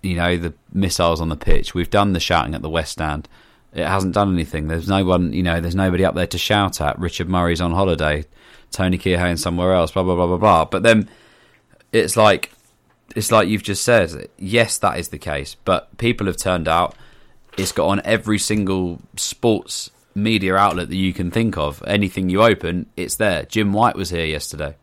you 0.01 0.15
know 0.15 0.35
the 0.35 0.53
missiles 0.73 1.21
on 1.21 1.29
the 1.29 1.37
pitch. 1.37 1.73
We've 1.73 1.89
done 1.89 2.11
the 2.11 2.19
shouting 2.19 2.55
at 2.55 2.61
the 2.61 2.69
West 2.69 2.91
Stand. 2.91 3.29
It 3.75 3.85
hasn't 3.85 4.13
done 4.13 4.33
anything. 4.33 4.67
There's 4.67 4.87
no 4.87 5.03
one, 5.03 5.33
you 5.33 5.43
know, 5.43 5.59
there's 5.59 5.75
nobody 5.75 6.05
up 6.05 6.15
there 6.15 6.27
to 6.27 6.37
shout 6.37 6.79
at. 6.79 6.97
Richard 6.97 7.27
Murray's 7.27 7.59
on 7.59 7.73
holiday. 7.73 8.23
Tony 8.71 8.97
Keohane 8.97 9.37
somewhere 9.37 9.73
else. 9.73 9.91
Blah 9.91 10.03
blah 10.03 10.15
blah 10.15 10.27
blah 10.27 10.37
blah. 10.37 10.65
But 10.65 10.83
then 10.83 11.09
it's 11.91 12.15
like 12.15 12.51
it's 13.15 13.31
like 13.31 13.47
you've 13.49 13.63
just 13.63 13.83
said. 13.83 14.29
Yes, 14.37 14.77
that 14.79 14.97
is 14.97 15.09
the 15.09 15.17
case. 15.17 15.55
But 15.65 15.97
people 15.97 16.27
have 16.27 16.37
turned 16.37 16.67
out. 16.67 16.95
It's 17.57 17.73
got 17.73 17.87
on 17.87 18.01
every 18.05 18.39
single 18.39 19.01
sports 19.17 19.91
media 20.15 20.55
outlet 20.55 20.89
that 20.89 20.95
you 20.95 21.13
can 21.13 21.29
think 21.29 21.57
of. 21.57 21.83
Anything 21.85 22.29
you 22.29 22.43
open, 22.43 22.87
it's 22.95 23.15
there. 23.15 23.43
Jim 23.43 23.73
White 23.73 23.95
was 23.95 24.09
here 24.09 24.25
yesterday. 24.25 24.75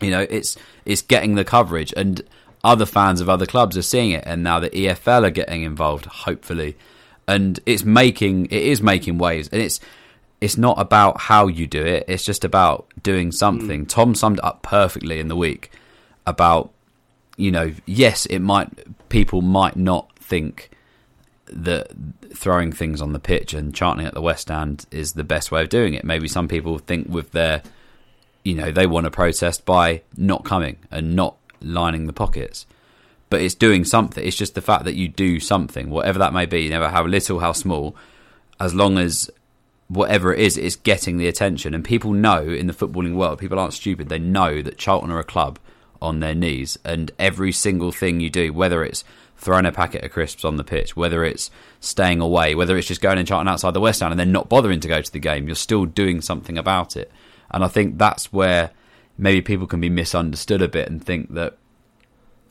You 0.00 0.10
know, 0.10 0.26
it's 0.28 0.56
it's 0.84 1.02
getting 1.02 1.34
the 1.34 1.44
coverage, 1.44 1.92
and 1.96 2.22
other 2.62 2.86
fans 2.86 3.20
of 3.20 3.28
other 3.28 3.46
clubs 3.46 3.76
are 3.76 3.82
seeing 3.82 4.10
it, 4.10 4.24
and 4.26 4.42
now 4.42 4.60
the 4.60 4.70
EFL 4.70 5.26
are 5.26 5.30
getting 5.30 5.62
involved. 5.62 6.06
Hopefully, 6.06 6.76
and 7.30 7.60
it's 7.64 7.84
making 7.84 8.46
it 8.46 8.62
is 8.62 8.82
making 8.82 9.18
waves, 9.18 9.48
and 9.48 9.62
it's 9.62 9.80
it's 10.40 10.56
not 10.56 10.78
about 10.80 11.20
how 11.20 11.46
you 11.46 11.66
do 11.66 11.84
it. 11.84 12.04
It's 12.08 12.24
just 12.24 12.44
about 12.44 12.86
doing 13.02 13.30
something. 13.30 13.82
Hmm. 13.82 13.86
Tom 13.86 14.14
summed 14.14 14.38
it 14.38 14.44
up 14.44 14.62
perfectly 14.62 15.20
in 15.20 15.28
the 15.28 15.36
week 15.36 15.70
about 16.26 16.72
you 17.36 17.50
know, 17.50 17.72
yes, 17.86 18.26
it 18.26 18.40
might 18.40 18.68
people 19.08 19.40
might 19.42 19.76
not 19.76 20.14
think 20.18 20.70
that 21.46 21.90
throwing 22.34 22.70
things 22.72 23.00
on 23.00 23.12
the 23.12 23.18
pitch 23.18 23.54
and 23.54 23.74
chanting 23.74 24.06
at 24.06 24.14
the 24.14 24.20
West 24.20 24.50
End 24.50 24.84
is 24.90 25.14
the 25.14 25.24
best 25.24 25.50
way 25.50 25.62
of 25.62 25.68
doing 25.68 25.94
it. 25.94 26.04
Maybe 26.04 26.28
some 26.28 26.48
people 26.48 26.78
think 26.78 27.08
with 27.08 27.32
their, 27.32 27.62
you 28.44 28.54
know, 28.54 28.70
they 28.70 28.86
want 28.86 29.04
to 29.04 29.10
protest 29.10 29.64
by 29.64 30.02
not 30.16 30.44
coming 30.44 30.78
and 30.90 31.16
not 31.16 31.36
lining 31.60 32.06
the 32.06 32.12
pockets. 32.12 32.66
But 33.30 33.40
it's 33.40 33.54
doing 33.54 33.84
something. 33.84 34.24
It's 34.24 34.36
just 34.36 34.54
the 34.54 34.60
fact 34.60 34.84
that 34.84 34.96
you 34.96 35.08
do 35.08 35.40
something, 35.40 35.88
whatever 35.88 36.18
that 36.18 36.34
may 36.34 36.46
be, 36.46 36.68
no 36.68 36.80
matter 36.80 36.92
how 36.92 37.06
little, 37.06 37.40
how 37.40 37.52
small, 37.52 37.96
as 38.58 38.74
long 38.74 38.98
as 38.98 39.30
whatever 39.88 40.34
it 40.34 40.40
is, 40.40 40.58
it's 40.58 40.76
getting 40.76 41.16
the 41.16 41.28
attention. 41.28 41.72
And 41.72 41.84
people 41.84 42.12
know 42.12 42.42
in 42.42 42.66
the 42.66 42.72
footballing 42.72 43.14
world, 43.14 43.38
people 43.38 43.58
aren't 43.58 43.72
stupid. 43.72 44.08
They 44.08 44.18
know 44.18 44.62
that 44.62 44.78
Charlton 44.78 45.10
are 45.10 45.18
a 45.18 45.24
club 45.24 45.58
on 46.02 46.20
their 46.20 46.34
knees, 46.34 46.78
and 46.84 47.10
every 47.18 47.52
single 47.52 47.92
thing 47.92 48.20
you 48.20 48.30
do, 48.30 48.52
whether 48.52 48.82
it's 48.82 49.04
throwing 49.36 49.66
a 49.66 49.72
packet 49.72 50.04
of 50.04 50.10
crisps 50.10 50.44
on 50.44 50.56
the 50.56 50.64
pitch, 50.64 50.96
whether 50.96 51.24
it's 51.24 51.50
staying 51.80 52.20
away, 52.20 52.54
whether 52.54 52.76
it's 52.76 52.88
just 52.88 53.00
going 53.00 53.18
and 53.18 53.28
charting 53.28 53.48
outside 53.48 53.74
the 53.74 53.80
West 53.80 54.02
End 54.02 54.10
and 54.10 54.20
then 54.20 54.32
not 54.32 54.48
bothering 54.48 54.80
to 54.80 54.88
go 54.88 55.00
to 55.00 55.12
the 55.12 55.18
game, 55.18 55.46
you're 55.46 55.54
still 55.54 55.86
doing 55.86 56.20
something 56.20 56.58
about 56.58 56.96
it. 56.96 57.10
And 57.50 57.64
I 57.64 57.68
think 57.68 57.98
that's 57.98 58.32
where 58.32 58.70
maybe 59.18 59.40
people 59.42 59.66
can 59.66 59.80
be 59.80 59.90
misunderstood 59.90 60.62
a 60.62 60.68
bit 60.68 60.88
and 60.88 61.04
think 61.04 61.34
that 61.34 61.58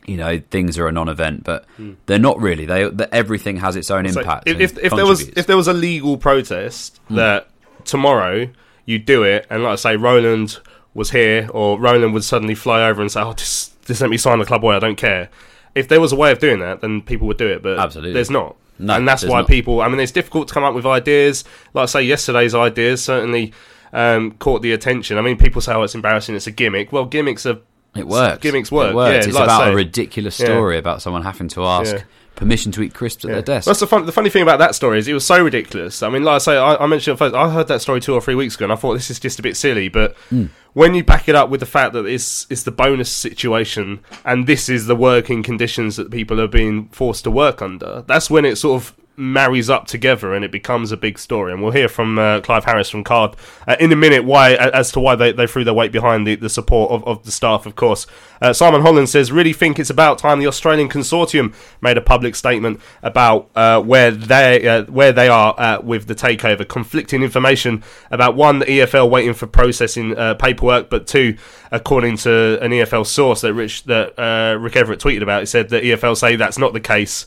you 0.09 0.17
know 0.17 0.41
things 0.51 0.77
are 0.79 0.87
a 0.87 0.91
non-event, 0.91 1.43
but 1.43 1.65
Hmm. 1.77 1.93
they're 2.07 2.19
not 2.29 2.39
really. 2.41 2.65
They 2.65 2.89
everything 3.11 3.57
has 3.57 3.75
its 3.75 3.89
own 3.91 4.07
So 4.11 4.19
impact. 4.21 4.47
if, 4.47 4.59
if, 4.59 4.77
if 4.77 4.91
there 4.93 5.05
was 5.05 5.27
if 5.29 5.45
there 5.47 5.57
was 5.57 5.67
a 5.67 5.73
legal 5.73 6.17
protest 6.17 6.99
Mm. 7.09 7.15
that 7.17 7.47
tomorrow 7.85 8.49
you 8.85 8.99
do 8.99 9.23
it, 9.23 9.45
and 9.49 9.63
like 9.63 9.73
I 9.73 9.75
say, 9.75 9.95
Roland 9.95 10.59
was 10.93 11.11
here, 11.11 11.47
or 11.53 11.79
Roland 11.79 12.13
would 12.13 12.23
suddenly 12.23 12.55
fly 12.55 12.87
over 12.89 13.01
and 13.01 13.11
say, 13.11 13.21
"Oh, 13.21 13.33
just, 13.33 13.81
just 13.85 14.01
let 14.01 14.09
me 14.09 14.17
sign 14.17 14.39
the 14.39 14.45
club 14.45 14.63
away. 14.63 14.75
I 14.75 14.79
don't 14.79 14.95
care." 14.97 15.29
If 15.75 15.87
there 15.87 16.01
was 16.01 16.11
a 16.11 16.15
way 16.15 16.31
of 16.31 16.39
doing 16.39 16.59
that, 16.59 16.81
then 16.81 17.01
people 17.01 17.27
would 17.27 17.37
do 17.37 17.47
it. 17.47 17.61
But 17.61 17.77
Absolutely. 17.77 18.13
there's 18.13 18.31
not. 18.31 18.55
No, 18.79 18.95
and 18.95 19.07
that's 19.07 19.23
why 19.25 19.39
not. 19.41 19.47
people. 19.47 19.81
I 19.81 19.87
mean, 19.89 19.99
it's 19.99 20.11
difficult 20.11 20.47
to 20.47 20.53
come 20.53 20.63
up 20.63 20.73
with 20.73 20.85
ideas. 20.85 21.43
Like 21.73 21.83
I 21.83 21.85
say, 21.85 22.01
yesterday's 22.03 22.55
ideas 22.55 23.03
certainly 23.03 23.53
um, 23.93 24.31
caught 24.39 24.61
the 24.61 24.71
attention. 24.71 25.17
I 25.17 25.21
mean, 25.21 25.37
people 25.37 25.61
say, 25.61 25.73
"Oh, 25.73 25.83
it's 25.83 25.95
embarrassing. 25.95 26.35
It's 26.35 26.47
a 26.47 26.51
gimmick." 26.51 26.91
Well, 26.91 27.05
gimmicks 27.05 27.45
are 27.45 27.59
It 27.95 28.07
works. 28.07 28.41
Gimmicks 28.41 28.71
work. 28.71 28.91
It 28.91 28.95
works. 28.95 29.11
Yeah, 29.13 29.17
it's 29.29 29.35
like 29.35 29.43
about 29.45 29.63
say. 29.63 29.71
a 29.71 29.75
ridiculous 29.75 30.39
Yeah. 30.39 30.45
story 30.47 30.77
about 30.77 31.01
someone 31.01 31.23
having 31.23 31.47
to 31.49 31.65
ask 31.65 31.93
Yeah. 31.95 32.01
permission 32.35 32.71
to 32.73 32.81
eat 32.83 32.93
crisps 32.93 33.25
at 33.25 33.29
Yeah. 33.29 33.33
their 33.35 33.41
desk. 33.41 33.65
That's 33.65 33.79
the 33.79 33.87
fun. 33.87 34.05
The 34.05 34.11
funny 34.11 34.29
thing 34.29 34.43
about 34.43 34.59
that 34.59 34.75
story 34.75 34.99
is 34.99 35.07
it 35.07 35.13
was 35.13 35.25
so 35.25 35.41
ridiculous. 35.43 36.01
I 36.03 36.09
mean, 36.09 36.23
like 36.23 36.35
I 36.35 36.37
say, 36.37 36.55
I, 36.57 36.75
I 36.75 36.85
mentioned 36.85 37.15
it 37.15 37.17
first. 37.17 37.35
I 37.35 37.49
heard 37.49 37.67
that 37.67 37.81
story 37.81 37.99
two 37.99 38.13
or 38.13 38.21
three 38.21 38.35
weeks 38.35 38.55
ago, 38.55 38.65
and 38.65 38.71
I 38.71 38.75
thought 38.75 38.93
this 38.93 39.09
is 39.09 39.19
just 39.19 39.39
a 39.39 39.41
bit 39.41 39.57
silly. 39.57 39.89
But 39.89 40.15
Mm. 40.31 40.49
when 40.73 40.93
you 40.93 41.03
back 41.03 41.27
it 41.27 41.35
up 41.35 41.49
with 41.49 41.59
the 41.59 41.65
fact 41.65 41.93
that 41.93 42.05
it's 42.05 42.45
it's 42.49 42.63
the 42.63 42.71
bonus 42.71 43.09
situation, 43.09 43.99
and 44.23 44.45
this 44.47 44.69
is 44.69 44.85
the 44.85 44.95
working 44.95 45.43
conditions 45.43 45.95
that 45.97 46.11
people 46.11 46.39
are 46.39 46.47
being 46.47 46.89
forced 46.91 47.23
to 47.25 47.31
work 47.31 47.61
under, 47.61 48.03
that's 48.07 48.29
when 48.29 48.45
it 48.45 48.57
sort 48.57 48.81
of 48.81 48.93
marries 49.19 49.69
up 49.69 49.85
together 49.85 50.33
and 50.33 50.45
it 50.45 50.51
becomes 50.51 50.91
a 50.91 50.97
big 50.97 51.19
story. 51.19 51.51
And 51.51 51.61
we'll 51.61 51.73
hear 51.73 51.89
from 51.89 52.17
uh, 52.17 52.41
Clive 52.41 52.63
Harris 52.63 52.89
from 52.89 53.03
Card 53.03 53.35
uh, 53.67 53.75
in 53.79 53.91
a 53.91 53.95
minute 53.95 54.23
why 54.23 54.53
as 54.53 54.91
to 54.93 54.99
why 54.99 55.15
they, 55.15 55.31
they 55.31 55.45
threw 55.45 55.63
their 55.63 55.73
weight 55.73 55.91
behind 55.91 56.25
the, 56.25 56.35
the 56.35 56.49
support 56.49 56.91
of, 56.91 57.05
of 57.05 57.23
the 57.23 57.31
staff, 57.31 57.65
of 57.65 57.75
course. 57.75 58.07
Uh, 58.41 58.53
Simon 58.53 58.81
Holland 58.81 59.09
says, 59.09 59.31
really 59.31 59.51
think 59.51 59.77
it's 59.77 59.89
about 59.89 60.17
time 60.17 60.39
the 60.39 60.47
Australian 60.47 60.87
consortium 60.87 61.53
made 61.81 61.97
a 61.97 62.01
public 62.01 62.35
statement 62.35 62.79
about 63.03 63.49
uh, 63.55 63.81
where 63.81 64.11
they 64.11 64.65
uh, 64.67 64.85
where 64.85 65.11
they 65.11 65.27
are 65.27 65.59
uh, 65.59 65.81
with 65.81 66.07
the 66.07 66.15
takeover. 66.15 66.67
Conflicting 66.67 67.21
information 67.21 67.83
about 68.11 68.35
one, 68.35 68.59
the 68.59 68.65
EFL 68.65 69.09
waiting 69.09 69.33
for 69.33 69.47
processing 69.47 70.15
paperwork, 70.39 70.89
but 70.89 71.05
two, 71.05 71.35
according 71.71 72.15
to 72.17 72.57
an 72.61 72.71
EFL 72.71 73.05
source 73.05 73.41
that 73.41 73.53
Rich 73.53 73.83
that 73.83 74.17
Rick 74.59 74.73
Everitt 74.73 74.99
tweeted 74.99 75.21
about, 75.21 75.41
he 75.41 75.45
said 75.45 75.69
that 75.69 75.83
EFL 75.83 76.15
say 76.15 76.35
that's 76.37 76.57
not 76.57 76.71
the 76.73 76.79
case 76.79 77.25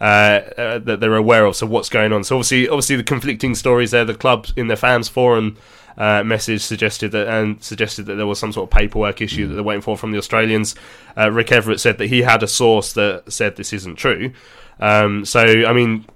uh, 0.00 0.04
uh, 0.04 0.78
that 0.78 1.00
they're 1.00 1.16
aware 1.16 1.44
of. 1.44 1.56
So 1.56 1.66
what's 1.66 1.88
going 1.88 2.12
on? 2.12 2.24
So 2.24 2.36
obviously, 2.36 2.68
obviously 2.68 2.96
the 2.96 3.02
conflicting 3.04 3.54
stories 3.54 3.90
there. 3.90 4.04
The 4.04 4.14
club 4.14 4.46
in 4.56 4.68
their 4.68 4.76
fans 4.76 5.08
forum 5.08 5.56
uh, 5.96 6.22
message 6.22 6.62
suggested 6.62 7.10
that 7.12 7.26
and 7.28 7.62
suggested 7.62 8.06
that 8.06 8.14
there 8.14 8.26
was 8.26 8.38
some 8.38 8.52
sort 8.52 8.70
of 8.70 8.76
paperwork 8.78 9.20
issue 9.20 9.46
that 9.48 9.54
they're 9.54 9.62
waiting 9.64 9.82
for 9.82 9.96
from 9.96 10.12
the 10.12 10.18
Australians. 10.18 10.74
Uh, 11.16 11.30
Rick 11.30 11.48
Everitt 11.48 11.80
said 11.80 11.98
that 11.98 12.06
he 12.06 12.22
had 12.22 12.42
a 12.42 12.48
source 12.48 12.92
that 12.92 13.24
said 13.32 13.56
this 13.56 13.72
isn't 13.72 13.96
true. 13.96 14.32
Um, 14.80 15.24
so 15.24 15.40
I 15.40 15.72
mean, 15.72 16.06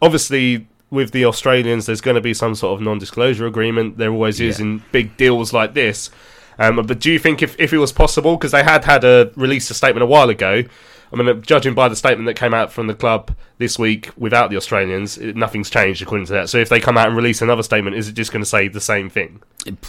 obviously. 0.00 0.66
With 0.90 1.12
the 1.12 1.24
Australians, 1.24 1.86
there's 1.86 2.02
going 2.02 2.16
to 2.16 2.20
be 2.20 2.34
some 2.34 2.54
sort 2.54 2.74
of 2.78 2.82
non-disclosure 2.84 3.46
agreement. 3.46 3.96
There 3.96 4.10
always 4.10 4.40
is 4.40 4.58
Yeah. 4.58 4.66
in 4.66 4.82
big 4.92 5.16
deals 5.16 5.50
like 5.54 5.72
this. 5.72 6.10
Um, 6.58 6.84
but 6.84 6.98
do 7.00 7.10
you 7.10 7.18
think 7.18 7.40
if, 7.42 7.58
if 7.58 7.72
it 7.72 7.78
was 7.78 7.92
possible, 7.92 8.36
because 8.36 8.52
they 8.52 8.62
had 8.62 8.84
had 8.84 9.02
a 9.02 9.30
released 9.34 9.70
a 9.70 9.74
statement 9.74 10.02
a 10.02 10.06
while 10.06 10.28
ago, 10.28 10.64
I 11.12 11.16
mean, 11.22 11.42
judging 11.42 11.74
by 11.74 11.88
the 11.88 11.96
statement 11.96 12.26
that 12.26 12.34
came 12.34 12.54
out 12.54 12.72
from 12.72 12.86
the 12.86 12.94
club 12.94 13.36
this 13.58 13.78
week 13.78 14.10
without 14.16 14.48
the 14.50 14.56
Australians, 14.56 15.18
it, 15.18 15.36
nothing's 15.36 15.68
changed 15.68 16.00
according 16.00 16.26
to 16.26 16.32
that. 16.32 16.48
So 16.48 16.58
if 16.58 16.68
they 16.70 16.80
come 16.80 16.96
out 16.96 17.06
and 17.08 17.16
release 17.16 17.42
another 17.42 17.62
statement, 17.62 17.96
is 17.96 18.08
it 18.08 18.12
just 18.14 18.32
going 18.32 18.42
to 18.42 18.48
say 18.48 18.68
the 18.68 18.80
same 18.80 19.10
thing? 19.10 19.42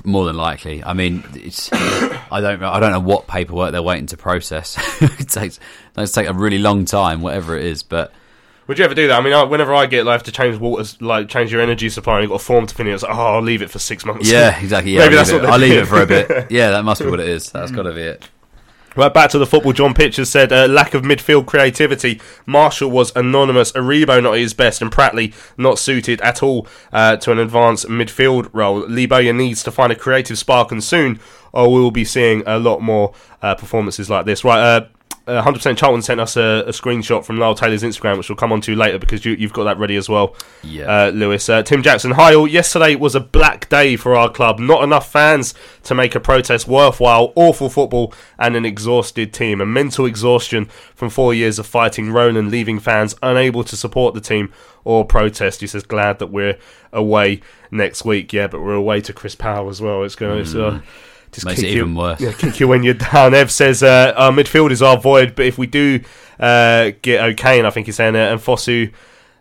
More 0.04 0.26
than 0.26 0.36
likely. 0.36 0.84
I 0.84 0.94
mean, 0.94 1.24
it's. 1.34 1.72
I 1.74 2.42
don't. 2.42 2.60
know- 2.60 2.72
I 2.72 2.80
don't 2.80 2.92
know 2.92 3.00
what 3.00 3.28
paperwork 3.28 3.72
they're 3.72 3.82
waiting 3.82 4.08
to 4.08 4.18
process. 4.18 4.78
it 5.02 5.30
takes. 5.30 5.60
It 5.98 6.08
take 6.08 6.28
a 6.28 6.34
really 6.34 6.60
long 6.60 6.86
time, 6.86 7.22
whatever 7.22 7.58
it 7.58 7.66
is. 7.66 7.84
But 7.84 8.12
Would 8.68 8.78
you 8.80 8.86
ever 8.86 8.94
do 8.96 9.08
that? 9.08 9.20
I 9.20 9.24
mean, 9.24 9.34
I, 9.34 9.44
whenever 9.44 9.74
I 9.74 9.86
get 9.86 10.06
like 10.06 10.14
have 10.16 10.24
to 10.24 10.32
change 10.32 10.58
waters, 10.58 11.02
like 11.02 11.30
change 11.30 11.52
your 11.52 11.62
energy 11.62 11.90
supply, 11.90 12.16
and 12.16 12.24
you've 12.24 12.32
got 12.32 12.42
a 12.42 12.44
form 12.44 12.68
to 12.68 12.76
fill 12.76 12.88
in, 12.88 12.94
it's 12.94 13.04
like, 13.04 13.16
oh, 13.16 13.36
I'll 13.36 13.42
leave 13.42 13.62
it 13.62 13.70
for 13.72 13.80
six 13.80 14.06
months. 14.06 14.30
yeah, 14.30 14.60
exactly. 14.60 14.92
Yeah, 14.96 15.00
Maybe 15.02 15.16
I'll 15.18 15.24
that's 15.24 15.32
leave, 15.32 15.42
what 15.42 15.50
it, 15.50 15.54
I'll 15.54 15.60
leave 15.60 15.78
it 15.82 15.86
for 15.86 16.02
a 16.02 16.06
bit. 16.06 16.48
Yeah, 16.52 16.72
that 16.72 16.84
must 16.84 17.02
be 17.02 17.10
what 17.10 17.20
it 17.20 17.30
is. 17.30 17.50
That's 17.52 17.72
got 17.72 17.84
to 17.84 17.94
be 17.94 18.02
it. 18.02 18.28
Right, 18.96 19.12
back 19.12 19.32
to 19.32 19.40
the 19.40 19.48
football. 19.48 19.74
John 19.74 19.96
Pitcher 19.96 20.24
said, 20.24 20.54
uh, 20.54 20.68
lack 20.68 20.94
of 20.94 21.02
midfield 21.02 21.48
creativity. 21.48 22.22
Marshall 22.46 22.92
was 22.92 23.12
anonymous. 23.16 23.72
Aribo 23.72 24.22
not 24.22 24.36
at 24.36 24.40
his 24.40 24.54
best, 24.54 24.84
and 24.84 24.92
Pratley 24.92 25.34
not 25.58 25.80
suited 25.80 26.22
at 26.22 26.44
all 26.44 26.68
uh, 26.92 27.18
to 27.18 27.32
an 27.32 27.40
advanced 27.40 27.88
midfield 27.88 28.52
role. 28.54 28.86
Lee 28.88 29.08
Bowyer 29.08 29.34
needs 29.34 29.64
to 29.64 29.72
find 29.72 29.92
a 29.92 29.96
creative 29.96 30.38
spark, 30.38 30.72
and 30.72 30.84
soon, 30.84 31.20
or 31.54 31.74
we 31.74 31.80
will 31.80 31.90
be 31.90 32.06
seeing 32.06 32.44
a 32.46 32.60
lot 32.60 32.82
more 32.82 33.14
uh, 33.42 33.56
performances 33.56 34.12
like 34.12 34.28
this. 34.28 34.44
Right, 34.44 34.60
uh, 34.60 34.86
100% 35.28 35.78
Charlton 35.78 36.02
sent 36.02 36.20
us 36.20 36.36
a, 36.36 36.64
a 36.68 36.72
screenshot 36.72 37.24
from 37.24 37.38
Lyle 37.38 37.56
Taylor's 37.56 37.82
Instagram, 37.82 38.18
which 38.18 38.28
we'll 38.30 38.36
come 38.36 38.52
on 38.52 38.60
to 38.62 38.76
later 38.76 39.00
because 39.00 39.24
you, 39.24 39.32
you've 39.34 39.54
got 39.54 39.64
that 39.64 39.78
ready 39.78 39.96
as 39.96 40.10
well, 40.10 40.36
Yeah. 40.64 41.06
uh, 41.08 41.10
Lewis. 41.12 41.48
Uh, 41.48 41.64
Tim 41.64 41.82
Jackson, 41.82 42.12
hi 42.12 42.36
all. 42.36 42.46
Yesterday 42.46 42.96
was 42.96 43.16
a 43.16 43.22
black 43.22 43.70
day 43.70 43.96
for 43.96 44.16
our 44.16 44.30
club. 44.30 44.60
Not 44.60 44.84
enough 44.84 45.10
fans 45.10 45.54
to 45.84 45.96
make 45.96 46.14
a 46.14 46.20
protest 46.20 46.68
worthwhile. 46.68 47.32
Awful 47.36 47.70
football 47.70 48.14
and 48.38 48.56
an 48.58 48.66
exhausted 48.66 49.34
team. 49.34 49.62
A 49.62 49.66
mental 49.66 50.06
exhaustion 50.06 50.66
from 50.94 51.10
four 51.10 51.34
years 51.34 51.58
of 51.58 51.66
fighting 51.66 52.12
Roland, 52.12 52.52
leaving 52.52 52.80
fans 52.80 53.16
unable 53.24 53.64
to 53.64 53.78
support 53.78 54.14
the 54.14 54.22
team 54.22 54.52
or 54.84 55.06
protest. 55.06 55.62
He 55.62 55.68
says, 55.68 55.84
glad 55.84 56.20
that 56.20 56.28
we're 56.28 56.58
away 56.92 57.40
next 57.72 58.04
week. 58.04 58.34
Yeah, 58.34 58.48
but 58.48 58.62
we're 58.62 58.74
away 58.74 59.00
to 59.02 59.14
Chris 59.14 59.36
Powell 59.36 59.70
as 59.70 59.80
well. 59.82 60.04
It's 60.04 60.16
going 60.16 60.44
to. 60.44 60.66
Uh, 60.66 60.82
just. 61.34 61.46
Makes 61.46 61.64
it 61.64 61.70
you, 61.70 61.78
even 61.78 61.96
worse. 61.96 62.20
Yeah, 62.20 62.32
kick 62.32 62.60
you 62.60 62.68
when 62.68 62.84
you're 62.84 62.94
down. 62.94 63.34
Ev 63.34 63.52
says 63.52 63.84
uh, 63.84 64.14
our 64.16 64.32
midfielders 64.32 64.86
are 64.86 64.98
void, 64.98 65.36
but 65.36 65.46
if 65.46 65.58
we 65.58 65.68
do 65.68 66.02
uh, 66.40 66.92
get 67.02 67.24
O'Kane, 67.24 67.66
I 67.66 67.70
think 67.70 67.88
he's 67.88 67.96
saying, 67.96 68.16
uh, 68.16 68.20
and 68.20 68.40
Fosu 68.40 68.92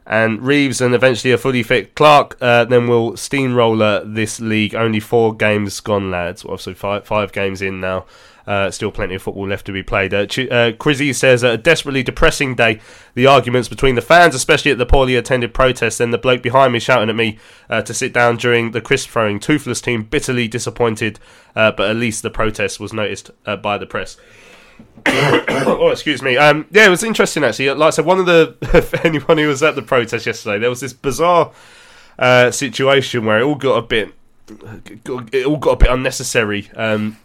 and 0.07 0.43
Reeves, 0.43 0.81
and 0.81 0.95
eventually 0.95 1.33
a 1.33 1.39
fully 1.39 1.63
fit 1.63 1.95
Clarke, 1.95 2.37
uh, 2.41 2.65
then 2.65 2.89
we'll 2.89 3.17
steamroller 3.17 4.05
this 4.05 4.41
league. 4.41 4.75
Only 4.75 5.01
four 5.01 5.35
games 5.35 5.79
gone, 5.81 6.11
lads. 6.11 6.45
Well, 6.45 6.59
so 6.59 6.75
five, 6.75 7.07
five 7.07 7.33
games 7.33 7.63
in 7.63 7.81
now. 7.81 8.07
Uh, 8.47 8.71
still 8.71 8.91
plenty 8.91 9.15
of 9.15 9.23
football 9.23 9.47
left 9.47 9.67
to 9.67 9.73
be 9.73 9.83
played. 9.83 10.13
Uh, 10.13 10.27
Ch- 10.27 10.51
uh, 10.51 10.73
says 11.13 11.43
a 11.43 11.57
desperately 11.57 12.03
depressing 12.03 12.55
day. 12.55 12.81
The 13.15 13.27
arguments 13.27 13.69
between 13.69 13.95
the 13.95 14.03
fans, 14.03 14.35
especially 14.35 14.71
at 14.73 14.79
the 14.79 14.87
poorly 14.87 15.15
attended 15.17 15.55
protest, 15.55 16.01
and 16.01 16.13
the 16.13 16.19
bloke 16.19 16.43
behind 16.43 16.73
me 16.73 16.81
shouting 16.81 17.09
at 17.09 17.15
me 17.15 17.39
uh, 17.71 17.83
to 17.83 17.95
sit 17.95 18.13
down 18.13 18.37
during 18.37 18.73
the 18.73 18.81
crisp 18.81 19.11
throwing. 19.11 19.39
Toothless 19.39 19.81
team 19.81 20.03
bitterly 20.03 20.49
disappointed, 20.49 21.21
uh, 21.55 21.71
but 21.73 21.91
at 21.91 21.97
least 21.97 22.23
the 22.23 22.31
protest 22.31 22.81
was 22.81 22.93
noticed 22.93 23.31
uh, 23.47 23.57
by 23.57 23.79
the 23.79 23.87
press. 23.87 24.17
oh, 25.07 25.91
excuse 25.91 26.23
me. 26.23 26.37
Um, 26.37 26.67
yeah, 26.71 26.87
it 26.87 26.91
was 26.91 27.03
interesting 27.03 27.45
actually. 27.45 27.71
Like 27.71 27.89
I 27.89 27.91
said, 27.91 28.05
one 28.05 28.19
of 28.19 28.27
the 28.27 29.01
anyone 29.05 29.39
who 29.39 29.49
was 29.49 29.63
at 29.63 29.75
the 29.75 29.83
protest 29.83 30.27
yesterday, 30.27 30.59
there 30.59 30.71
was 30.71 30.81
this 30.81 30.93
bizarre 30.93 31.53
uh, 32.19 32.51
situation 32.51 33.25
where 33.25 33.41
it 33.41 33.45
all 33.45 33.55
got 33.55 33.77
a 33.77 33.83
bit, 33.83 34.13
it 34.49 35.47
all 35.47 35.57
got 35.57 35.73
a 35.73 35.77
bit 35.77 35.91
unnecessary. 35.91 36.71
Um, 36.75 37.19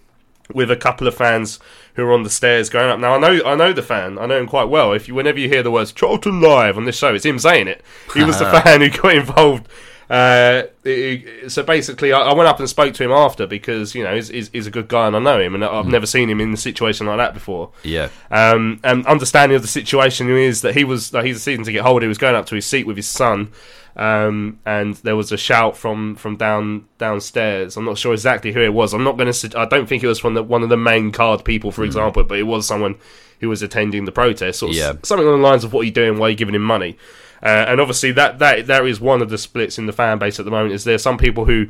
with 0.53 0.71
a 0.71 0.75
couple 0.75 1.07
of 1.07 1.15
fans 1.15 1.59
who 1.95 2.03
are 2.03 2.13
on 2.13 2.23
the 2.23 2.29
stairs 2.29 2.69
going 2.69 2.89
up. 2.89 2.99
Now 2.99 3.15
I 3.15 3.19
know 3.19 3.41
I 3.45 3.55
know 3.55 3.73
the 3.73 3.83
fan, 3.83 4.17
I 4.17 4.25
know 4.25 4.39
him 4.39 4.47
quite 4.47 4.69
well. 4.69 4.93
If 4.93 5.07
you 5.07 5.15
whenever 5.15 5.39
you 5.39 5.49
hear 5.49 5.63
the 5.63 5.71
words 5.71 5.91
Charlton 5.91 6.41
Live 6.41 6.77
on 6.77 6.85
this 6.85 6.97
show, 6.97 7.13
it's 7.13 7.25
him 7.25 7.39
saying 7.39 7.67
it. 7.67 7.81
He 8.13 8.23
was 8.23 8.39
the 8.39 8.45
fan 8.63 8.81
who 8.81 8.89
got 8.89 9.15
involved. 9.15 9.67
Uh, 10.09 10.63
it- 10.85 11.51
so 11.51 11.63
basically, 11.63 12.13
I, 12.13 12.21
I 12.21 12.33
went 12.33 12.47
up 12.47 12.59
and 12.59 12.69
spoke 12.69 12.93
to 12.93 13.03
him 13.03 13.11
after 13.11 13.45
because 13.45 13.93
you 13.93 14.03
know 14.03 14.15
he's, 14.15 14.29
he's, 14.29 14.49
he's 14.49 14.67
a 14.67 14.71
good 14.71 14.87
guy 14.87 15.07
and 15.07 15.15
I 15.15 15.19
know 15.19 15.39
him, 15.39 15.53
and 15.55 15.63
I've 15.65 15.85
never 15.87 16.05
seen 16.05 16.29
him 16.29 16.39
in 16.39 16.53
a 16.53 16.57
situation 16.57 17.07
like 17.07 17.17
that 17.17 17.33
before. 17.33 17.71
Yeah. 17.83 18.09
Um, 18.31 18.79
and 18.83 19.05
understanding 19.05 19.55
of 19.55 19.61
the 19.61 19.67
situation 19.67 20.29
is 20.29 20.61
that 20.61 20.75
he 20.75 20.83
was 20.83 21.13
like, 21.13 21.25
he's 21.25 21.37
a 21.37 21.41
season 21.41 21.65
ticket 21.65 21.81
holder. 21.81 22.05
He 22.05 22.07
was 22.09 22.17
going 22.17 22.35
up 22.35 22.45
to 22.47 22.55
his 22.55 22.65
seat 22.65 22.87
with 22.87 22.95
his 22.95 23.07
son, 23.07 23.51
um, 23.97 24.59
and 24.65 24.95
there 24.95 25.15
was 25.15 25.31
a 25.31 25.37
shout 25.37 25.75
from 25.75 26.15
from 26.15 26.37
down 26.37 26.85
downstairs. 26.99 27.75
I'm 27.75 27.85
not 27.85 27.97
sure 27.97 28.13
exactly 28.13 28.53
who 28.53 28.61
it 28.61 28.73
was. 28.73 28.93
I'm 28.93 29.03
not 29.03 29.17
going 29.17 29.31
to. 29.31 29.59
I 29.59 29.65
don't 29.65 29.87
think 29.87 30.03
it 30.03 30.07
was 30.07 30.19
from 30.19 30.35
the, 30.35 30.43
one 30.43 30.63
of 30.63 30.69
the 30.69 30.77
main 30.77 31.11
card 31.11 31.43
people, 31.43 31.71
for 31.71 31.83
example, 31.83 32.23
but 32.23 32.37
it 32.37 32.43
was 32.43 32.65
someone 32.65 32.95
who 33.39 33.49
was 33.49 33.61
attending 33.61 34.05
the 34.05 34.11
protest. 34.11 34.63
Or 34.63 34.69
Yeah. 34.69 34.93
something 35.03 35.27
along 35.27 35.41
the 35.41 35.47
lines 35.47 35.63
of 35.63 35.73
what 35.73 35.81
are 35.81 35.83
you 35.85 35.91
doing? 35.91 36.17
Why 36.17 36.27
are 36.27 36.29
you 36.31 36.35
giving 36.35 36.55
him 36.55 36.63
money? 36.63 36.97
Uh, 37.41 37.65
and 37.67 37.79
obviously 37.79 38.11
that 38.11 38.39
that 38.39 38.67
that 38.67 38.85
is 38.85 38.99
one 38.99 39.21
of 39.21 39.29
the 39.29 39.37
splits 39.37 39.77
in 39.77 39.85
the 39.85 39.93
fan 39.93 40.17
base 40.17 40.39
at 40.39 40.45
the 40.45 40.51
moment. 40.51 40.73
Is 40.73 40.83
there 40.83 40.97
some 40.97 41.17
people 41.17 41.45
who 41.45 41.67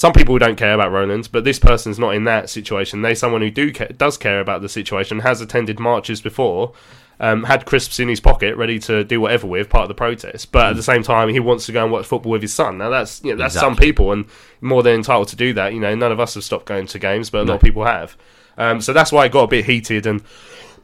some 0.00 0.14
people 0.14 0.34
who 0.34 0.38
don't 0.38 0.56
care 0.56 0.72
about 0.72 0.92
Roland, 0.92 1.28
but 1.30 1.44
this 1.44 1.58
person's 1.58 1.98
not 1.98 2.14
in 2.14 2.24
that 2.24 2.48
situation. 2.48 3.02
They're 3.02 3.14
someone 3.14 3.42
who 3.42 3.50
do 3.50 3.70
ca- 3.70 3.88
does 3.88 4.16
care 4.16 4.40
about 4.40 4.62
the 4.62 4.68
situation, 4.68 5.18
has 5.18 5.42
attended 5.42 5.78
marches 5.78 6.22
before, 6.22 6.72
um, 7.18 7.44
had 7.44 7.66
crisps 7.66 8.00
in 8.00 8.08
his 8.08 8.18
pocket, 8.18 8.56
ready 8.56 8.78
to 8.78 9.04
do 9.04 9.20
whatever 9.20 9.46
with 9.46 9.68
part 9.68 9.82
of 9.82 9.88
the 9.88 9.94
protest. 9.94 10.52
But 10.52 10.68
at 10.68 10.76
the 10.76 10.82
same 10.82 11.02
time, 11.02 11.28
he 11.28 11.38
wants 11.38 11.66
to 11.66 11.72
go 11.72 11.82
and 11.82 11.92
watch 11.92 12.06
football 12.06 12.32
with 12.32 12.40
his 12.40 12.54
son. 12.54 12.78
Now 12.78 12.88
that's 12.88 13.22
you 13.22 13.32
know, 13.32 13.38
that's 13.42 13.54
some 13.54 13.76
people, 13.76 14.12
and 14.12 14.24
more 14.62 14.82
than 14.82 14.94
entitled 14.94 15.28
to 15.28 15.36
do 15.36 15.52
that. 15.52 15.74
You 15.74 15.80
know, 15.80 15.94
none 15.94 16.12
of 16.12 16.18
us 16.18 16.32
have 16.32 16.44
stopped 16.44 16.64
going 16.64 16.86
to 16.86 16.98
games, 16.98 17.28
but 17.28 17.42
a 17.42 17.44
lot 17.44 17.56
of 17.56 17.60
people 17.60 17.84
have. 17.84 18.16
Um, 18.56 18.80
so 18.80 18.94
that's 18.94 19.12
why 19.12 19.26
it 19.26 19.32
got 19.32 19.42
a 19.42 19.48
bit 19.48 19.66
heated 19.66 20.06
and. 20.06 20.22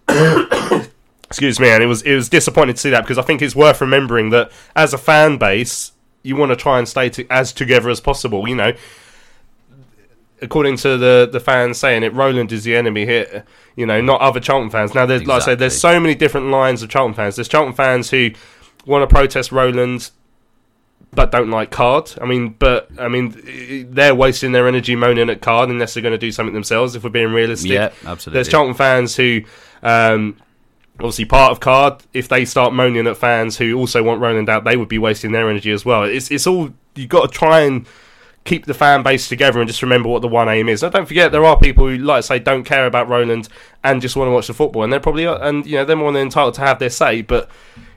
excuse 1.27 1.61
me, 1.61 1.69
and 1.69 1.83
it 1.83 1.87
was 1.87 2.03
it 2.03 2.15
was 2.15 2.29
disappointing 2.29 2.75
to 2.75 2.81
see 2.81 2.91
that 2.91 3.03
because 3.03 3.19
I 3.19 3.23
think 3.23 3.43
it's 3.43 3.57
worth 3.57 3.81
remembering 3.81 4.31
that 4.31 4.51
as 4.75 4.95
a 4.95 4.99
fan 4.99 5.39
base, 5.39 5.93
you 6.23 6.37
want 6.37 6.51
to 6.51 6.57
try 6.57 6.79
and 6.79 6.89
stay 6.89 7.09
to, 7.11 7.27
as 7.31 7.53
together 7.53 7.91
as 7.91 8.01
possible. 8.01 8.49
You 8.49 8.57
know, 8.57 8.73
according 10.41 10.77
to 10.79 10.97
the 10.97 11.29
the 11.31 11.41
fans 11.41 11.79
saying 11.79 12.03
it, 12.03 12.13
Roland 12.15 12.53
is 12.53 12.65
the 12.65 12.77
enemy 12.77 13.05
here. 13.07 13.45
You 13.75 13.87
know, 13.87 14.01
not 14.01 14.21
other 14.21 14.41
Charlton 14.41 14.71
fans. 14.71 14.95
Now, 14.95 15.05
there's, 15.05 15.27
like 15.27 15.43
I 15.43 15.45
said, 15.45 15.59
there's 15.59 15.79
so 15.79 16.01
many 16.01 16.15
different 16.15 16.49
lines 16.49 16.83
of 16.83 16.89
Charlton 16.89 17.15
fans. 17.15 17.37
There's 17.37 17.49
Charlton 17.49 17.75
fans 17.75 18.09
who 18.11 18.31
want 18.87 19.09
to 19.09 19.15
protest 19.15 19.53
Roland. 19.53 20.11
But 21.13 21.31
don't 21.31 21.51
like 21.51 21.71
Card. 21.71 22.13
I 22.21 22.27
mean, 22.27 22.57
but 22.59 22.91
I 22.99 23.09
mean, 23.09 23.87
they're 23.91 24.15
wasting 24.15 24.53
their 24.53 24.69
energy 24.69 24.97
moaning 24.97 25.31
at 25.31 25.41
Card 25.41 25.71
unless 25.71 25.95
they're 25.95 26.03
going 26.03 26.13
to 26.13 26.19
do 26.19 26.31
something 26.33 26.53
themselves. 26.53 26.95
If 26.95 27.05
we're 27.05 27.11
being 27.11 27.33
realistic, 27.33 27.71
Yeah, 27.71 27.91
absolutely. 28.05 28.33
There's 28.33 28.49
Charlton 28.49 28.75
fans 28.75 29.17
who, 29.17 29.43
um, 29.83 30.37
obviously 30.99 31.25
part 31.25 31.53
of 31.53 31.61
Card. 31.61 32.03
If 32.13 32.29
they 32.29 32.45
start 32.45 32.73
moaning 32.73 33.07
at 33.07 33.17
fans 33.17 33.57
who 33.59 33.75
also 33.75 34.03
want 34.03 34.21
Roland 34.21 34.49
out, 34.49 34.65
they 34.65 34.77
would 34.77 34.89
be 34.89 34.99
wasting 34.99 35.33
their 35.33 35.49
energy 35.49 35.71
as 35.71 35.85
well. 35.85 36.05
It's 36.05 36.31
it's 36.31 36.47
all 36.47 36.71
you've 36.95 37.09
got 37.09 37.31
to 37.31 37.39
try 37.39 37.61
and 37.61 37.87
keep 38.45 38.65
the 38.65 38.75
fan 38.75 39.03
base 39.03 39.29
together 39.29 39.61
and 39.61 39.69
just 39.69 39.83
remember 39.83 40.09
what 40.09 40.23
the 40.23 40.29
one 40.29 40.49
aim 40.49 40.69
is. 40.69 40.83
Now, 40.83 40.89
don't 40.89 41.07
forget 41.07 41.33
there 41.33 41.45
are 41.45 41.59
people 41.59 41.89
who, 41.89 41.99
like 41.99 42.19
I 42.19 42.21
say, 42.21 42.39
don't 42.39 42.65
care 42.65 42.87
about 42.87 43.09
Roland 43.09 43.49
and 43.83 44.01
just 44.01 44.17
want 44.17 44.29
to 44.29 44.33
watch 44.33 44.47
the 44.47 44.55
football, 44.55 44.85
and 44.85 44.93
they're 44.93 45.01
probably 45.01 45.25
and 45.25 45.67
you 45.67 45.77
know 45.77 45.85
they're 45.85 45.97
more 45.97 46.13
than 46.13 46.23
entitled 46.23 46.55
to 46.55 46.61
have 46.63 46.79
their 46.79 46.91
say. 46.91 47.23
But 47.23 47.51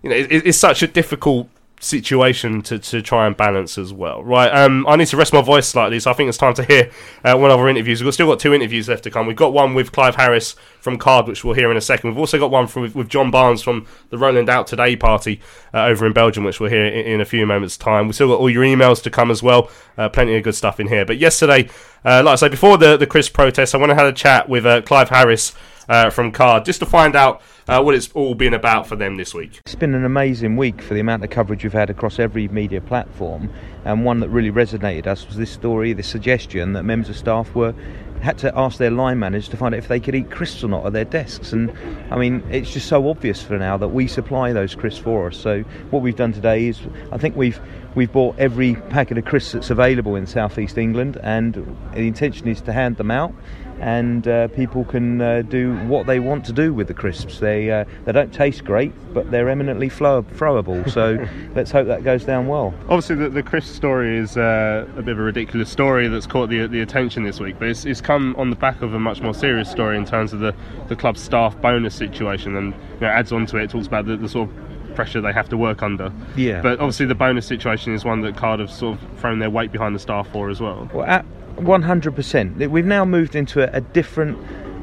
you 0.04 0.10
know, 0.10 0.16
it, 0.16 0.28
it's 0.32 0.58
such 0.58 0.84
a 0.84 0.88
difficult 0.88 1.48
situation 1.80 2.62
to, 2.62 2.78
to 2.78 3.02
try 3.02 3.26
and 3.26 3.36
balance 3.36 3.78
as 3.78 3.94
well, 3.94 4.24
right? 4.24 4.54
Um, 4.54 4.86
I 4.88 4.96
need 4.98 5.08
to 5.08 5.18
rest 5.18 5.34
my 5.34 5.42
voice 5.42 5.68
slightly, 5.68 6.00
so 6.00 6.12
I 6.12 6.14
think 6.14 6.30
it's 6.30 6.38
time 6.38 6.54
to 6.56 6.64
hear 6.64 6.92
uh, 7.24 7.38
one 7.38 7.52
our 7.52 7.70
interviews. 7.70 8.04
We've 8.04 8.14
still 8.14 8.28
got 8.28 8.40
two 8.40 8.54
interviews 8.54 8.90
left 8.90 9.04
to 9.06 9.12
come. 9.12 9.26
We've 9.26 9.36
got 9.36 9.54
one 9.54 9.74
with 9.74 9.92
Clive 9.92 10.16
Harris 10.16 10.56
from 10.82 10.98
Card, 10.98 11.28
which 11.28 11.44
we'll 11.44 11.56
hear 11.56 11.72
in 11.72 11.78
a 11.78 11.82
second. 11.82 12.10
We've 12.10 12.20
also 12.20 12.38
got 12.38 12.52
one 12.52 12.68
from, 12.68 12.84
with, 12.84 12.96
with 12.96 13.10
John 13.10 13.32
Barnes 13.32 13.62
from 13.62 13.88
the 14.10 14.18
Roland 14.18 14.50
Out 14.50 14.68
Today 14.68 14.96
party 14.96 15.40
uh, 15.74 15.86
over 15.86 16.06
in 16.06 16.14
Belgium, 16.14 16.44
which 16.44 16.60
we'll 16.60 16.70
hear 16.70 16.86
in, 16.86 17.06
in 17.06 17.22
a 17.22 17.26
few 17.26 17.46
moments' 17.46 17.78
time. 17.78 18.08
We've 18.08 18.16
still 18.16 18.28
got 18.28 18.40
all 18.40 18.50
your 18.50 18.64
emails 18.64 19.02
to 19.04 19.10
come 19.10 19.32
as 19.32 19.42
well. 19.42 19.72
Uh, 19.98 20.10
plenty 20.10 20.36
of 20.36 20.44
good 20.44 20.56
stuff 20.56 20.80
in 20.80 20.88
here. 20.88 21.06
But 21.06 21.18
yesterday, 21.18 21.70
uh, 22.04 22.24
like 22.24 22.34
I 22.34 22.36
say, 22.36 22.50
before 22.50 22.78
the, 22.78 22.98
the 22.98 23.08
Chris 23.08 23.30
protest, 23.30 23.74
I 23.74 23.78
went 23.78 23.92
and 23.92 24.00
had 24.00 24.10
a 24.10 24.14
chat 24.14 24.50
with 24.50 24.66
uh, 24.66 24.82
Clive 24.82 25.10
Harris 25.10 25.54
uh, 25.90 26.10
from 26.10 26.32
Card 26.32 26.64
just 26.64 26.80
to 26.80 26.86
find 26.86 27.16
out 27.16 27.42
uh, 27.68 27.82
what 27.82 27.96
it's 27.96 28.10
all 28.14 28.36
been 28.36 28.54
about 28.54 28.88
for 28.88 28.96
them 28.96 29.18
this 29.18 29.34
week. 29.34 29.60
It's 29.66 29.76
been 29.76 29.96
an 29.96 30.06
amazing 30.06 30.56
week 30.56 30.82
for 30.82 30.94
the 30.94 31.00
amount 31.00 31.24
of 31.24 31.30
coverage 31.30 31.64
we've 31.64 31.74
had 31.74 31.90
across 31.90 32.20
every 32.20 32.48
media 32.48 32.80
platform, 32.80 33.52
and 33.84 34.06
one 34.06 34.20
that 34.22 34.30
really 34.30 34.52
resonated 34.52 35.08
us 35.08 35.28
was 35.28 35.36
this 35.36 35.52
story, 35.52 35.92
this 35.94 36.08
suggestion 36.08 36.74
that 36.74 36.84
members 36.84 37.10
of 37.10 37.18
staff 37.18 37.54
were 37.54 37.74
had 38.22 38.38
to 38.38 38.58
ask 38.58 38.78
their 38.78 38.92
line 38.92 39.18
managers 39.18 39.48
to 39.48 39.58
find 39.58 39.74
out 39.74 39.78
if 39.78 39.88
they 39.88 40.00
could 40.00 40.14
eat 40.14 40.30
crisps 40.30 40.64
or 40.64 40.68
not 40.68 40.86
at 40.86 40.94
their 40.94 41.06
desks. 41.06 41.54
And 41.54 41.72
I 42.12 42.18
mean, 42.18 42.44
it's 42.50 42.72
just 42.72 42.88
so 42.88 43.10
obvious 43.10 43.42
for 43.42 43.58
now 43.58 43.78
that 43.78 43.88
we 43.88 44.08
supply 44.08 44.52
those 44.52 44.76
crisps 44.76 45.02
for 45.02 45.28
us. 45.28 45.38
So 45.38 45.62
what 45.90 46.02
we've 46.02 46.16
done 46.16 46.34
today 46.34 46.68
is, 46.68 46.82
I 47.12 47.18
think 47.18 47.36
we've 47.36 47.60
we've 47.96 48.12
bought 48.12 48.38
every 48.38 48.76
packet 48.76 49.18
of 49.18 49.26
crisps 49.26 49.54
that's 49.54 49.70
available 49.70 50.16
in 50.16 50.28
southeast 50.28 50.78
England, 50.78 51.18
and 51.24 51.54
the 51.94 52.08
intention 52.08 52.48
is 52.48 52.62
to 52.62 52.74
hand 52.74 52.98
them 52.98 53.12
out. 53.12 53.34
And 53.80 54.28
uh, 54.28 54.50
people 54.50 54.84
can 54.86 55.22
uh, 55.22 55.42
do 55.44 55.76
what 55.88 56.06
they 56.06 56.20
want 56.20 56.46
to 56.46 56.54
do 56.54 56.74
with 56.74 56.88
the 56.88 56.94
crisps. 56.94 57.40
They 57.40 57.72
uh, 57.72 57.86
they 58.06 58.12
don't 58.12 58.34
taste 58.34 58.66
great, 58.66 58.94
but 59.14 59.32
they're 59.32 59.50
eminently 59.50 59.90
flow- 59.90 60.24
throwable. 60.24 60.80
So 61.00 61.26
let's 61.56 61.72
hope 61.72 61.88
that 61.88 62.04
goes 62.04 62.26
down 62.26 62.48
well. 62.48 62.74
Obviously, 62.90 63.16
the, 63.16 63.30
the 63.30 63.44
Chris 63.44 63.66
story 63.66 64.18
is 64.18 64.36
uh, 64.36 64.86
a 64.98 65.02
bit 65.02 65.14
of 65.14 65.20
a 65.20 65.22
ridiculous 65.22 65.70
story 65.70 66.08
that's 66.08 66.26
caught 66.26 66.50
the, 66.50 66.68
the 66.68 66.82
attention 66.82 67.24
this 67.24 67.40
week, 67.40 67.56
but 67.60 67.70
it's, 67.70 67.86
it's 67.86 68.02
come 68.02 68.36
on 68.38 68.50
the 68.50 68.56
back 68.56 68.82
of 68.82 68.94
a 68.94 69.00
much 69.00 69.22
more 69.22 69.34
serious 69.34 69.70
story 69.70 69.96
in 69.98 70.06
terms 70.06 70.34
of 70.34 70.40
the, 70.40 70.54
the 70.88 70.96
club's 70.96 71.22
staff 71.22 71.60
bonus 71.62 71.96
situation, 71.96 72.56
and 72.56 72.74
you 72.96 73.02
know, 73.02 73.08
adds 73.08 73.32
on 73.32 73.46
to 73.46 73.58
it, 73.58 73.70
talks 73.70 73.88
about 73.88 74.08
the, 74.08 74.18
the 74.18 74.28
sort 74.28 74.50
of 74.50 74.56
pressure 75.00 75.22
they 75.22 75.32
have 75.32 75.48
to 75.48 75.56
work 75.56 75.82
under. 75.82 76.12
Yeah. 76.36 76.62
But 76.62 76.82
obviously, 76.82 77.06
the 77.06 77.16
bonus 77.16 77.46
situation 77.46 77.94
is 77.94 78.04
one 78.04 78.20
that 78.24 78.36
Cardiff 78.36 78.70
sort 78.70 79.02
of 79.02 79.20
thrown 79.20 79.40
their 79.40 79.50
weight 79.50 79.72
behind 79.72 79.96
the 79.96 80.00
staff 80.00 80.28
for 80.28 80.50
as 80.50 80.60
well. 80.60 80.90
Well, 80.94 81.06
at 81.06 81.26
100%. 81.56 82.70
We've 82.70 82.86
now 82.86 83.06
moved 83.06 83.34
into 83.34 83.62
a, 83.62 83.78
a 83.78 83.80
different 83.80 84.38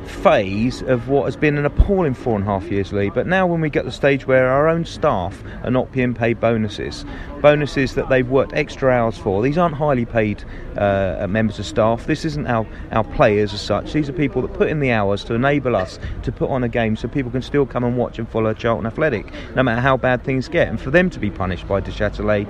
phase 0.07 0.83
of 0.83 1.09
what 1.09 1.25
has 1.25 1.37
been 1.37 1.59
an 1.59 1.65
appalling 1.65 2.15
four 2.15 2.37
and 2.37 2.45
a 2.45 2.47
half 2.47 2.71
years, 2.71 2.93
Lee. 2.93 3.11
But 3.11 3.27
now, 3.27 3.47
when 3.47 3.61
we 3.61 3.71
get 3.71 3.81
to 3.81 3.87
the 3.87 3.93
stage 3.93 4.27
where 4.27 4.49
our 4.49 4.69
own 4.69 4.85
staff 4.85 5.43
are 5.65 5.71
not 5.71 5.93
being 5.93 6.15
paid 6.15 6.41
bonuses, 6.41 7.05
bonuses 7.41 7.95
that 7.95 8.09
they've 8.09 8.29
worked 8.29 8.53
extra 8.55 8.91
hours 8.91 9.19
for, 9.19 9.43
these 9.43 9.59
aren't 9.59 9.75
highly 9.75 10.05
paid 10.05 10.45
uh, 10.77 11.27
members 11.29 11.59
of 11.59 11.67
staff. 11.67 12.07
This 12.07 12.25
isn't 12.25 12.47
our, 12.47 12.67
our 12.93 13.05
players 13.05 13.53
as 13.53 13.61
such. 13.61 13.93
These 13.93 14.09
are 14.09 14.13
people 14.13 14.43
that 14.43 14.53
put 14.55 14.69
in 14.69 14.81
the 14.81 14.93
hours 14.93 15.25
to 15.25 15.35
enable 15.35 15.77
us 15.77 15.99
to 16.23 16.33
put 16.33 16.51
on 16.51 16.65
a 16.65 16.69
game 16.69 16.97
so 16.97 17.09
people 17.09 17.31
can 17.31 17.43
still 17.43 17.67
come 17.67 17.85
and 17.85 17.97
watch 17.97 18.19
and 18.19 18.29
follow 18.29 18.55
Charlton 18.55 18.87
Athletic, 18.87 19.33
no 19.55 19.63
matter 19.63 19.81
how 19.81 19.97
bad 19.97 20.23
things 20.25 20.49
get. 20.49 20.69
And 20.69 20.81
for 20.81 20.91
them 20.91 21.11
to 21.11 21.19
be 21.19 21.31
punished 21.31 21.67
by 21.67 21.81
Duchâtelet 21.81 22.47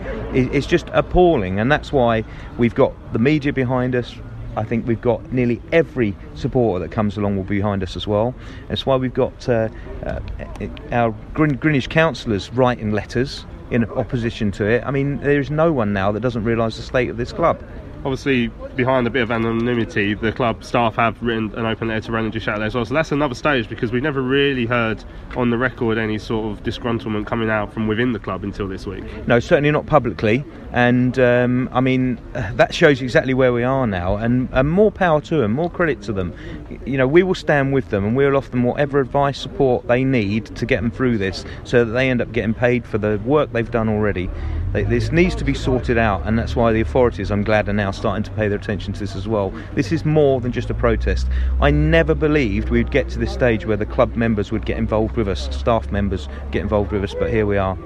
just 0.67 0.89
appalling. 0.93 1.59
And 1.61 1.71
that's 1.73 1.93
why 1.93 2.25
we've 2.59 2.75
got 2.75 2.93
the 3.13 3.19
media 3.19 3.53
behind 3.53 3.95
us. 3.95 4.15
I 4.57 4.65
think 4.65 4.87
we've 4.87 5.01
got 5.01 5.33
nearly 5.33 5.61
every 5.73 6.17
supporter 6.35 6.85
that 6.85 6.93
comes 6.93 7.17
along 7.17 7.37
will 7.37 7.45
be 7.45 7.59
behind 7.59 7.83
us 7.83 7.95
as 7.95 8.07
well. 8.07 8.35
That's 8.69 8.87
why 8.87 8.97
we've 8.97 9.15
got 9.15 9.49
uh, 9.49 9.69
uh, 10.05 10.21
our 10.93 11.15
Grin- 11.35 11.57
Greenwich 11.57 11.91
councillors 11.91 12.51
writing 12.53 12.93
letters 12.93 13.45
in 13.71 13.85
opposition 13.85 14.51
to 14.53 14.65
it. 14.65 14.83
I 14.85 14.91
mean, 14.91 15.19
there 15.19 15.41
is 15.41 15.51
no 15.51 15.73
one 15.73 15.93
now 15.93 16.13
that 16.13 16.21
doesn't 16.21 16.45
realise 16.45 16.77
the 16.77 16.83
state 16.83 17.11
of 17.11 17.17
this 17.17 17.33
club. 17.33 17.63
Obviously, 18.05 18.47
behind 18.77 19.07
a 19.09 19.11
bit 19.11 19.23
of 19.23 19.33
anonymity, 19.33 20.15
the 20.15 20.31
club 20.31 20.63
staff 20.63 20.95
have 20.95 21.21
written 21.21 21.53
an 21.57 21.67
open 21.67 21.89
letter 21.89 22.03
to 22.03 22.13
Roland 22.13 22.33
Duchâtelet 22.33 22.67
as 22.67 22.75
well. 22.75 22.85
So 22.85 22.95
that's 22.95 23.11
another 23.11 23.35
stage 23.35 23.69
because 23.69 23.91
we've 23.91 24.03
never 24.03 24.23
really 24.23 24.65
heard 24.65 25.03
on 25.35 25.51
the 25.51 25.59
record 25.59 25.99
any 25.99 26.19
sort 26.19 26.53
of 26.57 26.63
disgruntlement 26.63 27.27
coming 27.27 27.51
out 27.51 27.73
from 27.73 27.89
within 27.89 28.13
the 28.13 28.21
club 28.21 28.45
until 28.45 28.69
this 28.69 28.87
week. 28.87 29.03
No, 29.27 29.41
certainly 29.41 29.73
not 29.73 29.87
publicly. 29.87 30.45
And 30.77 31.19
um, 31.19 31.71
I 31.73 31.81
mean, 31.81 32.21
that 32.35 32.75
shows 32.75 33.01
exactly 33.01 33.33
where 33.33 33.51
we 33.51 33.63
are 33.63 33.87
now. 33.87 34.17
And, 34.17 34.51
and 34.53 34.71
more 34.71 34.93
power 34.93 35.23
to 35.23 35.39
them, 35.39 35.53
more 35.53 35.71
credit 35.71 36.03
to 36.03 36.13
them. 36.13 36.35
You 36.85 36.99
know, 36.99 37.09
we 37.09 37.23
will 37.23 37.35
stand 37.35 37.73
with 37.73 37.89
them 37.89 38.05
and 38.05 38.15
we'll 38.15 38.37
offer 38.37 38.51
them 38.51 38.63
whatever 38.63 39.01
advice, 39.01 39.39
support 39.39 39.89
they 39.89 40.05
need 40.05 40.55
to 40.55 40.67
get 40.67 40.83
them 40.83 40.91
through 40.91 41.17
this 41.17 41.47
so 41.65 41.83
that 41.83 41.93
they 41.93 42.11
end 42.11 42.21
up 42.21 42.31
getting 42.31 42.53
paid 42.53 42.85
for 42.85 42.99
the 42.99 43.19
work 43.25 43.55
they've 43.55 43.71
done 43.71 43.89
already. 43.89 44.29
This 44.75 45.11
needs 45.11 45.35
to 45.37 45.45
be 45.45 45.55
sorted 45.55 45.97
out, 45.97 46.27
and 46.27 46.39
that's 46.39 46.55
why 46.55 46.71
the 46.75 46.83
authorities, 46.83 47.31
I'm 47.31 47.43
glad, 47.43 47.71
are 47.71 47.73
now 47.73 47.91
starting 47.91 48.25
to 48.25 48.31
pay 48.33 48.49
their 48.49 48.59
attention 48.59 48.93
to 48.93 49.01
this 49.01 49.17
as 49.17 49.27
well. 49.27 49.55
This 49.75 49.93
is 49.93 50.05
more 50.05 50.43
than 50.43 50.53
just 50.53 50.69
a 50.69 50.75
protest. 50.75 51.27
I 51.63 51.71
never 51.71 52.15
believed 52.15 52.69
we'd 52.69 52.91
get 52.91 53.09
to 53.11 53.19
this 53.19 53.33
stage 53.33 53.65
where 53.65 53.79
the 53.79 53.87
club 53.87 54.15
members 54.15 54.53
would 54.53 54.67
get 54.67 54.77
involved 54.77 55.17
with 55.17 55.29
us, 55.29 55.49
staff 55.57 55.91
members 55.91 56.29
get 56.51 56.61
involved 56.61 56.93
with 56.93 57.03
us, 57.03 57.15
but 57.15 57.31
here 57.31 57.47
we 57.47 57.57
are. 57.57 57.79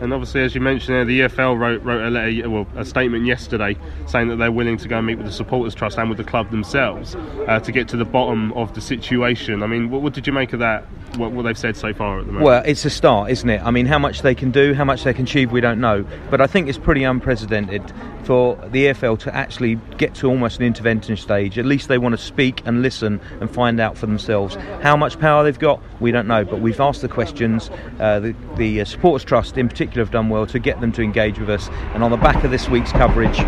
And 0.00 0.12
obviously, 0.12 0.42
as 0.42 0.54
you 0.54 0.60
mentioned 0.60 0.94
there, 0.94 1.04
the 1.04 1.20
EFL 1.20 1.58
wrote, 1.58 1.82
wrote 1.82 2.06
a 2.06 2.10
letter, 2.10 2.50
well, 2.50 2.66
a 2.76 2.84
statement 2.84 3.26
yesterday 3.26 3.76
saying 4.06 4.28
that 4.28 4.36
they're 4.36 4.52
willing 4.52 4.76
to 4.78 4.88
go 4.88 4.98
and 4.98 5.06
meet 5.06 5.16
with 5.16 5.26
the 5.26 5.32
supporters 5.32 5.74
trust 5.74 5.98
and 5.98 6.08
with 6.08 6.18
the 6.18 6.24
club 6.24 6.50
themselves 6.50 7.14
uh, 7.48 7.60
to 7.60 7.72
get 7.72 7.88
to 7.88 7.96
the 7.96 8.04
bottom 8.04 8.52
of 8.52 8.74
the 8.74 8.80
situation. 8.80 9.62
I 9.62 9.66
mean, 9.66 9.90
what, 9.90 10.02
what 10.02 10.12
did 10.12 10.26
you 10.26 10.32
make 10.32 10.52
of 10.52 10.60
that? 10.60 10.84
What, 11.16 11.32
what 11.32 11.42
they've 11.42 11.56
said 11.56 11.76
so 11.76 11.94
far 11.94 12.18
at 12.20 12.26
the 12.26 12.32
moment? 12.32 12.46
Well, 12.46 12.62
it's 12.66 12.84
a 12.84 12.90
start, 12.90 13.30
isn't 13.30 13.48
it? 13.48 13.62
I 13.62 13.70
mean, 13.70 13.86
how 13.86 13.98
much 13.98 14.22
they 14.22 14.34
can 14.34 14.50
do, 14.50 14.74
how 14.74 14.84
much 14.84 15.04
they 15.04 15.14
can 15.14 15.24
achieve, 15.24 15.52
we 15.52 15.60
don't 15.60 15.80
know. 15.80 16.04
But 16.30 16.40
I 16.40 16.46
think 16.46 16.68
it's 16.68 16.78
pretty 16.78 17.04
unprecedented 17.04 17.92
for 18.26 18.56
the 18.72 18.86
EFL 18.86 19.16
to 19.20 19.34
actually 19.34 19.76
get 19.98 20.12
to 20.16 20.26
almost 20.26 20.58
an 20.58 20.66
intervention 20.66 21.16
stage. 21.16 21.58
At 21.58 21.64
least 21.64 21.86
they 21.86 21.96
want 21.96 22.12
to 22.12 22.22
speak 22.22 22.60
and 22.66 22.82
listen 22.82 23.20
and 23.40 23.48
find 23.48 23.78
out 23.78 23.96
for 23.96 24.06
themselves. 24.06 24.56
How 24.82 24.96
much 24.96 25.18
power 25.20 25.44
they've 25.44 25.56
got, 25.56 25.80
we 26.00 26.10
don't 26.10 26.26
know. 26.26 26.44
But 26.44 26.60
we've 26.60 26.80
asked 26.80 27.02
the 27.02 27.08
questions. 27.08 27.70
Uh, 28.00 28.20
the 28.20 28.34
the 28.56 28.80
uh, 28.80 28.84
Supporters 28.84 29.24
Trust, 29.24 29.56
in 29.56 29.68
particular, 29.68 30.04
have 30.04 30.10
done 30.10 30.28
well 30.28 30.46
to 30.46 30.58
get 30.58 30.80
them 30.80 30.90
to 30.92 31.02
engage 31.02 31.38
with 31.38 31.48
us. 31.48 31.68
And 31.94 32.02
on 32.02 32.10
the 32.10 32.16
back 32.16 32.42
of 32.42 32.50
this 32.50 32.68
week's 32.68 32.90
coverage, 32.92 33.38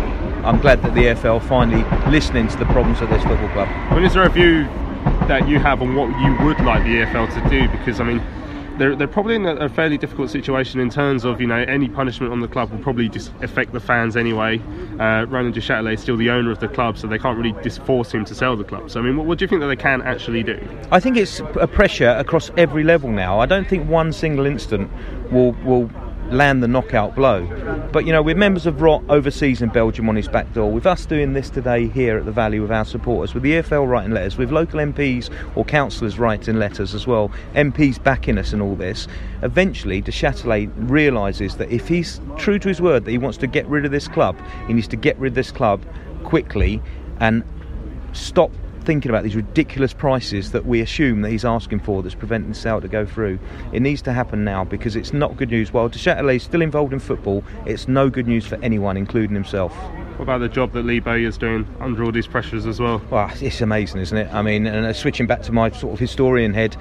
I'm 0.45 0.61
glad 0.61 0.81
that 0.83 0.95
the 0.95 1.01
EFL 1.01 1.45
finally 1.47 1.83
listening 2.09 2.47
to 2.47 2.57
the 2.57 2.65
problems 2.65 3.01
of 3.01 3.09
this 3.09 3.21
football 3.23 3.49
club. 3.49 3.91
Mean, 3.91 4.05
is 4.05 4.13
there 4.13 4.23
a 4.23 4.29
view 4.29 4.63
that 5.27 5.47
you 5.49 5.59
have 5.59 5.81
on 5.81 5.95
what 5.95 6.07
you 6.21 6.45
would 6.45 6.59
like 6.61 6.83
the 6.83 7.01
EFL 7.01 7.27
to 7.33 7.49
do? 7.49 7.67
Because 7.67 7.99
I 7.99 8.05
mean, 8.05 8.21
they're 8.79 8.95
they're 8.95 9.07
probably 9.07 9.35
in 9.35 9.45
a, 9.45 9.69
fairly 9.69 9.97
difficult 9.97 10.31
situation 10.31 10.79
in 10.79 10.89
terms 10.89 11.25
of 11.25 11.39
you 11.39 11.45
know 11.45 11.57
any 11.57 11.87
punishment 11.87 12.31
on 12.31 12.39
the 12.39 12.47
club 12.47 12.71
will 12.71 12.79
probably 12.79 13.09
just 13.09 13.31
affect 13.41 13.73
the 13.73 13.79
fans 13.79 14.17
anyway. 14.17 14.57
Uh, 14.99 15.25
Roland 15.25 15.53
Duchâtelet 15.53 15.93
is 15.93 16.01
still 16.01 16.17
the 16.17 16.29
owner 16.29 16.49
of 16.51 16.59
the 16.59 16.67
club, 16.67 16.97
so 16.97 17.05
they 17.05 17.19
can't 17.19 17.37
really 17.37 17.55
just 17.61 17.83
force 17.83 18.11
him 18.11 18.25
to 18.25 18.33
sell 18.33 18.55
the 18.55 18.63
club. 18.63 18.89
So 18.89 18.99
I 18.99 19.03
mean, 19.03 19.17
what, 19.17 19.27
what 19.27 19.37
do 19.37 19.43
you 19.43 19.49
think 19.49 19.61
that 19.61 19.67
they 19.67 19.75
can 19.75 20.01
actually 20.01 20.43
do? 20.43 20.59
I 20.91 20.99
think 20.99 21.17
it's 21.17 21.41
a 21.59 21.67
pressure 21.67 22.09
across 22.09 22.49
every 22.57 22.83
level 22.83 23.11
now. 23.11 23.39
I 23.39 23.45
don't 23.45 23.67
think 23.67 23.87
one 23.87 24.11
single 24.13 24.45
incident 24.45 24.89
will 25.31 25.51
will 25.63 25.91
land 26.31 26.61
the 26.61 26.67
knockout 26.67 27.15
blow. 27.15 27.45
But 27.91 28.05
you 28.05 28.11
know, 28.11 28.21
we're 28.21 28.35
members 28.35 28.65
of 28.65 28.81
ROT 28.81 29.03
overseas 29.09 29.61
in 29.61 29.69
Belgium 29.69 30.09
on 30.09 30.15
his 30.15 30.27
back 30.27 30.51
door. 30.53 30.71
With 30.71 30.85
us 30.85 31.05
doing 31.05 31.33
this 31.33 31.49
today 31.49 31.87
here 31.87 32.17
at 32.17 32.25
the 32.25 32.31
Valley 32.31 32.59
with 32.59 32.71
our 32.71 32.85
supporters, 32.85 33.33
with 33.33 33.43
the 33.43 33.53
EFL 33.53 33.87
writing 33.87 34.11
letters, 34.11 34.37
with 34.37 34.51
local 34.51 34.79
MPs 34.79 35.29
or 35.55 35.65
councillors 35.65 36.19
writing 36.19 36.57
letters 36.57 36.93
as 36.93 37.07
well, 37.07 37.31
MPs 37.55 38.01
backing 38.01 38.37
us 38.37 38.53
in 38.53 38.61
all 38.61 38.75
this. 38.75 39.07
Eventually, 39.41 40.01
Duchâtelet 40.01 40.71
realises 40.89 41.57
that 41.57 41.69
if 41.71 41.87
he's 41.87 42.21
true 42.37 42.59
to 42.59 42.67
his 42.67 42.81
word 42.81 43.05
that 43.05 43.11
he 43.11 43.17
wants 43.17 43.37
to 43.39 43.47
get 43.47 43.65
rid 43.67 43.85
of 43.85 43.91
this 43.91 44.07
club, 44.07 44.37
he 44.67 44.73
needs 44.73 44.87
to 44.89 44.97
get 44.97 45.17
rid 45.17 45.31
of 45.31 45.35
this 45.35 45.51
club 45.51 45.83
quickly 46.23 46.81
and 47.19 47.43
stop 48.13 48.51
thinking 48.83 49.09
about 49.09 49.23
these 49.23 49.35
ridiculous 49.35 49.93
prices 49.93 50.51
that 50.51 50.65
we 50.65 50.81
assume 50.81 51.21
that 51.21 51.29
he's 51.29 51.45
asking 51.45 51.79
for 51.79 52.01
that's 52.01 52.15
preventing 52.15 52.49
the 52.49 52.55
sale 52.55 52.81
to 52.81 52.87
go 52.87 53.05
through. 53.05 53.39
It 53.71 53.81
needs 53.81 54.01
to 54.03 54.13
happen 54.13 54.43
now 54.43 54.63
because 54.63 54.95
it's 54.95 55.13
not 55.13 55.37
good 55.37 55.49
news. 55.49 55.71
While 55.71 55.89
Duchâtelet 55.89 56.37
is 56.37 56.43
still 56.43 56.61
involved 56.61 56.93
in 56.93 56.99
football, 56.99 57.43
it's 57.65 57.87
no 57.87 58.09
good 58.09 58.27
news 58.27 58.45
for 58.45 58.55
anyone, 58.63 58.97
including 58.97 59.35
himself. 59.35 59.75
What 60.17 60.23
about 60.23 60.39
the 60.39 60.49
job 60.49 60.73
that 60.73 60.83
Lee 60.83 60.99
Bay 60.99 61.23
is 61.23 61.37
doing 61.37 61.67
under 61.79 62.03
all 62.03 62.11
these 62.11 62.27
pressures 62.27 62.65
as 62.65 62.79
well? 62.79 63.01
Well, 63.09 63.31
it's 63.39 63.61
amazing, 63.61 64.01
isn't 64.01 64.17
it? 64.17 64.33
I 64.33 64.41
mean, 64.41 64.67
and 64.67 64.85
uh, 64.85 64.93
switching 64.93 65.27
back 65.27 65.41
to 65.43 65.51
my 65.51 65.71
sort 65.71 65.93
of 65.93 65.99
historian 65.99 66.53
head, 66.53 66.75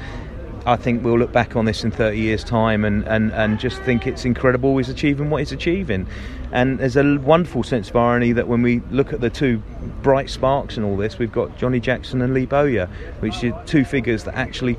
I 0.66 0.76
think 0.76 1.04
we'll 1.04 1.18
look 1.18 1.32
back 1.32 1.56
on 1.56 1.64
this 1.64 1.84
in 1.84 1.90
30 1.90 2.18
years' 2.18 2.44
time 2.44 2.84
and, 2.84 3.06
and, 3.06 3.32
and 3.32 3.58
just 3.58 3.80
think 3.82 4.06
it's 4.06 4.24
incredible 4.24 4.76
he's 4.76 4.88
achieving 4.88 5.30
what 5.30 5.38
he's 5.38 5.52
achieving. 5.52 6.06
And 6.52 6.78
there's 6.78 6.96
a 6.96 7.16
wonderful 7.18 7.62
sense 7.62 7.90
of 7.90 7.96
irony 7.96 8.32
that 8.32 8.48
when 8.48 8.62
we 8.62 8.80
look 8.90 9.12
at 9.12 9.20
the 9.20 9.30
two 9.30 9.62
bright 10.02 10.30
sparks 10.30 10.76
in 10.76 10.84
all 10.84 10.96
this, 10.96 11.18
we've 11.18 11.32
got 11.32 11.56
Johnny 11.58 11.80
Jackson 11.80 12.22
and 12.22 12.32
Lee 12.32 12.46
Bowyer, 12.46 12.88
which 13.20 13.44
are 13.44 13.62
two 13.66 13.84
figures 13.84 14.24
that 14.24 14.34
actually 14.34 14.76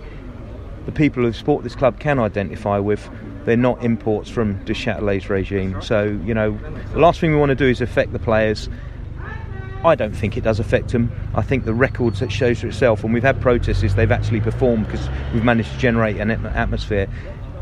the 0.85 0.91
people 0.91 1.23
who 1.23 1.31
support 1.31 1.63
this 1.63 1.75
club 1.75 1.99
can 1.99 2.19
identify 2.19 2.79
with. 2.79 3.09
They're 3.45 3.57
not 3.57 3.83
imports 3.83 4.29
from 4.29 4.63
Duchâtelet's 4.65 5.29
regime. 5.29 5.81
So, 5.81 6.19
you 6.25 6.33
know, 6.33 6.57
the 6.93 6.99
last 6.99 7.19
thing 7.19 7.31
we 7.31 7.37
want 7.37 7.49
to 7.49 7.55
do 7.55 7.67
is 7.67 7.81
affect 7.81 8.11
the 8.13 8.19
players. 8.19 8.69
I 9.83 9.95
don't 9.95 10.13
think 10.13 10.35
it 10.35 10.41
does 10.41 10.59
affect 10.59 10.89
them. 10.89 11.11
I 11.35 11.41
think 11.41 11.63
the 11.63 11.73
records 11.73 12.19
that 12.19 12.31
shows 12.31 12.59
for 12.59 12.67
itself, 12.67 13.03
and 13.03 13.13
we've 13.13 13.23
had 13.23 13.39
protests, 13.39 13.93
they've 13.93 14.11
actually 14.11 14.41
performed 14.41 14.87
because 14.87 15.07
we've 15.33 15.43
managed 15.43 15.71
to 15.71 15.77
generate 15.77 16.17
an 16.17 16.31
atmosphere. 16.31 17.07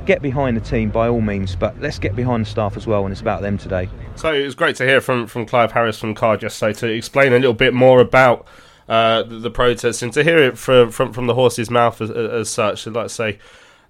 Get 0.07 0.21
behind 0.21 0.55
the 0.55 0.61
team 0.61 0.89
by 0.89 1.09
all 1.09 1.19
means, 1.19 1.53
but 1.53 1.79
let's 1.81 1.99
get 1.99 2.15
behind 2.15 2.45
the 2.45 2.49
staff 2.49 2.77
as 2.77 2.87
well, 2.87 3.03
and 3.03 3.11
it's 3.11 3.19
about 3.19 3.41
them 3.41 3.57
today. 3.57 3.89
So 4.15 4.33
it 4.33 4.45
was 4.45 4.55
great 4.55 4.77
to 4.77 4.85
hear 4.85 5.01
from, 5.01 5.27
from 5.27 5.45
Clive 5.45 5.73
Harris 5.73 5.99
from 5.99 6.15
Card 6.15 6.41
yesterday 6.41 6.71
to 6.79 6.87
explain 6.87 7.33
a 7.33 7.35
little 7.35 7.53
bit 7.53 7.73
more 7.73 7.99
about 7.99 8.47
uh, 8.87 9.23
the, 9.23 9.39
the 9.39 9.51
protests 9.51 10.01
and 10.01 10.13
to 10.13 10.23
hear 10.23 10.37
it 10.37 10.57
from, 10.57 10.91
from, 10.91 11.11
from 11.11 11.27
the 11.27 11.33
horse's 11.33 11.69
mouth 11.69 11.99
as, 12.01 12.09
as 12.09 12.49
such. 12.49 12.87
I'd 12.87 12.93
like 12.93 13.07
to 13.07 13.13
say, 13.13 13.39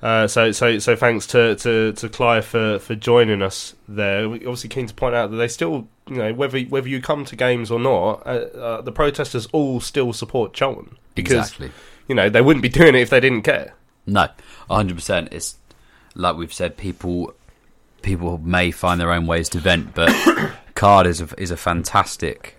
uh, 0.01 0.25
so 0.25 0.51
so 0.51 0.79
so 0.79 0.95
thanks 0.95 1.27
to, 1.27 1.55
to, 1.57 1.93
to 1.93 2.09
Clive 2.09 2.45
for, 2.45 2.79
for 2.79 2.95
joining 2.95 3.43
us 3.43 3.75
there. 3.87 4.27
We're 4.27 4.37
obviously 4.37 4.69
keen 4.69 4.87
to 4.87 4.93
point 4.95 5.13
out 5.13 5.29
that 5.29 5.37
they 5.37 5.47
still, 5.47 5.87
you 6.09 6.15
know, 6.15 6.33
whether 6.33 6.59
whether 6.61 6.89
you 6.89 6.99
come 6.99 7.25
to 7.25 7.35
games 7.35 7.69
or 7.69 7.79
not, 7.79 8.25
uh, 8.25 8.29
uh, 8.57 8.81
the 8.81 8.91
protesters 8.91 9.45
all 9.51 9.79
still 9.81 10.13
support 10.13 10.53
Charlton 10.53 10.97
because 11.13 11.49
Exactly. 11.51 11.71
you 12.07 12.15
know 12.15 12.27
they 12.27 12.41
wouldn't 12.41 12.63
be 12.63 12.69
doing 12.69 12.95
it 12.95 13.01
if 13.01 13.11
they 13.11 13.19
didn't 13.19 13.43
care. 13.43 13.75
No, 14.07 14.29
hundred 14.67 14.95
percent. 14.95 15.29
It's 15.31 15.57
like 16.17 16.35
we've 16.35 16.53
said. 16.53 16.77
People 16.77 17.33
people 18.01 18.37
may 18.39 18.71
find 18.71 18.99
their 19.01 19.11
own 19.11 19.25
ways 19.27 19.49
to 19.49 19.59
vent, 19.59 19.93
but 19.93 20.11
card 20.75 21.07
is 21.07 21.21
a, 21.21 21.27
is 21.37 21.51
a 21.51 21.57
fantastic, 21.57 22.55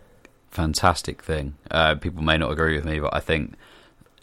fantastic 0.50 1.22
thing. 1.22 1.54
Uh, 1.70 1.94
people 1.94 2.22
may 2.22 2.36
not 2.36 2.50
agree 2.50 2.76
with 2.76 2.84
me, 2.84 3.00
but 3.00 3.14
I 3.14 3.20
think 3.20 3.54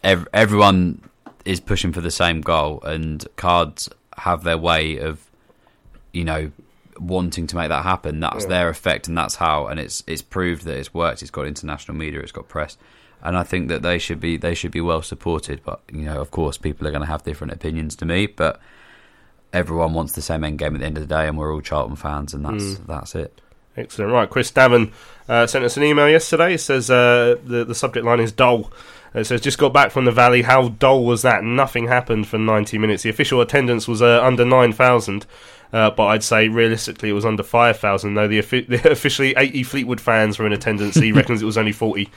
ev- 0.04 0.28
everyone 0.34 1.02
is 1.46 1.60
pushing 1.60 1.94
for 1.94 2.02
the 2.02 2.12
same 2.12 2.42
goal, 2.42 2.82
and 2.84 3.26
cards 3.36 3.90
have 4.18 4.44
their 4.44 4.58
way 4.58 4.98
of, 4.98 5.20
you 6.14 6.24
know, 6.24 6.52
wanting 7.00 7.46
to 7.48 7.56
make 7.56 7.70
that 7.70 7.84
happen. 7.84 8.20
That's 8.20 8.44
Yeah. 8.44 8.50
their 8.50 8.70
effect, 8.70 9.08
and 9.08 9.18
that's 9.18 9.36
how. 9.36 9.68
And 9.68 9.80
it's 9.80 10.04
it's 10.08 10.22
proved 10.22 10.64
that 10.66 10.78
it's 10.78 10.94
worked. 10.94 11.22
It's 11.22 11.32
got 11.32 11.46
international 11.46 11.98
media. 11.98 12.20
It's 12.22 12.32
got 12.32 12.48
press. 12.48 12.78
And 13.22 13.36
I 13.38 13.44
think 13.44 13.70
that 13.70 13.82
they 13.82 13.98
should 13.98 14.20
be 14.20 14.38
they 14.38 14.54
should 14.54 14.72
be 14.72 14.82
well 14.82 15.02
supported, 15.02 15.62
but 15.64 15.82
you 15.92 16.04
know, 16.04 16.20
of 16.22 16.32
course, 16.32 16.58
people 16.58 16.88
are 16.88 16.92
going 16.92 17.02
to 17.02 17.08
have 17.08 17.24
different 17.24 17.54
opinions 17.54 17.96
to 17.98 18.06
me. 18.06 18.28
But 18.28 18.60
everyone 19.56 19.94
wants 19.94 20.14
the 20.14 20.22
same 20.22 20.44
end 20.44 20.60
game 20.60 20.76
at 20.76 20.80
the 20.82 20.86
end 20.86 20.98
of 20.98 21.08
the 21.08 21.14
day, 21.16 21.28
and 21.28 21.38
we're 21.38 21.54
all 21.54 21.62
Charlton 21.62 21.96
fans, 21.96 22.34
and 22.34 22.46
that's 22.46 22.64
Mm. 22.64 22.88
that's 22.88 23.16
it. 23.16 23.42
Excellent. 23.78 24.12
Right, 24.14 24.30
Chris 24.30 24.52
Davin 24.52 24.92
uh, 25.28 25.48
sent 25.48 25.66
us 25.66 25.76
an 25.78 25.84
email 25.84 26.08
yesterday. 26.10 26.54
It 26.54 26.60
says 26.62 26.90
uh, 26.90 27.36
the 27.44 27.66
the 27.66 27.76
subject 27.76 28.06
line 28.06 28.20
is 28.20 28.32
dull. 28.32 28.72
It 29.14 29.26
says 29.26 29.42
just 29.42 29.58
got 29.58 29.72
back 29.74 29.92
from 29.92 30.06
the 30.06 30.12
valley. 30.12 30.42
How 30.44 30.70
dull 30.70 31.04
was 31.06 31.22
that? 31.24 31.44
Nothing 31.44 31.88
happened 31.88 32.28
for 32.28 32.38
ninety 32.38 32.78
minutes. 32.78 33.04
The 33.04 33.10
official 33.10 33.42
attendance 33.42 33.88
was 33.88 34.02
uh, 34.02 34.22
under 34.24 34.46
nine 34.46 34.72
thousand. 34.74 35.26
Uh, 35.74 35.90
but 35.90 36.06
I'd 36.06 36.24
say 36.24 36.48
realistically 36.48 37.10
it 37.10 37.14
was 37.14 37.26
under 37.26 37.44
5,000, 37.44 38.14
though 38.14 38.28
the, 38.30 38.40
the 38.70 38.90
officially 38.92 39.34
80 39.36 39.64
Fleetwood 39.64 40.00
fans 40.00 40.40
were 40.40 40.46
in 40.46 40.54
attendance. 40.54 40.96
He 40.96 41.12
reckons 41.20 41.42
it 41.42 41.46
was 41.46 41.58
only 41.58 41.74
40. 41.74 42.08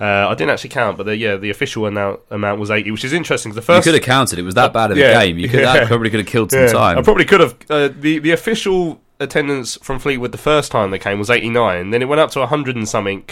Uh, 0.00 0.28
I 0.28 0.34
didn't 0.34 0.50
actually 0.50 0.70
count, 0.70 0.96
but 0.96 1.06
the, 1.06 1.16
yeah, 1.16 1.36
the 1.36 1.50
official 1.50 1.86
amount, 1.86 2.20
amount 2.30 2.60
was 2.60 2.70
80, 2.70 2.90
which 2.90 3.04
is 3.04 3.12
interesting. 3.12 3.52
The 3.52 3.62
first 3.62 3.86
you 3.86 3.92
could 3.92 4.00
have 4.00 4.06
counted. 4.06 4.38
It 4.38 4.42
was 4.42 4.54
that 4.54 4.72
bad 4.72 4.90
of 4.90 4.96
Yeah, 4.98 5.20
a 5.20 5.26
game. 5.26 5.38
You 5.38 5.48
could 5.48 5.60
yeah. 5.62 5.72
that 5.74 5.86
probably 5.86 6.10
could 6.10 6.20
have 6.20 6.28
killed 6.28 6.50
some 6.50 6.60
Yeah, 6.62 6.66
time. 6.72 6.98
I 6.98 7.02
probably 7.02 7.24
could 7.24 7.40
have. 7.40 7.56
Uh, 7.70 7.88
the 7.88 8.18
the 8.18 8.32
official 8.32 9.00
attendance 9.20 9.76
from 9.82 9.98
Fleetwood 10.00 10.32
the 10.32 10.38
first 10.38 10.72
time 10.72 10.90
they 10.90 10.98
came 10.98 11.18
was 11.18 11.30
89. 11.30 11.90
Then 11.90 12.02
it 12.02 12.06
went 12.06 12.20
up 12.20 12.30
to 12.32 12.40
100 12.40 12.74
and 12.76 12.88
something 12.88 13.24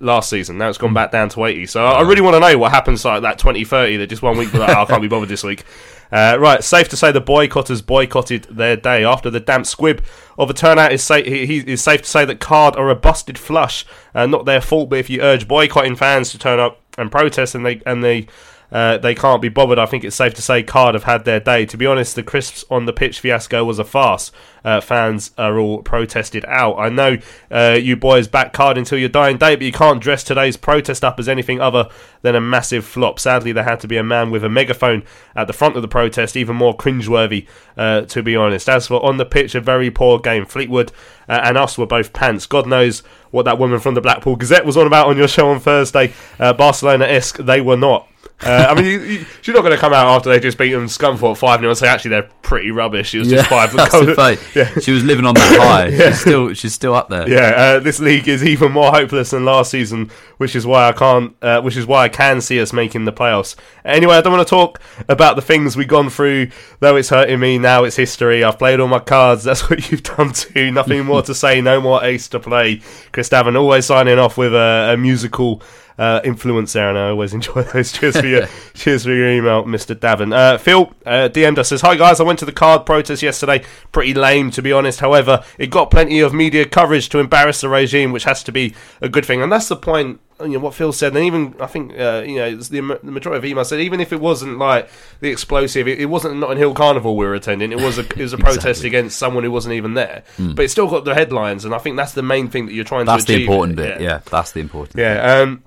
last 0.00 0.30
season. 0.30 0.58
Now 0.58 0.68
it's 0.68 0.78
gone 0.78 0.94
back 0.94 1.12
down 1.12 1.28
to 1.30 1.44
80. 1.44 1.66
So 1.66 1.84
I 1.84 2.02
really 2.02 2.20
want 2.22 2.34
to 2.34 2.40
know 2.40 2.58
what 2.58 2.72
happens 2.72 3.04
like 3.04 3.22
that 3.22 3.38
2030 3.38 3.98
that 3.98 4.08
just 4.08 4.22
one 4.22 4.36
week 4.36 4.52
like, 4.52 4.76
oh, 4.76 4.82
I 4.82 4.84
can't 4.86 5.02
be 5.02 5.08
bothered 5.08 5.28
this 5.28 5.44
week. 5.44 5.64
Uh, 6.12 6.36
right, 6.40 6.64
safe 6.64 6.88
to 6.88 6.96
say 6.96 7.12
the 7.12 7.20
boycotters 7.20 7.86
boycotted 7.86 8.42
their 8.50 8.74
day 8.74 9.04
after 9.04 9.30
the 9.30 9.38
damp 9.38 9.64
squib 9.64 10.02
of 10.36 10.50
a 10.50 10.52
turnout. 10.52 10.92
Is, 10.92 11.04
safe, 11.04 11.24
he, 11.24 11.46
he 11.46 11.58
is 11.58 11.82
safe 11.82 12.02
to 12.02 12.08
say 12.08 12.24
that 12.24 12.40
Card 12.40 12.74
are 12.74 12.90
a 12.90 12.96
busted 12.96 13.38
flush, 13.38 13.86
uh, 14.12 14.26
not 14.26 14.44
their 14.44 14.60
fault. 14.60 14.90
But 14.90 14.98
if 14.98 15.08
you 15.08 15.20
urge 15.20 15.46
boycotting 15.46 15.94
fans 15.94 16.32
to 16.32 16.38
turn 16.38 16.58
up 16.58 16.80
and 16.98 17.12
protest, 17.12 17.54
and 17.54 17.64
they 17.64 17.80
and 17.86 18.02
they 18.02 18.26
uh, 18.72 18.98
they 18.98 19.14
can't 19.14 19.42
be 19.42 19.48
bothered. 19.48 19.78
I 19.78 19.86
think 19.86 20.04
it's 20.04 20.16
safe 20.16 20.34
to 20.34 20.42
say 20.42 20.62
Card 20.62 20.94
have 20.94 21.04
had 21.04 21.24
their 21.24 21.40
day. 21.40 21.66
To 21.66 21.76
be 21.76 21.86
honest, 21.86 22.14
the 22.14 22.22
crisps 22.22 22.64
on 22.70 22.86
the 22.86 22.92
pitch 22.92 23.20
fiasco 23.20 23.64
was 23.64 23.78
a 23.78 23.84
farce. 23.84 24.30
Uh, 24.64 24.80
fans 24.80 25.30
are 25.38 25.58
all 25.58 25.82
protested 25.82 26.44
out. 26.44 26.78
I 26.78 26.88
know 26.90 27.16
uh, 27.50 27.78
you 27.80 27.96
boys 27.96 28.28
back 28.28 28.52
Card 28.52 28.76
until 28.76 28.98
your 28.98 29.08
dying 29.08 29.38
day, 29.38 29.56
but 29.56 29.64
you 29.64 29.72
can't 29.72 30.02
dress 30.02 30.22
today's 30.22 30.56
protest 30.56 31.02
up 31.02 31.18
as 31.18 31.28
anything 31.28 31.60
other 31.60 31.88
than 32.22 32.34
a 32.34 32.40
massive 32.40 32.84
flop. 32.84 33.18
Sadly, 33.18 33.52
there 33.52 33.64
had 33.64 33.80
to 33.80 33.88
be 33.88 33.96
a 33.96 34.04
man 34.04 34.30
with 34.30 34.44
a 34.44 34.48
megaphone 34.48 35.02
at 35.34 35.46
the 35.46 35.52
front 35.52 35.76
of 35.76 35.82
the 35.82 35.88
protest, 35.88 36.36
even 36.36 36.56
more 36.56 36.76
cringeworthy, 36.76 37.46
uh, 37.76 38.02
to 38.02 38.22
be 38.22 38.36
honest. 38.36 38.68
As 38.68 38.86
for 38.86 39.02
on 39.04 39.16
the 39.16 39.24
pitch, 39.24 39.54
a 39.54 39.60
very 39.60 39.90
poor 39.90 40.18
game. 40.18 40.44
Fleetwood 40.44 40.92
uh, 41.28 41.40
and 41.42 41.56
us 41.56 41.78
were 41.78 41.86
both 41.86 42.12
pants. 42.12 42.46
God 42.46 42.66
knows 42.66 43.00
what 43.30 43.44
that 43.44 43.58
woman 43.58 43.80
from 43.80 43.94
the 43.94 44.00
Blackpool 44.00 44.36
Gazette 44.36 44.66
was 44.66 44.76
on 44.76 44.86
about 44.86 45.08
on 45.08 45.16
your 45.16 45.28
show 45.28 45.48
on 45.48 45.60
Thursday. 45.60 46.12
Uh, 46.38 46.52
Barcelona 46.52 47.06
esque, 47.06 47.38
they 47.38 47.60
were 47.60 47.76
not. 47.76 48.09
Uh, 48.42 48.66
I 48.70 48.74
mean, 48.74 48.86
you, 48.86 49.00
you, 49.00 49.26
she's 49.42 49.54
not 49.54 49.60
going 49.60 49.74
to 49.74 49.78
come 49.78 49.92
out 49.92 50.06
after 50.06 50.30
they 50.30 50.40
just 50.40 50.56
beat 50.56 50.72
them 50.72 50.86
Scunthorpe 50.86 51.36
5 51.36 51.60
0 51.60 51.68
and 51.68 51.78
say, 51.78 51.88
actually, 51.88 52.10
they're 52.10 52.30
pretty 52.40 52.70
rubbish. 52.70 53.10
She 53.10 53.18
was 53.18 53.28
just 53.28 53.50
five. 53.50 53.70
that's 53.76 53.92
the. 53.92 54.80
She 54.82 54.92
was 54.92 55.04
living 55.04 55.26
on 55.26 55.34
that 55.34 55.58
high. 55.58 55.88
Yeah. 55.90 56.10
She's 56.10 56.20
still 56.20 56.54
she's 56.54 56.72
still 56.72 56.94
up 56.94 57.10
there. 57.10 57.28
Yeah, 57.28 57.50
uh, 57.56 57.80
this 57.80 58.00
league 58.00 58.28
is 58.28 58.42
even 58.42 58.72
more 58.72 58.90
hopeless 58.90 59.30
than 59.30 59.44
last 59.44 59.70
season, 59.70 60.10
which 60.38 60.56
is 60.56 60.66
why 60.66 60.88
I 60.88 60.92
can't, 60.92 61.36
uh, 61.42 61.60
which 61.60 61.76
is 61.76 61.86
why 61.86 62.04
I 62.04 62.08
can 62.08 62.40
see 62.40 62.60
us 62.60 62.72
making 62.72 63.04
the 63.04 63.12
playoffs. 63.12 63.56
Anyway, 63.84 64.14
I 64.14 64.22
don't 64.22 64.32
want 64.32 64.46
to 64.46 64.50
talk 64.50 64.80
about 65.08 65.36
the 65.36 65.42
things 65.42 65.76
we've 65.76 65.86
gone 65.86 66.08
through. 66.08 66.50
Though 66.78 66.96
it's 66.96 67.10
hurting 67.10 67.40
me 67.40 67.58
now, 67.58 67.84
it's 67.84 67.96
history. 67.96 68.42
I've 68.42 68.58
played 68.58 68.80
all 68.80 68.88
my 68.88 69.00
cards. 69.00 69.44
That's 69.44 69.68
what 69.68 69.90
you've 69.90 70.02
done 70.02 70.32
too. 70.32 70.70
Nothing 70.70 71.04
more 71.04 71.22
to 71.22 71.34
say. 71.34 71.60
No 71.60 71.80
more 71.80 72.02
ace 72.02 72.28
to 72.28 72.40
play. 72.40 72.80
Chris 73.12 73.28
Davin 73.28 73.56
always 73.58 73.84
signing 73.84 74.18
off 74.18 74.38
with 74.38 74.54
a, 74.54 74.92
a 74.94 74.96
musical. 74.96 75.62
Uh, 76.00 76.18
influence 76.24 76.72
there, 76.72 76.88
and 76.88 76.96
I 76.96 77.10
always 77.10 77.34
enjoy 77.38 77.62
those. 77.62 77.92
Cheers 77.92 78.18
for 78.18 78.26
your, 78.26 78.46
cheers 78.74 79.04
for 79.04 79.12
your 79.12 79.28
email, 79.30 79.64
Mr. 79.64 79.94
Davin. 79.94 80.34
Uh, 80.34 80.56
Phil 80.56 80.90
uh, 81.04 81.28
DM'd 81.28 81.58
us 81.58 81.68
says, 81.68 81.82
"Hi 81.82 81.94
guys, 81.94 82.20
I 82.20 82.22
went 82.22 82.38
to 82.38 82.46
the 82.46 82.52
card 82.52 82.86
protest 82.86 83.22
yesterday. 83.22 83.62
Pretty 83.92 84.14
lame, 84.14 84.50
to 84.52 84.62
be 84.62 84.72
honest. 84.72 85.00
However, 85.00 85.44
it 85.58 85.66
got 85.68 85.90
plenty 85.90 86.20
of 86.20 86.32
media 86.32 86.64
coverage 86.64 87.10
to 87.10 87.18
embarrass 87.18 87.60
the 87.60 87.68
regime, 87.68 88.12
which 88.12 88.24
has 88.24 88.42
to 88.44 88.50
be 88.52 88.74
a 89.02 89.10
good 89.10 89.26
thing. 89.26 89.42
And 89.42 89.52
that's 89.52 89.68
the 89.68 89.76
point. 89.76 90.20
You 90.40 90.48
know 90.48 90.60
what 90.60 90.72
Phil 90.72 90.90
said, 90.94 91.14
and 91.14 91.22
even 91.26 91.54
I 91.60 91.66
think 91.66 91.92
uh, 92.00 92.22
you 92.26 92.36
know 92.36 92.56
the, 92.56 92.80
the 93.02 93.10
majority 93.10 93.50
of 93.50 93.56
emails 93.58 93.66
said 93.66 93.80
even 93.80 94.00
if 94.00 94.10
it 94.10 94.22
wasn't 94.22 94.56
like 94.56 94.88
the 95.20 95.28
explosive, 95.28 95.86
it, 95.86 96.00
it 96.00 96.06
wasn't 96.06 96.38
Notting 96.38 96.56
Hill 96.56 96.72
Carnival 96.72 97.14
we 97.14 97.26
were 97.26 97.34
attending. 97.34 97.72
It 97.72 97.80
was 97.82 97.98
a 97.98 98.06
it 98.06 98.16
was 98.16 98.32
a 98.32 98.38
protest 98.48 98.64
Exactly. 98.80 98.88
against 98.88 99.18
someone 99.18 99.44
who 99.44 99.50
wasn't 99.50 99.74
even 99.74 99.92
there, 99.92 100.22
Mm. 100.38 100.56
but 100.56 100.64
it 100.64 100.70
still 100.70 100.88
got 100.88 101.04
the 101.04 101.12
headlines, 101.14 101.66
and 101.66 101.74
I 101.74 101.78
think 101.78 101.98
that's 101.98 102.12
the 102.14 102.22
main 102.22 102.48
thing 102.48 102.64
that 102.64 102.72
you're 102.72 102.86
trying 102.86 103.04
That's 103.04 103.26
to 103.26 103.32
That's 103.32 103.36
the 103.38 103.42
important 103.44 103.76
bit. 103.76 104.00
Yeah. 104.00 104.20
that's 104.30 104.52
the 104.52 104.60
important. 104.60 104.96
Yeah. 104.98 105.40
Um, 105.42 105.62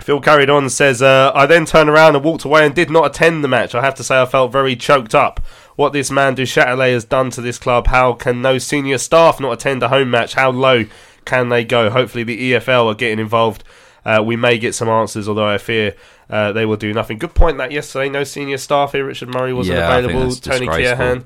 Phil 0.00 0.20
carried 0.20 0.48
on 0.48 0.64
and 0.64 0.72
says, 0.72 1.02
uh, 1.02 1.32
I 1.34 1.46
then 1.46 1.64
turned 1.64 1.90
around 1.90 2.14
and 2.16 2.24
walked 2.24 2.44
away 2.44 2.64
and 2.64 2.74
did 2.74 2.90
not 2.90 3.06
attend 3.06 3.42
the 3.42 3.48
match. 3.48 3.74
I 3.74 3.80
have 3.82 3.94
to 3.96 4.04
say 4.04 4.20
I 4.20 4.26
felt 4.26 4.52
very 4.52 4.76
choked 4.76 5.14
up. 5.14 5.40
What 5.76 5.92
this 5.92 6.10
man 6.10 6.36
Duchâtelet 6.36 6.92
has 6.92 7.04
done 7.04 7.30
to 7.30 7.40
this 7.40 7.58
club, 7.58 7.88
how 7.88 8.12
can 8.12 8.40
no 8.40 8.58
senior 8.58 8.98
staff 8.98 9.38
not 9.40 9.52
attend 9.52 9.82
a 9.82 9.88
home 9.88 10.10
match? 10.10 10.34
How 10.34 10.50
low 10.50 10.84
can 11.24 11.48
they 11.50 11.64
go? 11.64 11.90
Hopefully 11.90 12.24
the 12.24 12.52
EFL 12.52 12.86
are 12.86 12.94
getting 12.94 13.18
involved. 13.18 13.64
Uh, 14.04 14.22
we 14.24 14.36
may 14.36 14.58
get 14.58 14.74
some 14.74 14.88
answers, 14.88 15.28
although 15.28 15.46
I 15.48 15.58
fear 15.58 15.94
uh, 16.30 16.52
they 16.52 16.64
will 16.64 16.76
do 16.76 16.92
nothing. 16.94 17.18
Good 17.18 17.34
point 17.34 17.58
that 17.58 17.72
yesterday, 17.72 18.08
no 18.08 18.24
senior 18.24 18.56
staff 18.56 18.92
here. 18.92 19.04
Richard 19.04 19.34
Murray 19.34 19.52
wasn't 19.52 19.78
Yeah, 19.78 19.88
available. 19.98 20.32
Tony 20.34 20.66
disgraceful. 20.66 21.24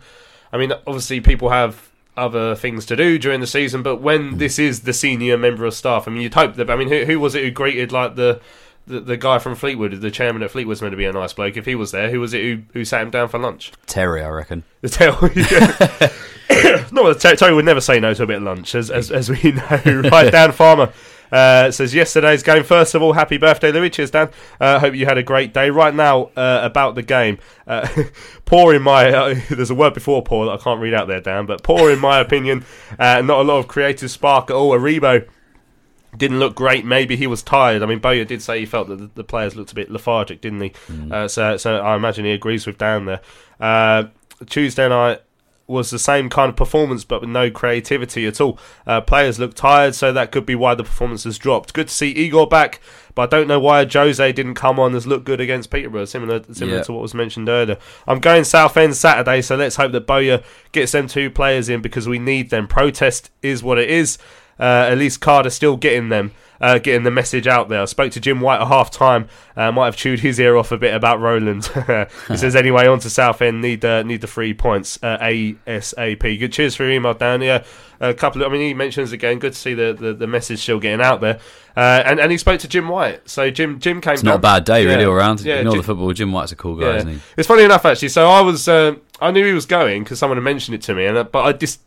I 0.53 0.59
mean, 0.59 0.73
obviously 0.87 1.21
people 1.21 1.51
have 1.51 1.92
other 2.17 2.55
things 2.55 2.87
to 2.87 2.97
do 2.97 3.19
during 3.19 3.41
the 3.41 3.47
season. 3.47 3.83
But 3.83 3.97
when 3.97 4.31
hmm. 4.31 4.39
this 4.39 4.59
is 4.59 4.81
the 4.81 4.93
senior 4.93 5.39
member 5.39 5.65
of 5.65 5.75
staff, 5.75 6.07
I 6.07 6.11
mean, 6.11 6.23
you'd 6.23 6.35
hope 6.35 6.57
that. 6.57 6.71
I 6.71 6.77
mean, 6.77 6.89
who, 6.89 7.05
who 7.05 7.21
was 7.21 7.35
it 7.35 7.45
who 7.45 7.51
greeted 7.51 7.93
like 7.93 8.17
the, 8.17 8.41
the 8.87 9.01
the 9.01 9.17
guy 9.17 9.39
from 9.39 9.55
Fleetwood, 9.55 9.93
the 10.01 10.11
chairman 10.11 10.43
at 10.43 10.51
Fleetwood's 10.51 10.83
meant 10.83 10.93
to 10.93 10.97
be 10.97 11.07
a 11.07 11.13
nice 11.13 11.33
bloke. 11.33 11.57
If 11.57 11.67
he 11.67 11.75
was 11.75 11.91
there, 11.91 12.11
who 12.11 12.21
was 12.21 12.35
it 12.35 12.43
who, 12.43 12.63
who 12.73 12.85
sat 12.85 13.03
him 13.03 13.11
down 13.11 13.29
for 13.29 13.39
lunch? 13.39 13.73
Terry, 13.87 14.23
I 14.23 14.29
reckon. 14.29 14.65
The. 14.83 15.33
Yeah. 16.01 16.13
no, 16.93 17.13
Terry 17.15 17.55
would 17.55 17.65
never 17.65 17.81
say 17.81 18.01
no 18.01 18.15
to 18.15 18.23
a 18.23 18.27
bit 18.27 18.39
of 18.39 18.43
lunch, 18.43 18.75
as 18.75 18.91
as, 18.91 19.11
as 19.11 19.31
we 19.31 19.53
know. 19.53 20.03
right, 20.11 20.31
Dan 20.31 20.53
Farmer. 20.53 20.93
Uh, 21.33 21.71
says 21.71 21.95
yesterday's 21.95 22.43
game. 22.43 22.63
First 22.63 22.95
of 22.95 23.03
all, 23.03 23.15
happy 23.15 23.39
birthday, 23.39 23.73
Louis. 23.73 23.91
Cheers, 23.91 24.11
Dan. 24.11 24.31
Uh, 24.61 24.79
hope 24.79 24.95
you 24.95 25.07
had 25.07 25.17
a 25.17 25.23
great 25.23 25.55
day. 25.55 25.71
Right 25.71 25.95
now, 25.95 26.31
uh, 26.37 26.61
about 26.63 26.95
the 26.95 27.03
game, 27.03 27.39
uh, 27.67 27.89
poor 28.45 28.75
in 28.75 28.83
my 28.83 29.11
uh, 29.11 29.35
there's 29.51 29.71
a 29.71 29.75
word 29.75 29.95
before 29.95 30.23
poor 30.23 30.47
that 30.47 30.53
I 30.53 30.57
can't 30.59 30.81
read 30.81 30.95
out 30.95 31.09
there, 31.09 31.21
Dan, 31.21 31.47
but 31.47 31.63
poor 31.63 31.91
in 31.91 31.99
my 31.99 32.21
opinion. 32.21 32.65
Uh, 32.99 33.23
not 33.23 33.41
a 33.41 33.43
lot 33.43 33.59
of 33.59 33.69
creative 33.69 34.11
spark 34.11 34.51
at 34.51 34.57
all. 34.57 34.71
Aribo 34.73 35.27
didn't 36.17 36.39
look 36.39 36.55
great. 36.55 36.85
Maybe 36.85 37.17
he 37.17 37.27
was 37.27 37.43
tired. 37.43 37.83
I 37.83 37.87
mean, 37.87 37.99
Bowyer 37.99 38.25
did 38.25 38.43
say 38.43 38.61
he 38.61 38.67
felt 38.67 38.89
that 38.89 39.15
the, 39.15 39.25
players 39.25 39.57
looked 39.57 39.73
a 39.73 39.75
bit 39.75 39.91
lethargic, 39.91 40.43
didn't 40.43 40.61
he? 40.61 40.73
Uh, 41.11 41.27
so, 41.27 41.57
so 41.57 41.77
I 41.77 41.97
imagine 41.97 42.27
he 42.27 42.33
agrees 42.33 42.67
with 42.67 42.77
Dan 42.77 43.07
there. 43.07 43.21
Uh, 43.59 44.05
Tuesday 44.47 44.89
night 44.89 45.23
was 45.67 45.91
the 45.91 45.99
same 45.99 46.29
kind 46.29 46.51
of 46.51 46.57
performance, 46.57 47.05
but 47.05 47.21
with 47.21 47.31
no 47.31 47.51
creativity 47.51 48.27
at 48.27 48.41
all. 48.41 48.59
Uh, 48.87 49.01
players 49.01 49.39
looked 49.39 49.57
tired, 49.57 49.95
so 49.95 50.13
that 50.13 50.33
could 50.33 50.45
be 50.45 50.55
why 50.55 50.75
the 50.75 50.85
performance 50.85 51.25
has 51.25 51.39
dropped. 51.39 51.73
Good 51.73 51.89
to 51.89 51.95
see 51.95 52.11
Igor 52.11 52.47
back, 52.47 52.81
but 53.15 53.23
I 53.23 53.27
don't 53.27 53.49
know 53.49 53.61
why 53.61 53.85
Ajose 53.85 54.35
didn't 54.35 54.55
come 54.55 54.79
on 54.79 54.95
as 54.95 55.07
look 55.07 55.25
good 55.25 55.41
against 55.41 55.71
Peterborough, 55.71 56.05
similar 56.05 56.43
similar 56.53 56.79
Yeah. 56.79 56.83
to 56.85 56.93
what 56.93 57.03
was 57.03 57.15
mentioned 57.15 57.49
earlier. 57.49 57.79
I'm 58.07 58.19
going 58.19 58.45
Southend 58.45 58.97
Saturday, 58.97 59.41
so 59.43 59.57
let's 59.57 59.77
hope 59.77 59.93
that 59.93 60.07
Bowyer 60.07 60.43
gets 60.73 60.93
them 60.93 61.07
two 61.07 61.31
players 61.31 61.69
in 61.69 61.81
because 61.81 62.09
we 62.09 62.19
need 62.19 62.51
them. 62.51 62.67
Protest 62.67 63.31
is 63.43 63.63
what 63.63 63.79
it 63.79 63.89
is. 63.89 64.19
Uh, 64.61 64.87
at 64.91 64.99
least 64.99 65.21
Carter 65.21 65.51
still 65.51 65.77
getting 65.77 66.09
them, 66.11 66.33
uh, 66.63 66.79
getting 66.79 67.03
the 67.03 67.11
message 67.11 67.49
out 67.49 67.69
there. 67.69 67.83
I 67.83 67.85
spoke 67.87 68.13
to 68.13 68.21
Jim 68.21 68.41
White 68.41 68.61
at 68.61 68.69
half 68.69 68.91
time. 68.91 69.29
Uh, 69.57 69.73
might 69.73 69.87
have 69.87 69.97
chewed 69.97 70.21
his 70.21 70.39
ear 70.39 70.57
off 70.57 70.71
a 70.71 70.79
bit 70.79 70.95
about 70.95 71.21
Roland. 71.21 71.67
he 72.29 72.37
says 72.37 72.55
anyway, 72.55 72.87
on 72.87 73.01
to 73.01 73.11
Southend. 73.11 73.61
Need 73.61 73.85
uh, 73.85 74.05
need 74.05 74.21
the 74.21 74.29
three 74.29 74.55
points. 74.55 74.99
Uh, 75.03 75.19
ASAP. 75.19 76.39
Good. 76.39 76.53
Cheers 76.53 76.77
for 76.77 76.85
your 76.85 76.93
email, 76.93 77.15
Dan. 77.15 77.43
Yeah, 77.43 77.65
a 78.01 78.15
couple. 78.15 78.43
Of, 78.43 78.49
I 78.49 78.53
mean, 78.53 78.63
he 78.63 78.75
mentions 78.75 79.11
again. 79.11 79.41
Good 79.41 79.55
to 79.55 79.59
see 79.59 79.75
the, 79.75 79.93
the, 79.93 80.15
the 80.15 80.27
message 80.29 80.61
still 80.61 80.79
getting 80.79 81.05
out 81.05 81.21
there. 81.21 81.41
Uh, 81.77 82.03
and 82.07 82.21
and 82.21 82.31
he 82.31 82.39
spoke 82.39 82.61
to 82.61 82.69
Jim 82.69 82.89
White. 82.89 83.29
So 83.29 83.51
Jim 83.51 83.81
Jim 83.81 84.01
came. 84.01 84.15
It's 84.15 84.23
not 84.23 84.37
a 84.37 84.39
bad 84.39 84.65
day, 84.65 84.87
really, 84.87 85.03
Yeah. 85.03 85.09
all 85.09 85.15
around. 85.15 85.41
Yeah, 85.41 85.57
all 85.57 85.73
Jim- 85.73 85.77
the 85.79 85.83
football, 85.83 86.13
Jim 86.13 86.31
White's 86.31 86.53
a 86.53 86.57
cool 86.57 86.77
guy, 86.77 86.91
yeah. 86.91 86.97
isn't 86.99 87.09
he? 87.13 87.21
It's 87.37 87.49
funny 87.49 87.65
enough, 87.65 87.85
actually. 87.85 88.11
So 88.11 88.29
I 88.29 88.41
was, 88.41 88.69
uh, 88.69 88.95
I 89.21 89.33
knew 89.33 89.45
he 89.45 89.53
was 89.53 89.67
going 89.67 90.05
because 90.05 90.21
someone 90.21 90.37
had 90.37 90.45
mentioned 90.45 90.77
it 90.77 90.83
to 90.83 90.95
me, 90.95 91.07
and 91.07 91.19
uh, 91.19 91.25
but 91.25 91.45
I 91.45 91.53
just 91.55 91.81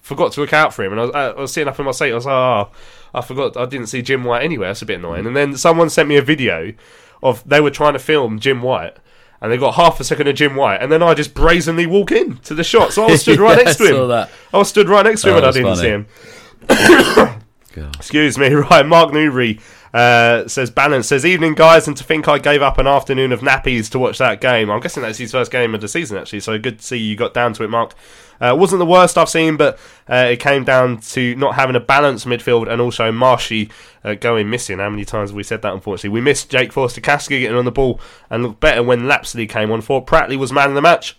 forgot 0.00 0.32
to 0.32 0.40
look 0.40 0.52
out 0.52 0.74
for 0.74 0.84
him. 0.84 0.92
And 0.92 1.00
I 1.00 1.04
was, 1.04 1.14
I 1.14 1.40
was 1.40 1.52
sitting 1.52 1.68
up 1.68 1.78
in 1.78 1.84
my 1.86 1.92
seat. 1.92 2.12
I 2.12 2.14
was 2.14 2.26
like, 2.26 2.32
oh, 2.32 2.70
I 3.14 3.20
forgot. 3.20 3.56
I 3.56 3.66
didn't 3.66 3.86
see 3.88 4.02
Jim 4.02 4.24
White 4.24 4.42
anywhere. 4.42 4.68
That's 4.68 4.82
a 4.82 4.86
bit 4.86 4.98
annoying. 4.98 5.26
And 5.26 5.36
then 5.36 5.56
someone 5.56 5.90
sent 5.90 6.08
me 6.08 6.16
a 6.16 6.22
video 6.22 6.72
of 7.22 7.46
they 7.48 7.60
were 7.60 7.70
trying 7.70 7.92
to 7.92 7.98
film 7.98 8.38
Jim 8.40 8.62
White. 8.62 8.96
And 9.40 9.50
they 9.50 9.56
got 9.56 9.74
half 9.74 9.98
a 9.98 10.04
second 10.04 10.28
of 10.28 10.36
Jim 10.36 10.54
White, 10.54 10.76
and 10.80 10.92
then 10.92 11.02
I 11.02 11.14
just 11.14 11.34
brazenly 11.34 11.84
walk 11.84 12.12
in 12.12 12.36
to 12.38 12.54
the 12.54 12.62
shot. 12.62 12.92
So 12.92 13.02
I 13.04 13.10
was 13.10 13.20
stood 13.22 13.40
right 13.40 13.58
Yeah, 13.58 13.64
next 13.64 13.76
to 13.78 13.84
I 13.84 13.88
him. 14.02 14.08
that. 14.08 14.30
I 14.54 14.58
was 14.58 14.68
stood 14.68 14.88
right 14.88 15.04
next 15.04 15.22
to 15.22 15.30
him, 15.30 15.34
Oh, 15.34 15.38
and 15.38 15.46
I 15.46 15.50
didn't 15.50 15.76
funny. 15.76 15.80
see 15.80 15.88
him. 15.88 16.06
Excuse 17.96 18.38
me, 18.38 18.48
right? 18.52 18.86
Mark 18.86 19.12
Newbury 19.12 19.58
uh, 19.92 20.48
says 20.48 20.70
balance 20.70 21.08
says 21.08 21.26
evening 21.26 21.54
guys, 21.54 21.86
and 21.86 21.96
to 21.96 22.04
think 22.04 22.28
I 22.28 22.38
gave 22.38 22.62
up 22.62 22.78
an 22.78 22.86
afternoon 22.86 23.32
of 23.32 23.40
nappies 23.40 23.90
to 23.90 23.98
watch 23.98 24.18
that 24.18 24.40
game. 24.40 24.70
I'm 24.70 24.80
guessing 24.80 25.02
that's 25.02 25.18
his 25.18 25.32
first 25.32 25.50
game 25.50 25.74
of 25.74 25.80
the 25.80 25.88
season 25.88 26.18
actually. 26.18 26.40
So 26.40 26.58
good 26.58 26.78
to 26.78 26.84
see 26.84 26.96
you 26.96 27.16
got 27.16 27.34
down 27.34 27.52
to 27.54 27.64
it, 27.64 27.68
Mark. 27.68 27.94
Uh, 28.40 28.56
wasn't 28.56 28.80
the 28.80 28.86
worst 28.86 29.16
I've 29.16 29.28
seen, 29.28 29.56
but 29.56 29.78
uh, 30.10 30.28
it 30.30 30.40
came 30.40 30.64
down 30.64 30.98
to 30.98 31.36
not 31.36 31.54
having 31.54 31.76
a 31.76 31.80
balanced 31.80 32.26
midfield 32.26 32.68
and 32.68 32.80
also 32.80 33.12
Marshy 33.12 33.70
uh, 34.02 34.14
going 34.14 34.50
missing. 34.50 34.78
How 34.78 34.90
many 34.90 35.04
times 35.04 35.30
have 35.30 35.36
we 35.36 35.44
said 35.44 35.62
that? 35.62 35.72
Unfortunately, 35.72 36.10
we 36.10 36.20
missed 36.20 36.50
Jake 36.50 36.72
Forster-Caskey 36.72 37.38
getting 37.40 37.56
on 37.56 37.66
the 37.66 37.70
ball 37.70 38.00
and 38.30 38.42
looked 38.42 38.58
better 38.58 38.82
when 38.82 39.06
Lapslie 39.06 39.46
came 39.46 39.70
on. 39.70 39.80
For 39.80 40.04
Pratley 40.04 40.36
was 40.36 40.52
man 40.52 40.70
of 40.70 40.74
the 40.74 40.82
match. 40.82 41.16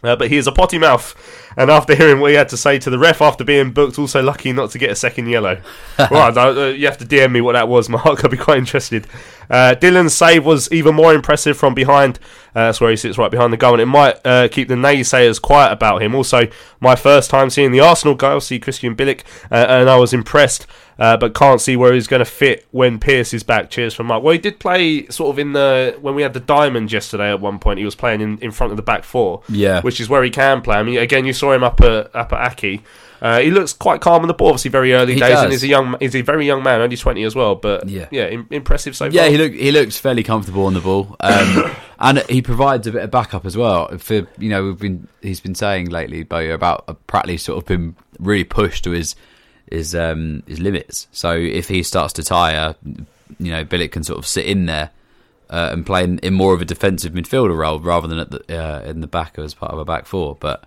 Uh, 0.00 0.14
but 0.14 0.28
he 0.28 0.36
is 0.36 0.46
a 0.46 0.52
potty 0.52 0.78
mouth, 0.78 1.47
and 1.56 1.70
after 1.70 1.94
hearing 1.94 2.20
what 2.20 2.30
he 2.30 2.36
had 2.36 2.48
to 2.50 2.56
say 2.56 2.78
to 2.78 2.90
the 2.90 2.98
ref 2.98 3.20
after 3.20 3.44
being 3.44 3.72
booked, 3.72 3.98
also 3.98 4.22
lucky 4.22 4.52
not 4.52 4.70
to 4.70 4.78
get 4.78 4.90
a 4.90 4.96
second 4.96 5.28
yellow. 5.28 5.60
right, 5.98 6.36
uh, 6.36 6.66
you 6.76 6.86
have 6.86 6.98
to 6.98 7.06
DM 7.06 7.32
me 7.32 7.40
what 7.40 7.52
that 7.52 7.68
was, 7.68 7.88
Mark. 7.88 8.24
I'd 8.24 8.30
be 8.30 8.36
quite 8.36 8.58
interested. 8.58 9.06
Uh, 9.50 9.74
Dillon's 9.74 10.14
save 10.14 10.44
was 10.44 10.70
even 10.72 10.94
more 10.94 11.14
impressive 11.14 11.56
from 11.56 11.74
behind. 11.74 12.18
Uh, 12.54 12.66
that's 12.66 12.80
where 12.80 12.90
he 12.90 12.96
sits 12.96 13.18
right 13.18 13.30
behind 13.30 13.52
the 13.52 13.56
goal, 13.56 13.74
and 13.74 13.82
it 13.82 13.86
might 13.86 14.16
uh, 14.24 14.48
keep 14.48 14.68
the 14.68 14.74
naysayers 14.74 15.40
quiet 15.40 15.72
about 15.72 16.02
him. 16.02 16.14
Also, 16.14 16.48
my 16.80 16.94
first 16.96 17.30
time 17.30 17.50
seeing 17.50 17.72
the 17.72 17.80
Arsenal 17.80 18.14
guy, 18.14 18.38
see 18.40 18.60
Krystian 18.60 18.94
Bielik, 18.94 19.22
uh, 19.50 19.66
and 19.68 19.88
I 19.88 19.96
was 19.96 20.12
impressed. 20.12 20.66
Uh, 20.98 21.16
but 21.16 21.32
can't 21.32 21.60
see 21.60 21.76
where 21.76 21.92
he's 21.94 22.08
going 22.08 22.18
to 22.18 22.24
fit 22.24 22.66
when 22.72 22.98
Pearce 22.98 23.32
is 23.32 23.44
back. 23.44 23.70
Cheers 23.70 23.94
from 23.94 24.06
Mark. 24.06 24.24
Well, 24.24 24.32
he 24.32 24.38
did 24.38 24.58
play 24.58 25.06
sort 25.06 25.30
of 25.30 25.38
in 25.38 25.52
the 25.52 25.96
when 26.00 26.16
we 26.16 26.22
had 26.22 26.34
the 26.34 26.40
diamond 26.40 26.90
yesterday. 26.90 27.30
At 27.30 27.40
one 27.40 27.60
point, 27.60 27.78
he 27.78 27.84
was 27.84 27.94
playing 27.94 28.20
in, 28.20 28.36
in 28.38 28.50
front 28.50 28.72
of 28.72 28.76
the 28.76 28.82
back 28.82 29.04
four. 29.04 29.42
Yeah. 29.48 29.80
which 29.82 30.00
is 30.00 30.08
where 30.08 30.24
he 30.24 30.30
can 30.30 30.60
play. 30.60 30.76
I 30.76 30.82
mean, 30.82 30.98
again, 30.98 31.24
you 31.24 31.32
saw 31.38 31.52
him 31.52 31.62
up 31.64 31.80
at 31.80 32.14
up 32.14 32.32
at 32.32 32.52
Aki. 32.52 32.82
Uh, 33.20 33.40
he 33.40 33.50
looks 33.50 33.72
quite 33.72 34.00
calm 34.00 34.22
on 34.22 34.28
the 34.28 34.34
ball. 34.34 34.48
Obviously, 34.50 34.70
very 34.70 34.92
early 34.92 35.14
He 35.14 35.18
days, 35.20 35.38
and 35.40 35.50
he's 35.50 35.64
a 35.64 35.66
young 35.66 35.96
he's 35.98 36.14
a 36.14 36.20
very 36.22 36.46
young 36.46 36.62
man, 36.62 36.80
only 36.80 36.96
twenty 36.96 37.24
as 37.24 37.34
well. 37.34 37.56
But 37.56 37.88
Yeah. 37.88 38.06
yeah, 38.12 38.28
im- 38.28 38.46
impressive 38.50 38.94
so 38.94 39.06
Yeah, 39.06 39.22
far. 39.22 39.30
he 39.30 39.38
look 39.38 39.52
he 39.54 39.72
looks 39.72 39.98
fairly 39.98 40.22
comfortable 40.22 40.66
on 40.66 40.74
the 40.74 40.80
ball, 40.80 41.16
um, 41.20 41.72
and 41.98 42.18
he 42.28 42.42
provides 42.42 42.86
a 42.86 42.92
bit 42.92 43.02
of 43.02 43.10
backup 43.10 43.44
as 43.44 43.56
well. 43.56 43.88
For 43.98 44.26
you 44.38 44.48
know, 44.50 44.64
we've 44.64 44.78
been 44.78 45.08
he's 45.20 45.40
been 45.40 45.56
saying 45.56 45.90
lately, 45.90 46.22
Bowyer, 46.22 46.52
about 46.52 46.84
uh, 46.86 46.94
Pratley 47.08 47.40
sort 47.40 47.58
of 47.58 47.66
been 47.66 47.96
really 48.20 48.44
pushed 48.44 48.84
to 48.84 48.92
his 48.92 49.16
his 49.68 49.96
um, 49.96 50.44
his 50.46 50.60
limits. 50.60 51.08
So 51.10 51.32
if 51.32 51.66
he 51.66 51.82
starts 51.82 52.12
to 52.14 52.22
tire, 52.22 52.76
you 53.40 53.50
know, 53.50 53.64
Bielik 53.64 53.90
can 53.90 54.04
sort 54.04 54.18
of 54.20 54.26
sit 54.28 54.46
in 54.46 54.66
there 54.66 54.90
uh, 55.50 55.70
and 55.72 55.84
play 55.84 56.04
in, 56.04 56.18
in 56.20 56.34
more 56.34 56.54
of 56.54 56.62
a 56.62 56.64
defensive 56.64 57.14
midfielder 57.14 57.56
role 57.56 57.80
rather 57.80 58.06
than 58.06 58.18
at 58.20 58.30
the 58.30 58.56
uh, 58.64 58.82
in 58.88 59.00
the 59.00 59.08
back 59.08 59.40
as 59.40 59.54
part 59.54 59.72
of 59.72 59.80
a 59.80 59.84
back 59.84 60.06
four. 60.06 60.36
But 60.38 60.62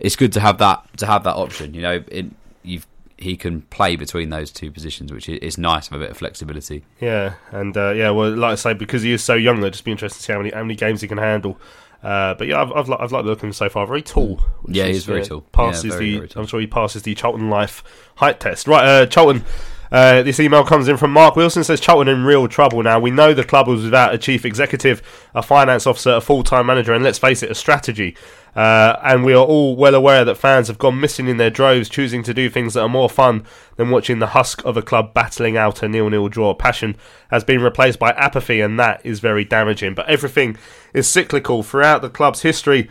it's 0.00 0.16
good 0.16 0.32
to 0.32 0.40
have 0.40 0.58
that 0.58 0.82
to 0.98 1.06
have 1.06 1.24
that 1.24 1.36
option. 1.36 1.74
You 1.74 1.82
know, 1.82 2.04
it, 2.08 2.26
you've 2.62 2.86
he 3.20 3.36
can 3.36 3.60
play 3.62 3.96
between 3.96 4.30
those 4.30 4.50
two 4.50 4.70
positions, 4.70 5.12
which 5.12 5.28
is, 5.28 5.58
nice. 5.58 5.88
Have 5.88 6.00
a 6.00 6.04
bit 6.04 6.10
of 6.10 6.16
flexibility. 6.16 6.84
Yeah, 7.00 7.34
and 7.50 7.76
uh, 7.76 7.90
yeah, 7.90 8.08
well, 8.10 8.30
like 8.30 8.52
I 8.52 8.54
say, 8.54 8.72
because 8.72 9.02
he 9.02 9.12
is 9.12 9.22
so 9.22 9.34
young, 9.34 9.58
it'll 9.58 9.68
just 9.68 9.84
be 9.84 9.90
interesting 9.92 10.16
to 10.18 10.22
see 10.24 10.32
how 10.32 10.38
many 10.38 10.50
how 10.50 10.62
many 10.62 10.74
games 10.74 11.02
he 11.02 11.08
can 11.08 11.18
handle. 11.18 11.60
Uh, 12.02 12.32
but 12.34 12.46
yeah, 12.46 12.62
I've 12.62 12.72
I've, 12.72 12.90
I've 12.90 13.12
liked 13.12 13.24
the 13.24 13.30
look 13.30 13.38
of 13.38 13.44
him 13.44 13.52
so 13.52 13.68
far. 13.68 13.86
Very 13.86 14.02
tall. 14.02 14.40
Yeah, 14.66 14.84
is, 14.86 14.96
he's 14.96 15.04
very 15.04 15.24
tall. 15.24 15.42
Passes 15.52 15.84
Yeah, 15.84 15.90
very, 15.92 16.04
the. 16.04 16.16
very 16.16 16.28
tall. 16.28 16.42
I'm 16.42 16.46
sure 16.48 16.60
he 16.60 16.66
passes 16.66 17.02
the 17.02 17.14
Charlton 17.14 17.50
Life 17.50 17.84
height 18.16 18.40
test. 18.40 18.66
Right, 18.66 18.84
uh, 18.84 19.06
Charlton. 19.06 19.44
Uh, 19.92 20.22
this 20.22 20.38
email 20.38 20.64
comes 20.64 20.88
in 20.88 20.96
from 20.96 21.12
Mark 21.12 21.36
Wilson. 21.36 21.64
Says 21.64 21.80
Charlton 21.80 22.08
in 22.08 22.24
real 22.24 22.46
trouble 22.48 22.82
now. 22.82 23.00
We 23.00 23.10
know 23.10 23.34
the 23.34 23.44
club 23.44 23.66
was 23.66 23.84
without 23.84 24.14
a 24.14 24.18
chief 24.18 24.44
executive, 24.44 25.02
a 25.34 25.42
finance 25.42 25.86
officer, 25.86 26.12
a 26.12 26.20
full 26.20 26.42
time 26.42 26.66
manager, 26.66 26.92
and 26.92 27.02
let's 27.02 27.18
face 27.18 27.42
it, 27.42 27.50
a 27.50 27.54
strategy. 27.54 28.16
Uh, 28.54 28.98
and 29.04 29.24
we 29.24 29.32
are 29.32 29.44
all 29.44 29.76
well 29.76 29.94
aware 29.94 30.24
that 30.24 30.34
fans 30.34 30.66
have 30.66 30.78
gone 30.78 31.00
missing 31.00 31.28
in 31.28 31.36
their 31.36 31.50
droves, 31.50 31.88
choosing 31.88 32.22
to 32.24 32.34
do 32.34 32.50
things 32.50 32.74
that 32.74 32.82
are 32.82 32.88
more 32.88 33.08
fun 33.08 33.44
than 33.76 33.90
watching 33.90 34.18
the 34.18 34.28
husk 34.28 34.64
of 34.64 34.76
a 34.76 34.82
club 34.82 35.14
battling 35.14 35.56
out 35.56 35.82
a 35.82 35.88
nil-nil 35.88 36.28
draw. 36.28 36.52
Passion 36.54 36.96
has 37.30 37.44
been 37.44 37.62
replaced 37.62 37.98
by 37.98 38.10
apathy, 38.10 38.60
and 38.60 38.78
that 38.78 39.00
is 39.04 39.20
very 39.20 39.44
damaging. 39.44 39.94
But 39.94 40.08
everything 40.08 40.56
is 40.92 41.08
cyclical 41.08 41.62
throughout 41.62 42.02
the 42.02 42.10
club's 42.10 42.42
history. 42.42 42.90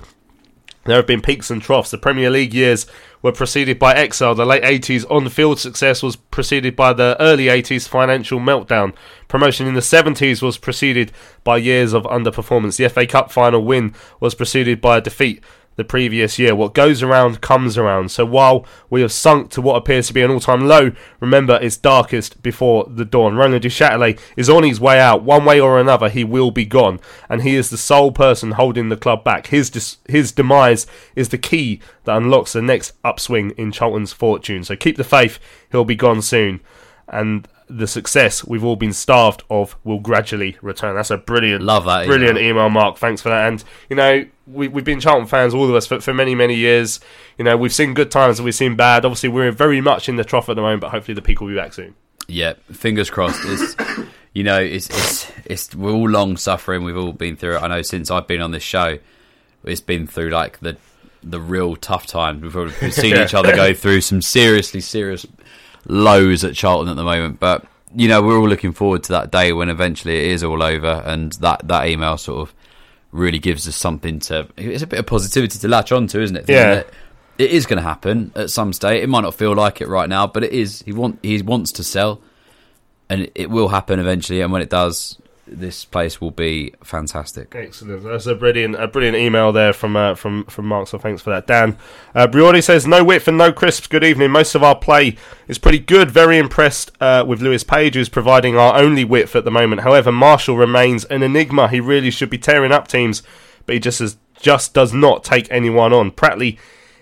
There 0.89 0.97
have 0.97 1.05
been 1.05 1.21
peaks 1.21 1.51
and 1.51 1.61
troughs. 1.61 1.91
The 1.91 1.99
Premier 1.99 2.31
League 2.31 2.51
years 2.51 2.87
were 3.21 3.31
preceded 3.31 3.77
by 3.77 3.93
exile. 3.93 4.33
The 4.33 4.43
late 4.43 4.63
80s 4.63 5.05
on 5.11 5.29
field 5.29 5.59
success 5.59 6.01
was 6.01 6.15
preceded 6.15 6.75
by 6.75 6.93
the 6.93 7.15
early 7.19 7.45
80s 7.45 7.87
financial 7.87 8.39
meltdown. 8.39 8.95
Promotion 9.27 9.67
in 9.67 9.75
the 9.75 9.81
70s 9.81 10.41
was 10.41 10.57
preceded 10.57 11.11
by 11.43 11.57
years 11.57 11.93
of 11.93 12.05
underperformance. 12.05 12.77
The 12.77 12.89
FA 12.89 13.05
Cup 13.05 13.31
final 13.31 13.63
win 13.63 13.93
was 14.19 14.33
preceded 14.33 14.81
by 14.81 14.97
a 14.97 15.01
defeat 15.01 15.43
the 15.79 15.83
previous 15.85 16.37
year. 16.37 16.53
What 16.53 16.73
goes 16.73 17.01
around 17.01 17.39
comes 17.39 17.77
around. 17.77 18.11
So 18.11 18.25
while 18.25 18.65
we 18.89 18.99
have 19.01 19.13
sunk 19.13 19.49
to 19.51 19.61
what 19.61 19.77
appears 19.77 20.07
to 20.07 20.13
be 20.13 20.21
an 20.21 20.29
all-time 20.29 20.67
low, 20.67 20.91
remember 21.21 21.57
it's 21.61 21.77
darkest 21.77 22.43
before 22.43 22.85
the 22.89 23.05
dawn. 23.05 23.35
Roland 23.37 23.63
Duchâtelet 23.63 24.19
is 24.35 24.49
on 24.49 24.63
his 24.63 24.81
way 24.81 24.99
out. 24.99 25.23
One 25.23 25.45
way 25.45 25.57
or 25.57 25.79
another, 25.79 26.09
he 26.09 26.25
will 26.25 26.51
be 26.51 26.65
gone, 26.65 26.99
and 27.29 27.43
he 27.43 27.55
is 27.55 27.69
the 27.69 27.77
sole 27.77 28.11
person 28.11 28.51
holding 28.51 28.89
the 28.89 28.97
club 28.97 29.23
back. 29.23 29.47
His 29.47 29.69
dis- 29.69 29.97
his 30.09 30.33
demise 30.33 30.85
is 31.15 31.29
the 31.29 31.37
key 31.37 31.79
that 32.03 32.17
unlocks 32.17 32.51
the 32.51 32.61
next 32.61 32.91
upswing 33.05 33.51
in 33.51 33.71
Charlton's 33.71 34.11
fortune. 34.11 34.65
So 34.65 34.75
keep 34.75 34.97
the 34.97 35.03
faith. 35.05 35.39
He'll 35.71 35.85
be 35.85 35.95
gone 35.95 36.21
soon, 36.21 36.59
and 37.07 37.47
the 37.69 37.87
success 37.87 38.43
we've 38.43 38.63
all 38.65 38.75
been 38.75 38.91
starved 38.91 39.43
of 39.49 39.77
will 39.83 39.99
gradually 39.99 40.57
return. 40.61 40.95
That's 40.95 41.11
a 41.11 41.17
brilliant, 41.17 41.63
Love 41.63 41.85
that 41.85 42.07
brilliant 42.07 42.37
email. 42.39 42.49
email, 42.49 42.69
Mark. 42.69 42.97
Thanks 42.97 43.21
for 43.21 43.29
that. 43.29 43.47
And 43.47 43.63
you 43.89 43.95
know, 43.95 44.25
we, 44.51 44.67
we've 44.67 44.83
been 44.83 44.99
Charlton 44.99 45.27
fans, 45.27 45.53
all 45.53 45.69
of 45.69 45.75
us, 45.75 45.87
for, 45.87 45.99
for 45.99 46.13
many, 46.13 46.35
many 46.35 46.55
years. 46.55 46.99
You 47.37 47.45
know, 47.45 47.57
we've 47.57 47.73
seen 47.73 47.93
good 47.93 48.11
times 48.11 48.39
and 48.39 48.45
we've 48.45 48.55
seen 48.55 48.75
bad. 48.75 49.05
Obviously, 49.05 49.29
we're 49.29 49.51
very 49.51 49.81
much 49.81 50.09
in 50.09 50.15
the 50.15 50.23
trough 50.23 50.49
at 50.49 50.55
the 50.55 50.61
moment, 50.61 50.81
but 50.81 50.91
hopefully, 50.91 51.15
the 51.15 51.21
peak 51.21 51.41
will 51.41 51.47
be 51.47 51.55
back 51.55 51.73
soon. 51.73 51.95
Yeah, 52.27 52.53
fingers 52.71 53.09
crossed. 53.09 53.41
It's 53.43 53.75
you 54.33 54.43
know, 54.43 54.59
it's 54.59 54.89
it's 54.89 55.31
it's 55.45 55.75
we're 55.75 55.91
all 55.91 56.09
long 56.09 56.37
suffering. 56.37 56.83
We've 56.83 56.97
all 56.97 57.13
been 57.13 57.35
through 57.35 57.57
it. 57.57 57.63
I 57.63 57.67
know 57.67 57.81
since 57.81 58.11
I've 58.11 58.27
been 58.27 58.41
on 58.41 58.51
this 58.51 58.63
show, 58.63 58.99
it's 59.63 59.81
been 59.81 60.07
through 60.07 60.29
like 60.29 60.59
the 60.59 60.77
the 61.23 61.39
real 61.39 61.75
tough 61.75 62.05
times. 62.05 62.41
We've 62.41 62.93
seen 62.93 63.15
each 63.15 63.33
other 63.33 63.55
go 63.55 63.73
through 63.73 64.01
some 64.01 64.21
seriously 64.21 64.81
serious 64.81 65.25
lows 65.87 66.43
at 66.43 66.55
Charlton 66.55 66.89
at 66.89 66.95
the 66.95 67.03
moment, 67.03 67.39
but 67.39 67.65
you 67.95 68.07
know 68.07 68.21
we're 68.21 68.37
all 68.37 68.47
looking 68.47 68.73
forward 68.73 69.03
to 69.05 69.13
that 69.13 69.31
day 69.31 69.51
when 69.51 69.69
eventually 69.69 70.17
it 70.17 70.31
is 70.31 70.43
all 70.43 70.61
over, 70.61 71.03
and 71.05 71.33
that 71.33 71.67
that 71.67 71.87
email 71.87 72.17
sort 72.17 72.47
of 72.47 72.55
really 73.11 73.39
gives 73.39 73.67
us 73.67 73.75
something 73.75 74.19
to. 74.19 74.47
It's 74.57 74.83
a 74.83 74.87
bit 74.87 74.99
of 74.99 75.05
positivity 75.05 75.59
to 75.59 75.67
latch 75.67 75.91
onto, 75.91 76.19
isn't 76.19 76.35
it? 76.35 76.45
Yeah. 76.47 76.83
It 77.37 77.51
is 77.51 77.65
going 77.65 77.77
to 77.77 77.83
happen 77.83 78.31
at 78.35 78.49
some 78.49 78.73
state. 78.73 79.01
It 79.01 79.07
might 79.07 79.21
not 79.21 79.33
feel 79.33 79.55
like 79.55 79.79
it 79.81 79.87
right 79.87 80.09
now, 80.09 80.27
but 80.27 80.43
it 80.43 80.51
is. 80.51 80.81
He 80.81 80.91
want 80.91 81.19
he 81.23 81.41
wants 81.41 81.71
to 81.73 81.83
sell, 81.83 82.21
and 83.09 83.31
it 83.33 83.49
will 83.49 83.69
happen 83.69 83.99
eventually. 83.99 84.41
And 84.41 84.51
when 84.51 84.61
it 84.61 84.69
does, 84.69 85.17
this 85.51 85.85
place 85.85 86.21
will 86.21 86.31
be 86.31 86.73
fantastic. 86.83 87.53
Excellent. 87.55 88.03
That's 88.03 88.25
a 88.25 88.35
brilliant, 88.35 88.75
a 88.75 88.87
brilliant 88.87 89.17
email 89.17 89.51
there 89.51 89.73
from 89.73 89.95
uh, 89.95 90.15
from 90.15 90.45
from 90.45 90.65
Mark. 90.65 90.87
So 90.87 90.97
thanks 90.97 91.21
for 91.21 91.29
that, 91.31 91.47
Dan. 91.47 91.77
Uh, 92.13 92.27
Briordi 92.27 92.63
says 92.63 92.85
no 92.87 93.03
width 93.03 93.27
and 93.27 93.37
no 93.37 93.51
crisps. 93.51 93.87
Good 93.87 94.03
evening. 94.03 94.31
Most 94.31 94.55
of 94.55 94.63
our 94.63 94.75
play 94.75 95.15
is 95.47 95.57
pretty 95.57 95.79
good. 95.79 96.11
Very 96.11 96.37
impressed 96.37 96.91
uh, 97.01 97.25
with 97.27 97.41
Lewis 97.41 97.63
Page, 97.63 97.95
who's 97.95 98.09
providing 98.09 98.57
our 98.57 98.75
only 98.77 99.03
width 99.03 99.35
at 99.35 99.45
the 99.45 99.51
moment. 99.51 99.81
However, 99.81 100.11
Marshall 100.11 100.57
remains 100.57 101.05
an 101.05 101.23
enigma. 101.23 101.67
He 101.67 101.79
really 101.79 102.11
should 102.11 102.29
be 102.29 102.37
tearing 102.37 102.71
up 102.71 102.87
teams, 102.87 103.23
but 103.65 103.73
he 103.73 103.79
just 103.79 104.17
just 104.39 104.73
does 104.73 104.93
not 104.93 105.23
take 105.23 105.51
anyone 105.51 105.93
on. 105.93 106.11
Pratley 106.11 106.57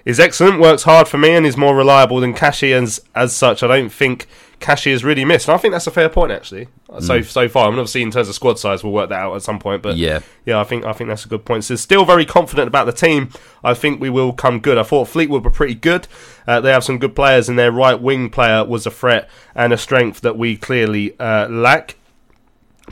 is 0.05 0.19
excellent, 0.19 0.59
works 0.59 0.83
hard 0.83 1.07
for 1.07 1.17
me, 1.17 1.31
and 1.31 1.45
is 1.45 1.57
more 1.57 1.75
reliable 1.75 2.19
than. 2.19 2.33
As 2.35 2.99
as 3.13 3.35
such, 3.35 3.61
I 3.61 3.67
don't 3.67 3.89
think 3.89 4.27
Kashi 4.59 4.91
has 4.91 5.03
really 5.03 5.23
missed. 5.23 5.47
And 5.47 5.55
I 5.55 5.57
think 5.59 5.71
that's 5.73 5.85
a 5.87 5.91
fair 5.91 6.09
point, 6.09 6.31
actually. 6.31 6.67
So 6.99 7.19
Mm. 7.19 7.25
so 7.25 7.47
far, 7.47 7.67
I 7.67 7.69
mean, 7.69 7.79
obviously 7.79 8.01
in 8.01 8.11
terms 8.11 8.27
of 8.27 8.33
squad 8.35 8.57
size, 8.57 8.83
we'll 8.83 8.93
work 8.93 9.09
that 9.09 9.19
out 9.19 9.35
at 9.35 9.41
some 9.43 9.59
point. 9.59 9.81
But 9.83 9.97
Yeah. 9.97 10.19
yeah, 10.45 10.59
I 10.59 10.63
think 10.63 10.83
I 10.85 10.93
think 10.93 11.09
that's 11.09 11.25
a 11.25 11.27
good 11.29 11.45
point. 11.45 11.63
So 11.63 11.75
still 11.75 12.05
very 12.05 12.25
confident 12.25 12.67
about 12.67 12.85
the 12.85 12.91
team. 12.91 13.29
I 13.63 13.73
think 13.73 14.01
we 14.01 14.09
will 14.09 14.33
come 14.33 14.59
good. 14.59 14.77
I 14.77 14.83
thought 14.83 15.07
Fleetwood 15.07 15.43
were 15.43 15.51
pretty 15.51 15.75
good. 15.75 16.07
Uh, 16.47 16.59
they 16.59 16.71
have 16.71 16.83
some 16.83 16.97
good 16.97 17.15
players, 17.15 17.47
and 17.49 17.57
their 17.59 17.71
right 17.71 18.01
wing 18.01 18.29
player 18.29 18.63
was 18.65 18.85
a 18.85 18.91
threat 18.91 19.29
and 19.53 19.73
a 19.73 19.77
strength 19.77 20.21
that 20.21 20.37
we 20.37 20.55
clearly 20.57 21.13
uh, 21.19 21.47
lack. 21.49 21.95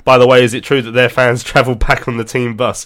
By 0.03 0.17
the 0.17 0.27
way, 0.27 0.43
is 0.43 0.53
it 0.53 0.63
true 0.63 0.81
that 0.81 0.91
their 0.91 1.09
fans 1.09 1.43
travel 1.51 1.75
back 1.75 2.07
on 2.07 2.17
the 2.17 2.23
team 2.25 2.55
bus? 2.55 2.85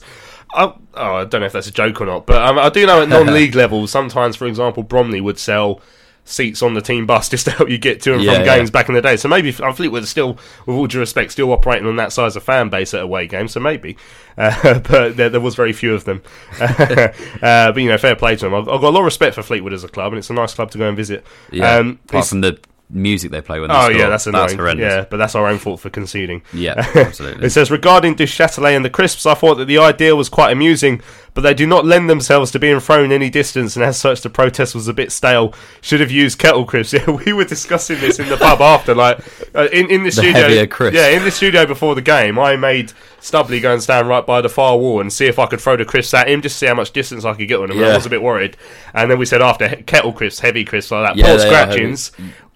I, 0.53 0.63
oh, 0.95 1.15
I 1.15 1.25
don't 1.25 1.41
know 1.41 1.47
if 1.47 1.53
that's 1.53 1.67
a 1.67 1.71
joke 1.71 2.01
or 2.01 2.05
not, 2.05 2.25
but 2.25 2.41
um, 2.41 2.57
I 2.57 2.69
do 2.69 2.85
know 2.85 3.01
at 3.01 3.09
non-league 3.17 3.55
level, 3.55 3.85
sometimes, 3.87 4.35
for 4.35 4.47
example, 4.47 4.83
Bromley 4.83 5.21
would 5.21 5.37
sell 5.37 5.81
seats 6.29 6.61
on 6.61 6.73
the 6.75 6.81
team 6.81 7.05
bus 7.05 7.27
just 7.27 7.45
to 7.45 7.51
help 7.51 7.69
you 7.69 7.77
get 7.77 8.01
to 8.03 8.13
and 8.13 8.23
Yeah, 8.23 8.35
from 8.35 8.45
yeah. 8.45 8.57
games 8.57 8.69
back 8.71 8.87
in 8.87 8.95
the 8.95 9.01
day. 9.01 9.17
So 9.17 9.27
maybe 9.27 9.51
Fleetwood 9.51 10.03
are 10.03 10.05
still, 10.05 10.37
with 10.65 10.75
all 10.75 10.87
due 10.87 10.99
respect, 10.99 11.31
still 11.31 11.51
operating 11.51 11.87
on 11.87 11.95
that 11.95 12.13
size 12.13 12.35
of 12.35 12.43
fan 12.43 12.69
base 12.69 12.93
at 12.93 13.01
away 13.01 13.27
games. 13.27 13.51
So 13.53 13.59
maybe, 13.59 13.97
uh, 14.37 14.79
but 14.89 15.17
there, 15.17 15.29
there 15.29 15.41
was 15.41 15.55
very 15.55 15.73
few 15.73 15.93
of 15.93 16.05
them. 16.05 16.21
uh, 16.61 17.09
but 17.41 17.77
you 17.77 17.89
know, 17.89 17.97
fair 17.97 18.15
play 18.15 18.35
to 18.35 18.45
them. 18.45 18.53
I've, 18.53 18.69
I've 18.69 18.81
got 18.81 18.89
a 18.89 18.95
lot 18.95 18.99
of 18.99 19.05
respect 19.05 19.35
for 19.35 19.43
Fleetwood 19.43 19.73
as 19.73 19.83
a 19.83 19.89
club, 19.89 20.13
and 20.13 20.17
it's 20.19 20.29
a 20.29 20.33
nice 20.33 20.53
club 20.53 20.71
to 20.71 20.77
go 20.77 20.87
and 20.87 20.95
visit. 20.97 21.25
Yeah, 21.51 21.75
Um, 21.77 21.99
apart 22.07 22.27
from 22.27 22.41
the 22.41 22.59
music 22.91 23.29
they 23.31 23.41
play 23.41 23.59
when 23.59 23.69
they 23.69 23.75
Oh 23.75 23.81
score. 23.83 23.91
yeah, 23.93 24.09
that's 24.09 24.25
annoying. 24.27 24.57
horrendous. 24.57 24.83
yeah, 24.91 25.05
but 25.09 25.17
that's 25.17 25.35
our 25.35 25.47
own 25.47 25.59
fault 25.59 25.79
for 25.79 25.89
conceding. 25.89 26.41
Yeah, 26.53 26.73
absolutely. 26.95 27.45
it 27.45 27.49
says 27.51 27.69
regarding 27.69 28.15
Duchâtelet 28.15 28.75
and 28.75 28.83
the 28.83 28.89
crisps, 28.89 29.25
I 29.25 29.35
thought 29.35 29.55
that 29.55 29.65
the 29.65 29.77
idea 29.77 30.15
was 30.15 30.27
quite 30.29 30.51
amusing, 30.51 31.01
but 31.35 31.41
they 31.41 31.53
do 31.53 31.67
not 31.67 31.85
lend 31.85 32.09
themselves 32.09 32.49
to 32.51 32.59
being 32.59 32.79
thrown 32.79 33.11
any 33.11 33.29
distance, 33.29 33.75
and 33.75 33.85
as 33.85 33.97
such, 33.97 34.21
the 34.21 34.29
protest 34.29 34.73
was 34.73 34.87
a 34.87 34.93
bit 34.93 35.11
stale. 35.11 35.53
Should 35.81 35.99
have 35.99 36.09
used 36.11 36.39
kettle 36.39 36.65
crisps. 36.65 36.93
Yeah, 36.99 37.11
we 37.11 37.33
were 37.33 37.45
discussing 37.45 37.99
this 37.99 38.17
in 38.17 38.27
the 38.27 38.37
pub 38.37 38.59
after, 38.61 38.95
like 38.95 39.19
uh, 39.55 39.67
in 39.71 39.89
in 39.91 40.03
the, 40.03 40.09
The 40.09 40.11
studio. 40.11 40.89
Yeah, 40.91 41.09
in 41.09 41.23
the 41.23 41.31
studio 41.31 41.65
before 41.67 41.93
the 41.93 42.01
game, 42.01 42.39
I 42.39 42.55
made 42.55 42.91
Stubley 43.21 43.61
go 43.61 43.71
and 43.73 43.83
stand 43.83 44.07
right 44.07 44.25
by 44.25 44.41
the 44.41 44.49
far 44.49 44.77
wall 44.77 45.01
and 45.01 45.13
see 45.13 45.27
if 45.27 45.37
I 45.37 45.45
could 45.45 45.61
throw 45.61 45.77
the 45.77 45.85
crisps 45.85 46.13
at 46.15 46.27
him, 46.29 46.41
just 46.41 46.57
see 46.57 46.65
how 46.65 46.73
much 46.73 46.91
distance 46.91 47.25
I 47.25 47.33
could 47.35 47.47
get 47.47 47.59
on 47.59 47.69
him. 47.69 47.77
And 47.77 47.85
I 47.85 47.95
was 47.95 48.05
a 48.07 48.09
bit 48.09 48.23
worried, 48.23 48.57
and 48.95 49.11
then 49.11 49.19
we 49.19 49.25
said 49.27 49.41
after 49.43 49.69
kettle 49.85 50.13
crisps, 50.13 50.39
heavy 50.39 50.65
crisps 50.65 50.89
like 50.91 51.09
that, 51.13 51.17
Yeah, 51.17 51.27
Paul 51.27 51.39
scratchings. 51.39 52.11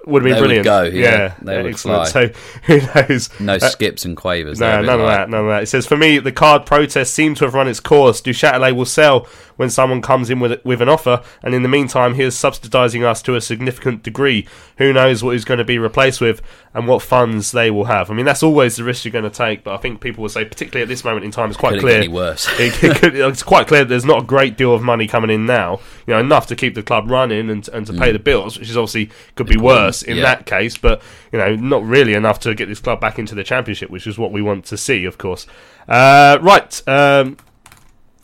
Would 0.05 0.21
have 0.21 0.25
been 0.25 0.33
They 0.33 0.39
brilliant. 0.39 0.65
go, 0.65 0.83
yeah. 0.83 1.33
They 1.41 1.55
yeah, 1.55 1.61
would 1.63 1.71
excellent. 1.71 2.09
fly. 2.09 2.27
So 2.27 2.33
who 2.63 2.81
knows? 2.93 3.39
No 3.39 3.53
Uh, 3.55 3.59
skips 3.59 4.03
and 4.05 4.17
quavers. 4.17 4.59
no, 4.59 4.65
They're 4.67 4.79
a 4.79 4.81
bit 4.81 4.87
none 4.87 4.99
of 4.99 5.07
that, 5.07 5.29
none 5.29 5.41
of 5.41 5.47
that. 5.47 5.63
It 5.63 5.67
says 5.67 5.85
for 5.85 5.95
me, 5.97 6.19
the 6.19 6.31
card 6.31 6.65
protest 6.65 7.13
seemed 7.13 7.37
to 7.37 7.45
have 7.45 7.53
run 7.53 7.67
its 7.67 7.79
course. 7.79 8.21
Duchâtelet 8.21 8.75
will 8.75 8.85
sell 8.85 9.27
when 9.55 9.69
someone 9.69 10.01
comes 10.01 10.29
in 10.29 10.39
with 10.39 10.63
with 10.65 10.81
an 10.81 10.89
offer, 10.89 11.21
and 11.43 11.53
in 11.53 11.63
the 11.63 11.69
meantime, 11.69 12.15
he 12.15 12.23
is 12.23 12.35
subsidising 12.35 13.03
us 13.03 13.21
to 13.23 13.35
a 13.35 13.41
significant 13.41 14.03
degree. 14.03 14.47
Who 14.77 14.91
knows 14.93 15.23
what 15.23 15.31
he's 15.31 15.45
going 15.45 15.59
to 15.59 15.63
be 15.63 15.77
replaced 15.77 16.19
with 16.21 16.41
and 16.73 16.87
what 16.87 17.01
funds 17.01 17.51
they 17.51 17.69
will 17.69 17.85
have? 17.85 18.09
I 18.09 18.13
mean, 18.15 18.25
that's 18.25 18.41
always 18.43 18.75
the 18.77 18.83
risk 18.83 19.05
you're 19.05 19.11
going 19.11 19.23
to 19.23 19.29
take. 19.29 19.63
But 19.63 19.73
I 19.75 19.77
think 19.77 20.01
people 20.01 20.23
will 20.23 20.29
say, 20.29 20.43
particularly 20.45 20.81
at 20.81 20.87
this 20.87 21.03
moment 21.03 21.25
in 21.25 21.31
time, 21.31 21.49
it's 21.49 21.57
quite 21.59 21.79
clear. 21.79 22.01
get 22.01 22.11
worse. 22.11 22.47
it, 22.59 22.83
it 22.83 22.97
could- 22.97 23.15
it's 23.15 23.43
quite 23.43 23.67
clear 23.67 23.81
that 23.83 23.89
there's 23.89 24.05
not 24.05 24.23
a 24.23 24.25
great 24.25 24.57
deal 24.57 24.73
of 24.73 24.81
money 24.81 25.07
coming 25.07 25.29
in 25.29 25.45
now. 25.45 25.79
You 26.07 26.13
know, 26.15 26.19
enough 26.19 26.47
to 26.47 26.55
keep 26.55 26.73
the 26.75 26.83
club 26.83 27.09
running 27.09 27.49
and 27.49 27.67
and 27.69 27.85
to 27.87 27.93
pay 27.93 28.09
Mm. 28.09 28.13
the 28.13 28.19
bills, 28.19 28.57
which 28.59 28.69
is 28.69 28.77
obviously 28.77 29.09
could 29.35 29.47
be 29.47 29.57
worse 29.57 30.01
in 30.01 30.17
yeah. 30.17 30.23
that 30.23 30.45
case. 30.45 30.77
But 30.77 31.01
you 31.31 31.39
know, 31.39 31.55
not 31.55 31.83
really 31.85 32.13
enough 32.13 32.39
to 32.41 32.53
get 32.55 32.67
this 32.67 32.79
club 32.79 32.99
back 32.99 33.19
into 33.19 33.35
the 33.35 33.43
championship, 33.43 33.89
which 33.89 34.07
is 34.07 34.17
what 34.17 34.31
we 34.31 34.41
want 34.41 34.65
to 34.65 34.77
see, 34.77 35.05
of 35.05 35.17
course. 35.17 35.45
Uh, 35.87 36.37
right. 36.41 36.81
Um, 36.87 37.37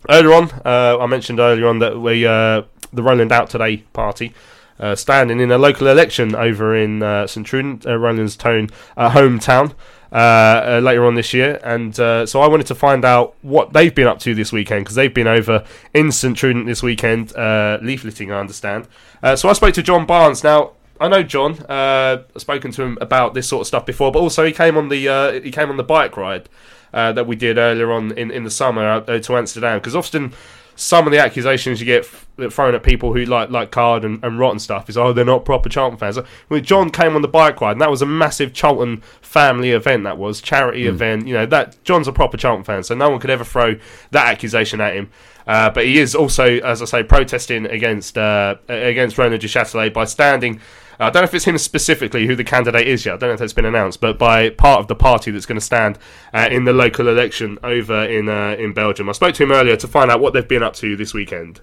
earlier 0.10 0.34
on, 0.34 0.52
uh, 0.66 0.98
I 1.00 1.06
mentioned 1.06 1.40
earlier 1.40 1.68
on 1.68 1.80
that 1.80 2.00
we 2.00 2.26
uh, 2.26 2.64
the 2.92 3.04
Roland 3.04 3.32
Out 3.32 3.50
Today 3.50 3.78
party. 3.94 4.34
Uh, 4.80 4.96
standing 4.96 5.42
in 5.42 5.52
a 5.52 5.58
local 5.58 5.88
election 5.88 6.34
over 6.34 6.74
in 6.74 7.04
uh, 7.04 7.28
St 7.28 7.46
Truiden, 7.46 7.86
uh, 7.86 7.98
Roland's 7.98 8.38
tone, 8.38 8.70
uh, 8.96 9.10
hometown, 9.10 9.74
uh, 10.14 10.16
uh, 10.16 10.82
later 10.82 11.06
on 11.06 11.16
this 11.16 11.34
year, 11.34 11.60
and 11.66 11.94
so 11.94 12.40
I 12.42 12.48
wanted 12.48 12.66
to 12.68 12.76
find 12.76 13.04
out 13.04 13.36
what 13.42 13.74
they've 13.74 13.94
been 13.94 14.08
up 14.08 14.20
to 14.20 14.34
this 14.34 14.54
weekend 14.54 14.86
because 14.86 14.96
they've 14.96 15.14
been 15.14 15.28
over 15.28 15.66
in 15.94 16.14
St 16.14 16.38
Truiden 16.38 16.66
this 16.66 16.82
weekend, 16.82 17.34
leafleting, 17.34 18.34
I 18.34 18.40
understand. 18.40 18.88
So 19.36 19.50
I 19.50 19.54
spoke 19.54 19.74
to 19.74 19.84
John 19.84 20.06
Barnes. 20.06 20.46
Now 20.46 20.72
I 21.00 21.08
know 21.08 21.24
John. 21.24 21.58
Uh, 21.70 22.24
I've 22.36 22.42
spoken 22.42 22.72
to 22.72 22.84
him 22.84 22.98
about 23.00 23.34
this 23.34 23.48
sort 23.48 23.62
of 23.62 23.68
stuff 23.68 23.86
before, 23.86 24.12
but 24.12 24.20
also 24.20 24.46
he 24.46 24.52
came 24.52 24.78
on 24.78 24.90
the 24.90 25.08
uh, 25.08 25.32
he 25.42 25.52
came 25.52 25.70
on 25.70 25.78
the 25.78 25.84
bike 25.84 26.18
ride 26.18 26.50
uh, 26.94 27.12
that 27.14 27.28
we 27.28 27.36
did 27.36 27.58
earlier 27.58 27.92
on 27.92 28.12
in, 28.18 28.32
in 28.32 28.44
the 28.44 28.52
summer 28.52 28.84
out, 28.84 29.10
uh, 29.10 29.20
to 29.20 29.38
Amsterdam 29.38 29.80
because 29.80 29.96
often 29.96 30.34
some 30.76 31.06
of 31.06 31.12
the 31.12 31.20
accusations 31.20 31.82
you 31.82 31.86
get 31.86 32.06
f- 32.06 32.26
thrown 32.54 32.74
at 32.74 32.84
people 32.84 33.14
who 33.14 33.26
like 33.26 33.50
like 33.50 33.70
Card 33.70 34.06
and, 34.06 34.24
and 34.24 34.40
Rotten 34.40 34.60
stuff 34.60 34.90
is 34.90 34.98
oh 34.98 35.12
they're 35.12 35.26
not 35.26 35.44
proper 35.44 35.68
Charlton 35.68 35.98
fans. 35.98 36.18
Well, 36.48 36.62
John 36.62 36.90
came 36.90 37.16
on 37.16 37.22
the 37.22 37.28
bike 37.28 37.60
ride 37.60 37.74
and 37.74 37.82
that 37.82 37.92
was 37.92 38.02
a 38.02 38.06
massive 38.06 38.54
Charlton 38.54 39.02
family 39.22 39.72
event. 39.72 40.06
That 40.06 40.18
was 40.18 40.40
charity 40.40 40.88
event. 40.88 41.28
You 41.28 41.34
know 41.34 41.46
that 41.48 41.84
John's 41.84 42.08
a 42.08 42.14
proper 42.14 42.38
Charlton 42.38 42.64
fan, 42.64 42.84
so 42.84 42.96
no 42.96 43.10
one 43.10 43.20
could 43.20 43.30
ever 43.30 43.44
throw 43.44 43.76
that 44.12 44.28
accusation 44.28 44.80
at 44.80 44.96
him. 44.96 45.10
Uh, 45.46 45.70
but 45.70 45.84
he 45.84 45.98
is 45.98 46.14
also, 46.14 46.60
as 46.60 46.82
I 46.82 46.86
say, 46.86 47.04
protesting 47.04 47.66
against 47.66 48.18
uh, 48.18 48.56
against 48.68 49.18
Roland 49.18 49.42
Duchâtelet 49.42 49.94
by 49.94 50.06
standing. 50.06 50.62
I 51.00 51.10
don't 51.10 51.22
know 51.22 51.28
if 51.28 51.34
it's 51.34 51.46
him 51.46 51.58
specifically 51.58 52.28
who 52.28 52.36
the 52.36 52.44
candidate 52.44 52.86
is 52.86 53.06
yet. 53.06 53.16
I 53.16 53.18
don't 53.18 53.30
know 53.30 53.34
if 53.36 53.40
that's 53.40 53.54
been 53.54 53.64
announced, 53.64 54.02
but 54.02 54.20
by 54.20 54.50
part 54.50 54.82
of 54.82 54.88
the 54.88 54.96
party 54.96 55.32
that's 55.32 55.46
going 55.46 55.60
to 55.60 55.64
stand 55.64 55.98
uh, 56.34 56.50
in 56.52 56.66
the 56.66 56.74
local 56.74 57.08
election 57.08 57.58
over 57.64 58.04
in 58.04 58.28
uh, 58.28 58.60
in 58.60 58.74
Belgium. 58.74 59.08
I 59.08 59.14
spoke 59.14 59.34
to 59.36 59.44
him 59.44 59.54
earlier 59.54 59.78
to 59.78 59.88
find 59.88 60.12
out 60.12 60.20
what 60.20 60.34
they've 60.34 60.48
been 60.48 60.64
up 60.64 60.74
to 60.84 60.98
this 60.98 61.14
weekend. 61.14 61.62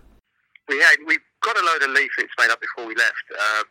We 0.68 0.80
had 0.80 0.96
we 1.06 1.18
got 1.44 1.58
a 1.60 1.64
load 1.64 1.82
of 1.82 1.90
leaflets 1.90 2.32
made 2.40 2.48
up 2.48 2.60
before 2.60 2.88
we 2.88 2.94
left 2.96 3.26
uh, 3.38 3.64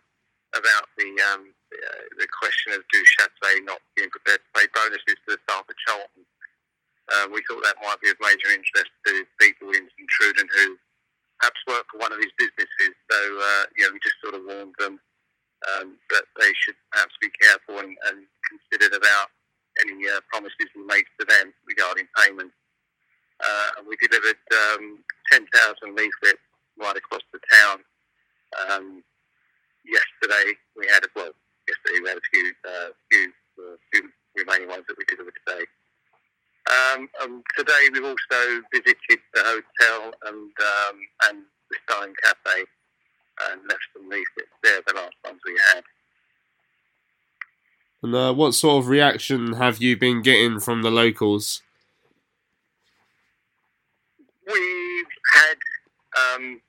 about 0.53 0.85
the 1.01 1.09
um, 1.33 1.49
uh, 1.73 2.01
the 2.21 2.27
question 2.29 2.73
of 2.73 2.85
do 2.93 3.01
Châtelet 3.17 3.65
not 3.65 3.81
being 3.97 4.09
prepared 4.13 4.41
to 4.45 4.49
pay 4.53 4.69
bonuses 4.69 5.17
to 5.25 5.33
the 5.33 5.37
staff 5.49 5.65
at 5.65 5.75
Charlton. 5.87 6.23
Uh, 7.09 7.25
we 7.33 7.41
thought 7.49 7.65
that 7.65 7.81
might 7.81 7.97
be 8.01 8.09
of 8.13 8.17
major 8.21 8.53
interest 8.53 8.93
to 9.09 9.25
people 9.41 9.73
in 9.73 9.89
Truiden 10.13 10.45
who 10.45 10.77
perhaps 11.41 11.57
work 11.65 11.85
for 11.89 11.97
one 11.97 12.13
of 12.13 12.21
his 12.21 12.33
businesses. 12.37 12.93
So 13.09 13.17
uh, 13.17 13.63
you 13.73 13.81
know, 13.81 13.97
we 13.97 13.99
just 14.05 14.21
sort 14.21 14.37
of 14.37 14.45
warned 14.45 14.77
them 14.77 15.01
um, 15.73 15.97
that 16.11 16.25
they 16.39 16.51
should 16.63 16.75
perhaps 16.91 17.15
be 17.21 17.29
careful 17.41 17.79
and, 17.79 17.95
and 18.09 18.17
considered 18.45 18.95
about 18.95 19.27
any 19.81 20.07
uh, 20.07 20.21
promises 20.31 20.69
we 20.75 20.83
make 20.85 21.05
to 21.19 21.25
them 21.25 21.53
regarding 21.67 22.07
payment. 22.17 22.51
Uh, 23.43 23.67
and 23.77 23.87
we 23.87 23.95
delivered 23.99 24.39
um, 24.73 25.03
10,000 25.31 25.47
leaflets 25.95 26.39
right 26.79 26.95
across 26.95 27.23
the 27.33 27.39
town. 27.51 27.77
Um, 28.69 29.03
yesterday 29.83 30.55
we 30.77 30.87
had, 30.87 31.03
well, 31.15 31.31
yesterday 31.67 31.99
we 32.01 32.09
had 32.09 32.17
a 32.17 32.27
few, 32.31 32.45
uh, 32.63 32.89
few, 33.11 33.25
uh, 33.59 33.75
few 33.91 34.03
remaining 34.37 34.69
ones 34.69 34.85
that 34.87 34.97
we 34.97 35.03
delivered 35.05 35.35
today. 35.45 35.65
Um, 36.65 37.43
today 37.57 37.89
we've 37.93 38.05
also 38.05 38.61
visited 38.73 39.19
the 39.33 39.43
hotel 39.43 40.13
and 40.25 40.49
um, 40.49 40.97
and 41.29 41.43
the 41.69 41.77
Stein 41.85 42.13
Cafe 42.23 42.65
and 43.52 43.62
left 43.68 43.84
some 43.94 44.10
leaflets 44.10 44.56
there, 44.64 44.82
the 44.88 44.94
last 44.94 45.16
ones 45.24 45.40
we 45.45 45.57
had. 45.74 45.84
And 48.03 48.16
uh, 48.16 48.34
what 48.34 48.53
sort 48.53 48.84
of 48.84 48.88
reaction 48.88 49.53
have 49.53 49.82
you 49.82 49.98
been 49.98 50.22
getting 50.22 50.60
from 50.60 50.84
the 50.84 50.91
locals? 50.91 51.64
We've 54.45 55.16
had, 55.34 55.57
um, 56.14 56.62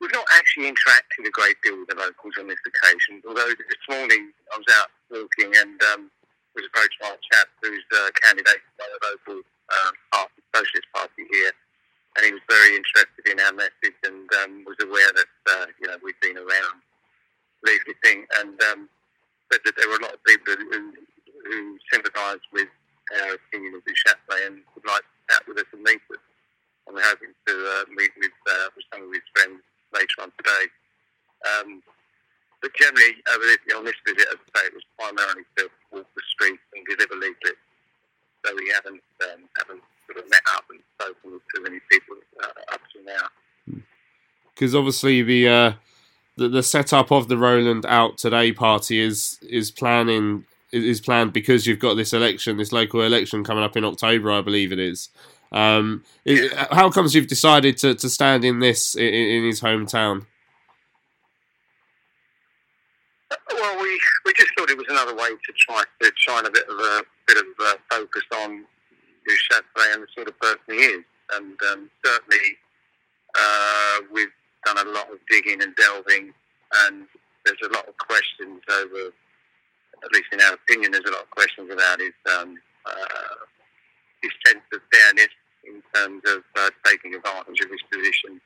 we've 0.00 0.12
not 0.12 0.26
actually 0.36 0.70
interacted 0.70 1.26
a 1.26 1.30
great 1.30 1.56
deal 1.64 1.78
with 1.78 1.88
the 1.88 1.96
locals 1.96 2.34
on 2.38 2.46
this 2.46 2.58
occasion, 2.64 3.20
although 3.26 3.48
this 3.48 3.84
morning 3.90 4.30
I 4.54 4.58
was 4.58 4.66
out 4.78 4.90
walking 5.10 5.52
and 5.58 5.82
um, 5.92 6.10
was 6.54 6.66
approached 6.66 6.98
by 7.00 7.08
a 7.08 7.18
chap 7.32 7.48
who's 7.62 7.84
a 7.92 8.12
candidate 8.22 8.62
by 8.78 8.86
the 8.86 9.06
local 9.10 9.42
um, 9.42 9.92
party, 10.12 10.40
Socialist 10.54 10.86
Party 10.94 11.24
here, 11.32 11.52
and 12.18 12.26
he 12.26 12.32
was 12.34 12.42
very 12.50 12.74
interested 12.74 13.24
in 13.30 13.38
our 13.38 13.54
message 13.54 13.94
and 14.02 14.26
um, 14.42 14.66
was 14.66 14.74
aware 14.82 15.10
that 15.14 15.30
uh, 15.54 15.66
you 15.78 15.86
know 15.86 15.94
we'd 16.02 16.18
been 16.18 16.36
around 16.36 16.82
leafy 17.62 17.94
thing 18.02 18.26
and 18.42 18.58
um, 18.74 18.90
said 19.50 19.62
that 19.64 19.74
there 19.78 19.88
were 19.88 20.02
a 20.02 20.04
lot 20.04 20.14
of 20.14 20.22
people 20.26 20.54
who, 20.58 20.92
who 21.46 21.78
sympathised 21.92 22.46
with 22.52 22.68
our 23.22 23.38
opinion 23.38 23.74
of 23.74 23.82
the 23.86 23.94
Duchâtelet 23.94 24.46
and 24.46 24.56
would 24.74 24.86
like 24.86 25.06
to 25.06 25.18
chat 25.30 25.42
with 25.46 25.58
us 25.58 25.70
and 25.72 25.82
meet 25.82 26.02
us. 26.10 26.22
And 26.86 26.96
we're 26.96 27.06
hoping 27.06 27.32
to 27.32 27.54
uh, 27.54 27.84
meet 27.94 28.12
with, 28.18 28.36
uh, 28.50 28.68
with 28.76 28.86
some 28.92 29.02
of 29.06 29.10
his 29.14 29.24
friends 29.32 29.62
later 29.94 30.18
on 30.22 30.30
today. 30.36 30.64
Um, 31.46 31.82
but 32.60 32.74
generally, 32.74 33.22
on 33.74 33.86
this 33.86 33.98
visit, 34.02 34.26
as 34.34 34.38
I 34.42 34.46
say, 34.58 34.66
it 34.66 34.74
was 34.74 34.86
primarily 34.98 35.46
to 35.58 35.70
walk 35.94 36.08
the 36.10 36.24
streets 36.34 36.62
and 36.74 36.82
deliver 36.90 37.14
leaflets. 37.14 37.62
So 38.44 38.54
we 38.54 38.66
haven't 38.74 39.02
um, 39.30 39.46
haven't 39.58 39.82
sort 40.10 40.24
of 40.24 40.30
met 40.30 40.40
up 40.54 40.64
and 40.70 40.80
spoken 41.00 41.32
with 41.32 41.42
too 41.54 41.62
many 41.62 41.78
people 41.90 42.16
uh, 42.42 42.74
up 42.74 42.80
to 42.92 43.02
now. 43.04 43.80
because 44.54 44.74
obviously 44.74 45.22
the, 45.22 45.48
uh, 45.48 45.72
the 46.36 46.48
the 46.48 46.62
setup 46.62 47.10
of 47.12 47.28
the 47.28 47.36
Roland 47.36 47.84
Out 47.86 48.18
Today 48.18 48.52
party 48.52 49.00
is 49.00 49.38
is 49.42 49.70
planning 49.70 50.44
is 50.72 50.84
is 50.84 51.00
planned 51.00 51.32
because 51.32 51.66
you've 51.66 51.78
got 51.80 51.94
this 51.94 52.12
election, 52.12 52.56
this 52.56 52.72
local 52.72 53.02
election 53.02 53.42
coming 53.44 53.64
up 53.64 53.76
in 53.76 53.84
October, 53.84 54.30
I 54.32 54.40
believe 54.40 54.72
it 54.72 54.78
is. 54.78 55.08
Um, 55.50 56.04
i- 56.26 56.48
how 56.70 56.90
comes 56.90 57.14
you've 57.14 57.26
decided 57.26 57.78
to, 57.78 57.94
to 57.94 58.08
stand 58.10 58.44
in 58.44 58.60
this 58.60 58.94
in, 58.94 59.06
in 59.14 59.44
his 59.44 59.60
hometown? 59.62 60.26
Well, 63.52 63.82
we, 63.82 64.00
we 64.24 64.32
just 64.34 64.50
thought 64.56 64.70
it 64.70 64.76
was 64.78 64.86
another 64.88 65.14
way 65.14 65.28
to 65.28 65.52
try 65.58 65.82
to 66.02 66.12
shine 66.16 66.46
a 66.46 66.50
bit 66.50 66.68
of 66.68 66.78
a 66.78 67.02
bit 67.26 67.36
of 67.38 67.44
uh, 67.60 67.74
focus 67.90 68.22
on 68.42 68.64
Chatelet 69.36 69.94
and 69.94 70.02
the 70.02 70.08
sort 70.14 70.28
of 70.28 70.38
person 70.40 70.60
he 70.68 70.74
is, 70.74 71.04
and 71.34 71.56
um, 71.72 71.90
certainly 72.04 72.46
uh, 73.38 74.00
we've 74.12 74.32
done 74.64 74.78
a 74.78 74.90
lot 74.90 75.10
of 75.12 75.18
digging 75.30 75.62
and 75.62 75.74
delving, 75.76 76.32
and 76.86 77.06
there's 77.44 77.62
a 77.64 77.72
lot 77.72 77.88
of 77.88 77.96
questions 77.98 78.60
over, 78.70 79.12
at 80.04 80.12
least 80.12 80.26
in 80.32 80.40
our 80.40 80.54
opinion, 80.54 80.92
there's 80.92 81.04
a 81.06 81.12
lot 81.12 81.22
of 81.22 81.30
questions 81.30 81.70
about 81.72 82.00
his 82.00 82.12
um, 82.38 82.58
uh, 82.86 83.36
his 84.22 84.32
sense 84.46 84.64
of 84.72 84.80
fairness 84.92 85.32
in 85.64 85.82
terms 85.94 86.22
of 86.26 86.42
uh, 86.56 86.70
taking 86.84 87.14
advantage 87.14 87.60
of 87.60 87.70
his 87.70 87.82
position 87.92 88.40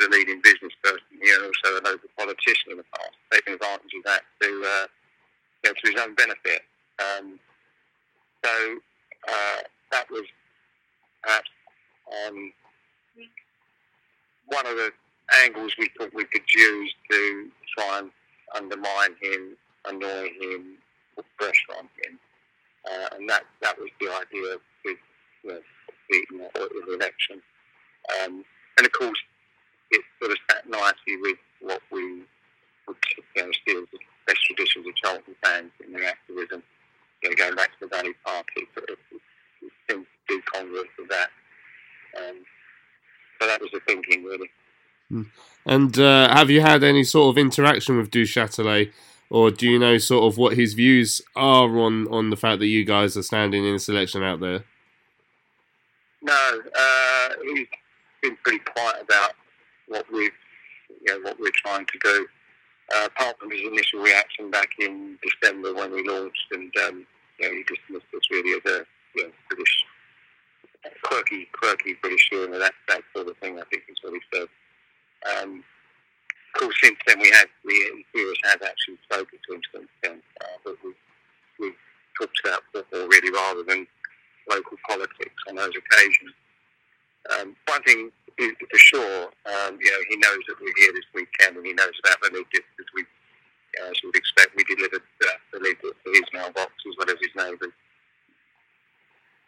as 0.00 0.06
a 0.06 0.10
leading 0.10 0.40
business 0.42 0.72
person 0.82 1.04
here 1.22 1.36
and 1.36 1.46
also 1.46 1.78
a 1.78 1.82
local 1.84 2.08
politician 2.16 2.72
in 2.72 2.76
the 2.78 2.84
past, 2.94 3.14
taking 3.32 3.54
advantage 3.54 3.92
of 3.96 4.04
that 4.04 4.22
to, 4.40 4.48
uh, 4.48 4.86
you 5.62 5.70
know, 5.70 5.74
to 5.74 5.90
his 5.90 6.00
own 6.00 6.14
benefit. 6.14 6.62
Um, 6.98 7.38
so 8.44 8.78
uh, 9.28 9.60
that 9.94 10.10
was 10.10 10.26
perhaps 11.22 11.50
um, 12.26 12.52
one 14.46 14.66
of 14.66 14.76
the 14.76 14.90
angles 15.44 15.72
we 15.78 15.88
thought 15.96 16.12
we 16.12 16.24
could 16.24 16.42
use 16.54 16.94
to 17.10 17.48
try 17.78 18.00
and 18.00 18.10
undermine 18.54 19.14
him, 19.22 19.56
annoy 19.86 20.28
him, 20.40 20.76
put 21.16 21.24
pressure 21.38 21.78
on 21.78 21.88
him. 22.04 22.18
Uh, 22.90 23.16
and 23.16 23.28
that, 23.30 23.44
that 23.62 23.78
was 23.78 23.88
the 24.00 24.08
idea 24.08 24.54
of 24.54 24.60
his, 24.84 24.96
you 26.10 26.38
know, 26.38 26.48
the, 26.54 26.82
the 26.86 26.94
election. 26.94 27.40
Um, 28.22 28.44
and 28.76 28.86
of 28.86 28.92
course, 28.92 29.18
it 29.90 30.02
sort 30.20 30.32
of 30.32 30.38
sat 30.50 30.68
nicely 30.68 31.16
with 31.22 31.38
what 31.60 31.80
we 31.90 32.22
would 32.86 32.96
you 33.16 33.42
know, 33.42 33.50
see 33.66 33.76
as 33.78 33.86
the 33.92 33.98
best 34.26 34.44
traditions 34.44 34.86
of 34.86 34.94
Charlton 34.96 35.34
fans 35.42 35.70
in 35.84 35.92
their 35.92 36.04
activism. 36.04 36.62
You 37.22 37.30
know, 37.30 37.36
going 37.36 37.54
back 37.54 37.70
to 37.78 37.88
the 37.88 37.96
Valley 37.96 38.14
Party, 38.24 38.68
sort 38.74 38.90
of, 38.90 38.96
it, 39.12 39.20
it 39.62 39.72
seemed 39.88 40.04
to 40.04 40.13
do 40.28 40.40
congruous 40.52 40.88
with 40.98 41.08
that. 41.08 41.30
Um, 42.16 42.36
so 43.40 43.46
that 43.46 43.60
was 43.60 43.70
the 43.72 43.80
thinking, 43.86 44.24
really. 44.24 44.50
And 45.66 45.98
uh, 45.98 46.34
have 46.34 46.50
you 46.50 46.60
had 46.60 46.82
any 46.82 47.04
sort 47.04 47.34
of 47.34 47.38
interaction 47.38 47.96
with 47.96 48.10
Duchâtelet, 48.10 48.92
or 49.30 49.50
do 49.50 49.68
you 49.68 49.78
know 49.78 49.98
sort 49.98 50.24
of 50.30 50.38
what 50.38 50.56
his 50.56 50.74
views 50.74 51.20
are 51.36 51.78
on, 51.78 52.08
on 52.08 52.30
the 52.30 52.36
fact 52.36 52.60
that 52.60 52.66
you 52.66 52.84
guys 52.84 53.16
are 53.16 53.22
standing 53.22 53.64
in 53.64 53.74
this 53.74 53.88
election 53.88 54.22
out 54.22 54.40
there? 54.40 54.64
No, 56.22 56.60
uh, 56.78 57.28
he's 57.42 57.66
been 58.22 58.36
pretty 58.42 58.60
quiet 58.60 59.02
about 59.02 59.32
what 59.88 60.10
we've, 60.12 60.32
you 61.06 61.12
know, 61.12 61.20
what 61.20 61.38
we're 61.38 61.50
trying 61.54 61.86
to 61.86 61.98
do. 62.02 62.26
Uh, 62.94 63.06
apart 63.06 63.34
from 63.40 63.50
his 63.50 63.62
initial 63.62 64.00
reaction 64.00 64.50
back 64.50 64.68
in 64.78 65.18
December 65.22 65.74
when 65.74 65.90
we 65.90 66.06
launched, 66.06 66.46
and 66.52 66.70
um, 66.86 67.06
you 67.38 67.48
know, 67.48 67.54
he 67.54 67.62
dismissed 67.62 68.06
us 68.14 68.30
really 68.30 68.52
as 68.52 68.72
a 68.72 68.84
you 69.14 69.24
know, 69.24 69.32
British 69.48 69.84
quirky, 71.02 71.48
quirky 71.52 71.94
British 72.00 72.28
humour. 72.30 72.58
That 72.58 72.74
that 72.88 73.02
sort 73.14 73.28
of 73.28 73.36
thing. 73.38 73.58
I 73.58 73.64
think 73.70 73.84
is 73.88 73.98
what 74.02 74.14
he 74.14 74.20
said. 74.32 74.48
Um, 75.36 75.64
of 76.54 76.60
course, 76.60 76.76
since 76.82 76.96
then 77.06 77.20
we 77.20 77.30
have 77.30 77.48
we 77.64 78.04
viewers 78.14 78.38
have 78.44 78.62
actually 78.62 78.98
spoken 79.04 79.38
to 79.48 79.54
him 79.54 79.62
since 79.74 79.88
then, 80.02 80.22
uh, 80.40 80.56
but 80.64 80.76
we 80.84 80.92
we've 81.58 81.76
talked 82.20 82.38
about 82.44 82.62
football 82.72 83.08
really 83.08 83.30
rather 83.30 83.62
than 83.64 83.86
local 84.48 84.76
politics 84.88 85.42
on 85.48 85.56
those 85.56 85.72
occasions. 85.74 86.32
Um, 87.32 87.56
one 87.66 87.82
thing 87.82 88.10
is 88.38 88.52
for 88.70 88.78
sure, 88.78 89.22
um, 89.46 89.78
you 89.80 89.90
know, 89.90 90.02
he 90.08 90.16
knows 90.16 90.42
that 90.48 90.60
we're 90.60 90.74
here 90.76 90.92
this 90.92 91.08
weekend, 91.14 91.56
and 91.56 91.66
he 91.66 91.72
knows 91.72 91.94
about 92.04 92.20
the 92.20 92.28
leaflet 92.36 92.64
because 92.76 92.90
we, 92.94 93.02
as 93.88 93.96
you 94.02 94.08
would 94.08 94.16
expect, 94.16 94.54
we 94.56 94.64
delivered 94.64 95.02
uh, 95.24 95.38
the 95.52 95.60
leaflet 95.60 95.96
to 96.04 96.10
his 96.12 96.28
mailbox 96.32 96.72
as 96.86 96.94
well 96.98 97.08
as 97.08 97.16
his 97.20 97.34
neighbours. 97.34 97.72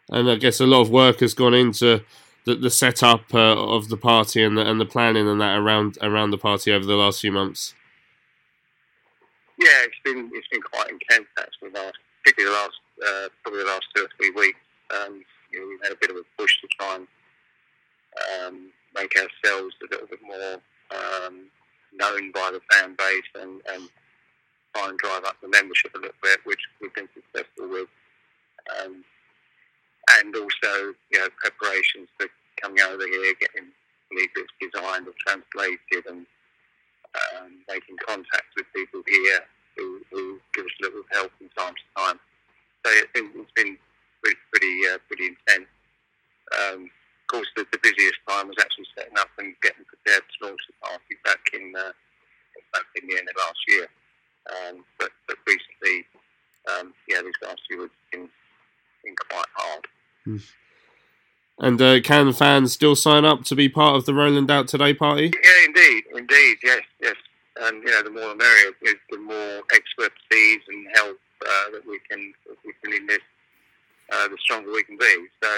And 0.09 0.29
I 0.29 0.35
guess 0.35 0.59
a 0.59 0.65
lot 0.65 0.81
of 0.81 0.89
work 0.89 1.19
has 1.19 1.33
gone 1.33 1.53
into 1.53 2.03
the, 2.45 2.55
the 2.55 2.69
setup 2.69 3.33
uh, 3.33 3.57
of 3.61 3.89
the 3.89 3.97
party 3.97 4.41
and 4.41 4.57
the, 4.57 4.69
and 4.69 4.79
the 4.79 4.85
planning 4.85 5.27
and 5.27 5.41
that 5.41 5.57
around 5.57 5.97
around 6.01 6.31
the 6.31 6.37
party 6.37 6.71
over 6.71 6.85
the 6.85 6.95
last 6.95 7.19
few 7.19 7.31
months. 7.31 7.75
Yeah, 9.59 9.83
it's 9.83 9.99
been 10.03 10.31
it's 10.33 10.47
been 10.47 10.61
quite 10.61 10.89
intense 10.89 11.27
actually. 11.37 11.71
Last, 11.71 11.97
particularly 12.23 12.55
the 12.55 12.61
last 12.61 12.79
uh, 13.05 13.29
probably 13.43 13.63
the 13.63 13.69
last 13.69 13.85
two 13.95 14.03
or 14.03 14.09
three 14.17 14.31
weeks. 14.31 14.59
Um, 14.91 15.23
you 15.51 15.59
know, 15.59 15.67
we've 15.67 15.83
had 15.83 15.91
a 15.91 15.99
bit 15.99 16.09
of 16.09 16.15
a 16.15 16.23
push 16.37 16.61
to 16.61 16.67
try 16.79 16.95
and 16.95 17.07
um, 18.45 18.69
make 18.95 19.13
ourselves 19.15 19.75
a 19.83 19.91
little 19.91 20.07
bit 20.07 20.19
more 20.23 20.61
um, 20.91 21.47
known 21.93 22.31
by 22.31 22.51
the 22.51 22.61
fan 22.71 22.95
base 22.97 23.29
and, 23.35 23.61
and 23.73 23.89
try 24.75 24.89
and 24.89 24.97
drive 24.97 25.23
up 25.25 25.35
the 25.41 25.47
membership 25.47 25.93
a 25.95 25.97
little 25.97 26.15
bit, 26.21 26.39
which 26.45 26.59
we've 26.81 26.93
been 26.93 27.09
successful 27.13 27.69
with. 27.69 27.87
Um, 28.79 29.03
and 30.19 30.35
also, 30.35 30.93
you 31.11 31.19
know, 31.19 31.27
preparations 31.37 32.07
for 32.17 32.27
coming 32.61 32.81
over 32.81 33.05
here, 33.07 33.33
getting 33.39 33.69
leaflets 34.11 34.53
designed 34.59 35.07
or 35.07 35.13
translated, 35.25 36.05
and 36.07 36.25
um, 37.15 37.51
making 37.67 37.97
contact 38.05 38.47
with 38.55 38.65
people 38.75 39.01
here 39.07 39.41
who, 39.75 40.01
who 40.11 40.39
give 40.53 40.65
us 40.65 40.71
a 40.79 40.83
little 40.85 41.03
help 41.11 41.31
from 41.37 41.49
time 41.57 41.73
to 41.75 41.85
time. 42.01 42.19
So 42.85 42.91
it's 42.91 43.11
been, 43.13 43.31
it's 43.35 43.51
been 43.51 43.77
pretty, 44.23 44.39
pretty, 44.51 44.73
uh, 44.87 44.97
pretty 45.07 45.27
intense. 45.35 45.69
Um, 46.55 46.89
of 46.89 47.27
course, 47.27 47.47
the, 47.55 47.67
the 47.71 47.79
busiest 47.83 48.19
time 48.27 48.47
was 48.47 48.55
actually 48.59 48.87
setting 48.97 49.17
up 49.19 49.27
and 49.37 49.53
getting 49.61 49.83
prepared 49.83 50.23
to 50.23 50.47
launch 50.47 50.61
the 50.67 50.73
party 50.79 51.15
back 51.25 51.43
in 51.53 51.73
uh, 51.75 51.91
back 52.73 52.87
in 52.95 53.07
the 53.07 53.17
end 53.17 53.27
of 53.29 53.35
last 53.35 53.59
year. 53.67 53.87
Um, 54.47 54.85
but, 54.97 55.11
but 55.27 55.37
recently, 55.45 56.07
um, 56.71 56.93
yeah, 57.07 57.21
these 57.21 57.35
last 57.43 57.59
few 57.67 57.81
have 57.81 57.91
been, 58.11 58.29
been 59.03 59.15
quite 59.29 59.51
hard. 59.53 59.85
And 61.59 61.81
uh, 61.81 62.01
can 62.01 62.33
fans 62.33 62.73
still 62.73 62.95
sign 62.95 63.25
up 63.25 63.43
to 63.45 63.55
be 63.55 63.67
part 63.67 63.95
of 63.95 64.05
the 64.05 64.13
Roland 64.13 64.51
Out 64.51 64.67
Today 64.67 64.93
party? 64.93 65.31
Yeah, 65.43 65.65
indeed, 65.65 66.03
indeed, 66.15 66.57
yes, 66.63 66.81
yes. 67.01 67.15
And 67.61 67.81
you 67.83 67.89
know, 67.89 68.03
the 68.03 68.11
more 68.11 68.29
the 68.29 68.35
merrier. 68.35 68.71
The, 68.81 68.95
the 69.09 69.17
more 69.17 69.63
expertise 69.73 70.61
and 70.67 70.87
help 70.93 71.17
uh, 71.41 71.71
that 71.73 71.81
we 71.87 71.99
can 72.09 72.31
we 72.63 72.73
can 72.83 72.93
enlist, 72.93 73.21
uh, 74.13 74.27
the 74.27 74.37
stronger 74.41 74.71
we 74.71 74.83
can 74.83 74.97
be. 74.97 75.25
So 75.43 75.49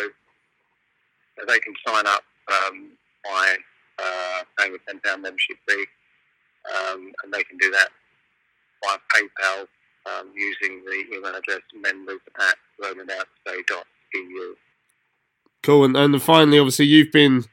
uh, 1.42 1.46
they 1.48 1.60
can 1.60 1.74
sign 1.86 2.08
up 2.08 2.24
um, 2.50 2.92
by 3.26 3.58
uh, 4.00 4.44
paying 4.58 4.76
a 4.76 4.78
ten 4.88 5.02
pound 5.02 5.24
membership 5.24 5.58
fee, 5.68 5.86
um, 6.74 7.12
and 7.24 7.34
they 7.34 7.44
can 7.44 7.58
do 7.58 7.72
that 7.72 7.90
by 8.82 8.96
PayPal 9.14 9.68
um, 10.06 10.32
using 10.34 10.82
the 10.86 11.18
email 11.18 11.36
address 11.36 11.60
members 11.76 12.22
at 12.40 12.56
rolandouttoday.eu. 14.16 14.56
Cool. 15.62 15.86
And, 15.86 15.98
and 15.98 16.22
finally, 16.22 16.60
obviously, 16.60 16.86
you've 16.86 17.12
been 17.12 17.46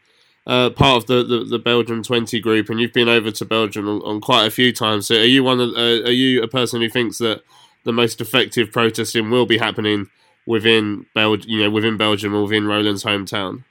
uh, 0.47 0.71
part 0.71 0.99
of 0.99 1.07
the, 1.07 1.25
the, 1.25 1.45
the 1.45 1.59
Belgium 1.59 2.03
20 2.03 2.41
group 2.41 2.69
and 2.69 2.81
you've 2.81 2.93
been 2.93 3.09
over 3.09 3.31
to 3.33 3.45
Belgium 3.45 3.89
on, 3.89 4.01
on 4.03 4.21
quite 4.21 4.47
a 4.47 4.51
few 4.51 4.73
times. 4.73 5.09
So 5.09 5.17
are 5.17 5.25
you 5.25 5.43
one 5.43 5.61
of, 5.61 5.71
uh, 5.71 6.05
are 6.07 6.13
you 6.13 6.43
a 6.43 6.49
person 6.49 6.81
who 6.81 6.89
thinks 6.89 7.19
that 7.19 7.43
the 7.85 7.93
most 7.93 8.21
effective 8.21 8.71
protesting 8.73 9.31
will 9.31 9.47
be 9.47 9.59
happening 9.59 10.07
within 10.47 11.07
Bel- 11.15 11.39
you 11.39 11.63
know, 11.63 11.71
within 11.71 11.97
Belgium 11.97 12.35
or 12.35 12.43
within 12.45 12.67
Roland's 12.67 13.05
hometown? 13.05 13.65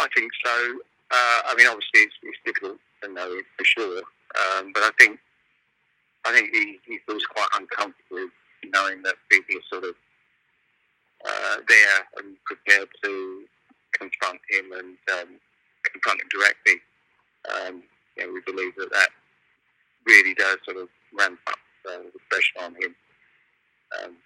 I 0.00 0.08
think 0.14 0.32
so. 0.44 0.78
Uh, 1.10 1.40
I 1.46 1.54
mean, 1.56 1.68
obviously, 1.68 2.00
it's, 2.00 2.14
it's 2.22 2.38
difficult 2.44 2.78
to 3.02 3.12
know 3.12 3.40
for 3.56 3.64
sure, 3.64 3.98
um, 3.98 4.72
but 4.74 4.82
I 4.82 4.90
think 4.98 5.20
I 6.26 6.32
think 6.32 6.50
he, 6.52 6.80
he 6.86 6.98
feels 7.06 7.24
quite 7.26 7.46
uncomfortable 7.54 8.28
knowing 8.72 9.02
that 9.02 9.14
people 9.30 9.56
are 9.56 9.68
sort 9.70 9.84
of 9.84 9.94
uh, 11.24 11.56
there 11.68 12.00
and 12.18 12.36
prepared 12.44 12.88
to 13.02 13.44
confront 13.92 14.40
him 14.50 14.72
and 14.72 14.96
um, 15.12 15.28
confront 15.90 16.20
him 16.20 16.28
directly. 16.30 16.74
Um, 17.54 17.82
you 18.16 18.26
know, 18.26 18.32
we 18.32 18.40
believe 18.52 18.74
that 18.76 18.90
that 18.92 19.08
really 20.06 20.34
does 20.34 20.58
sort 20.64 20.76
of 20.76 20.88
ramp 21.18 21.38
up 21.46 21.58
uh, 21.88 22.02
the 22.12 22.20
pressure 22.30 22.64
on 22.64 22.74
him, 22.74 22.94
um, 24.02 24.16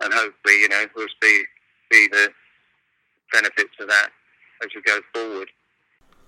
and 0.00 0.12
hopefully, 0.12 0.60
you 0.60 0.68
know, 0.68 0.84
we'll 0.96 1.06
see 1.22 1.44
see 1.92 2.08
the 2.08 2.28
benefits 3.32 3.72
of 3.80 3.88
that 3.88 4.10
as 4.62 4.70
we 4.74 4.82
go 4.82 5.00
forward. 5.14 5.48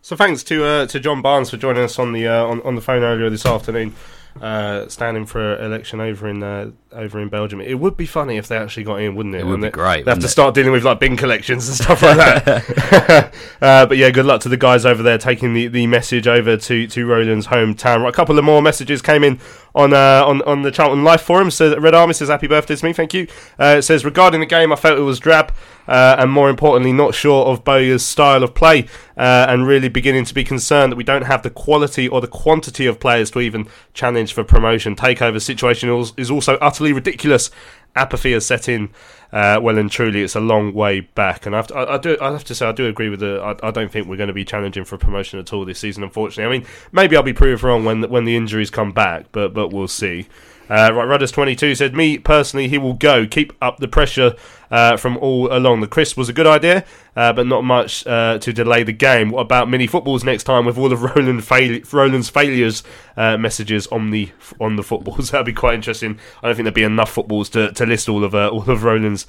So 0.02 0.16
thanks 0.16 0.44
to 0.44 0.65
uh, 0.65 0.86
to 0.86 1.01
John 1.01 1.23
Barnes 1.23 1.51
for 1.51 1.56
joining 1.56 1.82
us 1.82 1.98
on 1.98 2.12
the 2.12 2.27
uh, 2.27 2.44
on, 2.44 2.62
on 2.62 2.74
the 2.74 2.81
phone 2.81 3.02
earlier 3.02 3.31
this 3.31 3.44
afternoon, 3.44 3.94
uh, 4.43 4.89
standing 4.89 5.27
for 5.27 5.56
election 5.62 6.01
over 6.01 6.28
in 6.28 6.43
uh, 6.43 6.70
over 6.93 7.20
in 7.20 7.28
Belgium. 7.28 7.60
It 7.60 7.74
would 7.74 7.97
be 7.97 8.06
funny 8.06 8.36
if 8.39 8.48
they 8.48 8.56
actually 8.56 8.85
got 8.85 8.97
in, 9.01 9.15
wouldn't 9.15 9.35
it? 9.35 9.40
It 9.40 9.44
would 9.44 9.55
And 9.55 9.62
be 9.62 9.66
they- 9.69 9.73
great, 9.73 10.05
They 10.05 10.10
have 10.10 10.20
to 10.20 10.24
it? 10.27 10.28
start 10.31 10.55
dealing 10.55 10.73
with 10.73 10.85
like 10.85 11.01
bin 11.01 11.16
collections 11.16 11.69
and 11.69 11.77
stuff 11.77 12.02
like 12.02 12.16
that. 12.16 13.35
uh, 13.62 13.86
but 13.86 13.97
yeah, 13.97 14.10
good 14.10 14.24
luck 14.27 14.40
to 14.43 14.48
the 14.48 14.56
guys 14.56 14.86
over 14.86 15.02
there 15.02 15.19
taking 15.19 15.52
the, 15.55 15.66
the 15.69 15.86
message 15.86 16.27
over 16.27 16.56
to 16.56 16.86
to 16.86 17.06
Roland's 17.06 17.47
hometown. 17.48 18.02
Right, 18.02 18.09
a 18.09 18.12
couple 18.12 18.39
of 18.39 18.44
more 18.44 18.62
messages 18.62 19.02
came 19.02 19.23
in 19.24 19.39
on 19.74 19.92
uh, 19.92 20.24
on 20.26 20.42
on 20.42 20.62
the 20.62 20.70
Charlton 20.70 21.04
Life 21.04 21.22
forum. 21.22 21.50
So 21.50 21.78
Red 21.78 21.94
Army 21.94 22.14
says 22.14 22.28
happy 22.28 22.46
birthday 22.46 22.76
to 22.76 22.84
me, 22.84 22.92
thank 22.92 23.14
you. 23.14 23.26
Uh, 23.58 23.76
it 23.78 23.82
says 23.82 24.04
regarding 24.04 24.40
the 24.40 24.46
game, 24.46 24.72
I 24.72 24.76
felt 24.76 24.98
it 24.98 25.02
was 25.02 25.18
drab. 25.18 25.52
Uh, 25.86 26.16
and 26.18 26.30
more 26.30 26.50
importantly, 26.50 26.92
not 26.92 27.14
sure 27.14 27.46
of 27.46 27.64
Bowyer's 27.64 28.04
style 28.04 28.42
of 28.42 28.54
play, 28.54 28.86
uh, 29.16 29.46
and 29.48 29.66
really 29.66 29.88
beginning 29.88 30.26
to 30.26 30.34
be 30.34 30.44
concerned 30.44 30.92
that 30.92 30.96
we 30.96 31.02
don't 31.02 31.22
have 31.22 31.42
the 31.42 31.48
quality 31.48 32.06
or 32.06 32.20
the 32.20 32.26
quantity 32.26 32.84
of 32.84 33.00
players 33.00 33.30
to 33.30 33.40
even 33.40 33.66
challenge 33.94 34.34
for 34.34 34.44
promotion. 34.44 34.94
Takeover 34.94 35.40
situation 35.40 35.88
is 36.18 36.30
also 36.30 36.56
utterly 36.56 36.92
ridiculous. 36.92 37.50
Apathy 37.98 38.32
has 38.32 38.46
set 38.46 38.68
in. 38.68 38.90
Uh, 39.30 39.60
well 39.62 39.76
and 39.76 39.90
truly, 39.90 40.22
it's 40.22 40.36
a 40.36 40.40
long 40.40 40.72
way 40.72 41.00
back, 41.00 41.44
and 41.44 41.54
I 41.54 41.60
to, 41.60 41.74
I, 41.74 41.96
I 41.96 41.98
do. 41.98 42.16
I 42.18 42.32
have 42.32 42.44
to 42.44 42.54
say, 42.54 42.66
I 42.66 42.72
do 42.72 42.86
agree 42.86 43.10
with 43.10 43.20
the. 43.20 43.40
I, 43.42 43.68
I 43.68 43.70
don't 43.70 43.92
think 43.92 44.06
we're 44.06 44.16
going 44.16 44.28
to 44.28 44.32
be 44.32 44.44
challenging 44.44 44.84
for 44.84 44.96
promotion 44.96 45.38
at 45.38 45.52
all 45.52 45.66
this 45.66 45.78
season. 45.78 46.02
Unfortunately, 46.02 46.44
I 46.44 46.58
mean, 46.58 46.66
maybe 46.92 47.14
I'll 47.14 47.22
be 47.22 47.34
proved 47.34 47.62
wrong 47.62 47.84
when 47.84 48.08
when 48.08 48.24
the 48.24 48.36
injuries 48.36 48.70
come 48.70 48.92
back, 48.92 49.26
but 49.32 49.52
but 49.52 49.68
we'll 49.68 49.86
see. 49.86 50.28
Uh, 50.68 50.92
right, 50.92 51.06
Rudders 51.06 51.32
twenty 51.32 51.56
two 51.56 51.74
said, 51.74 51.94
"Me 51.94 52.18
personally, 52.18 52.68
he 52.68 52.78
will 52.78 52.94
go. 52.94 53.26
Keep 53.26 53.52
up 53.62 53.78
the 53.78 53.88
pressure 53.88 54.34
uh, 54.70 54.96
from 54.96 55.16
all 55.18 55.50
along. 55.50 55.80
The 55.80 55.86
crisp 55.86 56.16
was 56.16 56.28
a 56.28 56.32
good 56.32 56.46
idea, 56.46 56.84
uh, 57.16 57.32
but 57.32 57.46
not 57.46 57.64
much 57.64 58.06
uh, 58.06 58.38
to 58.38 58.52
delay 58.52 58.82
the 58.82 58.92
game. 58.92 59.30
What 59.30 59.40
about 59.42 59.70
mini 59.70 59.86
footballs 59.86 60.24
next 60.24 60.44
time 60.44 60.66
with 60.66 60.76
all 60.76 60.92
of 60.92 61.02
Roland 61.16 61.44
fail- 61.44 61.80
Roland's 61.92 62.28
failures 62.28 62.82
uh, 63.16 63.36
messages 63.38 63.86
on 63.88 64.10
the 64.10 64.30
on 64.60 64.76
the 64.76 64.82
footballs? 64.82 65.30
That'd 65.30 65.46
be 65.46 65.52
quite 65.52 65.74
interesting. 65.74 66.18
I 66.42 66.46
don't 66.48 66.54
think 66.56 66.64
there'd 66.64 66.74
be 66.74 66.82
enough 66.82 67.10
footballs 67.12 67.48
to, 67.50 67.72
to 67.72 67.86
list 67.86 68.08
all 68.08 68.24
of 68.24 68.34
uh, 68.34 68.48
all 68.48 68.68
of 68.68 68.84
Roland's 68.84 69.26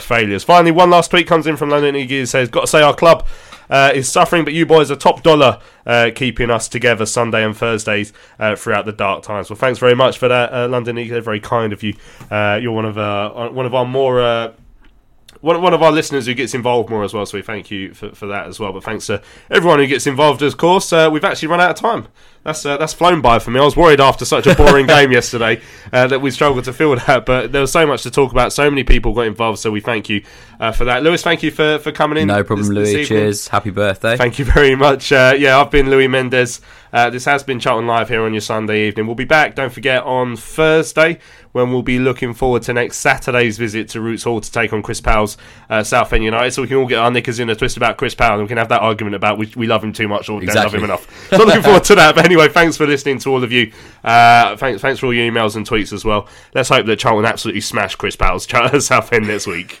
failures. 0.00 0.44
Finally, 0.44 0.72
one 0.72 0.90
last 0.90 1.10
tweet 1.10 1.26
comes 1.26 1.46
in 1.46 1.56
from 1.56 1.70
London 1.70 1.94
Iggy. 1.94 2.26
Says, 2.28 2.48
"Got 2.50 2.62
to 2.62 2.66
say, 2.66 2.82
our 2.82 2.94
club." 2.94 3.26
Uh, 3.70 3.92
is 3.94 4.10
suffering, 4.10 4.44
but 4.44 4.54
you 4.54 4.64
boys 4.64 4.90
are 4.90 4.96
top 4.96 5.22
dollar, 5.22 5.60
uh, 5.86 6.10
keeping 6.14 6.50
us 6.50 6.68
together 6.68 7.04
Sunday 7.04 7.44
and 7.44 7.56
Thursdays 7.56 8.12
uh, 8.38 8.56
throughout 8.56 8.86
the 8.86 8.92
dark 8.92 9.22
times. 9.22 9.50
Well, 9.50 9.58
thanks 9.58 9.78
very 9.78 9.94
much 9.94 10.18
for 10.18 10.28
that, 10.28 10.52
uh, 10.52 10.68
London 10.68 10.98
Eagle. 10.98 11.20
Very 11.20 11.40
kind 11.40 11.72
of 11.72 11.82
you. 11.82 11.94
Uh, 12.30 12.58
you're 12.60 12.72
one 12.72 12.86
of 12.86 12.96
uh, 12.96 13.50
one 13.50 13.66
of 13.66 13.74
our 13.74 13.84
more 13.84 14.20
uh, 14.20 14.52
one, 15.40 15.60
one 15.62 15.74
of 15.74 15.82
our 15.82 15.92
listeners 15.92 16.26
who 16.26 16.34
gets 16.34 16.54
involved 16.54 16.90
more 16.90 17.04
as 17.04 17.14
well. 17.14 17.26
So 17.26 17.38
we 17.38 17.42
thank 17.42 17.70
you 17.70 17.94
for, 17.94 18.10
for 18.10 18.26
that 18.26 18.46
as 18.46 18.58
well. 18.58 18.72
But 18.72 18.84
thanks 18.84 19.06
to 19.06 19.22
everyone 19.50 19.78
who 19.78 19.86
gets 19.86 20.06
involved, 20.06 20.42
of 20.42 20.56
course. 20.56 20.92
Uh, 20.92 21.08
we've 21.12 21.24
actually 21.24 21.48
run 21.48 21.60
out 21.60 21.70
of 21.70 21.76
time. 21.76 22.08
That's 22.44 22.64
uh, 22.64 22.76
that's 22.76 22.92
flown 22.92 23.20
by 23.20 23.38
for 23.40 23.50
me. 23.50 23.60
I 23.60 23.64
was 23.64 23.76
worried 23.76 24.00
after 24.00 24.24
such 24.24 24.46
a 24.46 24.54
boring 24.54 24.86
game 24.88 25.12
yesterday 25.12 25.60
uh, 25.92 26.06
that 26.06 26.20
we 26.20 26.30
struggled 26.30 26.64
to 26.64 26.72
fill 26.72 26.96
that. 26.96 27.26
But 27.26 27.52
there 27.52 27.60
was 27.60 27.72
so 27.72 27.86
much 27.86 28.02
to 28.04 28.10
talk 28.10 28.32
about. 28.32 28.52
So 28.52 28.70
many 28.70 28.84
people 28.84 29.12
got 29.12 29.26
involved. 29.26 29.58
So 29.58 29.70
we 29.70 29.80
thank 29.80 30.08
you 30.08 30.22
uh, 30.58 30.72
for 30.72 30.84
that, 30.86 31.02
Lewis. 31.02 31.22
Thank 31.22 31.42
you 31.42 31.50
for, 31.50 31.78
for 31.78 31.92
coming 31.92 32.18
in. 32.18 32.28
No 32.28 32.42
problem, 32.44 32.68
this- 32.68 32.68
this 32.68 32.94
Louis. 32.94 33.02
evening. 33.02 33.06
Cheers. 33.06 33.48
Happy 33.48 33.70
birthday. 33.70 34.16
Thank 34.16 34.38
you 34.38 34.44
very 34.44 34.74
much. 34.74 35.12
Uh, 35.12 35.34
yeah, 35.36 35.58
I've 35.60 35.70
been 35.70 35.90
Louis 35.90 36.08
Mendez. 36.08 36.60
Uh, 36.92 37.10
this 37.10 37.26
has 37.26 37.42
been 37.42 37.60
Charlton 37.60 37.86
Live 37.86 38.08
here 38.08 38.22
on 38.22 38.32
your 38.32 38.40
Sunday 38.40 38.88
evening. 38.88 39.06
We'll 39.06 39.14
be 39.14 39.26
back, 39.26 39.54
don't 39.54 39.72
forget, 39.72 40.02
on 40.04 40.36
Thursday 40.36 41.18
when 41.52 41.70
we'll 41.70 41.82
be 41.82 41.98
looking 41.98 42.32
forward 42.34 42.62
to 42.62 42.72
next 42.72 42.98
Saturday's 42.98 43.58
visit 43.58 43.88
to 43.90 44.00
Roots 44.00 44.22
Hall 44.22 44.40
to 44.40 44.52
take 44.52 44.72
on 44.72 44.82
Chris 44.82 45.00
Powell's 45.00 45.36
uh, 45.68 45.82
Southend 45.82 46.22
United. 46.24 46.52
So 46.52 46.62
we 46.62 46.68
can 46.68 46.76
all 46.76 46.86
get 46.86 46.98
our 46.98 47.10
knickers 47.10 47.40
in 47.40 47.50
a 47.50 47.54
twist 47.54 47.76
about 47.76 47.96
Chris 47.96 48.14
Powell 48.14 48.34
and 48.34 48.42
we 48.42 48.48
can 48.48 48.58
have 48.58 48.68
that 48.68 48.80
argument 48.80 49.16
about 49.16 49.38
we, 49.38 49.50
we 49.56 49.66
love 49.66 49.82
him 49.82 49.92
too 49.92 50.08
much 50.08 50.28
or 50.28 50.38
we 50.38 50.46
don't 50.46 50.54
love 50.54 50.74
him 50.74 50.84
enough. 50.84 51.28
So 51.30 51.38
looking 51.44 51.62
forward 51.62 51.84
to 51.84 51.94
that. 51.96 52.14
But 52.14 52.24
anyway, 52.24 52.37
thanks 52.46 52.76
for 52.76 52.86
listening 52.86 53.18
to 53.20 53.30
all 53.30 53.42
of 53.42 53.50
you. 53.50 53.72
Uh, 54.04 54.56
thanks, 54.56 54.80
thanks 54.80 55.00
for 55.00 55.06
all 55.06 55.14
your 55.14 55.28
emails 55.28 55.56
and 55.56 55.66
tweets 55.66 55.92
as 55.92 56.04
well. 56.04 56.28
Let's 56.54 56.68
hope 56.68 56.86
that 56.86 57.00
Charlton 57.00 57.24
absolutely 57.24 57.62
smash 57.62 57.96
Chris 57.96 58.14
Powell's 58.14 58.46
Southend 58.46 59.26
next 59.26 59.48
week. 59.48 59.80